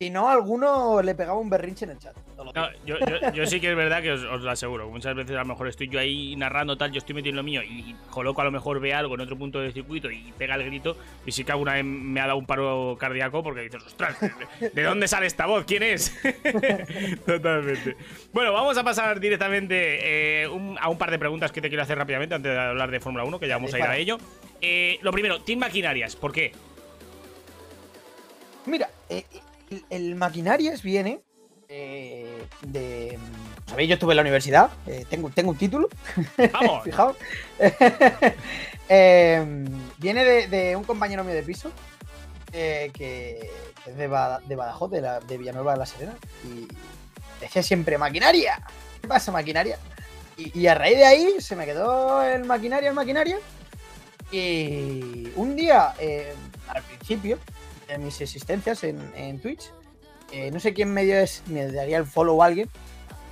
si 0.00 0.10
no, 0.10 0.28
alguno 0.28 1.02
le 1.02 1.16
pegaba 1.16 1.40
un 1.40 1.50
berrinche 1.50 1.84
en 1.84 1.90
el 1.90 1.98
chat. 1.98 2.14
Lo 2.36 2.44
No, 2.44 2.52
yo, 2.86 2.98
yo- 3.00 3.32
yo 3.32 3.46
sí 3.46 3.60
que 3.60 3.68
es 3.70 3.76
verdad 3.76 4.00
que 4.00 4.12
os, 4.12 4.22
os 4.22 4.42
lo 4.42 4.48
aseguro. 4.52 4.88
Muchas 4.88 5.12
veces 5.16 5.34
a 5.34 5.40
lo 5.40 5.46
mejor 5.46 5.66
estoy 5.66 5.88
yo 5.88 5.98
ahí 5.98 6.36
narrando 6.36 6.78
tal, 6.78 6.92
yo 6.92 6.98
estoy 6.98 7.16
metiendo 7.16 7.40
lo 7.40 7.42
mío 7.42 7.64
y 7.64 7.96
Joloco 8.10 8.40
a 8.40 8.44
lo 8.44 8.52
mejor 8.52 8.78
ve 8.78 8.94
algo 8.94 9.16
en 9.16 9.22
otro 9.22 9.36
punto 9.36 9.58
del 9.58 9.72
circuito 9.72 10.08
y 10.08 10.32
pega 10.38 10.54
el 10.54 10.62
grito. 10.66 10.96
Y 11.26 11.32
sí 11.32 11.42
que 11.42 11.50
alguna 11.50 11.72
vez 11.72 11.82
me 11.84 12.20
ha 12.20 12.28
dado 12.28 12.38
un 12.38 12.46
paro 12.46 12.96
cardíaco 12.96 13.42
porque 13.42 13.62
dices, 13.62 13.82
ostras, 13.84 14.16
¿de, 14.60 14.70
de 14.70 14.82
dónde 14.84 15.08
sale 15.08 15.26
esta 15.26 15.46
voz? 15.46 15.64
¿Quién 15.64 15.82
es? 15.82 16.16
Totalmente. 17.26 17.96
Bueno, 18.32 18.52
vamos 18.52 18.78
a 18.78 18.84
pasar 18.84 19.18
directamente 19.18 20.42
eh, 20.42 20.46
un- 20.46 20.78
a 20.80 20.88
un 20.90 20.96
par 20.96 21.10
de 21.10 21.18
preguntas 21.18 21.50
que 21.50 21.60
te 21.60 21.66
quiero 21.68 21.82
hacer 21.82 21.98
rápidamente 21.98 22.36
antes 22.36 22.52
de 22.52 22.56
hablar 22.60 22.92
de 22.92 23.00
Fórmula 23.00 23.24
1, 23.24 23.40
que 23.40 23.48
ya 23.48 23.56
vamos 23.56 23.74
a 23.74 23.78
ir 23.78 23.84
a 23.84 23.96
ello. 23.96 24.16
Eh, 24.60 25.00
lo 25.02 25.10
primero, 25.10 25.40
Team 25.40 25.58
Maquinarias, 25.58 26.14
¿por 26.14 26.30
qué? 26.30 26.52
Mira, 28.66 28.88
eh, 29.08 29.24
el, 29.90 30.14
Maquinarias 30.14 30.82
viene 30.82 31.20
eh, 31.68 32.44
de. 32.62 33.18
¿Sabéis? 33.66 33.88
Yo 33.90 33.94
estuve 33.94 34.12
en 34.12 34.16
la 34.16 34.22
universidad, 34.22 34.70
eh, 34.86 35.04
tengo, 35.10 35.28
tengo 35.30 35.50
un 35.50 35.58
título. 35.58 35.88
¡Vamos! 36.52 36.84
Fijaos. 36.84 37.16
Eh, 38.90 39.66
viene 39.98 40.24
de, 40.24 40.46
de 40.48 40.74
un 40.74 40.82
compañero 40.82 41.22
mío 41.22 41.34
de 41.34 41.42
piso 41.42 41.70
eh, 42.54 42.90
que, 42.94 43.50
que 43.84 43.90
es 43.90 43.96
de, 43.98 44.08
de 44.08 44.56
Badajoz, 44.56 44.90
de, 44.90 45.02
la- 45.02 45.20
de 45.20 45.36
Villanueva 45.36 45.72
de 45.74 45.78
la 45.78 45.84
Serena. 45.84 46.14
Y 46.44 46.66
decía 47.38 47.62
siempre: 47.62 47.98
¡Maquinaria! 47.98 48.62
¿Qué 49.02 49.06
pasa, 49.08 49.30
maquinaria? 49.30 49.78
Y, 50.38 50.58
y 50.58 50.66
a 50.68 50.74
raíz 50.74 50.96
de 50.96 51.04
ahí 51.04 51.34
se 51.40 51.54
me 51.54 51.66
quedó 51.66 52.22
el 52.22 52.44
maquinaria, 52.46 52.88
el 52.88 52.94
maquinaria. 52.94 53.36
Y 54.32 55.30
un 55.36 55.54
día, 55.54 55.94
al 56.68 56.82
principio 56.84 57.38
de 57.88 57.98
mis 57.98 58.20
existencias 58.20 58.84
en, 58.84 58.98
en 59.16 59.40
Twitch, 59.40 59.70
eh, 60.32 60.50
no 60.50 60.60
sé 60.60 60.74
quién 60.74 60.92
me, 60.92 61.04
dio 61.04 61.18
es- 61.18 61.42
me 61.46 61.70
daría 61.72 61.96
el 61.98 62.04
follow 62.04 62.42
a 62.42 62.46
alguien. 62.46 62.68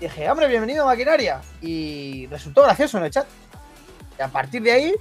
Dije, 0.00 0.28
hombre, 0.30 0.48
bienvenido 0.48 0.82
a 0.84 0.86
Maquinaria. 0.86 1.40
Y 1.60 2.26
resultó 2.28 2.62
gracioso 2.62 2.98
en 2.98 3.04
el 3.04 3.10
chat. 3.10 3.26
Y 4.18 4.22
a 4.22 4.28
partir 4.28 4.62
de 4.62 4.72
ahí, 4.72 4.94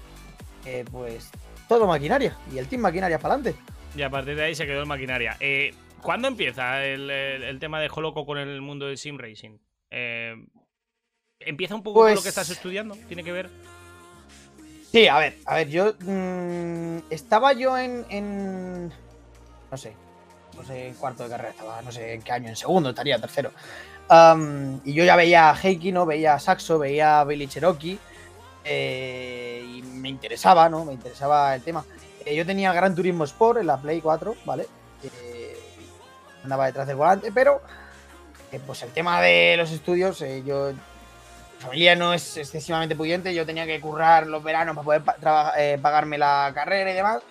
eh, 0.65 0.85
pues 0.91 1.29
todo 1.67 1.87
Maquinaria. 1.87 2.37
Y 2.53 2.57
el 2.57 2.67
Team 2.67 2.81
Maquinaria 2.81 3.17
para 3.19 3.35
adelante. 3.35 3.59
Y 3.95 4.01
a 4.01 4.09
partir 4.09 4.35
de 4.35 4.43
ahí 4.43 4.55
se 4.55 4.65
quedó 4.65 4.81
el 4.81 4.85
maquinaria. 4.87 5.37
Eh, 5.39 5.73
¿Cuándo 6.01 6.27
empieza 6.27 6.83
el, 6.85 7.09
el- 7.09 7.43
el 7.43 7.59
tema 7.59 7.79
de 7.79 7.89
Holoco 7.93 8.25
con 8.25 8.37
el 8.37 8.61
mundo 8.61 8.87
del 8.87 8.97
sim 8.97 9.17
racing? 9.17 9.57
Eh, 9.89 10.35
¿Empieza 11.39 11.75
un 11.75 11.83
poco 11.83 12.01
con 12.01 12.09
lo 12.09 12.13
Pues- 12.15 12.23
que 12.23 12.29
estás 12.29 12.49
estudiando? 12.49 12.95
¿Tiene 13.07 13.23
que 13.23 13.31
ver? 13.31 13.49
Sí, 14.91 15.07
a 15.07 15.17
ver, 15.17 15.37
a 15.45 15.55
ver, 15.55 15.69
yo 15.69 15.93
mm, 16.05 16.99
estaba 17.09 17.51
yo 17.53 17.77
en, 17.77 18.05
en- 18.09 18.93
no 19.71 19.77
sé, 19.77 19.93
no 20.55 20.63
sé 20.63 20.87
en 20.89 20.93
cuarto 20.95 21.23
de 21.23 21.29
carrera 21.29 21.49
estaba, 21.49 21.81
no 21.81 21.91
sé 21.91 22.13
en 22.13 22.21
qué 22.21 22.31
año, 22.31 22.49
en 22.49 22.55
segundo 22.55 22.89
estaría, 22.89 23.19
tercero. 23.19 23.51
Am, 24.07 24.79
y 24.85 24.93
yo 24.93 25.03
ya 25.03 25.15
veía 25.15 25.49
a 25.49 25.55
Heiki, 25.55 25.91
¿no? 25.91 26.05
Veía 26.05 26.35
a 26.35 26.39
Saxo, 26.39 26.77
veía 26.79 27.19
a 27.19 27.23
Billy 27.23 27.47
Cherokee 27.47 27.97
eh, 28.63 29.63
y 29.67 29.81
me 29.83 30.09
interesaba, 30.09 30.69
¿no? 30.69 30.85
Me 30.85 30.93
interesaba 30.93 31.55
el 31.55 31.61
tema. 31.63 31.83
Eh, 32.25 32.35
yo 32.35 32.45
tenía 32.45 32.73
Gran 32.73 32.95
Turismo 32.95 33.23
Sport 33.23 33.59
en 33.59 33.67
la 33.67 33.77
Play 33.77 34.01
4, 34.01 34.35
¿vale? 34.45 34.67
Eh, 35.03 35.57
andaba 36.43 36.65
detrás 36.67 36.87
del 36.87 36.95
volante, 36.95 37.31
pero 37.31 37.61
pues 38.65 38.81
el 38.83 38.91
tema 38.91 39.21
de 39.21 39.55
los 39.57 39.69
estudios, 39.71 40.19
yo 40.45 40.71
mi 40.71 41.61
familia 41.61 41.95
no 41.95 42.13
es 42.13 42.37
excesivamente 42.37 42.95
pudiente, 42.95 43.33
yo 43.33 43.45
tenía 43.45 43.65
que 43.65 43.81
currar 43.81 44.27
los 44.27 44.41
veranos 44.43 44.75
para 44.75 44.85
poder 44.85 45.01
pa- 45.03 45.53
eh, 45.57 45.77
pagarme 45.81 46.17
la 46.17 46.51
carrera 46.53 46.89
y 46.89 46.93
demás. 46.93 47.21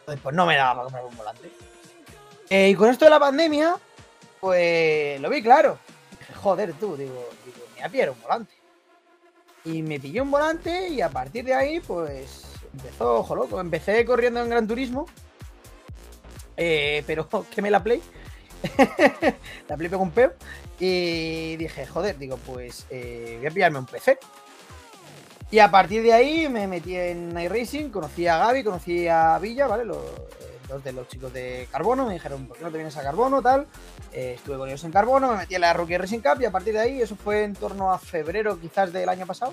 Entonces, 0.00 0.20
pues 0.22 0.34
no 0.34 0.46
me 0.46 0.56
daba 0.56 0.70
para 0.72 0.84
comprar 0.84 1.04
un 1.04 1.16
volante. 1.16 1.50
Eh, 2.50 2.70
y 2.70 2.74
con 2.74 2.90
esto 2.90 3.04
de 3.04 3.12
la 3.12 3.20
pandemia, 3.20 3.76
pues 4.40 5.20
lo 5.20 5.30
vi 5.30 5.40
claro. 5.40 5.78
Dije, 6.18 6.34
joder, 6.34 6.72
tú, 6.74 6.96
digo, 6.96 7.28
me 7.80 7.88
voy 7.88 8.00
a 8.00 8.10
un 8.10 8.20
volante. 8.20 8.54
Y 9.64 9.82
me 9.82 10.00
pillé 10.00 10.20
un 10.20 10.32
volante 10.32 10.88
y 10.88 11.00
a 11.00 11.08
partir 11.08 11.44
de 11.44 11.54
ahí, 11.54 11.78
pues 11.78 12.42
empezó, 12.74 13.18
ojo 13.18 13.36
loco. 13.36 13.60
Empecé 13.60 14.04
corriendo 14.04 14.42
en 14.42 14.50
Gran 14.50 14.66
Turismo, 14.66 15.06
eh, 16.56 17.04
pero 17.06 17.28
quemé 17.54 17.70
la 17.70 17.84
Play. 17.84 18.02
la 19.68 19.76
Play 19.76 19.88
pegó 19.88 20.02
un 20.02 20.10
peo. 20.10 20.32
Y 20.80 21.54
dije, 21.56 21.86
joder, 21.86 22.18
digo, 22.18 22.36
pues 22.38 22.86
eh, 22.90 23.36
voy 23.38 23.46
a 23.46 23.50
pillarme 23.50 23.78
un 23.78 23.86
PC. 23.86 24.18
Y 25.52 25.60
a 25.60 25.70
partir 25.70 26.02
de 26.02 26.12
ahí 26.12 26.48
me 26.48 26.66
metí 26.66 26.96
en 26.96 27.38
iRacing, 27.38 27.90
conocí 27.90 28.26
a 28.26 28.38
Gaby, 28.38 28.64
conocí 28.64 29.06
a 29.06 29.38
Villa, 29.38 29.68
¿vale? 29.68 29.84
Dos 30.70 30.82
de 30.84 30.92
los 30.92 31.08
chicos 31.08 31.32
de 31.32 31.68
Carbono, 31.70 32.06
me 32.06 32.14
dijeron, 32.14 32.46
¿por 32.46 32.56
qué 32.56 32.64
no 32.64 32.70
te 32.70 32.76
vienes 32.78 32.96
a 32.96 33.02
Carbono? 33.02 33.42
Tal. 33.42 33.66
Eh, 34.12 34.34
estuve 34.36 34.56
con 34.56 34.68
ellos 34.68 34.82
en 34.84 34.92
Carbono, 34.92 35.32
me 35.32 35.36
metí 35.38 35.54
en 35.56 35.60
la 35.60 35.72
Rookie 35.72 35.98
Racing 35.98 36.20
Cup 36.20 36.40
y 36.40 36.44
a 36.46 36.50
partir 36.50 36.72
de 36.74 36.80
ahí, 36.80 37.02
eso 37.02 37.16
fue 37.16 37.44
en 37.44 37.54
torno 37.54 37.92
a 37.92 37.98
febrero 37.98 38.58
quizás 38.58 38.92
del 38.92 39.08
año 39.08 39.26
pasado. 39.26 39.52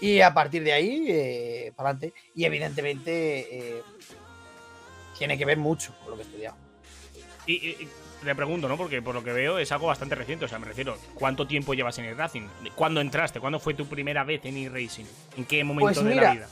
Y 0.00 0.20
a 0.20 0.34
partir 0.34 0.62
de 0.64 0.72
ahí, 0.72 1.06
eh, 1.08 1.72
para 1.76 1.90
adelante. 1.90 2.12
Y 2.34 2.44
evidentemente 2.44 3.76
eh, 3.78 3.82
tiene 5.18 5.38
que 5.38 5.44
ver 5.44 5.56
mucho 5.58 5.94
con 6.00 6.10
lo 6.10 6.16
que 6.16 6.22
he 6.22 6.26
estudiado. 6.26 6.56
Y, 7.46 7.52
y- 7.54 7.88
y 8.22 8.24
le 8.26 8.34
pregunto, 8.34 8.68
¿no? 8.68 8.76
Porque 8.76 9.00
por 9.02 9.14
lo 9.14 9.22
que 9.22 9.32
veo 9.32 9.58
es 9.58 9.70
algo 9.70 9.86
bastante 9.86 10.14
reciente. 10.14 10.44
O 10.46 10.48
sea, 10.48 10.58
me 10.58 10.66
refiero, 10.66 10.96
¿cuánto 11.14 11.46
tiempo 11.46 11.74
llevas 11.74 11.98
en 11.98 12.06
el 12.06 12.16
Racing? 12.16 12.48
¿Cuándo 12.74 13.00
entraste? 13.00 13.38
¿Cuándo 13.40 13.60
fue 13.60 13.74
tu 13.74 13.86
primera 13.86 14.24
vez 14.24 14.44
en 14.44 14.56
e-racing? 14.56 15.04
¿En 15.36 15.44
qué 15.44 15.62
momento 15.62 16.00
Pues 16.00 16.04
de 16.04 16.14
la 16.14 16.32
vida? 16.32 16.48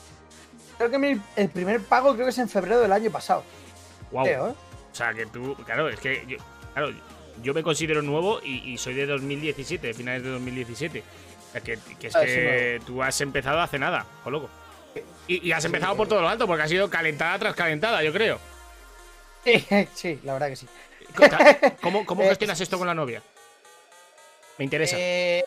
Creo 0.79 0.91
que 0.91 0.99
mi- 0.99 1.21
el 1.37 1.49
primer 1.49 1.81
pago 1.83 2.13
creo 2.15 2.27
que 2.27 2.31
es 2.31 2.39
en 2.39 2.49
febrero 2.49 2.81
del 2.81 2.93
año 2.93 3.11
pasado. 3.11 3.43
Wow. 4.13 4.25
Creo, 4.25 4.49
¿eh? 4.51 4.55
O 4.93 4.95
sea, 4.95 5.13
que 5.15 5.27
tú, 5.27 5.57
claro, 5.65 5.89
es 5.89 5.99
que 5.99 6.25
yo, 6.29 6.37
claro, 6.75 6.93
yo 7.43 7.55
me 7.55 7.63
considero 7.63 8.03
nuevo 8.03 8.41
y, 8.43 8.73
y 8.73 8.79
soy 8.79 8.95
de 8.95 9.07
2017, 9.07 9.87
de 9.87 9.95
finales 9.95 10.23
de 10.23 10.29
2017. 10.31 11.01
O 11.01 11.53
sea, 11.53 11.61
que, 11.61 11.79
que 11.99 12.07
es 12.07 12.17
Ah, 12.17 12.21
que 12.25 12.81
tú 12.87 13.03
has 13.03 13.21
empezado 13.21 13.61
hace 13.61 13.79
nada, 13.79 14.07
o 14.25 14.31
loco. 14.31 14.49
Y, 15.27 15.49
y 15.49 15.53
has 15.53 15.65
empezado 15.65 15.93
sí. 15.93 15.97
por 15.97 16.09
todo 16.09 16.21
lo 16.21 16.29
alto, 16.29 16.47
porque 16.47 16.63
ha 16.63 16.69
sido 16.69 16.91
calentada 16.91 17.39
tras 17.39 17.55
calentada, 17.55 18.03
yo 18.03 18.13
creo. 18.13 18.39
Sí, 19.45 19.67
sí, 19.95 20.21
la 20.25 20.35
verdad 20.35 20.49
que 20.49 20.57
sí. 20.57 20.67
¿Cómo, 21.83 22.07
cómo 22.07 22.23
Eh, 22.23 22.29
gestionas 22.29 22.61
esto 22.61 22.79
con 22.79 22.87
la 22.87 22.95
novia? 22.95 23.23
Me 24.59 24.65
interesa. 24.65 24.97
Eh, 24.99 25.45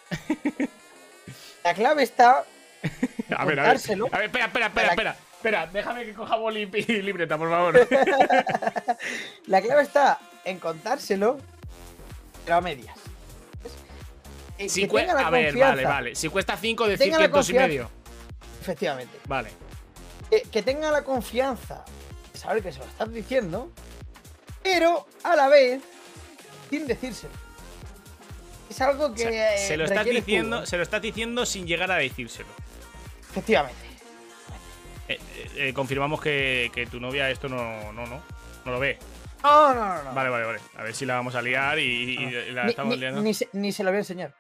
la 1.64 1.74
clave 1.74 2.04
está. 2.04 2.44
a 3.36 3.46
ver, 3.46 3.60
a 3.60 3.74
ver. 3.74 3.78
A 4.12 4.18
ver, 4.18 4.26
espera, 4.26 4.46
espera, 4.46 4.66
espera, 4.68 4.90
espera. 4.90 5.16
Espera, 5.38 5.68
déjame 5.68 6.06
que 6.06 6.14
coja 6.14 6.36
boli 6.38 6.70
y 6.74 7.02
libreta, 7.02 7.38
por 7.38 7.50
favor. 7.50 7.88
La 9.48 9.62
clave 9.62 9.84
está 9.84 10.20
en 10.44 10.60
contárselo, 10.60 11.38
pero 12.44 12.58
a 12.58 12.62
medias. 12.62 12.98
Eh, 14.58 14.70
Si 14.70 14.88
que 14.88 15.06
la 15.06 15.28
a 15.28 15.30
ver, 15.30 15.56
vale, 15.58 15.84
vale. 15.84 16.16
Si 16.16 16.30
cuesta 16.30 16.58
5, 16.58 16.88
decir 16.88 17.16
que 17.16 17.28
2 17.28 17.50
y 17.50 17.54
medio. 17.54 17.90
Efectivamente. 18.62 19.18
Vale. 19.28 19.50
Que, 20.30 20.42
que 20.44 20.64
tenga 20.64 20.92
la 20.92 21.04
confianza 21.04 21.84
de 22.34 22.40
saber 22.40 22.64
que 22.64 22.72
se 22.72 22.80
lo 22.80 22.86
estás 22.86 23.12
diciendo, 23.12 23.70
pero 24.64 25.06
a 25.24 25.36
la 25.36 25.48
vez 25.50 25.82
sin 26.70 26.88
decírselo. 26.88 27.34
Es 28.70 28.82
algo 28.82 29.14
que. 29.14 29.28
O 29.28 29.30
sea, 29.30 29.56
eh, 29.56 29.68
se 29.68 29.78
lo 29.78 29.84
estás 29.84 30.00
requiere 30.00 30.20
diciendo, 30.22 30.66
se 30.66 30.78
lo 30.78 30.84
estás 30.84 31.02
diciendo 31.02 31.46
sin 31.46 31.68
llegar 31.68 31.92
a 31.92 31.96
decírselo. 31.98 32.50
Efectivamente. 33.30 33.78
Eh, 35.08 35.20
eh, 35.36 35.52
eh, 35.58 35.74
confirmamos 35.74 36.20
que, 36.22 36.72
que 36.74 36.86
tu 36.88 37.00
novia 37.00 37.30
esto 37.30 37.48
no, 37.48 37.92
no, 37.94 38.06
no, 38.06 38.22
no 38.66 38.72
lo 38.72 38.80
ve. 38.80 38.98
No, 39.44 39.74
no, 39.76 39.86
no. 39.96 40.04
no. 40.04 40.14
Vale, 40.16 40.30
vale, 40.30 40.46
vale. 40.46 40.60
A 40.76 40.82
ver 40.84 40.96
si 40.96 41.06
la 41.06 41.14
vamos 41.16 41.36
a 41.36 41.42
liar 41.44 41.78
y, 41.78 41.84
y- 41.84 42.18
y 42.26 42.52
la 42.52 42.64
Ni, 42.64 42.70
estamos 42.72 42.96
ni- 42.96 43.00
liando. 43.02 43.22
ni 43.22 43.34
se, 43.36 43.48
ni 43.54 43.72
se 43.72 43.84
lo 43.84 43.92
voy 43.92 43.98
a 43.98 44.00
enseñar. 44.00 44.34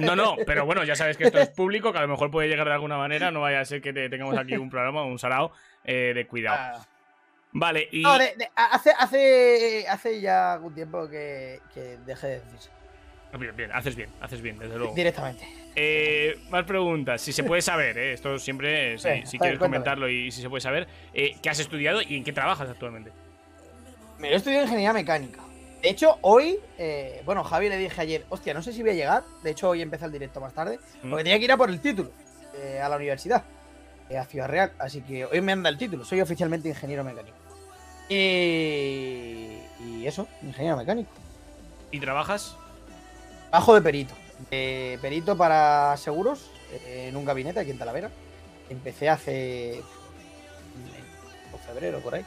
No, 0.00 0.14
no, 0.14 0.36
pero 0.46 0.64
bueno, 0.64 0.84
ya 0.84 0.94
sabes 0.94 1.16
que 1.16 1.24
esto 1.24 1.38
es 1.40 1.48
público, 1.56 1.90
que 1.92 1.98
a 1.98 2.02
lo 2.02 2.08
mejor 2.08 2.30
puede 2.30 2.46
llegar 2.48 2.68
de 2.68 2.74
alguna 2.74 2.96
manera. 2.96 3.32
No 3.32 3.40
vaya 3.40 3.58
a 3.60 3.64
ser 3.64 3.82
que 3.82 3.92
te- 3.92 4.08
tengamos 4.08 4.38
aquí 4.38 4.56
un 4.56 4.70
programa, 4.70 5.02
un 5.04 5.18
sarao 5.18 5.52
eh, 5.84 6.12
de 6.14 6.26
cuidado. 6.28 6.78
Ah. 6.78 6.86
Vale, 7.50 7.88
y. 7.90 8.02
No, 8.02 8.16
de- 8.16 8.34
de- 8.36 8.50
hace, 8.54 8.92
hace, 8.96 9.86
hace 9.88 10.20
ya 10.20 10.52
algún 10.52 10.72
tiempo 10.74 11.08
que, 11.08 11.60
que 11.74 11.96
dejé 12.06 12.26
de 12.28 12.40
decirse. 12.40 12.70
Bien, 13.36 13.54
bien, 13.54 13.70
haces 13.72 13.94
bien, 13.94 14.08
haces 14.20 14.40
bien, 14.40 14.58
desde 14.58 14.78
luego. 14.78 14.94
Directamente. 14.94 15.46
Eh, 15.76 16.38
más 16.50 16.64
preguntas, 16.64 17.20
si 17.20 17.32
se 17.32 17.44
puede 17.44 17.60
saber, 17.62 17.98
eh, 17.98 18.12
esto 18.14 18.38
siempre, 18.38 18.94
eh, 18.94 18.98
si, 18.98 19.04
quieres 19.04 19.38
cuéntame. 19.38 19.58
comentarlo 19.58 20.08
y 20.08 20.30
si 20.32 20.40
se 20.40 20.48
puede 20.48 20.60
saber, 20.62 20.88
eh, 21.12 21.36
¿qué 21.42 21.50
has 21.50 21.58
estudiado 21.60 22.00
y 22.02 22.16
en 22.16 22.24
qué 22.24 22.32
trabajas 22.32 22.68
actualmente? 22.70 23.12
Me 24.18 24.30
lo 24.30 24.36
estudié 24.36 24.62
ingeniería 24.62 24.92
mecánica. 24.92 25.40
De 25.82 25.90
hecho, 25.90 26.18
hoy, 26.22 26.58
eh, 26.78 27.22
bueno, 27.24 27.44
Javi 27.44 27.68
le 27.68 27.76
dije 27.76 28.00
ayer, 28.00 28.24
hostia, 28.30 28.54
no 28.54 28.62
sé 28.62 28.72
si 28.72 28.82
voy 28.82 28.90
a 28.90 28.94
llegar. 28.94 29.22
De 29.44 29.50
hecho, 29.50 29.68
hoy 29.68 29.82
empieza 29.82 30.06
el 30.06 30.12
directo 30.12 30.40
más 30.40 30.52
tarde. 30.52 30.80
Mm. 31.02 31.10
Porque 31.10 31.24
tenía 31.24 31.38
que 31.38 31.44
ir 31.44 31.52
a 31.52 31.56
por 31.56 31.70
el 31.70 31.80
título 31.80 32.10
a 32.82 32.88
la 32.88 32.96
universidad, 32.96 33.44
a 34.18 34.24
Ciudad 34.24 34.48
Real. 34.48 34.72
Así 34.80 35.02
que 35.02 35.24
hoy 35.26 35.40
me 35.40 35.52
anda 35.52 35.68
el 35.70 35.78
título. 35.78 36.04
Soy 36.04 36.20
oficialmente 36.20 36.68
ingeniero 36.68 37.04
mecánico. 37.04 37.36
Y, 38.08 39.58
y 39.84 40.04
eso, 40.06 40.26
ingeniero 40.42 40.76
mecánico. 40.76 41.12
¿Y 41.92 42.00
trabajas? 42.00 42.56
Bajo 43.50 43.74
de 43.74 43.82
perito. 43.82 44.14
De 44.50 44.98
perito 45.00 45.36
para 45.36 45.96
seguros 45.96 46.50
eh, 46.72 47.06
en 47.08 47.16
un 47.16 47.24
gabinete 47.24 47.60
aquí 47.60 47.70
en 47.70 47.78
Talavera. 47.78 48.10
Empecé 48.70 49.08
hace. 49.08 49.78
en 49.78 49.84
febrero, 51.66 52.00
por 52.00 52.14
ahí. 52.14 52.24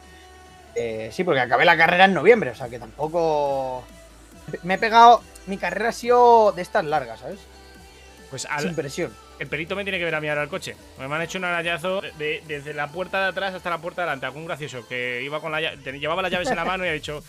Eh, 0.76 1.10
sí, 1.12 1.24
porque 1.24 1.42
acabé 1.42 1.66
la 1.66 1.78
carrera 1.78 2.06
en 2.06 2.14
noviembre, 2.14 2.52
o 2.52 2.56
sea 2.56 2.70
que 2.70 2.80
tampoco. 2.80 3.84
Me 4.64 4.76
he 4.76 4.78
pegado. 4.78 5.22
Mi 5.48 5.58
carrera 5.58 5.90
ha 5.90 5.94
sido 5.94 6.52
de 6.52 6.62
estas 6.62 6.86
largas, 6.86 7.20
¿sabes? 7.20 7.40
Pues 8.30 8.46
al- 8.46 8.64
Sin 8.64 8.76
presión. 8.76 9.14
el 9.40 9.48
perito 9.48 9.76
me 9.76 9.84
tiene 9.84 9.98
que 10.00 10.06
ver 10.06 10.14
a 10.16 10.18
ahora 10.20 10.44
el 10.44 10.50
coche. 10.50 10.76
Me 10.98 11.06
han 11.06 11.22
hecho 11.22 11.38
un 11.38 11.46
arañazo 11.46 12.02
de- 12.02 12.12
de- 12.14 12.44
desde 12.48 12.74
la 12.74 12.88
puerta 12.88 13.22
de 13.22 13.28
atrás 13.30 13.54
hasta 13.54 13.70
la 13.70 13.80
puerta 13.80 14.02
de 14.02 14.06
delante. 14.08 14.26
Algún 14.28 14.46
gracioso 14.46 14.88
que 14.88 15.22
iba 15.24 15.40
con 15.42 15.52
la 15.52 15.60
lla- 15.62 15.84
te- 15.84 16.00
llevaba 16.00 16.22
las 16.22 16.32
llaves 16.32 16.50
en 16.50 16.56
la 16.56 16.66
mano 16.66 16.86
y 16.86 16.90
ha 16.90 16.94
dicho. 16.94 17.24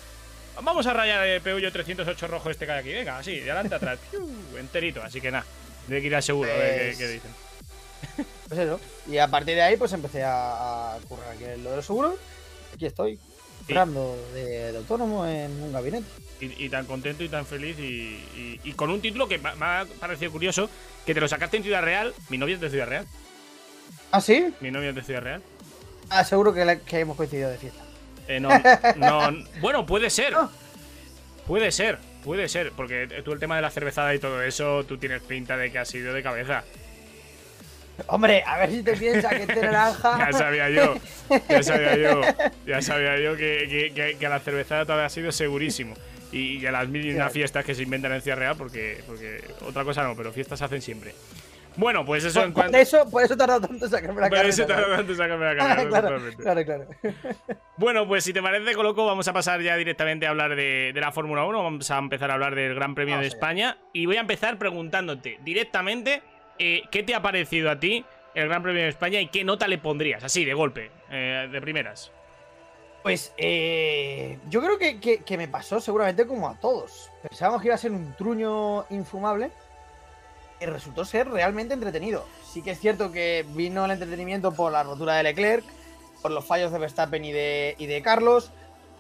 Vamos 0.61 0.87
a 0.87 0.93
rayar 0.93 1.25
el 1.27 1.41
Peugeot 1.41 1.73
308 1.73 2.27
rojo 2.29 2.51
este 2.51 2.67
que 2.67 2.73
hay 2.73 2.79
aquí. 2.81 2.93
Venga, 2.93 3.19
así, 3.19 3.37
de 3.41 3.51
adelante 3.51 3.75
atrás. 3.75 3.99
Piu, 4.11 4.29
enterito. 4.59 5.03
Así 5.03 5.21
que 5.21 5.31
nada. 5.31 5.45
Tiene 5.87 6.01
que 6.01 6.07
ir 6.09 6.15
al 6.17 6.23
seguro 6.23 6.51
a 6.51 6.55
ver 6.57 6.93
qué, 6.93 6.99
qué 6.99 7.09
dicen. 7.09 7.31
Pues 8.49 8.61
eso. 8.61 8.79
Y 9.09 9.17
a 9.17 9.29
partir 9.29 9.55
de 9.55 9.63
ahí, 9.63 9.77
pues 9.79 9.93
empecé 9.95 10.23
a, 10.25 10.95
a 10.95 10.99
currar 11.09 11.31
aquí 11.31 11.45
en 11.45 11.65
lo 11.65 11.71
de 11.71 11.77
los 11.77 11.87
seguros. 11.87 12.17
Aquí 12.75 12.85
estoy, 12.85 13.19
currando 13.67 14.15
de, 14.35 14.73
de 14.73 14.77
autónomo 14.79 15.25
en 15.25 15.51
un 15.63 15.73
gabinete. 15.73 16.05
Y, 16.41 16.65
y 16.67 16.69
tan 16.69 16.85
contento 16.85 17.25
y 17.25 17.29
tan 17.31 17.47
feliz 17.47 17.79
y, 17.79 17.83
y- 17.83 18.61
y 18.63 18.73
con 18.73 18.91
un 18.91 19.01
título 19.01 19.27
que 19.29 19.39
me 19.39 19.55
me 19.55 19.65
ha 19.65 19.87
parecido 20.01 20.31
curioso, 20.33 20.69
que 21.07 21.15
te 21.15 21.21
lo 21.21 21.29
sacaste 21.29 21.57
en 21.57 21.63
Ciudad 21.63 21.83
Real. 21.83 22.13
Mi 22.29 22.37
novia 22.37 22.57
es 22.57 22.61
de 22.61 22.69
Ciudad 22.69 22.89
Real. 22.89 23.07
¿Ah, 24.11 24.21
sí? 24.21 24.53
Mi 24.61 24.71
novia 24.71 24.91
es 24.91 24.97
de 24.97 25.03
Ciudad 25.03 25.23
Real. 25.23 25.43
Ah, 26.11 26.23
seguro 26.25 26.53
que, 26.53 26.65
la- 26.67 26.77
que 26.81 26.99
hemos 27.01 27.17
coincidido 27.17 27.49
de 27.49 27.57
fiesta. 27.57 27.83
Eh, 28.37 28.41
no, 28.41 28.51
no, 28.97 29.45
bueno, 29.61 29.85
puede 29.87 30.11
ser. 30.11 30.35
Puede 31.47 31.73
ser, 31.73 31.99
puede 32.25 32.49
ser. 32.49 32.73
Porque 32.73 33.23
tú 33.25 33.33
el 33.33 33.39
tema 33.39 33.57
de 33.57 33.63
la 33.63 33.71
cervezada 33.71 34.15
y 34.15 34.19
todo 34.19 34.43
eso, 34.43 34.85
tú 34.85 34.97
tienes 34.99 35.23
pinta 35.23 35.57
de 35.57 35.71
que 35.73 35.79
has 35.79 35.95
ido 35.95 36.13
de 36.15 36.23
cabeza. 36.23 36.65
Hombre, 38.07 38.43
a 38.47 38.59
ver 38.59 38.71
si 38.71 38.83
te 38.83 38.97
piensas 38.97 39.33
que 39.35 39.43
este 39.43 39.61
naranja. 39.61 40.17
Ya 40.33 40.33
sabía 40.33 40.71
yo, 40.71 40.95
ya 41.49 41.63
sabía 41.63 41.97
yo, 41.97 42.21
ya 42.67 42.81
sabía 42.83 43.19
yo 43.21 43.37
que, 43.37 43.67
que- 43.69 43.93
que- 43.95 44.17
que 44.19 44.27
a 44.27 44.31
la 44.31 44.41
cervezada 44.41 44.85
todavía 44.85 45.07
ha 45.07 45.11
sido 45.11 45.31
segurísimo. 45.31 45.95
Y, 46.33 46.57
y 46.59 46.67
a 46.67 46.73
las 46.73 46.89
mil 46.89 47.05
y 47.05 47.15
una 47.15 47.29
fiestas 47.29 47.65
que 47.65 47.75
se 47.75 47.83
inventan 47.83 48.13
en 48.15 48.23
Ciudad 48.23 48.39
Real, 48.39 48.57
porque, 48.57 49.03
porque 49.07 49.45
otra 49.67 49.85
cosa 49.85 50.03
no, 50.03 50.17
pero 50.17 50.33
fiestas 50.33 50.59
se 50.61 50.65
hacen 50.65 50.81
siempre. 50.81 51.15
Bueno, 51.77 52.05
pues 52.05 52.25
eso 52.25 52.41
en 52.43 52.53
Por, 52.53 52.63
cuanto. 52.63 52.73
por 52.73 52.81
eso, 52.81 53.11
por 53.11 53.23
eso 53.23 53.35
he 53.35 53.37
tardado 53.37 53.67
tanto 53.67 53.85
en 53.87 53.91
sacarme 53.91 54.21
la 54.21 54.29
Por 54.29 54.37
carrera. 54.39 54.49
eso 54.49 54.67
te 54.67 54.73
¿sabes? 54.75 54.97
tanto 54.97 55.15
sacarme 55.15 55.45
la 55.45 55.57
carrera, 55.57 55.89
claro, 55.89 56.21
claro, 56.37 56.65
claro. 56.65 56.87
Bueno, 57.77 58.07
pues 58.07 58.25
si 58.25 58.33
te 58.33 58.43
parece, 58.43 58.75
Coloco, 58.75 59.07
vamos 59.07 59.27
a 59.29 59.33
pasar 59.33 59.61
ya 59.63 59.77
directamente 59.77 60.27
a 60.27 60.31
hablar 60.31 60.55
de, 60.55 60.93
de 60.95 61.01
la 61.01 61.11
Fórmula 61.13 61.45
1. 61.45 61.63
Vamos 61.63 61.91
a 61.91 61.99
empezar 61.99 62.31
a 62.31 62.35
hablar 62.35 62.55
del 62.55 62.75
Gran 62.75 62.95
Premio 62.95 63.15
Vamos 63.15 63.23
de 63.25 63.27
allá. 63.29 63.37
España. 63.37 63.79
Y 63.93 64.07
voy 64.07 64.17
a 64.17 64.21
empezar 64.21 64.59
preguntándote 64.59 65.39
directamente 65.43 66.23
eh, 66.59 66.83
qué 66.91 67.03
te 67.03 67.15
ha 67.15 67.23
parecido 67.23 67.71
a 67.71 67.81
ti 67.81 68.05
el 68.35 68.49
Gran 68.49 68.63
Premio 68.63 68.83
de 68.83 68.89
España 68.89 69.21
y 69.21 69.27
qué 69.29 69.43
nota 69.45 69.67
le 69.69 69.79
pondrías, 69.79 70.23
así, 70.25 70.45
de 70.45 70.55
golpe, 70.55 70.91
eh, 71.11 71.49
de 71.51 71.61
primeras. 71.61 72.13
Pues 73.03 73.35
eh, 73.37 74.39
yo 74.49 74.61
creo 74.63 74.79
que, 74.79 75.01
que- 75.01 75.19
que 75.25 75.37
me 75.37 75.49
pasó 75.49 75.81
seguramente 75.81 76.25
como 76.27 76.49
a 76.49 76.55
todos. 76.61 77.11
Pensábamos 77.29 77.61
que 77.61 77.69
iba 77.69 77.75
a 77.75 77.79
ser 77.79 77.91
un 77.91 78.15
truño 78.17 78.85
infumable 78.91 79.51
y 80.63 80.67
resultó 80.67 81.05
ser 81.05 81.29
realmente 81.29 81.75
entretenido. 81.75 82.25
Sí 82.51 82.63
que 82.63 82.71
es 82.73 82.79
cierto 82.81 83.11
que 83.13 83.45
vino 83.49 83.85
el 83.85 83.91
entretenimiento 83.91 84.53
por 84.53 84.73
la 84.73 84.83
rotura 84.83 85.15
de 85.17 85.25
Leclerc, 85.25 85.65
por 86.23 86.31
los 86.31 86.45
fallos 86.45 86.71
de 86.73 86.79
Verstappen 86.79 87.25
y 87.25 87.33
de, 87.33 87.75
y 87.79 87.87
de 87.87 88.01
Carlos, 88.03 88.51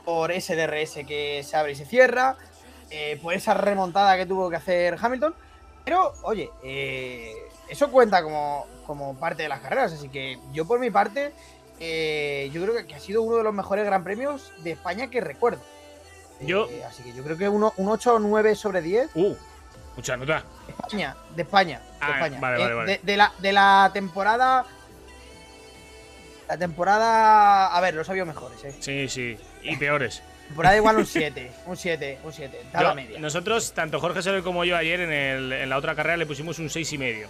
por 0.04 0.32
ese 0.32 0.56
DRS 0.56 0.94
que 1.06 1.42
se 1.44 1.56
abre 1.56 1.72
y 1.72 1.74
se 1.76 1.84
cierra, 1.86 2.36
eh, 2.90 3.18
por 3.22 3.34
esa 3.34 3.54
remontada 3.54 4.16
que 4.16 4.26
tuvo 4.26 4.50
que 4.50 4.56
hacer 4.56 4.96
Hamilton. 5.00 5.34
Pero, 5.84 6.12
oye, 6.22 6.50
eh, 6.64 7.32
eso 7.68 7.90
cuenta 7.90 8.22
como, 8.22 8.66
como 8.86 9.14
parte 9.16 9.44
de 9.44 9.48
las 9.48 9.60
carreras, 9.60 9.92
así 9.92 10.08
que 10.08 10.38
yo 10.52 10.66
por 10.66 10.78
mi 10.80 10.90
parte 10.90 11.32
eh, 11.80 12.50
yo 12.52 12.62
creo 12.62 12.74
que, 12.76 12.86
que 12.86 12.94
ha 12.94 13.00
sido 13.00 13.22
uno 13.22 13.36
de 13.36 13.42
los 13.44 13.54
mejores 13.54 13.84
gran 13.84 14.04
premios 14.04 14.52
de 14.58 14.72
España 14.72 15.10
que 15.10 15.20
recuerdo. 15.20 15.60
Yo- 16.40 16.68
así 16.88 17.02
que 17.04 17.12
yo 17.12 17.22
creo 17.22 17.36
que 17.38 17.48
uno, 17.48 17.72
un 17.76 17.88
8 17.88 18.14
o 18.14 18.18
9 18.18 18.56
sobre 18.56 18.82
10 18.82 19.10
Uh, 19.14 19.34
mucha 19.96 20.16
nota. 20.16 20.44
de 20.66 20.72
España, 20.72 21.16
de 21.36 21.42
España, 21.42 21.78
de 21.80 21.84
Ah, 22.00 22.10
España. 22.14 22.38
vale, 22.40 22.56
Eh, 22.56 22.60
vale, 22.62 22.74
vale. 22.74 22.92
De, 22.92 23.00
de 23.02 23.16
la, 23.16 23.32
de 23.38 23.52
la 23.52 23.90
temporada. 23.92 24.64
La 26.48 26.56
temporada. 26.58 27.68
A 27.74 27.80
ver, 27.80 27.94
los 27.94 28.08
había 28.10 28.24
mejores, 28.24 28.62
eh. 28.64 28.74
Sí, 28.80 29.08
sí. 29.08 29.36
Y 29.62 29.76
peores. 29.76 30.22
Temporada 30.48 30.76
igual 30.76 30.96
un 30.98 31.06
7, 31.06 31.50
un 31.66 31.76
7, 31.78 32.18
un 32.24 32.32
7. 32.32 32.60
Está 32.64 32.82
la 32.82 32.94
media. 32.94 33.18
nosotros, 33.18 33.72
tanto 33.72 33.98
Jorge 34.00 34.20
Soler 34.22 34.42
como 34.42 34.64
yo 34.64 34.76
ayer 34.76 35.00
en, 35.00 35.12
el- 35.12 35.52
en 35.52 35.68
la 35.70 35.78
otra 35.78 35.94
carrera 35.94 36.16
le 36.18 36.26
pusimos 36.26 36.58
un 36.58 36.68
6 36.68 36.92
y 36.92 36.98
medio. 36.98 37.28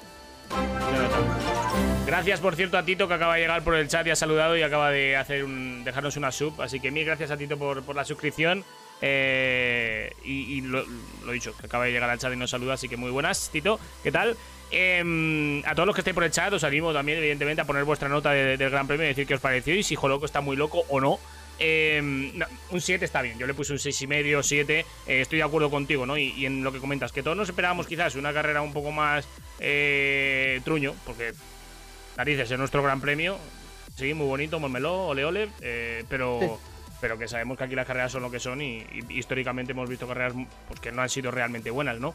de. 0.50 2.06
Gracias, 2.06 2.40
por 2.40 2.56
cierto, 2.56 2.76
a 2.76 2.82
Tito 2.84 3.06
que 3.06 3.14
acaba 3.14 3.34
de 3.36 3.42
llegar 3.42 3.62
por 3.62 3.74
el 3.74 3.86
chat 3.88 4.04
y 4.06 4.10
ha 4.10 4.16
saludado 4.16 4.56
y 4.56 4.62
acaba 4.62 4.90
de 4.90 5.16
hacer 5.16 5.44
un, 5.44 5.84
dejarnos 5.84 6.16
una 6.16 6.32
sub. 6.32 6.60
Así 6.60 6.80
que 6.80 6.90
mil 6.90 7.04
gracias 7.04 7.30
a 7.30 7.36
Tito 7.36 7.56
por, 7.56 7.82
por 7.84 7.94
la 7.94 8.04
suscripción. 8.04 8.64
Eh, 9.04 10.12
y 10.24 10.58
y 10.58 10.60
lo, 10.62 10.84
lo 11.26 11.32
dicho, 11.32 11.54
que 11.58 11.66
acaba 11.66 11.84
de 11.84 11.92
llegar 11.92 12.08
al 12.08 12.18
chat 12.18 12.32
y 12.32 12.36
nos 12.36 12.50
saluda. 12.50 12.74
Así 12.74 12.88
que 12.88 12.96
muy 12.96 13.10
buenas, 13.10 13.50
Tito. 13.50 13.78
¿Qué 14.02 14.10
tal? 14.12 14.36
Em, 14.70 15.62
a 15.66 15.74
todos 15.74 15.86
los 15.86 15.94
que 15.94 16.00
estéis 16.00 16.14
por 16.14 16.24
el 16.24 16.30
chat, 16.30 16.52
os 16.52 16.64
animo 16.64 16.92
también, 16.94 17.18
evidentemente, 17.18 17.60
a 17.60 17.64
poner 17.66 17.84
vuestra 17.84 18.08
nota 18.08 18.30
de- 18.30 18.56
del 18.56 18.70
Gran 18.70 18.86
Premio 18.86 19.04
y 19.04 19.08
decir 19.08 19.26
qué 19.26 19.34
os 19.34 19.40
pareció 19.40 19.74
y 19.74 19.82
si 19.82 19.96
Joloco 19.96 20.24
está 20.24 20.40
muy 20.40 20.56
loco 20.56 20.84
o 20.88 21.00
no. 21.00 21.18
Em, 21.58 22.32
un 22.70 22.80
7 22.80 23.04
está 23.04 23.20
bien, 23.22 23.38
yo 23.38 23.46
le 23.46 23.52
puse 23.54 23.72
un 23.72 23.78
6,5, 23.78 24.42
7. 24.42 24.86
eh, 25.06 25.20
estoy 25.20 25.38
de 25.38 25.44
acuerdo 25.44 25.70
contigo, 25.70 26.06
¿no? 26.06 26.16
Y, 26.16 26.46
en 26.46 26.64
lo 26.64 26.72
que 26.72 26.78
comentas, 26.78 27.12
que 27.12 27.22
todos 27.22 27.36
nos 27.36 27.48
esperábamos 27.50 27.86
quizás 27.86 28.14
una 28.14 28.32
carrera 28.32 28.62
un 28.62 28.72
poco 28.72 28.90
más 28.92 29.28
eh, 29.60 30.60
truño, 30.64 30.94
porque 31.04 31.32
narices 32.16 32.50
es 32.50 32.58
nuestro 32.58 32.82
gran 32.82 33.00
premio. 33.00 33.36
Sí, 33.96 34.14
muy 34.14 34.26
bonito, 34.26 34.58
Mormeló, 34.58 35.08
ole 35.08 35.24
ole, 35.24 35.48
eh, 35.60 36.04
pero. 36.08 36.58
Pero 37.02 37.18
que 37.18 37.26
sabemos 37.26 37.58
que 37.58 37.64
aquí 37.64 37.74
las 37.74 37.84
carreras 37.84 38.12
son 38.12 38.22
lo 38.22 38.30
que 38.30 38.38
son 38.38 38.62
y, 38.62 38.86
históricamente 39.08 39.72
hemos 39.72 39.90
visto 39.90 40.06
carreras 40.06 40.34
pues, 40.68 40.78
que 40.78 40.92
no 40.92 41.02
han 41.02 41.08
sido 41.08 41.32
realmente 41.32 41.70
buenas, 41.72 41.98
¿no? 41.98 42.14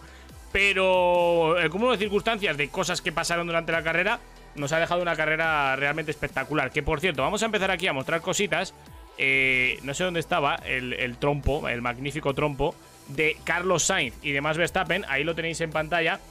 Pero 0.53 1.59
el 1.59 1.69
cúmulo 1.69 1.91
de 1.91 1.97
circunstancias, 1.97 2.55
de 2.55 2.69
cosas 2.69 3.01
que 3.01 3.11
pasaron 3.11 3.47
durante 3.47 3.73
la 3.73 3.83
carrera, 3.83 4.21
nos 4.55 4.71
ha 4.71 4.79
dejado 4.79 5.01
una 5.01 5.17
carrera 5.17 5.75
realmente 5.75 6.09
espectacular. 6.09 6.71
Que 6.71 6.83
por 6.83 7.01
cierto, 7.01 7.21
vamos 7.21 7.43
a 7.43 7.47
empezar 7.47 7.69
aquí 7.69 7.85
a 7.87 7.93
mostrar 7.93 8.21
cositas. 8.21 8.73
Eh, 9.17 9.77
no 9.83 9.93
sé 9.93 10.05
dónde 10.05 10.21
estaba 10.21 10.55
el, 10.55 10.93
el 10.93 11.17
trompo, 11.17 11.67
el 11.67 11.81
magnífico 11.81 12.33
trompo 12.33 12.73
de 13.09 13.35
Carlos 13.43 13.83
Sainz 13.83 14.15
y 14.21 14.31
demás 14.31 14.57
Verstappen. 14.57 15.03
Ahí 15.09 15.25
lo 15.25 15.35
tenéis 15.35 15.59
en 15.59 15.71
pantalla 15.71 16.21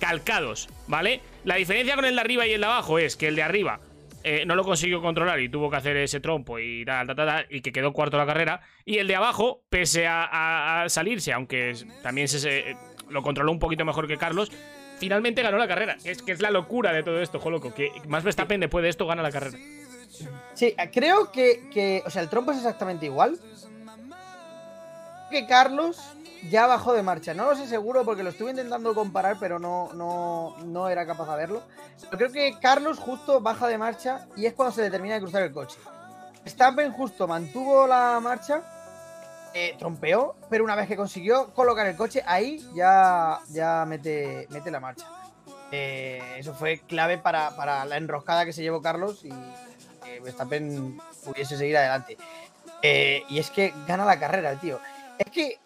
calcados, 0.00 0.68
¿vale? 0.86 1.22
La 1.44 1.54
diferencia 1.54 1.94
con 1.94 2.04
el 2.04 2.14
de 2.14 2.20
arriba 2.20 2.46
y 2.46 2.52
el 2.52 2.60
de 2.60 2.66
abajo 2.66 2.98
es 2.98 3.16
que 3.16 3.28
el 3.28 3.36
de 3.36 3.42
arriba 3.42 3.80
eh, 4.24 4.44
no 4.46 4.54
lo 4.54 4.64
consiguió 4.64 5.00
controlar 5.00 5.40
y 5.40 5.48
tuvo 5.48 5.70
que 5.70 5.76
hacer 5.76 5.96
ese 5.96 6.20
trompo 6.20 6.58
y 6.58 6.84
tal, 6.84 7.06
tal, 7.06 7.16
tal, 7.16 7.26
tal, 7.26 7.46
y 7.50 7.60
que 7.60 7.72
quedó 7.72 7.92
cuarto 7.92 8.16
la 8.18 8.26
carrera. 8.26 8.60
Y 8.84 8.98
el 8.98 9.06
de 9.08 9.16
abajo, 9.16 9.62
pese 9.68 10.06
a, 10.08 10.84
salirse, 10.88 11.32
aunque 11.32 11.74
también 12.02 12.28
se, 12.28 12.38
se- 12.40 12.76
lo 13.08 13.22
controló 13.22 13.52
un 13.52 13.58
poquito 13.58 13.84
mejor 13.84 14.06
que 14.08 14.16
Carlos, 14.16 14.50
finalmente 14.98 15.42
ganó 15.42 15.58
la 15.58 15.68
carrera. 15.68 15.96
Es 16.04 16.22
que 16.22 16.32
es 16.32 16.40
la 16.40 16.50
locura 16.50 16.92
de 16.92 17.02
todo 17.02 17.20
esto, 17.20 17.38
loco, 17.50 17.74
que 17.74 17.90
más 18.08 18.24
Verstappen 18.24 18.60
después 18.60 18.82
de 18.82 18.88
esto 18.90 19.06
gana 19.06 19.22
la 19.22 19.30
carrera. 19.30 19.58
Sí, 20.54 20.74
creo 20.92 21.32
que, 21.32 21.68
que- 21.72 22.02
O 22.06 22.10
sea, 22.10 22.22
el 22.22 22.28
trompo 22.28 22.52
es 22.52 22.58
exactamente 22.58 23.06
igual. 23.06 23.38
Que 25.30 25.46
Carlos 25.46 25.98
ya 26.50 26.66
bajó 26.66 26.92
de 26.92 27.02
marcha. 27.02 27.34
No 27.34 27.46
lo 27.46 27.56
sé 27.56 27.66
seguro 27.66 28.04
porque 28.04 28.22
lo 28.22 28.30
estuve 28.30 28.50
intentando 28.50 28.94
comparar, 28.94 29.36
pero 29.38 29.58
no, 29.58 29.92
no, 29.94 30.56
no 30.64 30.88
era 30.88 31.06
capaz 31.06 31.30
de 31.30 31.36
verlo. 31.36 31.62
Pero 32.10 32.16
creo 32.18 32.32
que 32.32 32.58
Carlos 32.60 32.98
justo 32.98 33.40
baja 33.40 33.68
de 33.68 33.78
marcha 33.78 34.26
y 34.36 34.46
es 34.46 34.54
cuando 34.54 34.74
se 34.74 34.82
le 34.82 34.90
termina 34.90 35.14
de 35.14 35.20
cruzar 35.20 35.42
el 35.42 35.52
coche. 35.52 35.78
Verstappen 36.44 36.92
justo 36.92 37.28
mantuvo 37.28 37.86
la 37.86 38.18
marcha, 38.20 38.62
eh, 39.54 39.76
trompeó, 39.78 40.34
pero 40.50 40.64
una 40.64 40.74
vez 40.74 40.88
que 40.88 40.96
consiguió 40.96 41.52
colocar 41.54 41.86
el 41.86 41.96
coche, 41.96 42.22
ahí 42.26 42.66
ya, 42.74 43.38
ya 43.50 43.84
mete, 43.86 44.48
mete 44.50 44.70
la 44.70 44.80
marcha. 44.80 45.06
Eh, 45.70 46.20
eso 46.38 46.52
fue 46.52 46.80
clave 46.80 47.18
para, 47.18 47.56
para 47.56 47.84
la 47.84 47.96
enroscada 47.96 48.44
que 48.44 48.52
se 48.52 48.62
llevó 48.62 48.82
Carlos 48.82 49.24
y 49.24 49.30
que 50.04 50.20
Verstappen 50.20 51.00
pudiese 51.24 51.56
seguir 51.56 51.76
adelante. 51.76 52.18
Eh, 52.82 53.22
y 53.28 53.38
es 53.38 53.50
que 53.50 53.72
gana 53.86 54.04
la 54.04 54.18
carrera 54.18 54.54
tío. 54.56 54.80
Es 55.18 55.30
que 55.30 55.60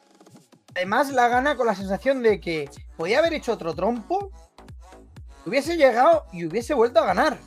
además 0.77 1.11
la 1.11 1.29
gana 1.29 1.57
con 1.57 1.67
la 1.67 1.75
sensación 1.75 2.23
de 2.23 2.41
que 2.41 2.69
podía 2.97 3.19
haber 3.19 3.33
hecho 3.33 3.53
otro 3.53 3.75
trompo, 3.75 4.31
hubiese 5.45 5.77
llegado 5.77 6.27
y 6.33 6.45
hubiese 6.45 6.75
vuelto 6.75 7.01
a 7.01 7.07
ganar. 7.07 7.39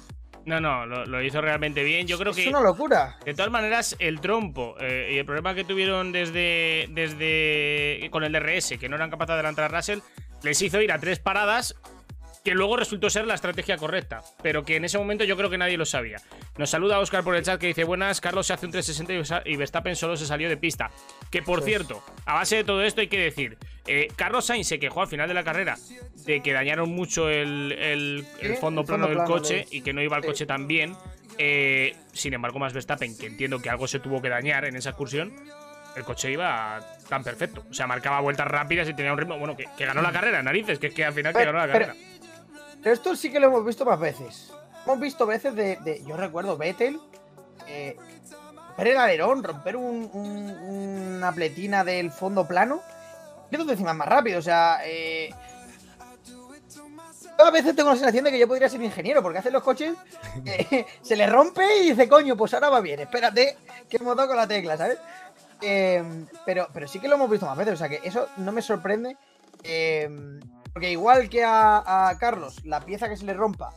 No, 0.46 0.60
no, 0.60 0.86
lo, 0.86 1.06
lo 1.06 1.22
hizo 1.22 1.42
realmente 1.42 1.84
bien. 1.84 2.08
Yo 2.08 2.18
creo 2.18 2.32
es 2.32 2.38
que. 2.38 2.50
una 2.50 2.62
locura. 2.62 3.18
De 3.24 3.34
todas 3.36 3.52
maneras, 3.52 3.96
el 4.00 4.20
trompo 4.20 4.76
eh, 4.80 5.12
y 5.12 5.18
el 5.18 5.26
problema 5.26 5.54
que 5.54 5.64
tuvieron 5.64 6.12
desde, 6.12 6.88
desde 6.90 8.10
con 8.10 8.24
el 8.24 8.32
DRS, 8.32 8.78
que 8.80 8.90
no 8.90 8.96
eran 8.96 9.12
capaces 9.12 9.30
de 9.30 9.34
adelantar 9.34 9.66
a 9.66 9.78
Russell, 9.78 10.00
les 10.42 10.60
hizo 10.62 10.82
ir 10.82 10.92
a 10.92 10.98
tres 10.98 11.20
paradas, 11.20 11.76
que 12.44 12.54
luego 12.54 12.78
resultó 12.78 13.10
ser 13.10 13.26
la 13.28 13.34
estrategia 13.36 13.78
correcta, 13.78 14.22
pero 14.42 14.64
que 14.64 14.78
en 14.78 14.86
ese 14.86 14.98
momento 14.98 15.24
yo 15.26 15.36
creo 15.38 15.50
que 15.50 15.58
nadie 15.58 15.78
lo 15.78 15.86
sabía. 15.86 16.18
Nos 16.58 16.70
saluda 16.70 17.00
Oscar 17.00 17.24
por 17.24 17.36
el 17.36 17.44
chat 17.44 17.60
que 17.60 17.68
dice, 17.68 17.84
buenas, 17.84 18.22
Carlos 18.22 18.48
se 18.48 18.54
hace 18.54 18.66
un 18.66 18.72
360 18.72 19.44
y 19.46 19.56
Verstappen 19.58 19.96
solo 19.96 20.16
se 20.18 20.26
salió 20.26 20.48
de 20.50 20.58
pista. 20.58 20.90
Que 21.32 21.42
por 21.42 21.62
cierto, 21.64 22.04
a 22.26 22.34
base 22.36 22.58
de 22.58 22.64
todo 22.64 22.82
esto 22.84 23.02
hay 23.02 23.08
que 23.08 23.20
decir, 23.20 23.58
eh, 23.88 24.08
Carlos 24.16 24.46
Sainz 24.46 24.68
se 24.68 24.80
quejó 24.80 25.02
al 25.02 25.08
final 25.08 25.28
de 25.28 25.34
la 25.34 25.44
carrera 25.44 25.78
de 26.26 26.42
que 26.42 26.54
dañaron 26.54 26.90
mucho 26.90 27.30
el, 27.30 27.72
el- 27.74 28.26
el 28.40 28.52
Sí, 28.56 28.58
fondo 28.62 28.82
el 28.82 28.88
plano 28.88 29.04
fondo 29.06 29.08
del 29.08 29.16
plano 29.18 29.30
coche 29.30 29.66
y 29.72 29.82
que 29.82 29.94
no 29.94 30.02
iba 30.02 30.16
el 30.18 30.24
coche 30.24 30.46
tan 30.46 30.68
bien. 30.68 30.96
Eh, 31.38 31.96
sin 32.14 32.34
embargo, 32.34 32.60
más 32.60 32.74
Verstappen, 32.74 33.18
que 33.18 33.26
entiendo 33.28 33.60
que 33.62 33.70
algo 33.70 33.88
se 33.88 34.00
tuvo 34.00 34.22
que 34.22 34.30
dañar 34.30 34.66
en 34.66 34.76
esa 34.76 34.90
excursión, 34.90 35.34
el 35.96 36.04
coche 36.04 36.32
iba 36.32 36.80
tan 37.08 37.24
perfecto. 37.24 37.66
O 37.70 37.74
sea, 37.74 37.88
marcaba 37.88 38.20
vueltas 38.20 38.48
rápidas 38.48 38.88
y 38.90 38.94
tenía 38.94 39.12
un 39.14 39.18
ritmo. 39.20 39.38
Bueno, 39.38 39.56
que, 39.58 39.66
que 39.78 39.86
ganó 39.86 40.02
la 40.02 40.12
carrera, 40.12 40.42
narices, 40.44 40.80
que 40.80 40.88
es 40.88 40.94
que 40.94 41.06
al 41.06 41.14
final 41.14 41.34
que 41.34 41.46
ganó 41.46 41.58
la 41.60 41.72
pero- 41.72 41.88
carrera. 41.88 41.96
Pero 42.82 42.94
esto 42.94 43.16
sí 43.16 43.32
que 43.32 43.40
lo 43.40 43.48
hemos 43.48 43.66
visto 43.66 43.86
más 43.86 44.00
veces. 44.00 44.52
Hemos 44.86 45.00
visto 45.00 45.26
veces 45.26 45.56
de. 45.56 45.76
de- 45.78 46.04
yo 46.06 46.16
recuerdo 46.18 46.58
Vettel. 46.58 47.00
eh, 47.68 47.96
romper 48.70 48.88
el 48.88 48.98
alerón, 48.98 49.44
romper 49.44 49.76
un- 49.76 50.10
un- 50.14 50.50
una 51.18 51.32
pletina 51.34 51.84
del 51.84 52.10
fondo 52.12 52.48
plano. 52.48 52.82
Y 53.52 53.58
dos 53.58 53.68
décimas 53.68 53.96
más 53.96 54.08
rápido. 54.08 54.40
O 54.40 54.42
sea. 54.42 54.80
Eh, 54.86 55.30
a 57.38 57.52
veces 57.52 57.74
tengo 57.76 57.90
la 57.90 57.96
sensación 57.96 58.26
de 58.26 58.32
que 58.32 58.40
yo 58.40 58.48
podría 58.48 58.68
ser 58.70 58.82
ingeniero, 58.82 59.22
porque 59.24 59.40
hacen 59.40 59.54
los 59.54 59.64
coches, 59.64 59.94
eh, 60.46 60.86
se 61.02 61.16
le 61.16 61.26
rompe 61.28 61.64
y 61.78 61.90
dice, 61.92 62.10
coño, 62.10 62.36
pues 62.36 62.54
ahora 62.54 62.70
va 62.70 62.82
bien, 62.82 63.00
espérate, 63.00 63.56
que 63.88 63.96
hemos 63.98 64.16
dado 64.18 64.28
con 64.30 64.38
la 64.38 64.48
tecla, 64.48 64.76
¿sabes? 64.78 64.98
Eh, 65.62 66.04
pero, 66.46 66.68
pero 66.74 66.86
sí 66.88 67.00
que 67.00 67.08
lo 67.08 67.16
hemos 67.16 67.30
visto 67.30 67.46
más 67.46 67.58
veces, 67.58 67.76
o 67.76 67.78
sea 67.78 67.88
que 67.90 68.02
eso 68.04 68.28
no 68.38 68.52
me 68.52 68.62
sorprende. 68.62 69.16
eh, 69.64 70.10
porque 70.74 70.92
igual 70.92 71.30
que 71.30 71.44
a, 71.44 72.10
a 72.10 72.18
Carlos, 72.18 72.64
la 72.66 72.82
pieza 72.82 73.10
que 73.10 73.18
se 73.18 73.26
le 73.26 73.34
rompa 73.34 73.74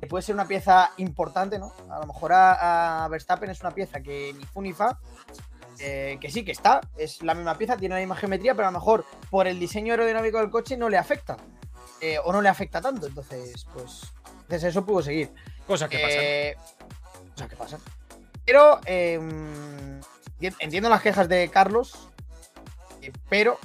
que 0.00 0.06
puede 0.06 0.22
ser 0.22 0.34
una 0.34 0.46
pieza 0.48 0.92
importante, 0.96 1.58
¿no? 1.58 1.74
A 1.90 1.98
lo 2.00 2.06
mejor 2.06 2.32
a, 2.32 3.04
a 3.04 3.08
Verstappen 3.08 3.50
es 3.50 3.60
una 3.60 3.70
pieza 3.72 4.00
que 4.00 4.32
ni 4.32 4.46
fu 4.46 4.62
ni 4.62 4.72
fa, 4.72 4.98
eh, 5.78 6.16
que 6.18 6.30
sí 6.30 6.42
que 6.42 6.52
está, 6.52 6.80
es 6.96 7.22
la 7.22 7.34
misma 7.34 7.58
pieza, 7.58 7.76
tiene 7.76 7.96
la 7.96 8.00
misma 8.00 8.16
geometría, 8.16 8.54
pero 8.54 8.68
a 8.68 8.70
lo 8.70 8.78
mejor 8.78 9.04
por 9.28 9.46
el 9.46 9.60
diseño 9.60 9.92
aerodinámico 9.92 10.38
del 10.38 10.48
coche 10.50 10.76
no 10.78 10.88
le 10.88 10.96
afecta. 10.96 11.36
eh, 12.00 12.18
o 12.24 12.32
no 12.32 12.40
le 12.40 12.48
afecta 12.48 12.80
tanto, 12.80 13.06
entonces, 13.08 13.66
pues, 13.74 14.00
entonces 14.40 14.64
eso 14.64 14.86
pudo 14.86 15.02
seguir. 15.02 15.30
Cosas 15.66 15.90
que 15.90 15.98
pasan. 15.98 16.18
Eh, 16.22 16.56
Cosas 17.34 17.48
que 17.50 17.56
pasan. 17.56 17.80
Pero 18.46 18.80
enti- 20.40 20.56
entiendo 20.60 20.88
las 20.88 21.02
quejas 21.02 21.28
de 21.28 21.50
Carlos, 21.50 22.08
eh, 23.02 23.12
pero 23.28 23.58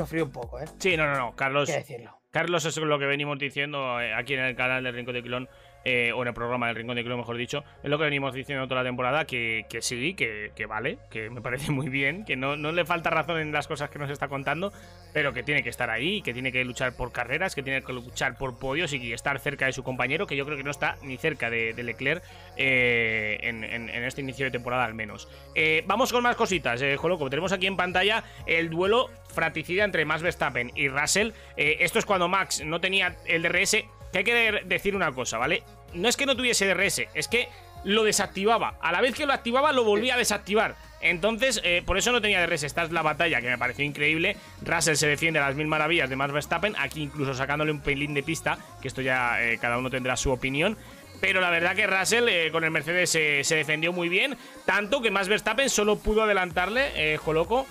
sufrió 0.00 0.24
un 0.24 0.32
poco, 0.32 0.60
¿eh? 0.60 0.64
Sí, 0.78 0.96
no, 0.96 1.06
no, 1.06 1.16
no. 1.16 1.36
Carlos, 1.36 1.68
Hay 1.68 1.74
que 1.76 1.80
decirlo. 1.80 2.18
Carlos, 2.30 2.64
eso 2.64 2.80
es 2.80 2.86
lo 2.86 2.98
que 2.98 3.06
venimos 3.06 3.38
diciendo 3.38 4.00
eh, 4.00 4.14
aquí 4.14 4.34
en 4.34 4.40
el 4.40 4.56
canal 4.56 4.84
del 4.84 4.94
Rincón 4.94 5.14
de 5.14 5.22
Clon, 5.22 5.48
eh, 5.84 6.12
o 6.12 6.22
en 6.22 6.28
el 6.28 6.34
programa 6.34 6.66
del 6.68 6.76
Rincón 6.76 6.96
de 6.96 7.04
Clon, 7.04 7.18
mejor 7.18 7.36
dicho. 7.36 7.64
Es 7.82 7.90
lo 7.90 7.98
que 7.98 8.04
venimos 8.04 8.34
diciendo 8.34 8.66
toda 8.66 8.82
la 8.82 8.88
temporada, 8.88 9.24
que, 9.24 9.66
que 9.68 9.82
sí, 9.82 10.14
que, 10.14 10.52
que 10.54 10.66
vale, 10.66 10.98
que 11.10 11.30
me 11.30 11.40
parece 11.40 11.70
muy 11.72 11.88
bien, 11.88 12.24
que 12.24 12.36
no, 12.36 12.56
no 12.56 12.72
le 12.72 12.84
falta 12.84 13.10
razón 13.10 13.38
en 13.38 13.52
las 13.52 13.66
cosas 13.66 13.90
que 13.90 13.98
nos 13.98 14.10
está 14.10 14.28
contando, 14.28 14.72
pero 15.12 15.32
que 15.32 15.42
tiene 15.42 15.62
que 15.62 15.70
estar 15.70 15.90
ahí, 15.90 16.22
que 16.22 16.32
tiene 16.32 16.52
que 16.52 16.64
luchar 16.64 16.96
por 16.96 17.12
carreras, 17.12 17.54
que 17.54 17.62
tiene 17.62 17.82
que 17.82 17.92
luchar 17.92 18.36
por 18.36 18.58
podios 18.58 18.92
y 18.92 19.12
estar 19.12 19.38
cerca 19.38 19.66
de 19.66 19.72
su 19.72 19.82
compañero, 19.82 20.26
que 20.26 20.36
yo 20.36 20.44
creo 20.44 20.56
que 20.56 20.64
no 20.64 20.70
está 20.70 20.96
ni 21.02 21.16
cerca 21.16 21.50
de, 21.50 21.74
Leclerc 21.80 22.22
eh, 22.56 23.38
en, 23.42 23.64
este 24.04 24.20
inicio 24.20 24.44
de 24.44 24.50
temporada 24.50 24.84
al 24.84 24.94
menos. 24.94 25.28
Eh, 25.54 25.82
vamos 25.86 26.12
con 26.12 26.22
más 26.22 26.36
cositas, 26.36 26.80
eh, 26.82 26.96
Joloco. 26.96 27.30
Tenemos 27.30 27.52
aquí 27.52 27.66
en 27.66 27.76
pantalla 27.76 28.24
el 28.46 28.70
duelo 28.70 29.10
fratricida 29.32 29.84
entre 29.84 30.04
Max 30.04 30.22
Verstappen 30.22 30.72
y 30.74 30.88
Russell. 30.88 31.32
Eh, 31.56 31.78
esto 31.80 31.98
es 31.98 32.04
cuando 32.04 32.28
Max 32.28 32.62
no 32.64 32.80
tenía 32.80 33.16
el 33.26 33.42
DRS. 33.42 33.76
Que 34.12 34.18
hay 34.18 34.24
que 34.24 34.34
de- 34.34 34.62
decir 34.64 34.96
una 34.96 35.12
cosa, 35.12 35.38
¿vale? 35.38 35.62
No 35.94 36.08
es 36.08 36.16
que 36.16 36.26
no 36.26 36.36
tuviese 36.36 36.66
DRS, 36.66 37.08
es 37.14 37.28
que 37.28 37.48
lo 37.84 38.04
desactivaba. 38.04 38.74
A 38.80 38.92
la 38.92 39.00
vez 39.00 39.14
que 39.14 39.26
lo 39.26 39.32
activaba, 39.32 39.72
lo 39.72 39.84
volvía 39.84 40.14
a 40.14 40.18
desactivar. 40.18 40.76
Entonces, 41.00 41.60
eh, 41.64 41.82
por 41.84 41.96
eso 41.96 42.12
no 42.12 42.20
tenía 42.20 42.40
DRS. 42.46 42.64
Esta 42.64 42.82
es 42.82 42.90
la 42.90 43.02
batalla 43.02 43.40
que 43.40 43.48
me 43.48 43.56
pareció 43.56 43.84
increíble. 43.84 44.36
Russell 44.62 44.96
se 44.96 45.06
defiende 45.06 45.38
a 45.38 45.46
las 45.46 45.56
mil 45.56 45.66
maravillas 45.66 46.10
de 46.10 46.16
Max 46.16 46.32
Verstappen. 46.32 46.74
Aquí 46.78 47.02
incluso 47.02 47.32
sacándole 47.32 47.72
un 47.72 47.80
pelín 47.80 48.12
de 48.12 48.22
pista. 48.22 48.58
Que 48.82 48.88
esto 48.88 49.00
ya 49.00 49.42
eh, 49.42 49.58
cada 49.58 49.78
uno 49.78 49.88
tendrá 49.88 50.16
su 50.16 50.30
opinión. 50.30 50.76
Pero 51.20 51.40
la 51.40 51.50
verdad 51.50 51.74
que 51.74 51.86
Russell 51.86 52.28
eh, 52.28 52.50
con 52.50 52.64
el 52.64 52.70
Mercedes 52.70 53.10
se, 53.10 53.54
defendió 53.54 53.92
muy 53.92 54.08
bien. 54.10 54.36
Tanto 54.66 55.00
que 55.00 55.10
Max 55.10 55.28
Verstappen 55.28 55.70
solo 55.70 55.98
pudo 55.98 56.22
adelantarle, 56.22 57.16
Joloco, 57.18 57.66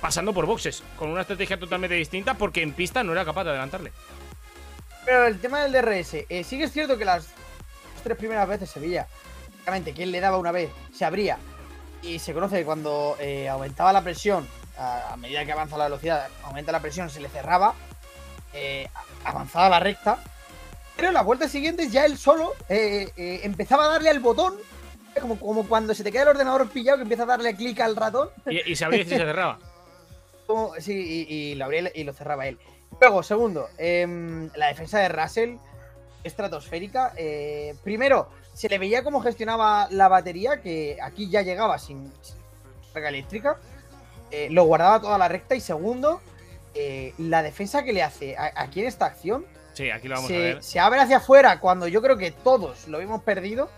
pasando 0.00 0.32
por 0.32 0.46
boxes. 0.46 0.82
Con 0.96 1.10
una 1.10 1.22
estrategia 1.22 1.58
totalmente 1.58 1.94
distinta 1.94 2.34
porque 2.34 2.62
en 2.62 2.72
pista 2.72 3.04
no 3.04 3.12
era 3.12 3.24
capaz 3.24 3.44
de 3.44 3.50
adelantarle. 3.50 3.92
Pero 5.04 5.26
el 5.26 5.40
tema 5.40 5.62
del 5.64 5.72
DRS, 5.72 6.14
eh, 6.28 6.44
sí 6.44 6.58
que 6.58 6.64
es 6.64 6.72
cierto 6.72 6.96
que 6.96 7.04
las 7.04 7.26
tres 8.04 8.16
primeras 8.16 8.48
veces 8.48 8.70
se 8.70 8.80
veía, 8.80 9.06
básicamente, 9.50 9.94
que 9.94 10.04
él 10.04 10.12
le 10.12 10.20
daba 10.20 10.38
una 10.38 10.52
vez, 10.52 10.70
se 10.94 11.04
abría. 11.04 11.38
Y 12.02 12.18
se 12.18 12.32
conoce 12.34 12.58
que 12.58 12.64
cuando 12.64 13.16
eh, 13.20 13.48
aumentaba 13.48 13.92
la 13.92 14.02
presión, 14.02 14.46
a, 14.78 15.12
a 15.12 15.16
medida 15.16 15.44
que 15.44 15.52
avanza 15.52 15.76
la 15.76 15.84
velocidad, 15.84 16.28
aumenta 16.44 16.72
la 16.72 16.80
presión, 16.80 17.10
se 17.10 17.20
le 17.20 17.28
cerraba, 17.28 17.74
eh, 18.52 18.88
avanzaba 19.24 19.68
la 19.68 19.80
recta. 19.80 20.18
Pero 20.96 21.08
en 21.08 21.14
las 21.14 21.24
vueltas 21.24 21.50
siguientes 21.50 21.90
ya 21.90 22.04
él 22.04 22.18
solo 22.18 22.52
eh, 22.68 23.40
empezaba 23.44 23.84
a 23.86 23.88
darle 23.88 24.10
al 24.10 24.20
botón, 24.20 24.54
como, 25.20 25.38
como 25.38 25.68
cuando 25.68 25.94
se 25.94 26.04
te 26.04 26.12
queda 26.12 26.22
el 26.22 26.28
ordenador 26.28 26.68
pillado 26.70 26.98
que 26.98 27.02
empieza 27.02 27.22
a 27.24 27.26
darle 27.26 27.54
clic 27.56 27.80
al 27.80 27.96
ratón. 27.96 28.30
Y, 28.46 28.72
y 28.72 28.76
se 28.76 28.84
abría 28.84 29.02
y 29.02 29.04
se 29.06 29.16
cerraba. 29.16 29.58
Como- 30.46 30.74
sí, 30.80 31.26
y, 31.28 31.34
y 31.34 31.54
lo 31.54 31.64
abría 31.66 31.90
y 31.94 32.04
lo 32.04 32.12
cerraba 32.12 32.46
él. 32.46 32.58
Luego, 33.00 33.22
segundo, 33.22 33.68
em, 33.78 34.48
la 34.54 34.68
defensa 34.68 34.98
de 35.00 35.08
Russell, 35.08 35.56
estratosférica. 36.22 37.12
Eh, 37.16 37.74
primero, 37.82 38.28
se 38.52 38.68
le 38.68 38.78
veía 38.78 39.02
cómo 39.02 39.20
gestionaba 39.20 39.88
la 39.90 40.08
batería, 40.08 40.60
que 40.60 40.98
aquí 41.02 41.28
ya 41.28 41.42
llegaba 41.42 41.78
sin, 41.78 42.12
sin 42.22 42.36
carga 42.92 43.08
eléctrica. 43.08 43.56
Eh, 44.30 44.48
lo 44.50 44.64
guardaba 44.64 45.00
toda 45.00 45.18
la 45.18 45.28
recta. 45.28 45.54
Y 45.54 45.60
segundo, 45.60 46.20
eh, 46.74 47.12
la 47.18 47.42
defensa 47.42 47.82
que 47.82 47.92
le 47.92 48.02
hace 48.02 48.36
a- 48.36 48.52
aquí 48.56 48.80
en 48.80 48.86
esta 48.86 49.06
acción. 49.06 49.44
Sí, 49.74 49.90
aquí 49.90 50.06
lo 50.06 50.14
vamos 50.16 50.30
a 50.30 50.34
Se, 50.34 50.38
ver. 50.38 50.62
se 50.62 50.78
abre 50.78 51.00
hacia 51.00 51.16
afuera 51.16 51.58
cuando 51.58 51.88
yo 51.88 52.00
creo 52.02 52.16
que 52.16 52.30
todos 52.30 52.86
lo 52.88 53.00
hemos 53.00 53.22
perdido. 53.22 53.68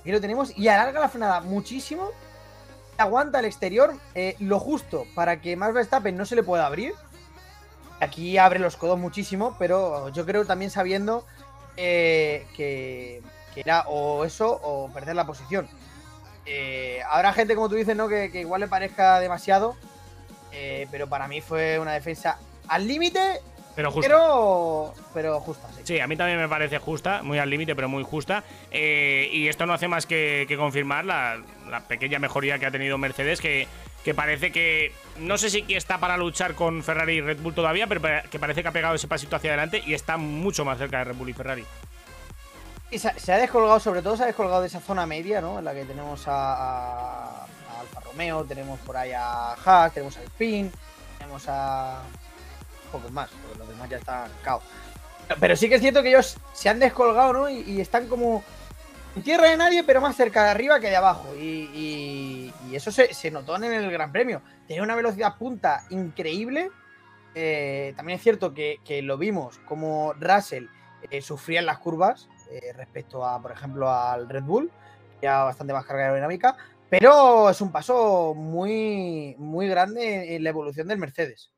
Aquí 0.00 0.10
lo 0.12 0.20
tenemos. 0.20 0.56
Y 0.58 0.68
alarga 0.68 1.00
la 1.00 1.08
frenada 1.08 1.40
muchísimo. 1.40 2.10
Aguanta 2.98 3.38
el 3.38 3.46
exterior 3.46 3.94
lo 4.40 4.58
justo 4.60 5.06
para 5.14 5.40
que 5.40 5.56
Max 5.56 5.72
Verstappen 5.72 6.16
no 6.16 6.26
se 6.26 6.36
le 6.36 6.42
pueda 6.42 6.66
abrir. 6.66 6.92
Aquí 8.02 8.36
abre 8.36 8.58
los 8.58 8.76
codos 8.76 8.98
muchísimo, 8.98 9.54
pero 9.58 10.08
yo 10.08 10.26
creo 10.26 10.44
también 10.44 10.70
sabiendo 10.72 11.24
eh, 11.76 12.46
que, 12.56 13.22
que 13.54 13.60
era 13.60 13.82
o 13.86 14.24
eso 14.24 14.50
o 14.62 14.90
perder 14.92 15.14
la 15.14 15.24
posición. 15.26 15.68
Eh, 16.44 17.00
habrá 17.08 17.32
gente, 17.32 17.54
como 17.54 17.68
tú 17.68 17.76
dices, 17.76 17.96
¿no? 17.96 18.08
que, 18.08 18.30
que 18.32 18.40
igual 18.40 18.60
le 18.60 18.66
parezca 18.68 19.20
demasiado, 19.20 19.76
eh, 20.50 20.88
pero 20.90 21.06
para 21.08 21.28
mí 21.28 21.40
fue 21.40 21.78
una 21.78 21.92
defensa 21.92 22.38
al 22.66 22.88
límite, 22.88 23.20
Pero 23.76 23.92
justo. 23.92 24.08
pero, 24.08 24.94
pero 25.14 25.40
justa. 25.40 25.68
sí. 25.76 25.82
Sí, 25.84 26.00
a 26.00 26.08
mí 26.08 26.16
también 26.16 26.40
me 26.40 26.48
parece 26.48 26.78
justa, 26.78 27.22
muy 27.22 27.38
al 27.38 27.48
límite, 27.50 27.76
pero 27.76 27.88
muy 27.88 28.02
justa. 28.02 28.42
Eh, 28.72 29.30
y 29.32 29.46
esto 29.46 29.64
no 29.66 29.74
hace 29.74 29.86
más 29.86 30.06
que, 30.06 30.44
que 30.48 30.56
confirmar 30.56 31.04
la, 31.04 31.40
la 31.70 31.80
pequeña 31.82 32.18
mejoría 32.18 32.58
que 32.58 32.66
ha 32.66 32.70
tenido 32.72 32.98
Mercedes, 32.98 33.40
que, 33.40 33.68
que 34.04 34.14
parece 34.14 34.50
que 34.52 34.92
no 35.18 35.38
sé 35.38 35.50
si 35.50 35.64
está 35.68 35.98
para 35.98 36.16
luchar 36.16 36.54
con 36.54 36.82
Ferrari 36.82 37.14
y 37.14 37.20
Red 37.20 37.40
Bull 37.40 37.54
todavía, 37.54 37.86
pero 37.86 38.00
que 38.30 38.38
parece 38.38 38.62
que 38.62 38.68
ha 38.68 38.72
pegado 38.72 38.94
ese 38.94 39.08
pasito 39.08 39.36
hacia 39.36 39.50
adelante 39.50 39.82
y 39.86 39.94
está 39.94 40.16
mucho 40.16 40.64
más 40.64 40.78
cerca 40.78 40.98
de 40.98 41.04
Red 41.04 41.16
Bull 41.16 41.30
y 41.30 41.32
Ferrari. 41.32 41.64
Y 42.90 42.98
se, 42.98 43.32
ha 43.32 43.38
descolgado, 43.38 43.80
sobre 43.80 44.02
todo 44.02 44.16
se 44.16 44.24
ha 44.24 44.26
descolgado 44.26 44.60
de 44.60 44.66
esa 44.66 44.80
zona 44.80 45.06
media, 45.06 45.40
¿no? 45.40 45.58
En 45.58 45.64
la 45.64 45.72
que 45.72 45.84
tenemos 45.84 46.24
a, 46.26 47.44
Alfa 47.80 48.00
Romeo, 48.04 48.44
tenemos 48.44 48.78
por 48.80 48.96
ahí 48.96 49.12
a 49.12 49.52
Haas, 49.52 49.94
tenemos 49.94 50.16
a 50.18 50.20
Alpine, 50.20 50.70
tenemos 51.18 51.44
a. 51.48 52.02
Pocos 52.90 53.10
más, 53.10 53.30
porque 53.30 53.58
los 53.58 53.68
demás 53.68 53.88
ya 53.88 53.96
están 53.96 54.30
caos. 54.42 54.62
Pero, 55.40 55.56
sí 55.56 55.70
que 55.70 55.76
es 55.76 55.80
cierto 55.80 56.02
que 56.02 56.10
ellos 56.10 56.36
se 56.52 56.68
han 56.68 56.78
descolgado, 56.78 57.32
¿no? 57.32 57.48
Y 57.48 57.80
están 57.80 58.08
como 58.08 58.44
en 59.14 59.22
tierra 59.22 59.50
de 59.50 59.56
nadie, 59.56 59.84
pero 59.84 60.00
más 60.00 60.16
cerca 60.16 60.44
de 60.44 60.50
arriba 60.50 60.80
que 60.80 60.88
de 60.88 60.96
abajo. 60.96 61.34
Y, 61.36 62.52
eso 62.72 62.90
se, 62.90 63.30
notó 63.30 63.56
en 63.56 63.64
el 63.64 63.90
Gran 63.90 64.12
Premio. 64.12 64.40
Tenía 64.66 64.82
una 64.82 64.96
velocidad 64.96 65.36
punta 65.36 65.84
increíble. 65.90 66.70
Eh, 67.34 67.92
también 67.96 68.16
es 68.16 68.22
cierto 68.22 68.54
que, 68.54 68.78
que 68.84 69.02
lo 69.02 69.18
vimos 69.18 69.58
como 69.66 70.14
Russell 70.14 70.66
eh, 71.10 71.20
sufría 71.20 71.60
en 71.60 71.66
las 71.66 71.78
curvas 71.78 72.28
eh, 72.50 72.72
respecto 72.74 73.24
a, 73.24 73.40
por 73.40 73.52
ejemplo, 73.52 73.90
al 73.90 74.28
Red 74.28 74.44
Bull, 74.44 74.70
que 75.20 75.26
era 75.26 75.44
bastante 75.44 75.72
más 75.72 75.84
carga 75.84 76.04
aerodinámica, 76.04 76.56
pero 76.88 77.50
es 77.50 77.60
un 77.60 77.72
paso 77.72 78.34
muy, 78.34 79.34
muy 79.38 79.68
grande 79.68 80.36
en 80.36 80.44
la 80.44 80.50
evolución 80.50 80.88
del 80.88 80.98
Mercedes. 80.98 81.50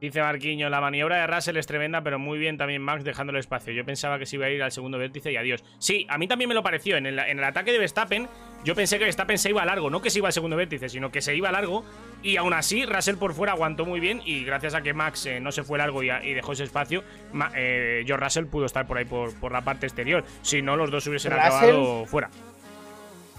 Dice 0.00 0.22
Marquiño, 0.22 0.70
la 0.70 0.80
maniobra 0.80 1.16
de 1.20 1.26
Russell 1.26 1.58
es 1.58 1.66
tremenda, 1.66 2.02
pero 2.02 2.18
muy 2.18 2.38
bien 2.38 2.56
también 2.56 2.80
Max 2.80 3.04
dejándole 3.04 3.38
espacio. 3.38 3.74
Yo 3.74 3.84
pensaba 3.84 4.18
que 4.18 4.24
se 4.24 4.36
iba 4.36 4.46
a 4.46 4.50
ir 4.50 4.62
al 4.62 4.72
segundo 4.72 4.96
vértice 4.96 5.30
y 5.30 5.36
adiós. 5.36 5.62
Sí, 5.78 6.06
a 6.08 6.16
mí 6.16 6.26
también 6.26 6.48
me 6.48 6.54
lo 6.54 6.62
pareció. 6.62 6.96
En 6.96 7.04
el, 7.04 7.18
en 7.18 7.38
el 7.38 7.44
ataque 7.44 7.70
de 7.70 7.78
Verstappen, 7.78 8.26
yo 8.64 8.74
pensé 8.74 8.96
que 8.98 9.04
Verstappen 9.04 9.36
se 9.36 9.50
iba 9.50 9.60
a 9.60 9.66
largo. 9.66 9.90
No 9.90 10.00
que 10.00 10.08
se 10.08 10.18
iba 10.20 10.28
al 10.28 10.32
segundo 10.32 10.56
vértice, 10.56 10.88
sino 10.88 11.10
que 11.12 11.20
se 11.20 11.36
iba 11.36 11.50
a 11.50 11.52
largo. 11.52 11.84
Y 12.22 12.38
aún 12.38 12.54
así, 12.54 12.86
Russell 12.86 13.16
por 13.16 13.34
fuera 13.34 13.52
aguantó 13.52 13.84
muy 13.84 14.00
bien. 14.00 14.22
Y 14.24 14.42
gracias 14.44 14.74
a 14.74 14.80
que 14.80 14.94
Max 14.94 15.26
eh, 15.26 15.38
no 15.38 15.52
se 15.52 15.64
fue 15.64 15.76
largo 15.76 16.02
y, 16.02 16.08
a- 16.08 16.24
y 16.24 16.32
dejó 16.32 16.52
ese 16.52 16.64
espacio, 16.64 17.04
Ma- 17.34 17.52
eh, 17.54 18.02
George 18.06 18.24
Russell 18.24 18.46
pudo 18.46 18.64
estar 18.64 18.86
por 18.86 18.96
ahí 18.96 19.04
por, 19.04 19.34
por 19.38 19.52
la 19.52 19.60
parte 19.60 19.84
exterior. 19.84 20.24
Si 20.40 20.62
no, 20.62 20.76
los 20.76 20.90
dos 20.90 21.06
hubiesen 21.08 21.32
Russell- 21.32 21.44
acabado 21.46 22.06
fuera. 22.06 22.30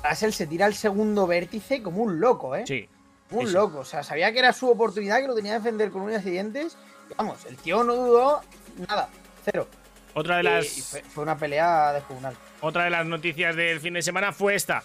Russell 0.07 0.31
se 0.31 0.45
tira 0.45 0.67
al 0.67 0.75
segundo 0.75 1.25
vértice 1.25 1.81
como 1.81 2.03
un 2.03 2.19
loco, 2.19 2.55
¿eh? 2.55 2.63
Sí. 2.67 2.87
Un 3.31 3.47
sí, 3.47 3.53
loco. 3.53 3.79
O 3.79 3.85
sea, 3.85 4.03
sabía 4.03 4.31
que 4.31 4.39
era 4.39 4.53
su 4.53 4.69
oportunidad, 4.69 5.19
que 5.21 5.27
lo 5.27 5.35
tenía 5.35 5.53
que 5.53 5.59
defender 5.59 5.91
con 5.91 6.01
uñas 6.03 6.25
y 6.25 6.31
dientes. 6.31 6.77
Y 7.09 7.13
vamos, 7.15 7.45
el 7.45 7.57
tío 7.57 7.83
no 7.83 7.95
dudó 7.95 8.41
nada, 8.87 9.09
cero. 9.45 9.67
Otra 10.13 10.37
de 10.37 10.43
las. 10.43 10.77
y 10.77 10.81
fue, 10.81 11.01
fue 11.03 11.23
una 11.23 11.37
pelea 11.37 11.93
descomunal. 11.93 12.35
Otra 12.61 12.83
de 12.83 12.89
las 12.89 13.05
noticias 13.05 13.55
del 13.55 13.79
fin 13.79 13.93
de 13.93 14.01
semana 14.01 14.31
fue 14.33 14.55
esta. 14.55 14.83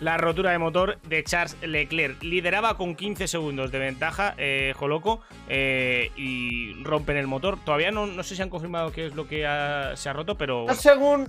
La 0.00 0.16
rotura 0.16 0.50
de 0.50 0.58
motor 0.58 0.98
de 1.02 1.22
Charles 1.22 1.56
Leclerc. 1.62 2.20
Lideraba 2.24 2.76
con 2.76 2.96
15 2.96 3.28
segundos 3.28 3.70
de 3.70 3.78
ventaja, 3.78 4.34
eh, 4.36 4.74
Joloco, 4.76 5.20
eh, 5.48 6.10
y 6.16 6.82
rompen 6.82 7.16
el 7.16 7.28
motor. 7.28 7.58
Todavía 7.64 7.92
no, 7.92 8.06
no 8.08 8.24
sé 8.24 8.34
si 8.34 8.42
han 8.42 8.50
confirmado 8.50 8.90
qué 8.90 9.06
es 9.06 9.14
lo 9.14 9.28
que 9.28 9.46
ha- 9.46 9.96
se 9.96 10.08
ha 10.08 10.12
roto, 10.12 10.36
pero 10.36 10.64
bueno, 10.64 10.74
según, 10.74 11.28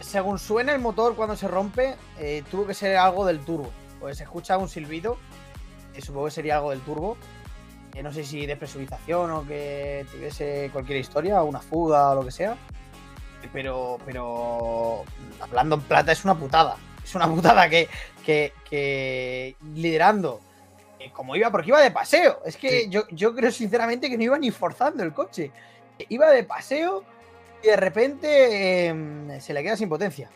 según 0.00 0.38
suena 0.38 0.74
el 0.74 0.80
motor 0.80 1.16
cuando 1.16 1.34
se 1.34 1.48
rompe, 1.48 1.96
eh, 2.18 2.42
tuvo 2.50 2.66
que 2.66 2.74
ser 2.74 2.96
algo 2.98 3.24
del 3.24 3.40
turbo. 3.40 3.72
Pues 4.00 4.18
se 4.18 4.24
escucha 4.24 4.58
un 4.58 4.68
silbido, 4.68 5.16
supongo 6.02 6.26
que 6.26 6.30
sería 6.32 6.56
algo 6.56 6.70
del 6.70 6.80
turbo. 6.80 7.16
Eh, 7.94 8.02
no 8.02 8.12
sé 8.12 8.24
si 8.24 8.44
de 8.46 8.56
presurización 8.56 9.30
o 9.30 9.46
que 9.46 10.04
tuviese 10.10 10.70
cualquier 10.72 10.98
historia, 10.98 11.42
una 11.42 11.60
fuga 11.60 12.10
o 12.10 12.14
lo 12.16 12.24
que 12.24 12.30
sea. 12.32 12.56
Pero, 13.52 13.98
pero 14.06 15.04
hablando 15.40 15.76
en 15.76 15.82
plata 15.82 16.12
es 16.12 16.24
una 16.24 16.34
putada. 16.34 16.76
Es 17.04 17.14
una 17.14 17.28
putada 17.28 17.68
que, 17.68 17.88
que, 18.24 18.52
que 18.68 19.56
liderando 19.74 20.40
eh, 20.98 21.10
como 21.12 21.36
iba, 21.36 21.50
porque 21.50 21.68
iba 21.68 21.80
de 21.80 21.90
paseo. 21.90 22.40
Es 22.46 22.56
que 22.56 22.70
Sí. 22.84 22.88
yo, 22.88 23.06
yo 23.10 23.34
creo 23.34 23.50
sinceramente 23.52 24.08
que 24.08 24.16
no 24.16 24.22
iba 24.24 24.38
ni 24.38 24.50
forzando 24.50 25.02
el 25.02 25.12
coche. 25.12 25.50
Iba 26.08 26.30
de 26.30 26.42
paseo 26.44 27.04
y 27.62 27.66
de 27.68 27.76
repente 27.76 28.88
eh, 28.88 29.40
se 29.40 29.52
le 29.52 29.62
queda 29.62 29.76
sin 29.76 29.88
potencia. 29.90 30.30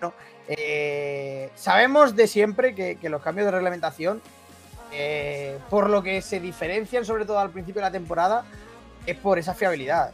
¿no? 0.00 0.14
Eh, 0.48 1.50
sabemos 1.56 2.14
de 2.16 2.26
siempre 2.26 2.74
que, 2.74 2.96
que 2.96 3.08
los 3.08 3.20
cambios 3.22 3.46
de 3.46 3.50
reglamentación, 3.52 4.22
eh, 4.92 5.58
por 5.70 5.90
lo 5.90 6.02
que 6.02 6.22
se 6.22 6.40
diferencian 6.40 7.04
sobre 7.04 7.24
todo 7.24 7.38
al 7.38 7.50
principio 7.50 7.80
de 7.80 7.88
la 7.88 7.92
temporada, 7.92 8.44
es 9.06 9.16
por 9.16 9.38
esa 9.38 9.54
fiabilidad. 9.54 10.12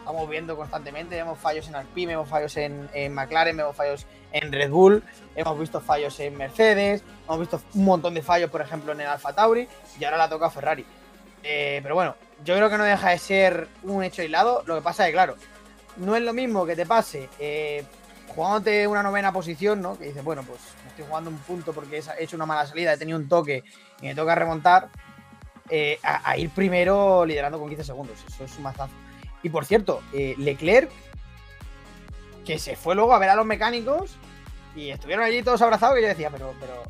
Estamos 0.00 0.28
viendo 0.28 0.56
constantemente, 0.56 1.16
vemos 1.16 1.38
fallos 1.38 1.68
en 1.68 1.74
Alpine, 1.74 2.14
vemos 2.14 2.28
fallos 2.28 2.56
en, 2.56 2.88
en 2.94 3.12
McLaren, 3.12 3.56
vemos 3.56 3.76
fallos 3.76 4.06
en 4.32 4.52
Red 4.52 4.70
Bull, 4.70 5.02
hemos 5.36 5.58
visto 5.58 5.80
fallos 5.80 6.18
en 6.20 6.36
Mercedes, 6.36 7.02
hemos 7.26 7.40
visto 7.40 7.60
un 7.74 7.84
montón 7.84 8.14
de 8.14 8.22
fallos, 8.22 8.50
por 8.50 8.60
ejemplo, 8.60 8.92
en 8.92 9.02
el 9.02 9.06
Alfa 9.06 9.34
Tauri, 9.34 9.68
y 9.98 10.04
ahora 10.04 10.16
la 10.16 10.28
toca 10.28 10.46
a 10.46 10.50
Ferrari. 10.50 10.84
Eh, 11.42 11.80
pero 11.82 11.94
bueno, 11.94 12.14
yo 12.44 12.56
creo 12.56 12.70
que 12.70 12.78
no 12.78 12.84
deja 12.84 13.10
de 13.10 13.18
ser 13.18 13.68
un 13.82 14.02
hecho 14.02 14.22
aislado. 14.22 14.62
Lo 14.66 14.74
que 14.76 14.82
pasa 14.82 15.04
es 15.04 15.08
que, 15.08 15.12
claro, 15.12 15.36
no 15.96 16.16
es 16.16 16.22
lo 16.22 16.32
mismo 16.32 16.66
que 16.66 16.76
te 16.76 16.86
pase 16.86 17.28
eh, 17.38 17.84
jugándote 18.34 18.86
una 18.86 19.02
novena 19.02 19.32
posición, 19.32 19.82
¿no? 19.82 19.98
Que 19.98 20.06
dices, 20.06 20.24
bueno, 20.24 20.42
pues 20.42 20.60
estoy 20.98 21.08
jugando 21.08 21.30
un 21.30 21.38
punto 21.38 21.72
porque 21.72 21.98
he 22.18 22.24
hecho 22.24 22.34
una 22.36 22.46
mala 22.46 22.66
salida, 22.66 22.92
he 22.92 22.98
tenido 22.98 23.18
un 23.18 23.28
toque 23.28 23.62
y 24.00 24.06
me 24.06 24.14
toca 24.14 24.34
remontar, 24.34 24.88
eh, 25.70 25.98
a, 26.02 26.30
a 26.30 26.36
ir 26.36 26.50
primero 26.50 27.24
liderando 27.24 27.58
con 27.58 27.68
15 27.68 27.84
segundos. 27.84 28.16
Eso 28.26 28.44
es 28.44 28.56
un 28.56 28.64
mazazo. 28.64 28.92
Y 29.42 29.48
por 29.50 29.64
cierto, 29.64 30.02
eh, 30.12 30.34
Leclerc, 30.38 30.90
que 32.44 32.58
se 32.58 32.74
fue 32.76 32.94
luego 32.96 33.14
a 33.14 33.18
ver 33.18 33.28
a 33.30 33.36
los 33.36 33.46
mecánicos 33.46 34.16
y 34.74 34.90
estuvieron 34.90 35.24
allí 35.24 35.42
todos 35.42 35.62
abrazados 35.62 35.98
y 35.98 36.02
yo 36.02 36.08
decía, 36.08 36.30
pero, 36.30 36.54
pero, 36.58 36.82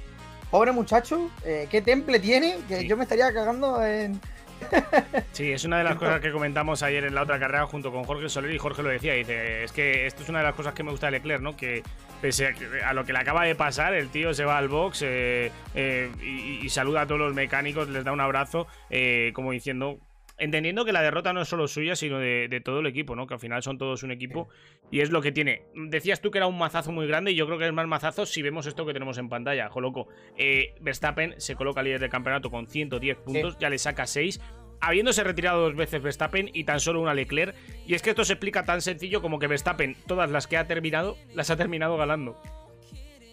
pobre 0.51 0.73
muchacho, 0.73 1.31
eh, 1.45 1.67
¿qué 1.71 1.83
temple 1.83 2.19
tiene? 2.21 2.59
Que 2.69 2.81
Sí. 2.81 2.89
yo 2.89 2.97
me 2.97 3.03
estaría 3.03 3.33
cagando 3.33 3.85
en... 3.85 4.19
Sí, 5.33 5.53
es 5.53 5.65
una 5.65 5.79
de 5.79 5.85
las 5.85 5.97
cosas 5.97 6.21
que 6.21 6.33
comentamos 6.33 6.83
ayer 6.83 7.05
en 7.05 7.15
la 7.15 7.23
otra 7.23 7.39
carrera 7.39 7.67
junto 7.67 7.93
con 7.93 8.05
Jorge 8.05 8.29
Soler 8.29 8.53
y 8.53 8.59
Jorge 8.59 8.83
lo 8.83 8.89
decía, 8.89 9.13
dice, 9.15 9.65
es 9.65 9.73
que 9.73 10.07
esto 10.07 10.23
es 10.23 10.29
una 10.29 10.39
de 10.39 10.45
las 10.45 10.55
cosas 10.55 10.75
que 10.75 10.83
me 10.83 10.91
gusta 10.91 11.07
de 11.07 11.13
Leclerc, 11.13 11.43
¿no? 11.43 11.57
Que 11.57 11.83
pese 12.21 12.55
a, 12.85 12.93
lo 12.93 13.05
que 13.05 13.13
le 13.13 13.21
acaba 13.21 13.45
de 13.45 13.55
pasar, 13.55 13.95
el 13.95 14.09
tío 14.09 14.35
se 14.35 14.45
va 14.45 14.59
al 14.59 14.69
box 14.69 15.03
eh, 15.03 15.53
eh, 15.75 16.11
y, 16.21 16.65
y 16.65 16.69
saluda 16.71 17.03
a 17.03 17.07
todos 17.07 17.21
los 17.21 17.35
mecánicos, 17.35 17.89
les 17.89 18.05
da 18.05 18.13
un 18.13 18.21
abrazo, 18.21 18.67
eh, 18.91 19.31
como 19.35 19.53
diciendo, 19.53 19.99
entendiendo 20.39 20.85
que 20.85 20.93
la 20.93 21.03
derrota 21.03 21.33
no 21.33 21.43
es 21.43 21.49
solo 21.49 21.69
suya, 21.69 21.97
sino 21.97 22.19
de, 22.19 22.49
de 22.49 22.61
todo 22.61 22.81
el 22.81 22.87
equipo, 22.87 23.17
¿no? 23.17 23.27
Que 23.27 23.35
al 23.35 23.41
final 23.41 23.63
son 23.63 23.79
todos 23.79 24.03
un 24.03 24.11
equipo 24.11 24.49
y 24.91 25.01
es 25.01 25.11
lo 25.11 25.21
que 25.21 25.33
tiene. 25.33 25.63
Decías 25.75 26.21
tú 26.21 26.31
que 26.31 26.39
era 26.39 26.47
un 26.47 26.59
mazazo 26.59 26.93
muy 26.93 27.07
grande 27.07 27.33
y 27.33 27.35
yo 27.35 27.47
creo 27.47 27.59
que 27.59 27.67
es 27.67 27.73
más 27.73 27.87
mazazo 27.87 28.27
si 28.27 28.43
vemos 28.43 28.67
esto 28.67 28.87
que 28.87 28.93
tenemos 28.93 29.19
en 29.19 29.29
pantalla, 29.29 29.69
Joloco. 29.69 30.09
Eh, 30.37 30.75
Verstappen 30.81 31.35
se 31.39 31.57
coloca 31.57 31.83
líder 31.83 32.01
del 32.01 32.11
campeonato 32.11 32.51
con 32.51 32.67
110 32.67 33.19
puntos, 33.19 33.59
ya 33.59 33.69
le 33.69 33.79
saca 33.79 34.07
6. 34.07 34.41
Habiéndose 34.81 35.25
retirado 35.25 35.63
dos 35.63 35.75
veces 35.75 36.01
Verstappen 36.01 36.51
y 36.53 36.63
tan 36.63 36.79
solo 36.79 37.01
una 37.01 37.13
Leclerc. 37.13 37.57
Y 37.87 37.95
es 37.95 38.03
que 38.03 38.11
esto 38.11 38.25
se 38.25 38.35
explica 38.35 38.65
tan 38.65 38.81
sencillo 38.81 39.21
como 39.21 39.41
que 39.41 39.49
Verstappen, 39.49 39.97
todas 40.07 40.31
las 40.31 40.47
que 40.47 40.57
ha 40.57 40.69
terminado, 40.69 41.17
las 41.35 41.51
ha 41.51 41.57
terminado 41.57 41.97
ganando. 41.97 42.41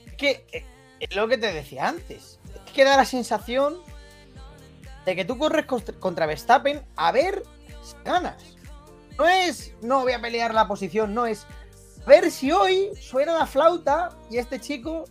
Es 0.07 0.13
que 0.13 0.45
eh, 0.51 0.63
es 0.99 1.15
lo 1.15 1.27
que 1.27 1.37
te 1.37 1.53
decía 1.53 1.89
antes. 1.89 2.39
Es 2.65 2.71
que 2.71 2.83
da 2.83 2.97
la 2.97 3.05
sensación 3.05 3.75
de 5.05 5.15
que 5.15 5.25
tú 5.25 5.37
corres 5.37 5.65
contra- 5.65 6.25
Verstappen 6.25 6.81
a 6.95 7.11
ver 7.11 7.43
si 7.83 7.95
ganas. 8.03 8.35
No 9.17 9.27
es, 9.27 9.73
no 9.81 10.01
voy 10.01 10.13
a 10.13 10.19
pelear 10.21 10.53
la 10.53 10.67
posición, 10.67 11.13
no 11.13 11.25
es 11.25 11.45
ver 12.05 12.29
si 12.31 12.51
hoy 12.51 12.89
suena 12.99 13.33
la 13.33 13.45
flauta 13.45 14.09
y 14.29 14.37
este 14.37 14.59
chico 14.59 15.05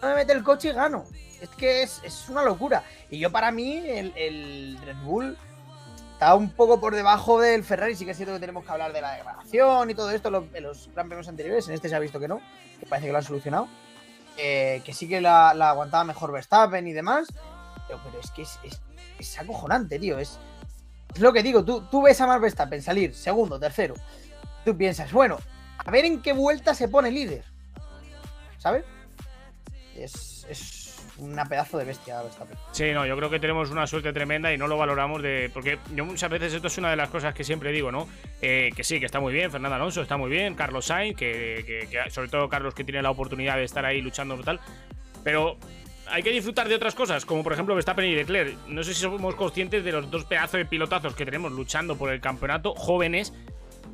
no 0.00 0.08
me 0.08 0.14
mete 0.14 0.32
el 0.32 0.42
coche 0.42 0.70
y 0.70 0.72
gano. 0.72 1.04
Es 1.40 1.48
que 1.50 1.82
es, 1.82 2.00
es 2.04 2.28
una 2.28 2.42
locura. 2.44 2.84
Y 3.10 3.18
yo 3.18 3.30
para 3.32 3.50
mí 3.50 3.76
el, 3.86 4.78
Red 4.84 4.96
Bull 5.04 5.36
está 6.12 6.34
un 6.36 6.50
poco 6.50 6.80
por 6.80 6.94
debajo 6.94 7.40
del 7.40 7.64
Ferrari. 7.64 7.96
Sí 7.96 8.04
que 8.04 8.12
es 8.12 8.16
cierto 8.16 8.34
que 8.34 8.40
tenemos 8.40 8.64
que 8.64 8.70
hablar 8.70 8.92
de 8.92 9.00
la 9.00 9.12
degradación 9.12 9.90
y 9.90 9.94
todo 9.94 10.10
esto 10.12 10.28
en 10.54 10.62
los 10.62 10.88
Gran 10.94 11.08
Premios 11.08 11.28
anteriores. 11.28 11.66
En 11.68 11.74
este 11.74 11.88
se 11.88 11.96
ha 11.96 11.98
visto 11.98 12.20
que 12.20 12.28
no, 12.28 12.40
que 12.78 12.86
parece 12.86 13.06
que 13.08 13.12
lo 13.12 13.18
han 13.18 13.24
solucionado. 13.24 13.68
Eh, 14.38 14.80
que 14.84 14.94
sí 14.94 15.08
que 15.08 15.20
la, 15.20 15.52
la 15.52 15.70
aguantaba 15.70 16.04
mejor 16.04 16.32
Verstappen 16.32 16.86
y 16.86 16.92
demás. 16.92 17.26
Pero, 17.88 18.00
es 18.22 18.30
que 18.30 18.42
es- 18.42 18.58
es 19.22 19.38
acojonante, 19.38 19.98
tío. 19.98 20.18
Es, 20.18 20.38
lo 21.18 21.32
que 21.32 21.42
digo. 21.42 21.64
Tú, 21.64 21.82
tú 21.90 22.02
ves 22.02 22.20
a 22.20 22.26
Max 22.26 22.40
Verstappen 22.40 22.82
salir 22.82 23.14
segundo, 23.14 23.58
tercero. 23.58 23.94
Tú 24.64 24.76
piensas, 24.76 25.12
bueno, 25.12 25.38
a 25.78 25.90
ver 25.90 26.04
en 26.04 26.22
qué 26.22 26.32
vuelta 26.32 26.74
se 26.74 26.88
pone 26.88 27.10
líder. 27.10 27.44
¿Sabes? 28.58 28.84
Es, 29.96 30.46
es 30.48 30.82
una 31.18 31.44
pedazo 31.44 31.78
de 31.78 31.84
bestia 31.84 32.22
Verstappen. 32.22 32.56
Sí, 32.72 32.92
no, 32.92 33.06
yo 33.06 33.16
creo 33.16 33.30
que 33.30 33.38
tenemos 33.38 33.70
una 33.70 33.86
suerte 33.86 34.12
tremenda 34.12 34.52
y 34.52 34.58
no 34.58 34.66
lo 34.66 34.76
valoramos 34.76 35.22
de. 35.22 35.50
Porque 35.52 35.78
yo 35.94 36.04
muchas 36.04 36.30
veces 36.30 36.52
esto 36.54 36.68
es 36.68 36.78
una 36.78 36.90
de 36.90 36.96
las 36.96 37.10
cosas 37.10 37.34
que 37.34 37.44
siempre 37.44 37.72
digo, 37.72 37.92
¿no? 37.92 38.08
Eh, 38.40 38.70
que 38.74 38.84
sí, 38.84 38.98
que 38.98 39.06
está 39.06 39.20
muy 39.20 39.32
bien, 39.32 39.50
Fernando 39.50 39.76
Alonso 39.76 40.02
está 40.02 40.16
muy 40.16 40.30
bien, 40.30 40.54
Carlos 40.54 40.86
Sainz, 40.86 41.16
que, 41.16 41.88
sobre 42.10 42.28
todo 42.28 42.48
Carlos 42.48 42.74
que 42.74 42.84
tiene 42.84 43.02
la 43.02 43.10
oportunidad 43.10 43.56
de 43.56 43.64
estar 43.64 43.84
ahí 43.84 44.00
luchando 44.00 44.36
tal. 44.42 44.60
Pero 45.22 45.56
hay 46.06 46.22
que 46.22 46.30
disfrutar 46.30 46.68
de 46.68 46.74
otras 46.74 46.94
cosas, 46.94 47.24
como 47.24 47.42
por 47.42 47.52
ejemplo 47.52 47.74
Verstappen 47.74 48.04
y 48.04 48.14
Leclerc. 48.14 48.56
No 48.68 48.82
sé 48.82 48.94
si 48.94 49.00
somos 49.00 49.34
conscientes 49.34 49.84
de 49.84 49.92
los 49.92 50.10
dos 50.10 50.24
pedazos 50.24 50.54
de 50.54 50.64
pilotazos 50.64 51.14
que 51.14 51.24
tenemos 51.24 51.52
luchando 51.52 51.96
por 51.96 52.12
el 52.12 52.20
campeonato, 52.20 52.74
jóvenes. 52.74 53.32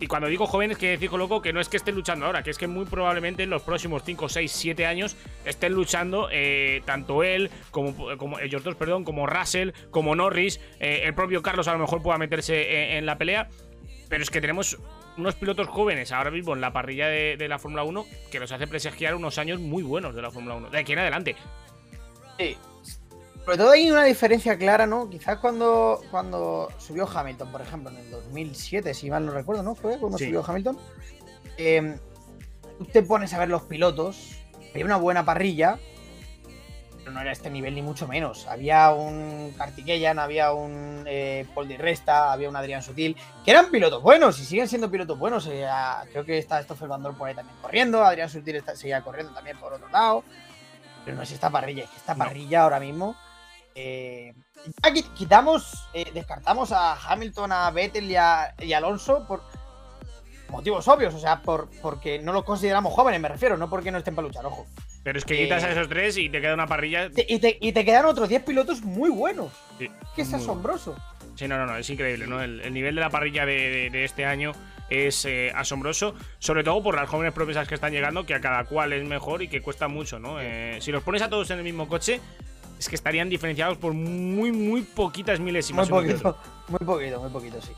Y 0.00 0.06
cuando 0.06 0.28
digo 0.28 0.46
jóvenes, 0.46 0.78
quiere 0.78 0.96
decir, 0.96 1.12
loco, 1.12 1.42
que 1.42 1.52
no 1.52 1.60
es 1.60 1.68
que 1.68 1.76
estén 1.76 1.96
luchando 1.96 2.26
ahora, 2.26 2.44
que 2.44 2.50
es 2.50 2.58
que 2.58 2.68
muy 2.68 2.86
probablemente 2.86 3.42
en 3.42 3.50
los 3.50 3.62
próximos 3.62 4.02
5, 4.04 4.28
6, 4.28 4.52
7 4.52 4.86
años 4.86 5.16
estén 5.44 5.72
luchando 5.72 6.28
eh, 6.30 6.82
tanto 6.84 7.24
él, 7.24 7.50
como, 7.72 8.16
como 8.16 8.38
ellos 8.38 8.62
dos, 8.62 8.76
perdón, 8.76 9.02
como 9.02 9.26
Russell, 9.26 9.70
como 9.90 10.14
Norris, 10.14 10.60
eh, 10.78 11.00
el 11.04 11.14
propio 11.14 11.42
Carlos 11.42 11.66
a 11.66 11.72
lo 11.72 11.80
mejor 11.80 12.00
pueda 12.00 12.16
meterse 12.16 12.92
en, 12.92 12.98
en 12.98 13.06
la 13.06 13.18
pelea. 13.18 13.48
Pero 14.08 14.22
es 14.22 14.30
que 14.30 14.40
tenemos 14.40 14.78
unos 15.18 15.34
pilotos 15.34 15.66
jóvenes 15.66 16.12
ahora 16.12 16.30
mismo 16.30 16.54
en 16.54 16.60
la 16.60 16.72
parrilla 16.72 17.08
de, 17.08 17.48
la 17.48 17.58
Fórmula 17.58 17.82
1 17.82 18.06
que 18.30 18.40
nos 18.40 18.52
hace 18.52 18.66
presagiar 18.66 19.14
unos 19.14 19.38
años 19.38 19.60
muy 19.60 19.82
buenos 19.82 20.14
de 20.14 20.22
la 20.22 20.30
Fórmula 20.30 20.54
1. 20.54 20.70
De 20.70 20.78
aquí 20.78 20.92
en 20.92 21.00
adelante. 21.00 21.36
Sí. 22.38 22.56
Sobre 23.44 23.56
todo 23.56 23.70
hay 23.70 23.90
una 23.90 24.04
diferencia 24.04 24.58
clara, 24.58 24.86
¿no? 24.86 25.08
Quizás 25.08 25.38
cuando, 25.38 26.00
cuando 26.10 26.68
subió 26.78 27.08
Hamilton, 27.08 27.50
por 27.50 27.62
ejemplo, 27.62 27.90
en 27.90 27.96
el 27.96 28.10
2007, 28.10 28.92
si 28.92 29.08
mal 29.10 29.24
no 29.24 29.32
recuerdo, 29.32 29.62
¿no? 29.62 29.74
Fue 29.74 29.98
cuando 29.98 30.18
Sí. 30.18 30.26
subió 30.26 30.44
Hamilton. 30.46 30.78
Eh, 31.56 31.98
tú 32.78 32.84
te 32.86 33.02
pones 33.02 33.32
a 33.32 33.38
ver 33.38 33.48
los 33.48 33.62
pilotos, 33.62 34.36
había 34.70 34.84
una 34.84 34.96
buena 34.98 35.24
parrilla, 35.24 35.78
pero 36.98 37.12
no 37.12 37.22
era 37.22 37.32
este 37.32 37.48
nivel 37.48 37.74
ni 37.74 37.80
mucho 37.80 38.06
menos. 38.06 38.46
Había 38.46 38.90
un 38.90 39.54
Kartikeyan, 39.56 40.18
había 40.18 40.52
un 40.52 41.04
eh, 41.06 41.46
Paul 41.54 41.68
Di 41.68 41.78
Resta, 41.78 42.30
había 42.32 42.50
un 42.50 42.56
Adrián 42.56 42.82
Sutil, 42.82 43.16
que 43.46 43.50
eran 43.50 43.70
pilotos 43.70 44.02
buenos 44.02 44.38
y 44.40 44.44
siguen 44.44 44.68
siendo 44.68 44.90
pilotos 44.90 45.18
buenos. 45.18 45.46
Eh, 45.50 45.66
creo 46.12 46.24
que 46.26 46.36
está 46.36 46.62
Stoffel 46.62 46.88
Van 46.88 47.02
Dorn 47.02 47.16
por 47.16 47.28
ahí 47.28 47.34
también 47.34 47.56
corriendo, 47.62 48.04
Adrián 48.04 48.28
Sutil 48.28 48.56
está- 48.56 48.76
seguía 48.76 49.00
corriendo 49.00 49.32
también 49.32 49.58
por 49.58 49.72
otro 49.72 49.88
lado. 49.88 50.22
Pero 51.08 51.16
no 51.16 51.22
es 51.22 51.32
esta 51.32 51.48
parrilla, 51.48 51.84
es 51.84 51.88
que 51.90 51.96
esta 51.96 52.12
No. 52.12 52.18
parrilla 52.26 52.64
ahora 52.64 52.78
mismo. 52.80 53.16
eh, 53.74 54.34
ya 54.82 54.92
quitamos, 55.14 55.88
eh, 55.94 56.10
descartamos 56.12 56.70
a 56.72 56.94
Hamilton, 56.96 57.50
a 57.52 57.70
Vettel 57.70 58.10
y 58.10 58.16
a, 58.16 58.52
y 58.58 58.72
Alonso 58.74 59.24
por 59.26 59.42
motivos 60.50 60.86
obvios, 60.88 61.14
o 61.14 61.18
sea, 61.18 61.40
por, 61.40 61.70
porque 61.80 62.18
no 62.18 62.32
los 62.34 62.44
consideramos 62.44 62.92
jóvenes, 62.92 63.20
me 63.22 63.28
refiero, 63.28 63.56
no 63.56 63.70
porque 63.70 63.90
no 63.90 63.96
estén 63.98 64.14
para 64.16 64.26
luchar, 64.28 64.44
ojo. 64.44 64.66
Pero 65.04 65.18
es 65.18 65.24
que 65.24 65.34
Eh, 65.40 65.44
quitas 65.44 65.62
a 65.64 65.70
esos 65.70 65.88
tres 65.88 66.18
y 66.18 66.28
te 66.28 66.40
queda 66.42 66.52
una 66.54 66.66
parrilla. 66.66 67.08
Te- 67.10 67.24
y, 67.26 67.38
te, 67.38 67.56
y 67.60 67.72
te 67.72 67.84
quedan 67.86 68.04
otros 68.04 68.28
10 68.28 68.42
pilotos 68.42 68.82
muy 68.82 69.08
buenos. 69.10 69.50
Sí, 69.78 69.88
Que 70.14 70.22
es 70.22 70.28
muy 70.30 70.40
asombroso. 70.42 70.94
Sí, 71.36 71.46
no, 71.48 71.56
no, 71.56 71.64
no, 71.64 71.76
es 71.78 71.88
increíble, 71.88 72.26
¿no? 72.26 72.42
El, 72.42 72.60
el 72.60 72.74
nivel 72.74 72.96
de 72.96 73.00
la 73.00 73.08
parrilla 73.10 73.46
de, 73.46 73.54
de- 73.70 73.90
de 73.90 74.04
este 74.04 74.26
año 74.26 74.52
es 74.90 75.24
eh, 75.24 75.52
asombroso, 75.54 76.14
sobre 76.38 76.64
todo 76.64 76.82
por 76.82 76.94
las 76.96 77.08
jóvenes 77.08 77.32
promesas 77.32 77.68
que 77.68 77.74
están 77.74 77.92
llegando, 77.92 78.24
que 78.24 78.34
a 78.34 78.40
cada 78.40 78.64
cual 78.64 78.92
es 78.92 79.04
mejor 79.04 79.42
y 79.42 79.48
que 79.48 79.60
cuesta 79.60 79.88
mucho, 79.88 80.18
¿no? 80.18 80.40
Eh, 80.40 80.78
si 80.80 80.92
los 80.92 81.02
pones 81.02 81.22
a 81.22 81.28
todos 81.28 81.50
en 81.50 81.58
el 81.58 81.64
mismo 81.64 81.88
coche, 81.88 82.20
es 82.78 82.88
que 82.88 82.94
estarían 82.94 83.28
diferenciados 83.28 83.76
por 83.78 83.92
muy, 83.92 84.52
muy 84.52 84.82
poquitas 84.82 85.38
Muy 85.40 85.46
milésimas. 85.46 85.90
otro. 85.90 85.96
poquito, 86.00 86.38
muy 86.68 86.78
poquito, 86.86 87.20
muy 87.20 87.30
poquito, 87.30 87.60
sí. 87.60 87.72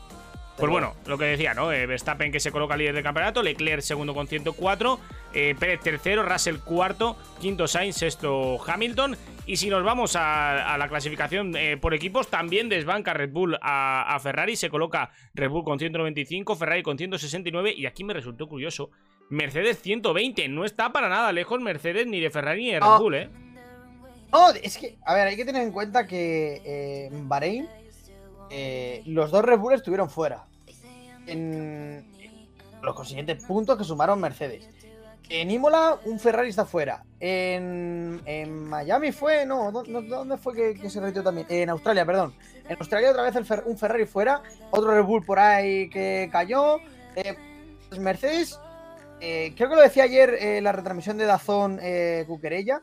Pues 0.57 0.69
bueno, 0.69 0.93
lo 1.07 1.17
que 1.17 1.25
decía, 1.25 1.55
¿no? 1.55 1.71
Eh, 1.71 1.87
Verstappen 1.87 2.31
que 2.31 2.39
se 2.39 2.51
coloca 2.51 2.77
líder 2.77 2.93
del 2.93 3.03
campeonato, 3.03 3.41
Leclerc 3.41 3.81
segundo 3.81 4.13
con 4.13 4.27
104, 4.27 4.99
eh, 5.33 5.55
Pérez 5.57 5.79
tercero, 5.79 6.21
Russell 6.21 6.57
cuarto, 6.57 7.17
quinto 7.39 7.67
Sainz, 7.67 7.95
sexto 7.97 8.59
Hamilton. 8.63 9.17
Y 9.51 9.57
si 9.57 9.69
nos 9.69 9.83
vamos 9.83 10.15
a, 10.15 10.73
a 10.73 10.77
la 10.77 10.87
clasificación 10.87 11.53
eh, 11.57 11.75
por 11.75 11.93
equipos, 11.93 12.29
también 12.29 12.69
desbanca 12.69 13.13
Red 13.13 13.31
Bull 13.31 13.57
a, 13.61 14.15
a 14.15 14.17
Ferrari, 14.21 14.55
se 14.55 14.69
coloca 14.69 15.11
Red 15.33 15.49
Bull 15.49 15.65
con 15.65 15.77
195, 15.77 16.55
Ferrari 16.55 16.81
con 16.81 16.97
169 16.97 17.73
y 17.75 17.85
aquí 17.85 18.05
me 18.05 18.13
resultó 18.13 18.47
curioso. 18.47 18.91
Mercedes 19.29 19.81
120, 19.81 20.47
no 20.47 20.63
está 20.63 20.93
para 20.93 21.09
nada 21.09 21.33
lejos 21.33 21.59
Mercedes 21.59 22.07
ni 22.07 22.21
de 22.21 22.29
Ferrari 22.29 22.63
ni 22.63 22.71
de 22.71 22.79
Red 22.79 22.87
No. 22.87 22.99
Bull, 23.01 23.15
¿eh? 23.15 23.29
No, 24.31 24.51
es 24.51 24.77
que, 24.77 24.97
a 25.05 25.13
ver, 25.15 25.27
hay 25.27 25.35
que 25.35 25.43
tener 25.43 25.63
en 25.63 25.73
cuenta 25.73 26.07
que 26.07 26.61
eh, 26.63 27.09
en 27.11 27.27
Bahrein 27.27 27.67
eh, 28.51 29.03
los 29.05 29.31
dos 29.31 29.43
Red 29.43 29.59
Bull 29.59 29.73
estuvieron 29.73 30.09
fuera. 30.09 30.45
En 31.27 32.05
los 32.81 32.95
consiguientes 32.95 33.43
puntos 33.43 33.77
que 33.77 33.83
sumaron 33.83 34.21
Mercedes. 34.21 34.69
En 35.33 35.49
Imola, 35.49 35.97
un 36.03 36.19
Ferrari 36.19 36.49
está 36.49 36.65
fuera. 36.65 37.05
En, 37.21 38.21
Miami 38.67 39.13
fue, 39.13 39.45
no, 39.45 39.71
¿dó- 39.71 39.85
no, 39.87 40.01
¿dónde 40.01 40.37
fue 40.37 40.75
que, 40.75 40.89
se 40.89 40.99
retiró 40.99 41.23
también? 41.23 41.47
En 41.49 41.69
Australia, 41.69 42.05
perdón. 42.05 42.35
En 42.67 42.75
Australia 42.77 43.11
otra 43.11 43.23
vez 43.23 43.35
un 43.65 43.77
Ferrari 43.77 44.05
fuera, 44.05 44.43
otro 44.71 44.91
Red 44.93 45.03
Bull 45.05 45.25
por 45.25 45.39
ahí 45.39 45.89
que 45.89 46.27
cayó. 46.33 46.79
Eh, 47.15 47.37
pues 47.87 48.01
Mercedes, 48.01 48.59
eh, 49.21 49.53
creo 49.55 49.69
que 49.69 49.75
lo 49.77 49.81
decía 49.81 50.03
ayer 50.03 50.33
eh, 50.37 50.59
la 50.59 50.73
retransmisión 50.73 51.17
de 51.17 51.25
Dazón 51.25 51.79
eh, 51.81 52.25
Cuquerella. 52.27 52.81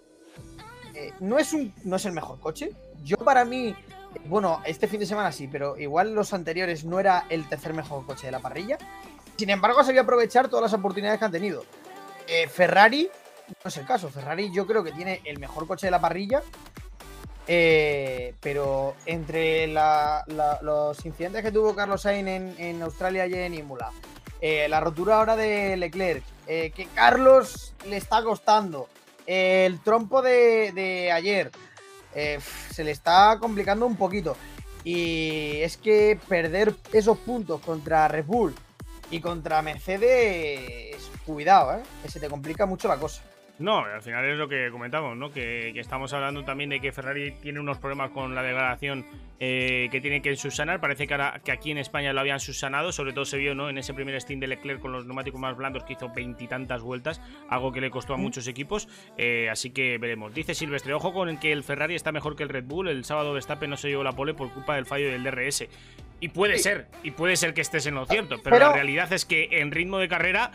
no, 1.20 1.38
es 1.38 1.52
un, 1.52 1.74
no 1.84 1.96
es 1.96 2.06
el 2.06 2.12
mejor 2.12 2.40
coche. 2.40 2.70
Yo 3.04 3.18
para 3.18 3.44
mí, 3.44 3.76
bueno, 4.24 4.62
este 4.64 4.88
fin 4.88 5.00
de 5.00 5.06
semana 5.06 5.32
sí, 5.32 5.48
pero 5.48 5.76
igual 5.76 6.14
los 6.14 6.32
anteriores 6.32 6.82
no 6.86 6.98
era 6.98 7.26
el 7.28 7.46
tercer 7.46 7.74
mejor 7.74 8.06
coche 8.06 8.24
de 8.26 8.32
la 8.32 8.40
parrilla. 8.40 8.78
Sin 9.36 9.50
embargo, 9.50 9.80
se 9.80 9.88
sabía 9.88 10.00
aprovechar 10.00 10.48
todas 10.48 10.62
las 10.62 10.72
oportunidades 10.72 11.18
que 11.18 11.24
han 11.26 11.32
tenido. 11.32 11.62
Eh, 12.28 12.46
Ferrari, 12.46 13.08
no 13.48 13.68
es 13.68 13.76
el 13.78 13.86
caso. 13.86 14.10
Ferrari 14.10 14.52
yo 14.52 14.66
creo 14.66 14.84
que 14.84 14.92
tiene 14.92 15.22
el 15.24 15.38
mejor 15.38 15.66
coche 15.66 15.86
de 15.86 15.90
la 15.90 16.00
parrilla. 16.00 16.42
Eh, 17.50 18.34
pero 18.40 18.94
entre 19.06 19.68
los 19.68 21.06
incidentes 21.06 21.42
que 21.42 21.50
tuvo 21.50 21.74
Carlos 21.74 22.02
Sainz 22.02 22.58
en, 22.58 22.82
Australia 22.82 23.26
y 23.26 23.32
en 23.32 23.54
Imola, 23.54 23.90
eh, 24.42 24.68
la 24.68 24.80
rotura 24.80 25.16
ahora 25.16 25.34
de 25.34 25.78
Leclerc, 25.78 26.22
que 26.46 26.88
Carlos 26.94 27.72
le 27.86 27.96
está 27.96 28.22
costando, 28.22 28.88
el 29.26 29.80
trompo 29.80 30.20
de, 30.20 30.72
de 30.72 31.10
ayer, 31.10 31.50
se 32.12 32.84
le 32.84 32.90
está 32.90 33.38
complicando 33.40 33.86
un 33.86 33.96
poquito. 33.96 34.36
Y 34.84 35.56
es 35.62 35.78
que 35.78 36.18
perder 36.28 36.74
esos 36.92 37.16
puntos 37.18 37.62
contra 37.62 38.08
Red 38.08 38.26
Bull 38.26 38.54
y 39.10 39.20
contra 39.20 39.62
Mercedes, 39.62 41.07
cuidado, 41.34 41.78
¿eh? 41.78 41.82
que 42.02 42.08
se 42.10 42.20
te 42.20 42.28
complica 42.28 42.66
mucho 42.66 42.88
la 42.88 42.96
cosa. 42.96 43.22
No, 43.60 43.78
al 43.78 44.02
final 44.02 44.24
es 44.24 44.38
lo 44.38 44.48
que 44.48 44.68
comentamos, 44.70 45.16
¿no? 45.16 45.32
Que, 45.32 45.72
que 45.74 45.80
estamos 45.80 46.12
hablando 46.12 46.44
también 46.44 46.70
de 46.70 46.78
que 46.80 46.92
Ferrari 46.92 47.32
tiene 47.42 47.58
unos 47.58 47.78
problemas 47.78 48.12
con 48.12 48.32
la 48.32 48.40
degradación 48.44 49.04
eh, 49.40 49.88
que 49.90 50.00
tiene 50.00 50.22
que 50.22 50.36
subsanar. 50.36 50.80
Parece 50.80 51.08
que, 51.08 51.14
ahora, 51.14 51.40
que 51.44 51.50
aquí 51.50 51.72
en 51.72 51.78
España 51.78 52.12
lo 52.12 52.20
habían 52.20 52.38
subsanado, 52.38 52.92
sobre 52.92 53.12
todo 53.12 53.24
se 53.24 53.36
vio, 53.36 53.56
¿no? 53.56 53.68
En 53.68 53.76
ese 53.76 53.94
primer 53.94 54.20
Steam 54.20 54.38
de 54.38 54.46
Leclerc 54.46 54.80
con 54.80 54.92
los 54.92 55.06
neumáticos 55.06 55.40
más 55.40 55.56
blandos 55.56 55.82
que 55.82 55.94
hizo 55.94 56.08
veintitantas 56.14 56.82
vueltas, 56.82 57.20
algo 57.48 57.72
que 57.72 57.80
le 57.80 57.90
costó 57.90 58.14
a 58.14 58.16
muchos 58.16 58.46
equipos. 58.46 58.86
eh, 59.16 59.48
así 59.50 59.70
que 59.70 59.98
veremos. 59.98 60.32
Dice 60.32 60.54
Silvestre, 60.54 60.94
ojo 60.94 61.12
con 61.12 61.28
el 61.28 61.40
que 61.40 61.50
el 61.50 61.64
Ferrari 61.64 61.96
está 61.96 62.12
mejor 62.12 62.36
que 62.36 62.44
el 62.44 62.50
Red 62.50 62.62
Bull. 62.64 62.86
El 62.86 63.04
sábado 63.04 63.32
Verstappen 63.32 63.70
no 63.70 63.76
se 63.76 63.88
llevó 63.88 64.04
la 64.04 64.12
pole 64.12 64.34
por 64.34 64.52
culpa 64.52 64.76
del 64.76 64.86
fallo 64.86 65.10
del 65.10 65.24
DRS. 65.24 65.66
Y 66.20 66.28
puede 66.28 66.58
ser, 66.58 66.86
y 67.02 67.10
puede 67.10 67.34
ser 67.34 67.54
que 67.54 67.60
estés 67.62 67.86
en 67.86 67.96
lo 67.96 68.06
cierto, 68.06 68.36
pero, 68.44 68.54
Pero- 68.56 68.66
la 68.68 68.72
realidad 68.72 69.12
es 69.12 69.24
que 69.24 69.48
en 69.60 69.72
ritmo 69.72 69.98
de 69.98 70.06
carrera 70.08 70.52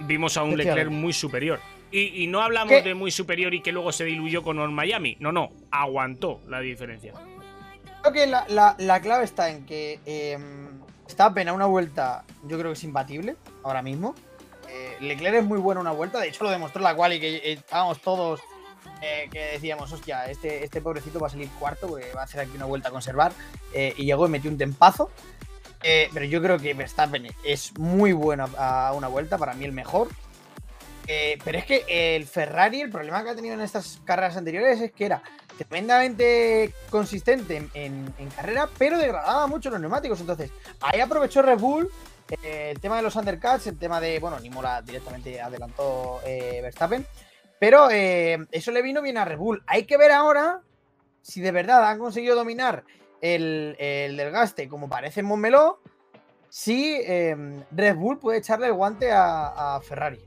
vimos 0.00 0.36
a 0.36 0.42
un 0.42 0.56
Leclerc 0.56 0.90
muy 0.90 1.12
superior. 1.12 1.60
Y, 1.90 2.24
y 2.24 2.26
no 2.26 2.40
hablamos 2.42 2.72
¿Qué? 2.72 2.82
de 2.82 2.94
muy 2.94 3.10
superior 3.10 3.54
y 3.54 3.60
que 3.62 3.70
luego 3.72 3.92
se 3.92 4.04
diluyó 4.04 4.42
con 4.42 4.58
el 4.58 4.70
Miami. 4.70 5.16
No, 5.20 5.30
no, 5.32 5.50
aguantó 5.70 6.40
la 6.48 6.60
diferencia. 6.60 7.12
Creo 8.02 8.12
que 8.12 8.26
la, 8.26 8.44
la- 8.48 8.74
la 8.78 9.00
clave 9.00 9.24
está 9.24 9.48
en 9.50 9.64
que 9.64 10.00
eh, 10.04 10.36
Verstappen 11.04 11.48
a 11.48 11.52
una 11.52 11.66
vuelta, 11.66 12.24
yo 12.44 12.58
creo 12.58 12.70
que 12.72 12.76
es 12.78 12.84
imbatible 12.84 13.36
ahora 13.62 13.80
mismo. 13.82 14.14
Eh, 14.68 14.96
Leclerc 15.00 15.36
es 15.36 15.44
muy 15.44 15.58
bueno 15.58 15.80
una 15.80 15.92
vuelta, 15.92 16.18
de 16.20 16.28
hecho 16.28 16.42
lo 16.42 16.50
demostró 16.50 16.82
la 16.82 16.94
cual 16.96 17.12
y 17.12 17.20
que 17.20 17.36
eh, 17.36 17.52
estábamos 17.52 18.00
todos 18.00 18.40
eh, 19.00 19.28
que 19.30 19.38
decíamos, 19.52 19.92
hostia, 19.92 20.28
este, 20.28 20.64
este 20.64 20.80
pobrecito 20.80 21.20
va 21.20 21.28
a 21.28 21.30
salir 21.30 21.48
cuarto 21.60 21.86
porque 21.86 22.12
va 22.12 22.22
a 22.22 22.24
hacer 22.24 22.40
aquí 22.40 22.52
una 22.56 22.64
vuelta 22.64 22.88
a 22.88 22.92
conservar. 22.92 23.32
eh, 23.72 23.94
y 23.96 24.04
llegó 24.04 24.26
y 24.26 24.30
metió 24.30 24.50
un 24.50 24.58
tempazo. 24.58 25.10
Eh, 25.86 26.08
pero 26.14 26.24
yo 26.24 26.40
creo 26.40 26.58
que 26.58 26.72
Verstappen 26.72 27.26
es 27.44 27.78
muy 27.78 28.14
bueno 28.14 28.48
a 28.56 28.94
una 28.94 29.06
vuelta, 29.06 29.36
para 29.36 29.52
mí 29.52 29.66
el 29.66 29.72
mejor. 29.72 30.08
Eh, 31.06 31.36
pero 31.44 31.58
es 31.58 31.66
que 31.66 31.84
el 32.16 32.24
Ferrari, 32.24 32.80
el 32.80 32.90
problema 32.90 33.22
que 33.22 33.28
ha 33.28 33.34
tenido 33.34 33.54
en 33.54 33.60
estas 33.60 34.00
carreras 34.02 34.38
anteriores 34.38 34.80
es 34.80 34.92
que 34.92 35.04
era 35.04 35.22
tremendamente 35.58 36.72
consistente 36.88 37.68
en, 37.74 38.30
carrera, 38.34 38.66
pero 38.78 38.96
degradaba 38.96 39.46
mucho 39.46 39.68
los 39.68 39.78
neumáticos. 39.78 40.18
Entonces, 40.20 40.50
ahí 40.80 41.00
aprovechó 41.00 41.42
Red 41.42 41.58
Bull 41.58 41.90
eh, 42.42 42.70
el 42.70 42.80
tema 42.80 42.96
de 42.96 43.02
los 43.02 43.14
undercuts, 43.16 43.66
el 43.66 43.78
tema 43.78 44.00
de, 44.00 44.18
bueno, 44.18 44.40
Nimola 44.40 44.80
directamente 44.80 45.38
adelantó 45.38 46.22
Verstappen, 46.24 47.06
pero 47.60 47.90
eso 47.90 48.72
le 48.72 48.80
vino 48.80 49.02
bien 49.02 49.18
a 49.18 49.26
Red 49.26 49.36
Bull. 49.36 49.62
Hay 49.66 49.84
que 49.84 49.98
ver 49.98 50.12
ahora 50.12 50.62
si 51.20 51.42
de 51.42 51.52
verdad 51.52 51.86
han 51.86 51.98
conseguido 51.98 52.34
dominar 52.36 52.84
el, 53.24 53.76
el 53.78 54.16
desgaste 54.16 54.68
como 54.68 54.88
parece 54.88 55.20
en 55.20 55.26
Montmeló, 55.26 55.80
si 56.50 57.00
eh, 57.04 57.64
Red 57.70 57.96
Bull 57.96 58.18
puede 58.18 58.38
echarle 58.38 58.66
el 58.66 58.74
guante 58.74 59.10
a, 59.12 59.76
a 59.76 59.80
Ferrari. 59.80 60.20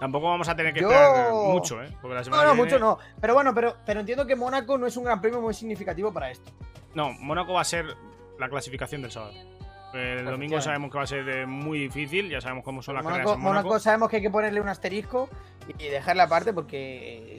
Tampoco 0.00 0.28
vamos 0.28 0.48
a 0.48 0.56
tener 0.56 0.74
que 0.74 0.80
Yo- 0.80 0.90
esperar 0.90 1.32
mucho, 1.32 1.80
¿eh? 1.82 1.88
Porque 2.02 2.16
la 2.16 2.24
semana 2.24 2.42
No, 2.42 2.48
no, 2.48 2.54
mucho 2.56 2.78
no. 2.80 2.98
Pero 3.20 3.34
bueno, 3.34 3.54
pero, 3.54 3.76
pero 3.86 4.00
entiendo 4.00 4.26
que 4.26 4.34
Mónaco 4.34 4.76
no 4.76 4.86
es 4.88 4.96
un 4.96 5.04
gran 5.04 5.20
premio 5.20 5.40
muy 5.40 5.54
significativo 5.54 6.12
para 6.12 6.30
esto. 6.32 6.50
No, 6.94 7.12
Mónaco 7.12 7.52
va 7.52 7.60
a 7.60 7.64
ser 7.64 7.86
la 8.38 8.48
clasificación 8.48 9.00
del 9.02 9.12
sábado. 9.12 9.34
El 9.94 10.24
domingo 10.24 10.60
sabemos 10.60 10.90
que 10.90 10.96
va 10.98 11.04
a 11.04 11.06
ser 11.06 11.46
muy 11.46 11.78
difícil, 11.78 12.28
ya 12.30 12.40
sabemos 12.40 12.64
cómo 12.64 12.82
son 12.82 12.94
las 12.96 13.04
carreras 13.04 13.26
Mónaco, 13.26 13.38
en 13.38 13.44
Mónaco. 13.44 13.64
Mónaco 13.68 13.80
sabemos 13.80 14.08
que 14.10 14.16
hay 14.16 14.22
que 14.22 14.30
ponerle 14.30 14.60
un 14.60 14.68
asterisco 14.68 15.28
y 15.78 15.86
dejarle 15.88 16.22
aparte 16.22 16.52
porque 16.52 17.38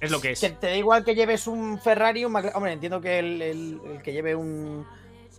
es, 0.00 0.10
lo 0.10 0.20
que 0.20 0.32
es. 0.32 0.40
que 0.40 0.50
te 0.50 0.66
da 0.68 0.76
igual 0.76 1.04
que 1.04 1.14
lleves 1.14 1.46
un 1.46 1.78
Ferrari, 1.80 2.24
un 2.24 2.32
McLaren. 2.32 2.56
Hombre, 2.56 2.72
entiendo 2.72 3.00
que 3.00 3.18
el, 3.18 3.42
el- 3.42 3.80
el 3.92 4.02
que 4.02 4.12
lleve 4.12 4.34
un, 4.34 4.86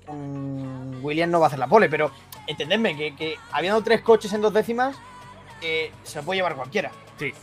un 0.08 1.00
Williams 1.02 1.32
no 1.32 1.40
va 1.40 1.46
a 1.46 1.48
hacer 1.48 1.60
la 1.60 1.68
pole, 1.68 1.90
pero 1.90 2.12
entendedme 2.48 2.96
que, 2.96 3.16
que 3.16 3.36
habiendo 3.52 3.82
tres 3.84 4.02
coches 4.02 4.32
en 4.34 4.42
dos 4.42 4.54
décimas, 4.54 4.98
eh, 5.62 5.92
se 6.04 6.20
lo 6.20 6.26
puede 6.26 6.38
llevar 6.40 6.56
cualquiera. 6.56 6.92
Sí. 7.18 7.34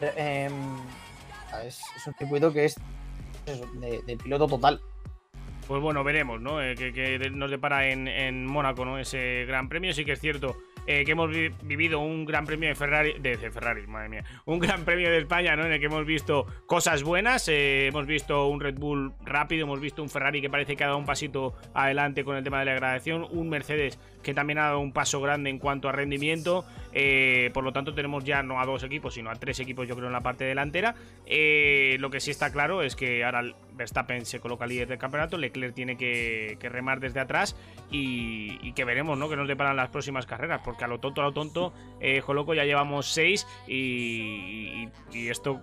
Eh, 0.00 0.46
em, 0.48 0.76
es, 1.66 1.80
es 1.96 2.06
un 2.06 2.14
circuito 2.14 2.52
que 2.52 2.64
es 2.66 2.76
eso, 3.46 3.66
de, 3.74 4.02
de 4.02 4.16
piloto 4.16 4.46
total. 4.48 4.80
Pues 5.66 5.80
bueno, 5.80 6.04
veremos, 6.04 6.40
¿no? 6.40 6.62
Eh, 6.62 6.74
que, 6.74 6.92
que 6.92 7.18
nos 7.30 7.50
depara 7.50 7.88
en, 7.88 8.06
en 8.06 8.44
Mónaco, 8.46 8.84
¿no? 8.84 8.98
Ese 8.98 9.44
gran 9.46 9.68
premio. 9.68 9.94
Sí 9.94 10.04
que 10.04 10.12
es 10.12 10.20
cierto 10.20 10.56
eh, 10.86 11.04
que 11.04 11.12
hemos 11.12 11.30
vi- 11.30 11.50
vivido 11.62 11.98
un 12.00 12.24
gran 12.24 12.44
premio 12.46 12.68
de 12.68 12.74
Ferrari, 12.74 13.14
de, 13.18 13.36
Ferrari, 13.36 13.86
madre 13.86 14.08
mía, 14.08 14.24
un 14.44 14.58
gran 14.58 14.84
premio 14.84 15.10
de 15.10 15.18
España, 15.18 15.56
¿no? 15.56 15.64
En 15.64 15.72
el 15.72 15.80
que 15.80 15.86
hemos 15.86 16.04
visto 16.06 16.46
cosas 16.66 17.02
buenas, 17.02 17.48
eh, 17.48 17.86
hemos 17.88 18.06
visto 18.06 18.46
un 18.48 18.60
Red 18.60 18.74
Bull 18.78 19.12
rápido, 19.24 19.64
hemos 19.64 19.80
visto 19.80 20.02
un 20.02 20.08
Ferrari 20.10 20.40
que 20.40 20.50
parece 20.50 20.76
que 20.76 20.84
ha 20.84 20.88
dado 20.88 20.98
un 20.98 21.06
pasito 21.06 21.54
adelante 21.74 22.24
con 22.24 22.36
el 22.36 22.44
tema 22.44 22.58
de 22.60 22.66
la 22.66 22.72
degradación, 22.72 23.26
un 23.30 23.48
Mercedes 23.48 23.98
que 24.24 24.34
también 24.34 24.58
ha 24.58 24.64
dado 24.64 24.80
un 24.80 24.92
paso 24.92 25.20
grande 25.20 25.50
en 25.50 25.58
cuanto 25.58 25.88
a 25.88 25.92
rendimiento, 25.92 26.64
eh, 26.92 27.50
por 27.54 27.62
lo 27.62 27.72
tanto 27.72 27.94
tenemos 27.94 28.24
ya 28.24 28.42
no 28.42 28.60
a 28.60 28.66
dos 28.66 28.82
equipos, 28.82 29.14
sino 29.14 29.30
a 29.30 29.34
tres 29.36 29.60
equipos 29.60 29.86
yo 29.86 29.94
creo 29.94 30.08
en 30.08 30.12
la 30.12 30.22
parte 30.22 30.44
delantera. 30.44 30.96
Eh, 31.26 31.96
lo 32.00 32.10
que 32.10 32.18
sí 32.18 32.32
está 32.32 32.50
claro 32.50 32.82
es 32.82 32.96
que 32.96 33.24
ahora 33.24 33.44
Verstappen 33.74 34.26
se 34.26 34.40
coloca 34.40 34.66
líder 34.66 34.88
del 34.88 34.98
campeonato, 34.98 35.36
Leclerc 35.36 35.74
tiene 35.74 35.96
que, 35.96 36.58
remar 36.62 36.98
desde 36.98 37.20
atrás 37.20 37.56
y, 37.90 38.72
que 38.72 38.84
veremos, 38.84 39.16
¿no? 39.16 39.28
Que 39.28 39.36
nos 39.36 39.46
deparan 39.46 39.76
las 39.76 39.90
próximas 39.90 40.26
carreras, 40.26 40.62
porque 40.64 40.84
a 40.84 40.88
lo 40.88 40.98
tonto, 40.98 41.20
a 41.20 41.24
lo 41.24 41.32
tonto, 41.32 41.72
eh, 42.00 42.20
Joloco 42.20 42.54
ya 42.54 42.64
llevamos 42.64 43.12
seis 43.12 43.46
y, 43.68 44.88
esto 45.12 45.60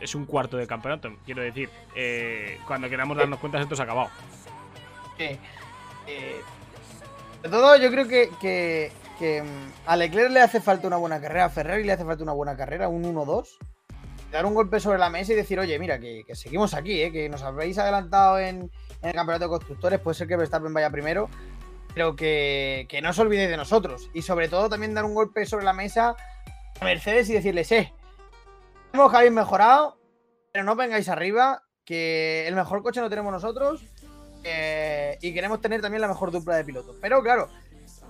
es 0.00 0.14
un 0.14 0.26
cuarto 0.26 0.56
de 0.56 0.66
campeonato, 0.66 1.16
quiero 1.24 1.42
decir. 1.42 1.70
eh, 1.94 2.58
cuando 2.66 2.90
queramos 2.90 3.16
darnos 3.16 3.38
cuenta, 3.38 3.60
esto 3.60 3.76
se 3.76 3.82
ha 3.82 3.84
acabado. 3.84 4.10
eh, 6.06 6.40
de 7.44 7.50
todo, 7.50 7.76
yo 7.76 7.90
creo 7.90 8.08
que, 8.08 8.30
que- 8.40 8.90
que, 9.18 9.42
mm, 9.42 9.72
a 9.86 9.96
Leclerc 9.96 10.30
le 10.30 10.40
hace 10.40 10.60
falta 10.60 10.86
una 10.86 10.96
buena 10.96 11.20
carrera, 11.20 11.46
a 11.46 11.50
Ferrari 11.50 11.84
le 11.84 11.92
hace 11.92 12.04
falta 12.04 12.22
una 12.22 12.32
buena 12.32 12.56
carrera, 12.56 12.88
un 12.88 13.04
1-2. 13.04 13.58
Dar 14.32 14.46
un 14.46 14.54
golpe 14.54 14.80
sobre 14.80 14.98
la 14.98 15.10
mesa 15.10 15.32
y 15.32 15.36
decir, 15.36 15.60
oye, 15.60 15.78
mira, 15.78 16.00
que, 16.00 16.24
seguimos 16.32 16.74
aquí, 16.74 17.00
eh, 17.00 17.12
que 17.12 17.28
nos 17.28 17.42
habéis 17.42 17.78
adelantado 17.78 18.38
en, 18.38 18.70
el 19.02 19.12
campeonato 19.12 19.44
de 19.44 19.50
constructores, 19.50 20.00
puede 20.00 20.14
ser 20.14 20.26
que 20.26 20.36
Verstappen 20.36 20.74
vaya 20.74 20.90
primero, 20.90 21.28
pero 21.94 22.16
que, 22.16 22.86
que 22.88 23.00
no 23.00 23.10
os 23.10 23.18
olvidéis 23.18 23.50
de 23.50 23.56
nosotros. 23.56 24.10
Y 24.12 24.22
sobre 24.22 24.48
todo 24.48 24.68
también 24.68 24.94
dar 24.94 25.04
un 25.04 25.14
golpe 25.14 25.46
sobre 25.46 25.64
la 25.64 25.72
mesa 25.72 26.16
a 26.80 26.84
Mercedes 26.84 27.28
y 27.30 27.34
decirles, 27.34 27.70
eh, 27.70 27.92
sabemos 28.90 29.12
que 29.12 29.16
habéis 29.18 29.32
mejorado, 29.32 29.98
pero 30.52 30.64
no 30.64 30.74
vengáis 30.74 31.08
arriba, 31.08 31.62
que 31.84 32.48
el 32.48 32.56
mejor 32.56 32.82
coche 32.82 33.00
no 33.00 33.10
tenemos 33.10 33.30
nosotros 33.30 33.82
eh, 34.44 35.18
y 35.20 35.32
queremos 35.34 35.60
tener 35.60 35.80
también 35.80 36.00
la 36.02 36.08
mejor 36.08 36.30
dupla 36.30 36.56
de 36.56 36.64
pilotos. 36.64 36.96
Pero 37.00 37.22
claro, 37.22 37.48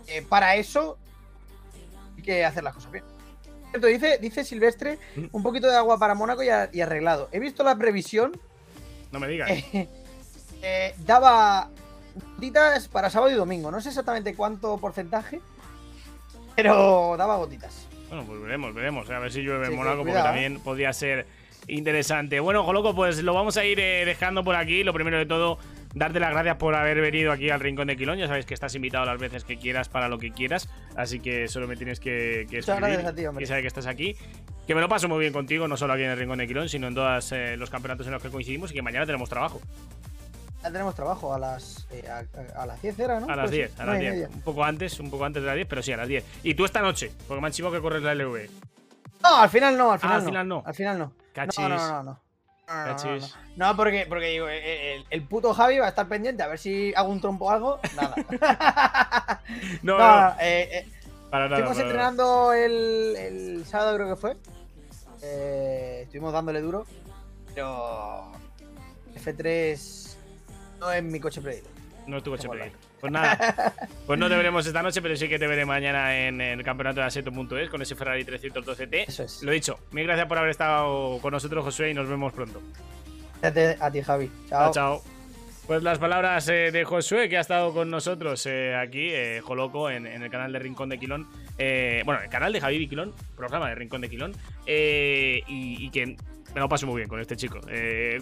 eh, 0.09 0.23
para 0.29 0.57
eso 0.57 0.99
hay 2.17 2.23
que 2.23 2.45
hacer 2.45 2.63
las 2.65 2.75
cosas 2.75 2.91
bien. 2.93 3.05
Cierto, 3.71 3.87
Dice, 3.89 4.19
dice 4.19 4.45
Silvestre, 4.45 4.99
Mm. 5.17 5.25
un 5.33 5.43
poquito 5.43 5.69
de 5.69 5.77
agua 5.77 5.99
para 5.99 6.15
Mónaco 6.15 6.43
y, 6.43 6.49
a- 6.49 6.69
y 6.73 6.81
arreglado. 6.81 7.29
He 7.33 7.39
visto 7.41 7.65
la 7.65 7.77
previsión, 7.77 8.39
No 9.11 9.19
me 9.21 9.29
digas. 9.29 9.51
eh, 10.63 10.95
daba 11.07 11.71
gotitas 12.37 12.87
para 12.89 13.11
sábado 13.11 13.33
y 13.33 13.35
domingo. 13.35 13.71
No 13.71 13.81
sé 13.81 13.89
exactamente 13.89 14.35
cuánto 14.37 14.77
porcentaje, 14.79 15.41
pero 16.57 17.17
daba 17.17 17.37
gotitas. 17.37 17.87
Bueno, 18.09 18.25
pues 18.27 18.41
veremos, 18.43 18.75
veremos. 18.75 19.11
A 19.11 19.19
ver 19.19 19.33
si 19.33 19.41
llueve 19.43 19.67
en 19.67 19.77
Mónaco, 19.77 19.99
porque 19.99 20.13
también 20.13 20.61
podría 20.61 20.93
ser 20.93 21.27
interesante. 21.67 22.39
Bueno, 22.41 22.63
Joloco, 22.63 22.95
pues 22.95 23.23
lo 23.23 23.35
vamos 23.35 23.57
a 23.57 23.65
ir 23.65 23.79
dejando 23.79 24.45
por 24.45 24.55
aquí. 24.55 24.85
Lo 24.85 24.93
primero 24.93 25.19
de 25.19 25.27
todo, 25.27 25.59
darte 25.95 26.21
las 26.21 26.31
gracias 26.33 26.57
por 26.57 26.75
haber 26.75 27.01
venido 27.01 27.33
aquí 27.33 27.51
al 27.51 27.61
Rincón 27.61 27.87
de 27.87 27.97
Quilón. 27.97 28.19
Ya 28.19 28.27
sabes 28.29 28.47
que 28.47 28.55
estás 28.55 28.75
invitado 28.75 29.05
las 29.05 29.19
veces 29.19 29.45
que 29.45 29.57
quieras 29.59 29.89
para 29.89 30.09
lo 30.09 30.19
que 30.19 30.33
quieras. 30.33 30.69
Así 30.97 31.21
que 31.21 31.49
solo 31.49 31.67
me 31.69 31.77
tienes 31.77 32.01
que, 32.01 32.47
que 32.51 32.57
Muchas 32.59 32.69
escribir 32.69 32.81
gracias 32.91 33.13
a 33.13 33.15
ti, 33.15 33.27
hombre. 33.27 33.45
y 33.45 33.47
saber 33.47 33.63
que 33.63 33.69
estás 33.69 33.87
aquí. 33.87 34.17
Que 34.67 34.75
me 34.75 34.81
lo 34.81 34.89
paso 34.89 35.09
muy 35.09 35.21
bien 35.21 35.33
contigo, 35.33 35.69
no 35.69 35.77
solo 35.77 35.93
aquí 35.95 36.03
en 36.03 36.11
el 36.11 36.19
Rincón 36.19 36.39
de 36.39 36.47
Quilón, 36.47 36.69
sino 36.69 36.89
en 36.89 36.95
todos 36.95 37.33
eh, 37.33 37.57
los 37.57 37.71
campeonatos 37.71 38.07
en 38.07 38.13
los 38.13 38.23
que 38.23 38.31
coincidimos 38.31 38.71
y 38.71 38.75
que 38.75 38.83
mañana 38.83 39.05
tenemos 39.07 39.29
trabajo. 39.29 39.61
Ya 40.63 40.71
tenemos 40.73 40.95
trabajo 40.95 41.35
a 41.35 41.39
las, 41.39 41.87
eh, 41.91 42.03
a, 42.09 42.21
a- 42.59 42.63
a 42.63 42.67
las 42.67 42.81
10 42.81 42.99
era, 42.99 43.21
¿no? 43.21 43.27
A 43.27 43.37
las 43.37 43.45
Pues 43.45 43.51
sí, 43.51 43.57
10, 43.59 43.73
a 43.75 43.77
las 43.85 43.87
nueve 43.87 43.99
y 43.99 44.03
10. 44.03 44.13
media. 44.15 44.29
Un 44.35 44.41
poco 44.41 44.65
antes, 44.65 44.99
un 45.01 45.11
poco 45.11 45.25
antes 45.27 45.43
de 45.43 45.47
las 45.47 45.57
10, 45.57 45.67
pero 45.69 45.83
sí, 45.83 45.93
a 45.93 45.99
las 45.99 46.09
10. 46.09 46.25
Y 46.43 46.55
tú 46.55 46.65
esta 46.65 46.81
noche, 46.81 47.11
porque 47.29 47.41
me 47.43 47.47
han 47.49 47.53
chivado 47.53 47.75
que 47.75 47.83
corres 47.83 48.03
la 48.03 48.15
LV. 48.15 48.49
No, 49.23 49.37
al 49.43 49.51
final 49.51 49.77
no, 49.77 49.93
al 49.93 49.99
final, 49.99 50.17
al 50.17 50.23
no. 50.23 50.27
final 50.29 50.49
no. 50.49 50.63
Al 50.65 50.75
final 50.75 50.99
no. 50.99 51.13
Cachis. 51.35 51.59
No, 51.59 51.69
no, 51.69 51.77
no, 51.89 52.03
no. 52.03 52.21
No, 52.67 52.75
Cachis. 52.75 53.35
porque, 53.77 54.07
porque 54.09 54.27
digo, 54.27 54.49
eh, 54.49 54.95
el, 54.97 55.07
el 55.11 55.23
puto 55.27 55.53
Javi 55.53 55.79
va 55.79 55.87
a 55.87 55.91
estar 55.91 56.09
pendiente 56.09 56.43
a 56.43 56.47
ver 56.49 56.59
si 56.59 56.95
hago 56.95 57.11
un 57.11 57.21
trompo 57.21 57.47
o 57.47 57.51
algo. 57.51 57.79
Nada. 57.95 58.15
No, 59.83 59.99
No, 59.99 59.99
no, 59.99 60.21
no, 60.31 60.37
eh, 60.41 60.69
eh, 60.73 60.89
para 61.31 61.49
nada. 61.49 61.59
estuvimos 61.63 61.77
para 61.77 61.89
nada. 61.89 62.09
entrenando 62.11 62.53
el, 62.55 63.17
el 63.17 63.67
sábado, 63.67 63.97
creo 63.97 64.09
que 64.15 64.17
fue. 64.21 64.37
Eh, 65.23 66.01
estuvimos 66.05 66.33
dándole 66.33 66.61
duro. 66.61 66.87
Pero. 67.55 68.33
F3 69.15 70.17
no 70.81 70.91
es 70.91 71.03
mi 71.03 71.21
coche 71.21 71.41
predilecto. 71.41 71.71
No 72.07 72.17
es 72.17 72.23
tu 72.23 72.31
coche 72.31 72.49
predilecto. 72.49 72.79
Pues 73.05 73.13
nada, 73.13 73.75
pues 74.07 74.19
no 74.19 74.31
te 74.31 74.35
veremos 74.35 74.67
esta 74.67 74.83
noche, 74.83 75.03
pero 75.03 75.15
sí 75.15 75.29
que 75.29 75.39
te 75.39 75.47
veré 75.47 75.67
mañana 75.67 76.27
en 76.27 76.41
el 76.41 76.63
campeonato 76.65 77.01
de 77.01 77.07
Aseto.es 77.07 77.69
con 77.69 77.83
ese 77.83 77.95
Ferrari 77.95 78.25
312T. 78.25 79.05
Eso 79.09 79.25
es. 79.25 79.43
Lo 79.43 79.53
dicho, 79.53 79.79
mil 79.91 80.07
gracias 80.07 80.27
por 80.27 80.39
haber 80.39 80.49
estado 80.49 81.19
con 81.21 81.33
nosotros, 81.33 81.63
Josué, 81.67 81.91
y 81.91 81.95
nos 81.95 82.09
vemos 82.09 82.33
pronto. 82.33 82.63
Gracias 83.43 83.79
a 83.83 83.91
ti, 83.91 84.01
Javi. 84.01 84.31
Chao, 84.49 84.73
Chao. 84.73 84.73
chao. 84.73 85.03
Pues 85.67 85.83
las 85.83 85.99
palabras 85.99 86.49
eh, 86.49 86.71
de 86.73 86.85
Josué, 86.85 87.29
que 87.29 87.37
ha 87.37 87.43
estado 87.43 87.75
con 87.75 87.91
nosotros 87.91 88.47
eh, 88.47 88.75
aquí, 88.75 89.11
eh, 89.13 89.43
Joloco, 89.45 89.91
en, 89.91 90.07
en 90.07 90.23
el 90.23 90.31
canal 90.31 90.51
de 90.55 90.59
Rincón 90.61 90.89
de 90.89 90.99
Quilón. 90.99 91.29
Eh, 91.59 92.01
bueno, 92.07 92.23
el 92.23 92.31
canal 92.31 92.55
de 92.55 92.61
Javier 92.63 92.81
y 92.81 92.89
Quilón, 92.89 93.13
programa 93.37 93.69
de 93.69 93.75
Rincón 93.75 94.01
de 94.01 94.09
Quilón. 94.09 94.33
y, 94.67 95.43
y 95.47 95.91
que 95.91 96.17
me 96.55 96.61
lo 96.61 96.71
paso 96.71 96.87
muy 96.87 96.97
bien 96.97 97.09
con 97.11 97.21
este 97.21 97.37
chico. 97.37 97.61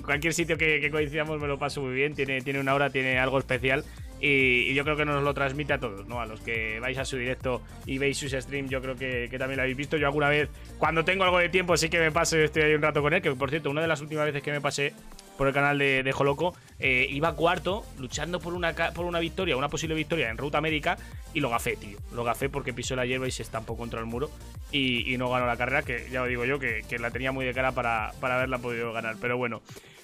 Cualquier 0.04 0.34
sitio 0.34 0.58
que, 0.58 0.80
que 0.80 0.90
coincidamos 0.90 1.40
me 1.40 1.46
lo 1.46 1.56
paso 1.56 1.82
muy 1.82 1.94
bien. 1.94 2.16
Tiene, 2.16 2.40
tiene 2.40 2.58
una 2.58 2.74
hora, 2.74 2.90
tiene 2.90 3.18
algo 3.20 3.38
especial. 3.38 3.84
Y, 4.22 4.70
y 4.70 4.74
yo 4.74 4.84
creo 4.84 4.96
que 4.96 5.04
nos 5.04 5.20
lo 5.20 5.34
transmite 5.34 5.72
a 5.72 5.78
todos, 5.80 6.06
¿no? 6.06 6.20
A 6.20 6.26
los 6.26 6.40
que 6.40 6.78
vais 6.78 6.96
a 6.96 7.04
su 7.04 7.16
directo 7.16 7.60
y 7.86 7.98
veis 7.98 8.16
sus 8.16 8.30
streams, 8.30 8.70
yo 8.70 8.80
creo 8.80 8.94
que, 8.94 9.28
también 9.36 9.56
lo 9.56 9.62
habéis 9.62 9.76
visto. 9.76 9.96
Yo 9.96 10.06
alguna 10.06 10.28
vez, 10.28 10.48
cuando 10.78 11.04
tengo 11.04 11.24
algo 11.24 11.38
de 11.38 11.48
tiempo, 11.48 11.76
sí 11.76 11.88
que 11.88 11.98
me 11.98 12.12
paso 12.12 12.38
y 12.38 12.44
estoy 12.44 12.62
ahí 12.62 12.74
un 12.74 12.82
rato 12.82 13.02
con 13.02 13.12
él. 13.12 13.20
Que 13.20 13.32
por 13.32 13.50
cierto, 13.50 13.68
una 13.68 13.80
de 13.80 13.88
las 13.88 14.00
últimas 14.00 14.24
veces 14.24 14.40
que 14.40 14.52
me 14.52 14.60
pasé 14.60 14.94
por 15.36 15.48
el 15.48 15.52
canal 15.52 15.76
de, 15.76 16.04
de 16.04 16.12
Joloco, 16.12 16.54
eh, 16.78 17.08
iba 17.10 17.34
cuarto, 17.34 17.84
luchando 17.98 18.38
por 18.38 18.54
una, 18.54 18.74
por 18.94 19.06
una 19.06 19.18
victoria, 19.18 19.56
una 19.56 19.68
posible 19.68 19.96
victoria 19.96 20.30
en 20.30 20.38
Ruta 20.38 20.58
América, 20.58 20.96
y 21.34 21.40
lo 21.40 21.50
gafé, 21.50 21.74
tío. 21.74 21.98
Lo 22.12 22.22
gafé 22.22 22.48
porque 22.48 22.72
pisó 22.72 22.94
la 22.94 23.04
hierba 23.06 23.26
y 23.26 23.32
se 23.32 23.42
estampó 23.42 23.76
contra 23.76 23.98
el 23.98 24.06
muro 24.06 24.30
y, 24.70 25.12
y 25.12 25.18
no 25.18 25.30
ganó 25.30 25.46
la 25.46 25.56
carrera, 25.56 25.82
que 25.82 26.06
ya 26.12 26.20
lo 26.20 26.26
digo 26.26 26.44
yo, 26.44 26.60
que, 26.60 26.84
que 26.88 27.00
la 27.00 27.10
tenía 27.10 27.32
muy 27.32 27.44
de 27.44 27.54
cara 27.54 27.72
para, 27.72 28.12
para 28.20 28.36
haberla 28.36 28.58
podido 28.58 28.92
ganar. 28.92 29.16
Pero 29.20 29.36
bueno. 29.36 29.62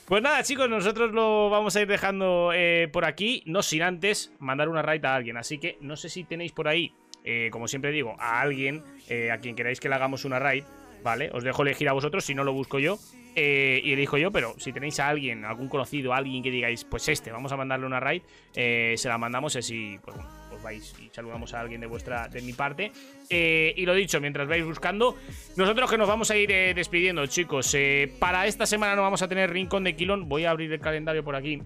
Pues 0.09 0.23
nada, 0.23 0.43
chicos, 0.43 0.71
nosotros 0.71 1.13
lo 1.13 1.51
vamos 1.51 1.77
a 1.77 1.83
ir 1.83 1.87
dejando 1.87 2.51
eh, 2.55 2.89
por 2.91 3.05
aquí, 3.05 3.43
no 3.45 3.61
sin 3.63 3.83
antes 3.83 4.33
mandar 4.39 4.71
una 4.71 4.81
raid 4.81 5.05
a 5.05 5.15
alguien. 5.15 5.37
Así 5.37 5.59
que 5.59 5.77
no 5.83 5.97
sé 5.97 6.09
si 6.09 6.25
tenéis 6.25 6.53
por 6.53 6.67
ahí, 6.67 6.95
eh, 7.25 7.51
como 7.53 7.69
siempre 7.69 7.93
digo, 7.93 8.17
a 8.19 8.41
alguien 8.41 8.83
eh, 9.11 9.31
a 9.31 9.39
quien 9.39 9.55
queráis 9.55 9.81
que 9.81 9.91
le 9.91 9.97
hagamos 9.97 10.25
una 10.25 10.39
raid, 10.39 10.65
¿vale? 11.05 11.29
Os 11.35 11.45
dejo 11.45 11.61
elegir 11.61 11.91
a 11.91 11.93
vosotros, 11.93 12.25
si 12.25 12.35
no 12.35 12.43
lo 12.43 12.55
busco 12.55 12.79
yo. 12.79 12.99
eh, 13.37 13.83
y 13.85 13.93
elijo 13.93 14.17
yo, 14.17 14.33
pero 14.33 14.55
si 14.59 14.73
tenéis 14.73 14.99
a 14.99 15.09
alguien, 15.09 15.45
algún 15.45 15.69
conocido, 15.69 16.13
alguien 16.15 16.43
que 16.43 16.51
digáis, 16.51 16.85
pues 16.85 17.07
este, 17.09 17.31
vamos 17.31 17.53
a 17.53 17.57
mandarle 17.57 17.87
una 17.87 18.01
raid, 18.01 18.23
eh, 18.55 18.95
se 18.97 19.09
la 19.09 19.19
mandamos 19.19 19.55
así, 19.57 19.99
pues 20.03 20.17
bueno, 20.17 20.31
vais 20.63 20.95
y 21.01 21.09
saludamos 21.13 21.55
a 21.55 21.61
alguien 21.61 21.81
de 21.81 21.87
vuestra, 21.87 22.29
de 22.29 22.43
mi 22.43 22.53
parte. 22.53 22.93
Eh, 23.31 23.75
y 23.77 23.85
lo 23.87 23.95
dicho, 23.95 24.21
mientras 24.21 24.49
vais 24.49 24.65
buscando, 24.65 25.17
nosotros 25.57 25.91
que 25.91 25.99
nos 25.99 26.09
vamos 26.09 26.31
a 26.31 26.37
ir 26.37 26.51
eh, 26.51 26.75
despidiendo, 26.75 27.27
chicos. 27.27 27.75
eh, 27.75 28.13
para 28.19 28.47
esta 28.47 28.67
semana 28.67 28.97
no 28.97 29.03
vamos 29.03 29.23
a 29.23 29.29
tener 29.29 29.51
Rincón 29.51 29.85
de 29.85 29.97
Quilón. 29.97 30.29
Voy 30.29 30.45
a 30.45 30.51
abrir 30.51 30.73
el 30.73 30.81
calendario 30.81 31.25
por 31.25 31.37
aquí 31.37 31.63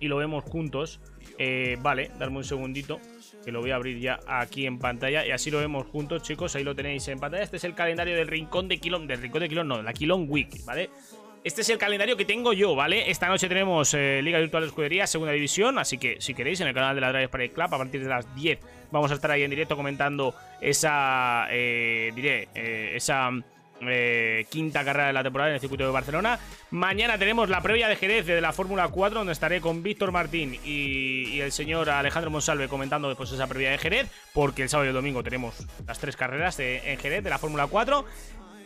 y 0.00 0.08
lo 0.08 0.16
vemos 0.16 0.44
juntos. 0.44 1.00
Vale, 1.80 2.10
darme 2.18 2.38
un 2.38 2.44
segundito. 2.44 3.00
Que 3.44 3.52
lo 3.52 3.60
voy 3.60 3.70
a 3.70 3.76
abrir 3.76 4.00
ya 4.00 4.18
aquí 4.26 4.66
en 4.66 4.78
pantalla. 4.78 5.24
Y 5.24 5.30
así 5.30 5.52
lo 5.52 5.58
vemos 5.58 5.86
juntos, 5.86 6.22
chicos. 6.22 6.56
Ahí 6.56 6.64
lo 6.64 6.74
tenéis 6.74 7.06
en 7.06 7.20
pantalla. 7.20 7.44
Este 7.44 7.58
es 7.58 7.64
el 7.64 7.74
calendario 7.74 8.16
del 8.16 8.26
Rincón 8.26 8.66
de 8.66 8.78
Quilón. 8.78 9.06
Del 9.06 9.20
Rincón 9.22 9.42
de 9.42 9.48
Quilón, 9.48 9.68
no, 9.68 9.82
la 9.82 9.92
Quilón 9.92 10.26
Week, 10.28 10.64
¿vale? 10.64 10.90
Este 11.46 11.60
es 11.60 11.68
el 11.68 11.78
calendario 11.78 12.16
que 12.16 12.24
tengo 12.24 12.52
yo, 12.52 12.74
¿vale? 12.74 13.08
Esta 13.08 13.28
noche 13.28 13.46
tenemos 13.46 13.94
eh, 13.94 14.20
Liga 14.20 14.40
Virtual 14.40 14.64
de 14.64 14.66
Escudería, 14.66 15.06
Segunda 15.06 15.32
División. 15.32 15.78
Así 15.78 15.96
que 15.96 16.20
si 16.20 16.34
queréis, 16.34 16.60
en 16.60 16.66
el 16.66 16.74
canal 16.74 16.96
de 16.96 17.00
la 17.00 17.12
Drive 17.12 17.28
Parade 17.28 17.50
Club, 17.52 17.66
a 17.72 17.78
partir 17.78 18.02
de 18.02 18.08
las 18.08 18.34
10, 18.34 18.58
vamos 18.90 19.12
a 19.12 19.14
estar 19.14 19.30
ahí 19.30 19.44
en 19.44 19.50
directo 19.50 19.76
comentando 19.76 20.34
esa. 20.60 21.46
eh, 21.50 22.10
diré, 22.16 22.48
eh, 22.56 22.94
esa. 22.96 23.30
eh, 23.82 24.44
quinta 24.50 24.84
carrera 24.84 25.06
de 25.08 25.12
la 25.12 25.22
temporada 25.22 25.50
en 25.50 25.54
el 25.54 25.60
circuito 25.60 25.84
de 25.84 25.90
Barcelona. 25.92 26.40
Mañana 26.72 27.16
tenemos 27.16 27.48
la 27.48 27.60
previa 27.60 27.86
de 27.86 27.94
Jerez 27.94 28.26
de 28.26 28.40
la 28.40 28.52
Fórmula 28.52 28.88
4, 28.88 29.18
donde 29.20 29.32
estaré 29.32 29.60
con 29.60 29.84
Víctor 29.84 30.10
Martín 30.10 30.58
y, 30.64 31.38
el 31.40 31.52
señor 31.52 31.90
Alejandro 31.90 32.30
Monsalve 32.32 32.66
comentando 32.68 33.06
después 33.08 33.30
esa 33.30 33.46
previa 33.46 33.70
de 33.70 33.78
Jerez, 33.78 34.08
porque 34.34 34.62
el 34.64 34.68
sábado 34.68 34.86
y 34.86 34.88
el 34.88 34.94
domingo 34.94 35.22
tenemos 35.22 35.54
las 35.86 35.98
tres 36.00 36.16
carreras 36.16 36.56
de- 36.56 36.90
en 36.90 36.98
Jerez 36.98 37.22
de 37.22 37.30
la 37.30 37.38
Fórmula 37.38 37.66
4. 37.68 38.04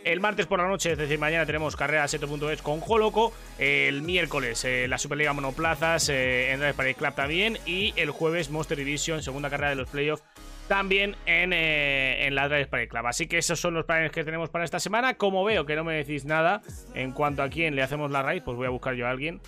El 0.03 0.19
martes 0.19 0.47
por 0.47 0.59
la 0.59 0.67
noche, 0.67 0.93
es 0.93 0.97
decir, 0.97 1.19
mañana 1.19 1.45
tenemos 1.45 1.75
carrera 1.75 2.07
seto.es 2.07 2.61
con 2.63 2.79
Joloco. 2.79 3.33
El 3.59 4.01
miércoles 4.01 4.65
eh, 4.65 4.87
la 4.87 4.97
Superliga 4.97 5.31
Monoplazas 5.33 6.09
eh, 6.09 6.51
en 6.51 6.59
Drive 6.59 6.73
Parade 6.73 6.95
Club 6.95 7.13
también. 7.13 7.59
Y 7.67 7.93
el 7.97 8.09
jueves 8.09 8.49
Monster 8.49 8.77
Division, 8.77 9.21
segunda 9.21 9.51
carrera 9.51 9.69
de 9.69 9.75
los 9.75 9.89
playoffs, 9.89 10.23
también 10.67 11.15
en, 11.27 11.53
eh, 11.53 12.25
en 12.25 12.33
la 12.33 12.47
Drive 12.49 12.65
Parade 12.65 12.87
Club. 12.87 13.05
Así 13.05 13.27
que 13.27 13.37
esos 13.37 13.59
son 13.59 13.75
los 13.75 13.85
planes 13.85 14.11
que 14.11 14.23
tenemos 14.23 14.49
para 14.49 14.65
esta 14.65 14.79
semana. 14.79 15.13
Como 15.13 15.43
veo 15.43 15.67
que 15.67 15.75
no 15.75 15.83
me 15.83 15.93
decís 15.93 16.25
nada 16.25 16.63
en 16.95 17.11
cuanto 17.11 17.43
a 17.43 17.49
quién 17.49 17.75
le 17.75 17.83
hacemos 17.83 18.09
la 18.09 18.23
raid, 18.23 18.41
pues 18.41 18.57
voy 18.57 18.65
a 18.65 18.71
buscar 18.71 18.95
yo 18.95 19.05
a 19.05 19.11
alguien 19.11 19.39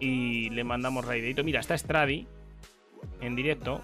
y 0.00 0.50
le 0.50 0.64
mandamos 0.64 1.06
raidito. 1.06 1.42
Mira, 1.44 1.60
está 1.60 1.78
Stradi 1.78 2.26
en 3.22 3.34
directo. 3.34 3.80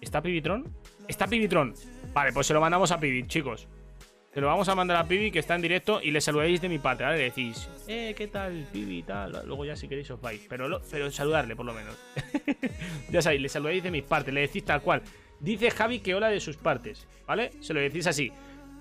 ¿Está 0.00 0.22
Pibitron? 0.22 0.72
Está 1.08 1.26
Pibitron. 1.26 1.74
Vale, 2.12 2.32
pues 2.32 2.46
se 2.46 2.54
lo 2.54 2.60
mandamos 2.60 2.92
a 2.92 3.00
Pibi, 3.00 3.26
chicos. 3.26 3.68
Se 4.32 4.40
lo 4.40 4.46
vamos 4.46 4.68
a 4.68 4.76
mandar 4.76 4.96
a 4.96 5.08
Pibi 5.08 5.32
que 5.32 5.40
está 5.40 5.56
en 5.56 5.62
directo 5.62 6.00
y 6.00 6.12
le 6.12 6.20
saludáis 6.20 6.60
de 6.60 6.68
mi 6.68 6.78
parte, 6.78 7.02
¿vale? 7.02 7.18
Le 7.18 7.24
decís, 7.24 7.68
eh, 7.88 8.14
¿qué 8.16 8.28
tal, 8.28 8.64
Pibi 8.72 9.02
tal? 9.02 9.32
Luego 9.44 9.64
ya 9.64 9.74
si 9.74 9.88
queréis 9.88 10.08
os 10.12 10.20
vais. 10.20 10.40
Pero, 10.48 10.68
lo- 10.68 10.80
pero 10.88 11.10
saludarle 11.10 11.56
por 11.56 11.66
lo 11.66 11.74
menos. 11.74 11.96
ya 13.10 13.22
sabéis, 13.22 13.42
le 13.42 13.48
saludáis 13.48 13.82
de 13.82 13.90
mis 13.90 14.04
partes, 14.04 14.32
le 14.32 14.42
decís 14.42 14.64
tal 14.64 14.82
cual. 14.82 15.02
Dice 15.40 15.70
Javi 15.72 15.98
que 15.98 16.14
hola 16.14 16.28
de 16.28 16.38
sus 16.38 16.56
partes, 16.56 17.08
¿vale? 17.26 17.50
Se 17.60 17.74
lo 17.74 17.80
decís 17.80 18.06
así. 18.06 18.30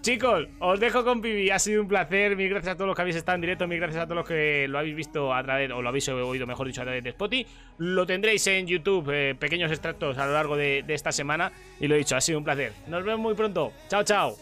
Chicos, 0.01 0.47
os 0.59 0.79
dejo 0.79 1.03
con 1.03 1.19
Pibi, 1.19 1.49
ha 1.49 1.57
sido 1.57 1.81
un 1.81 1.87
placer. 1.87 2.35
Mil 2.35 2.47
gracias 2.49 2.73
a 2.73 2.75
todos 2.75 2.87
los 2.87 2.95
que 2.95 3.01
habéis 3.01 3.15
estado 3.17 3.35
en 3.35 3.41
directo, 3.41 3.67
mil 3.67 3.79
gracias 3.79 4.03
a 4.03 4.05
todos 4.05 4.17
los 4.17 4.27
que 4.27 4.67
lo 4.69 4.77
habéis 4.77 4.95
visto 4.95 5.33
a 5.33 5.41
través, 5.43 5.71
o 5.71 5.81
lo 5.81 5.89
habéis 5.89 6.07
oído, 6.09 6.45
mejor 6.45 6.67
dicho, 6.67 6.81
a 6.81 6.85
través 6.85 7.03
de 7.03 7.09
Spotify. 7.09 7.47
Lo 7.79 8.05
tendréis 8.05 8.45
en 8.45 8.67
YouTube, 8.67 9.09
eh, 9.11 9.33
pequeños 9.33 9.71
extractos 9.71 10.15
a 10.19 10.27
lo 10.27 10.33
largo 10.33 10.55
de, 10.55 10.83
de 10.85 10.93
esta 10.93 11.11
semana. 11.11 11.51
Y 11.79 11.87
lo 11.87 11.95
dicho, 11.95 12.15
ha 12.15 12.21
sido 12.21 12.37
un 12.37 12.43
placer. 12.45 12.71
Nos 12.87 13.03
vemos 13.03 13.19
muy 13.19 13.33
pronto. 13.33 13.73
Chao, 13.89 14.03
chao. 14.03 14.35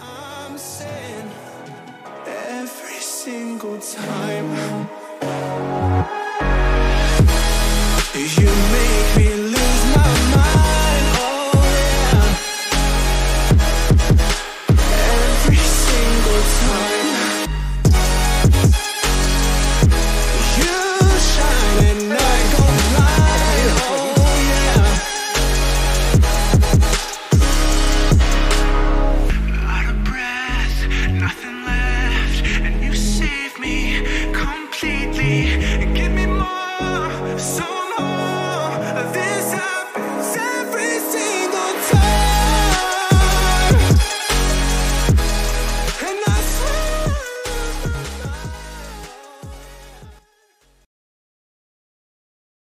I'm 0.00 0.58
saying 0.58 1.30
every 2.26 3.00
single 3.00 3.78
time. 3.78 4.88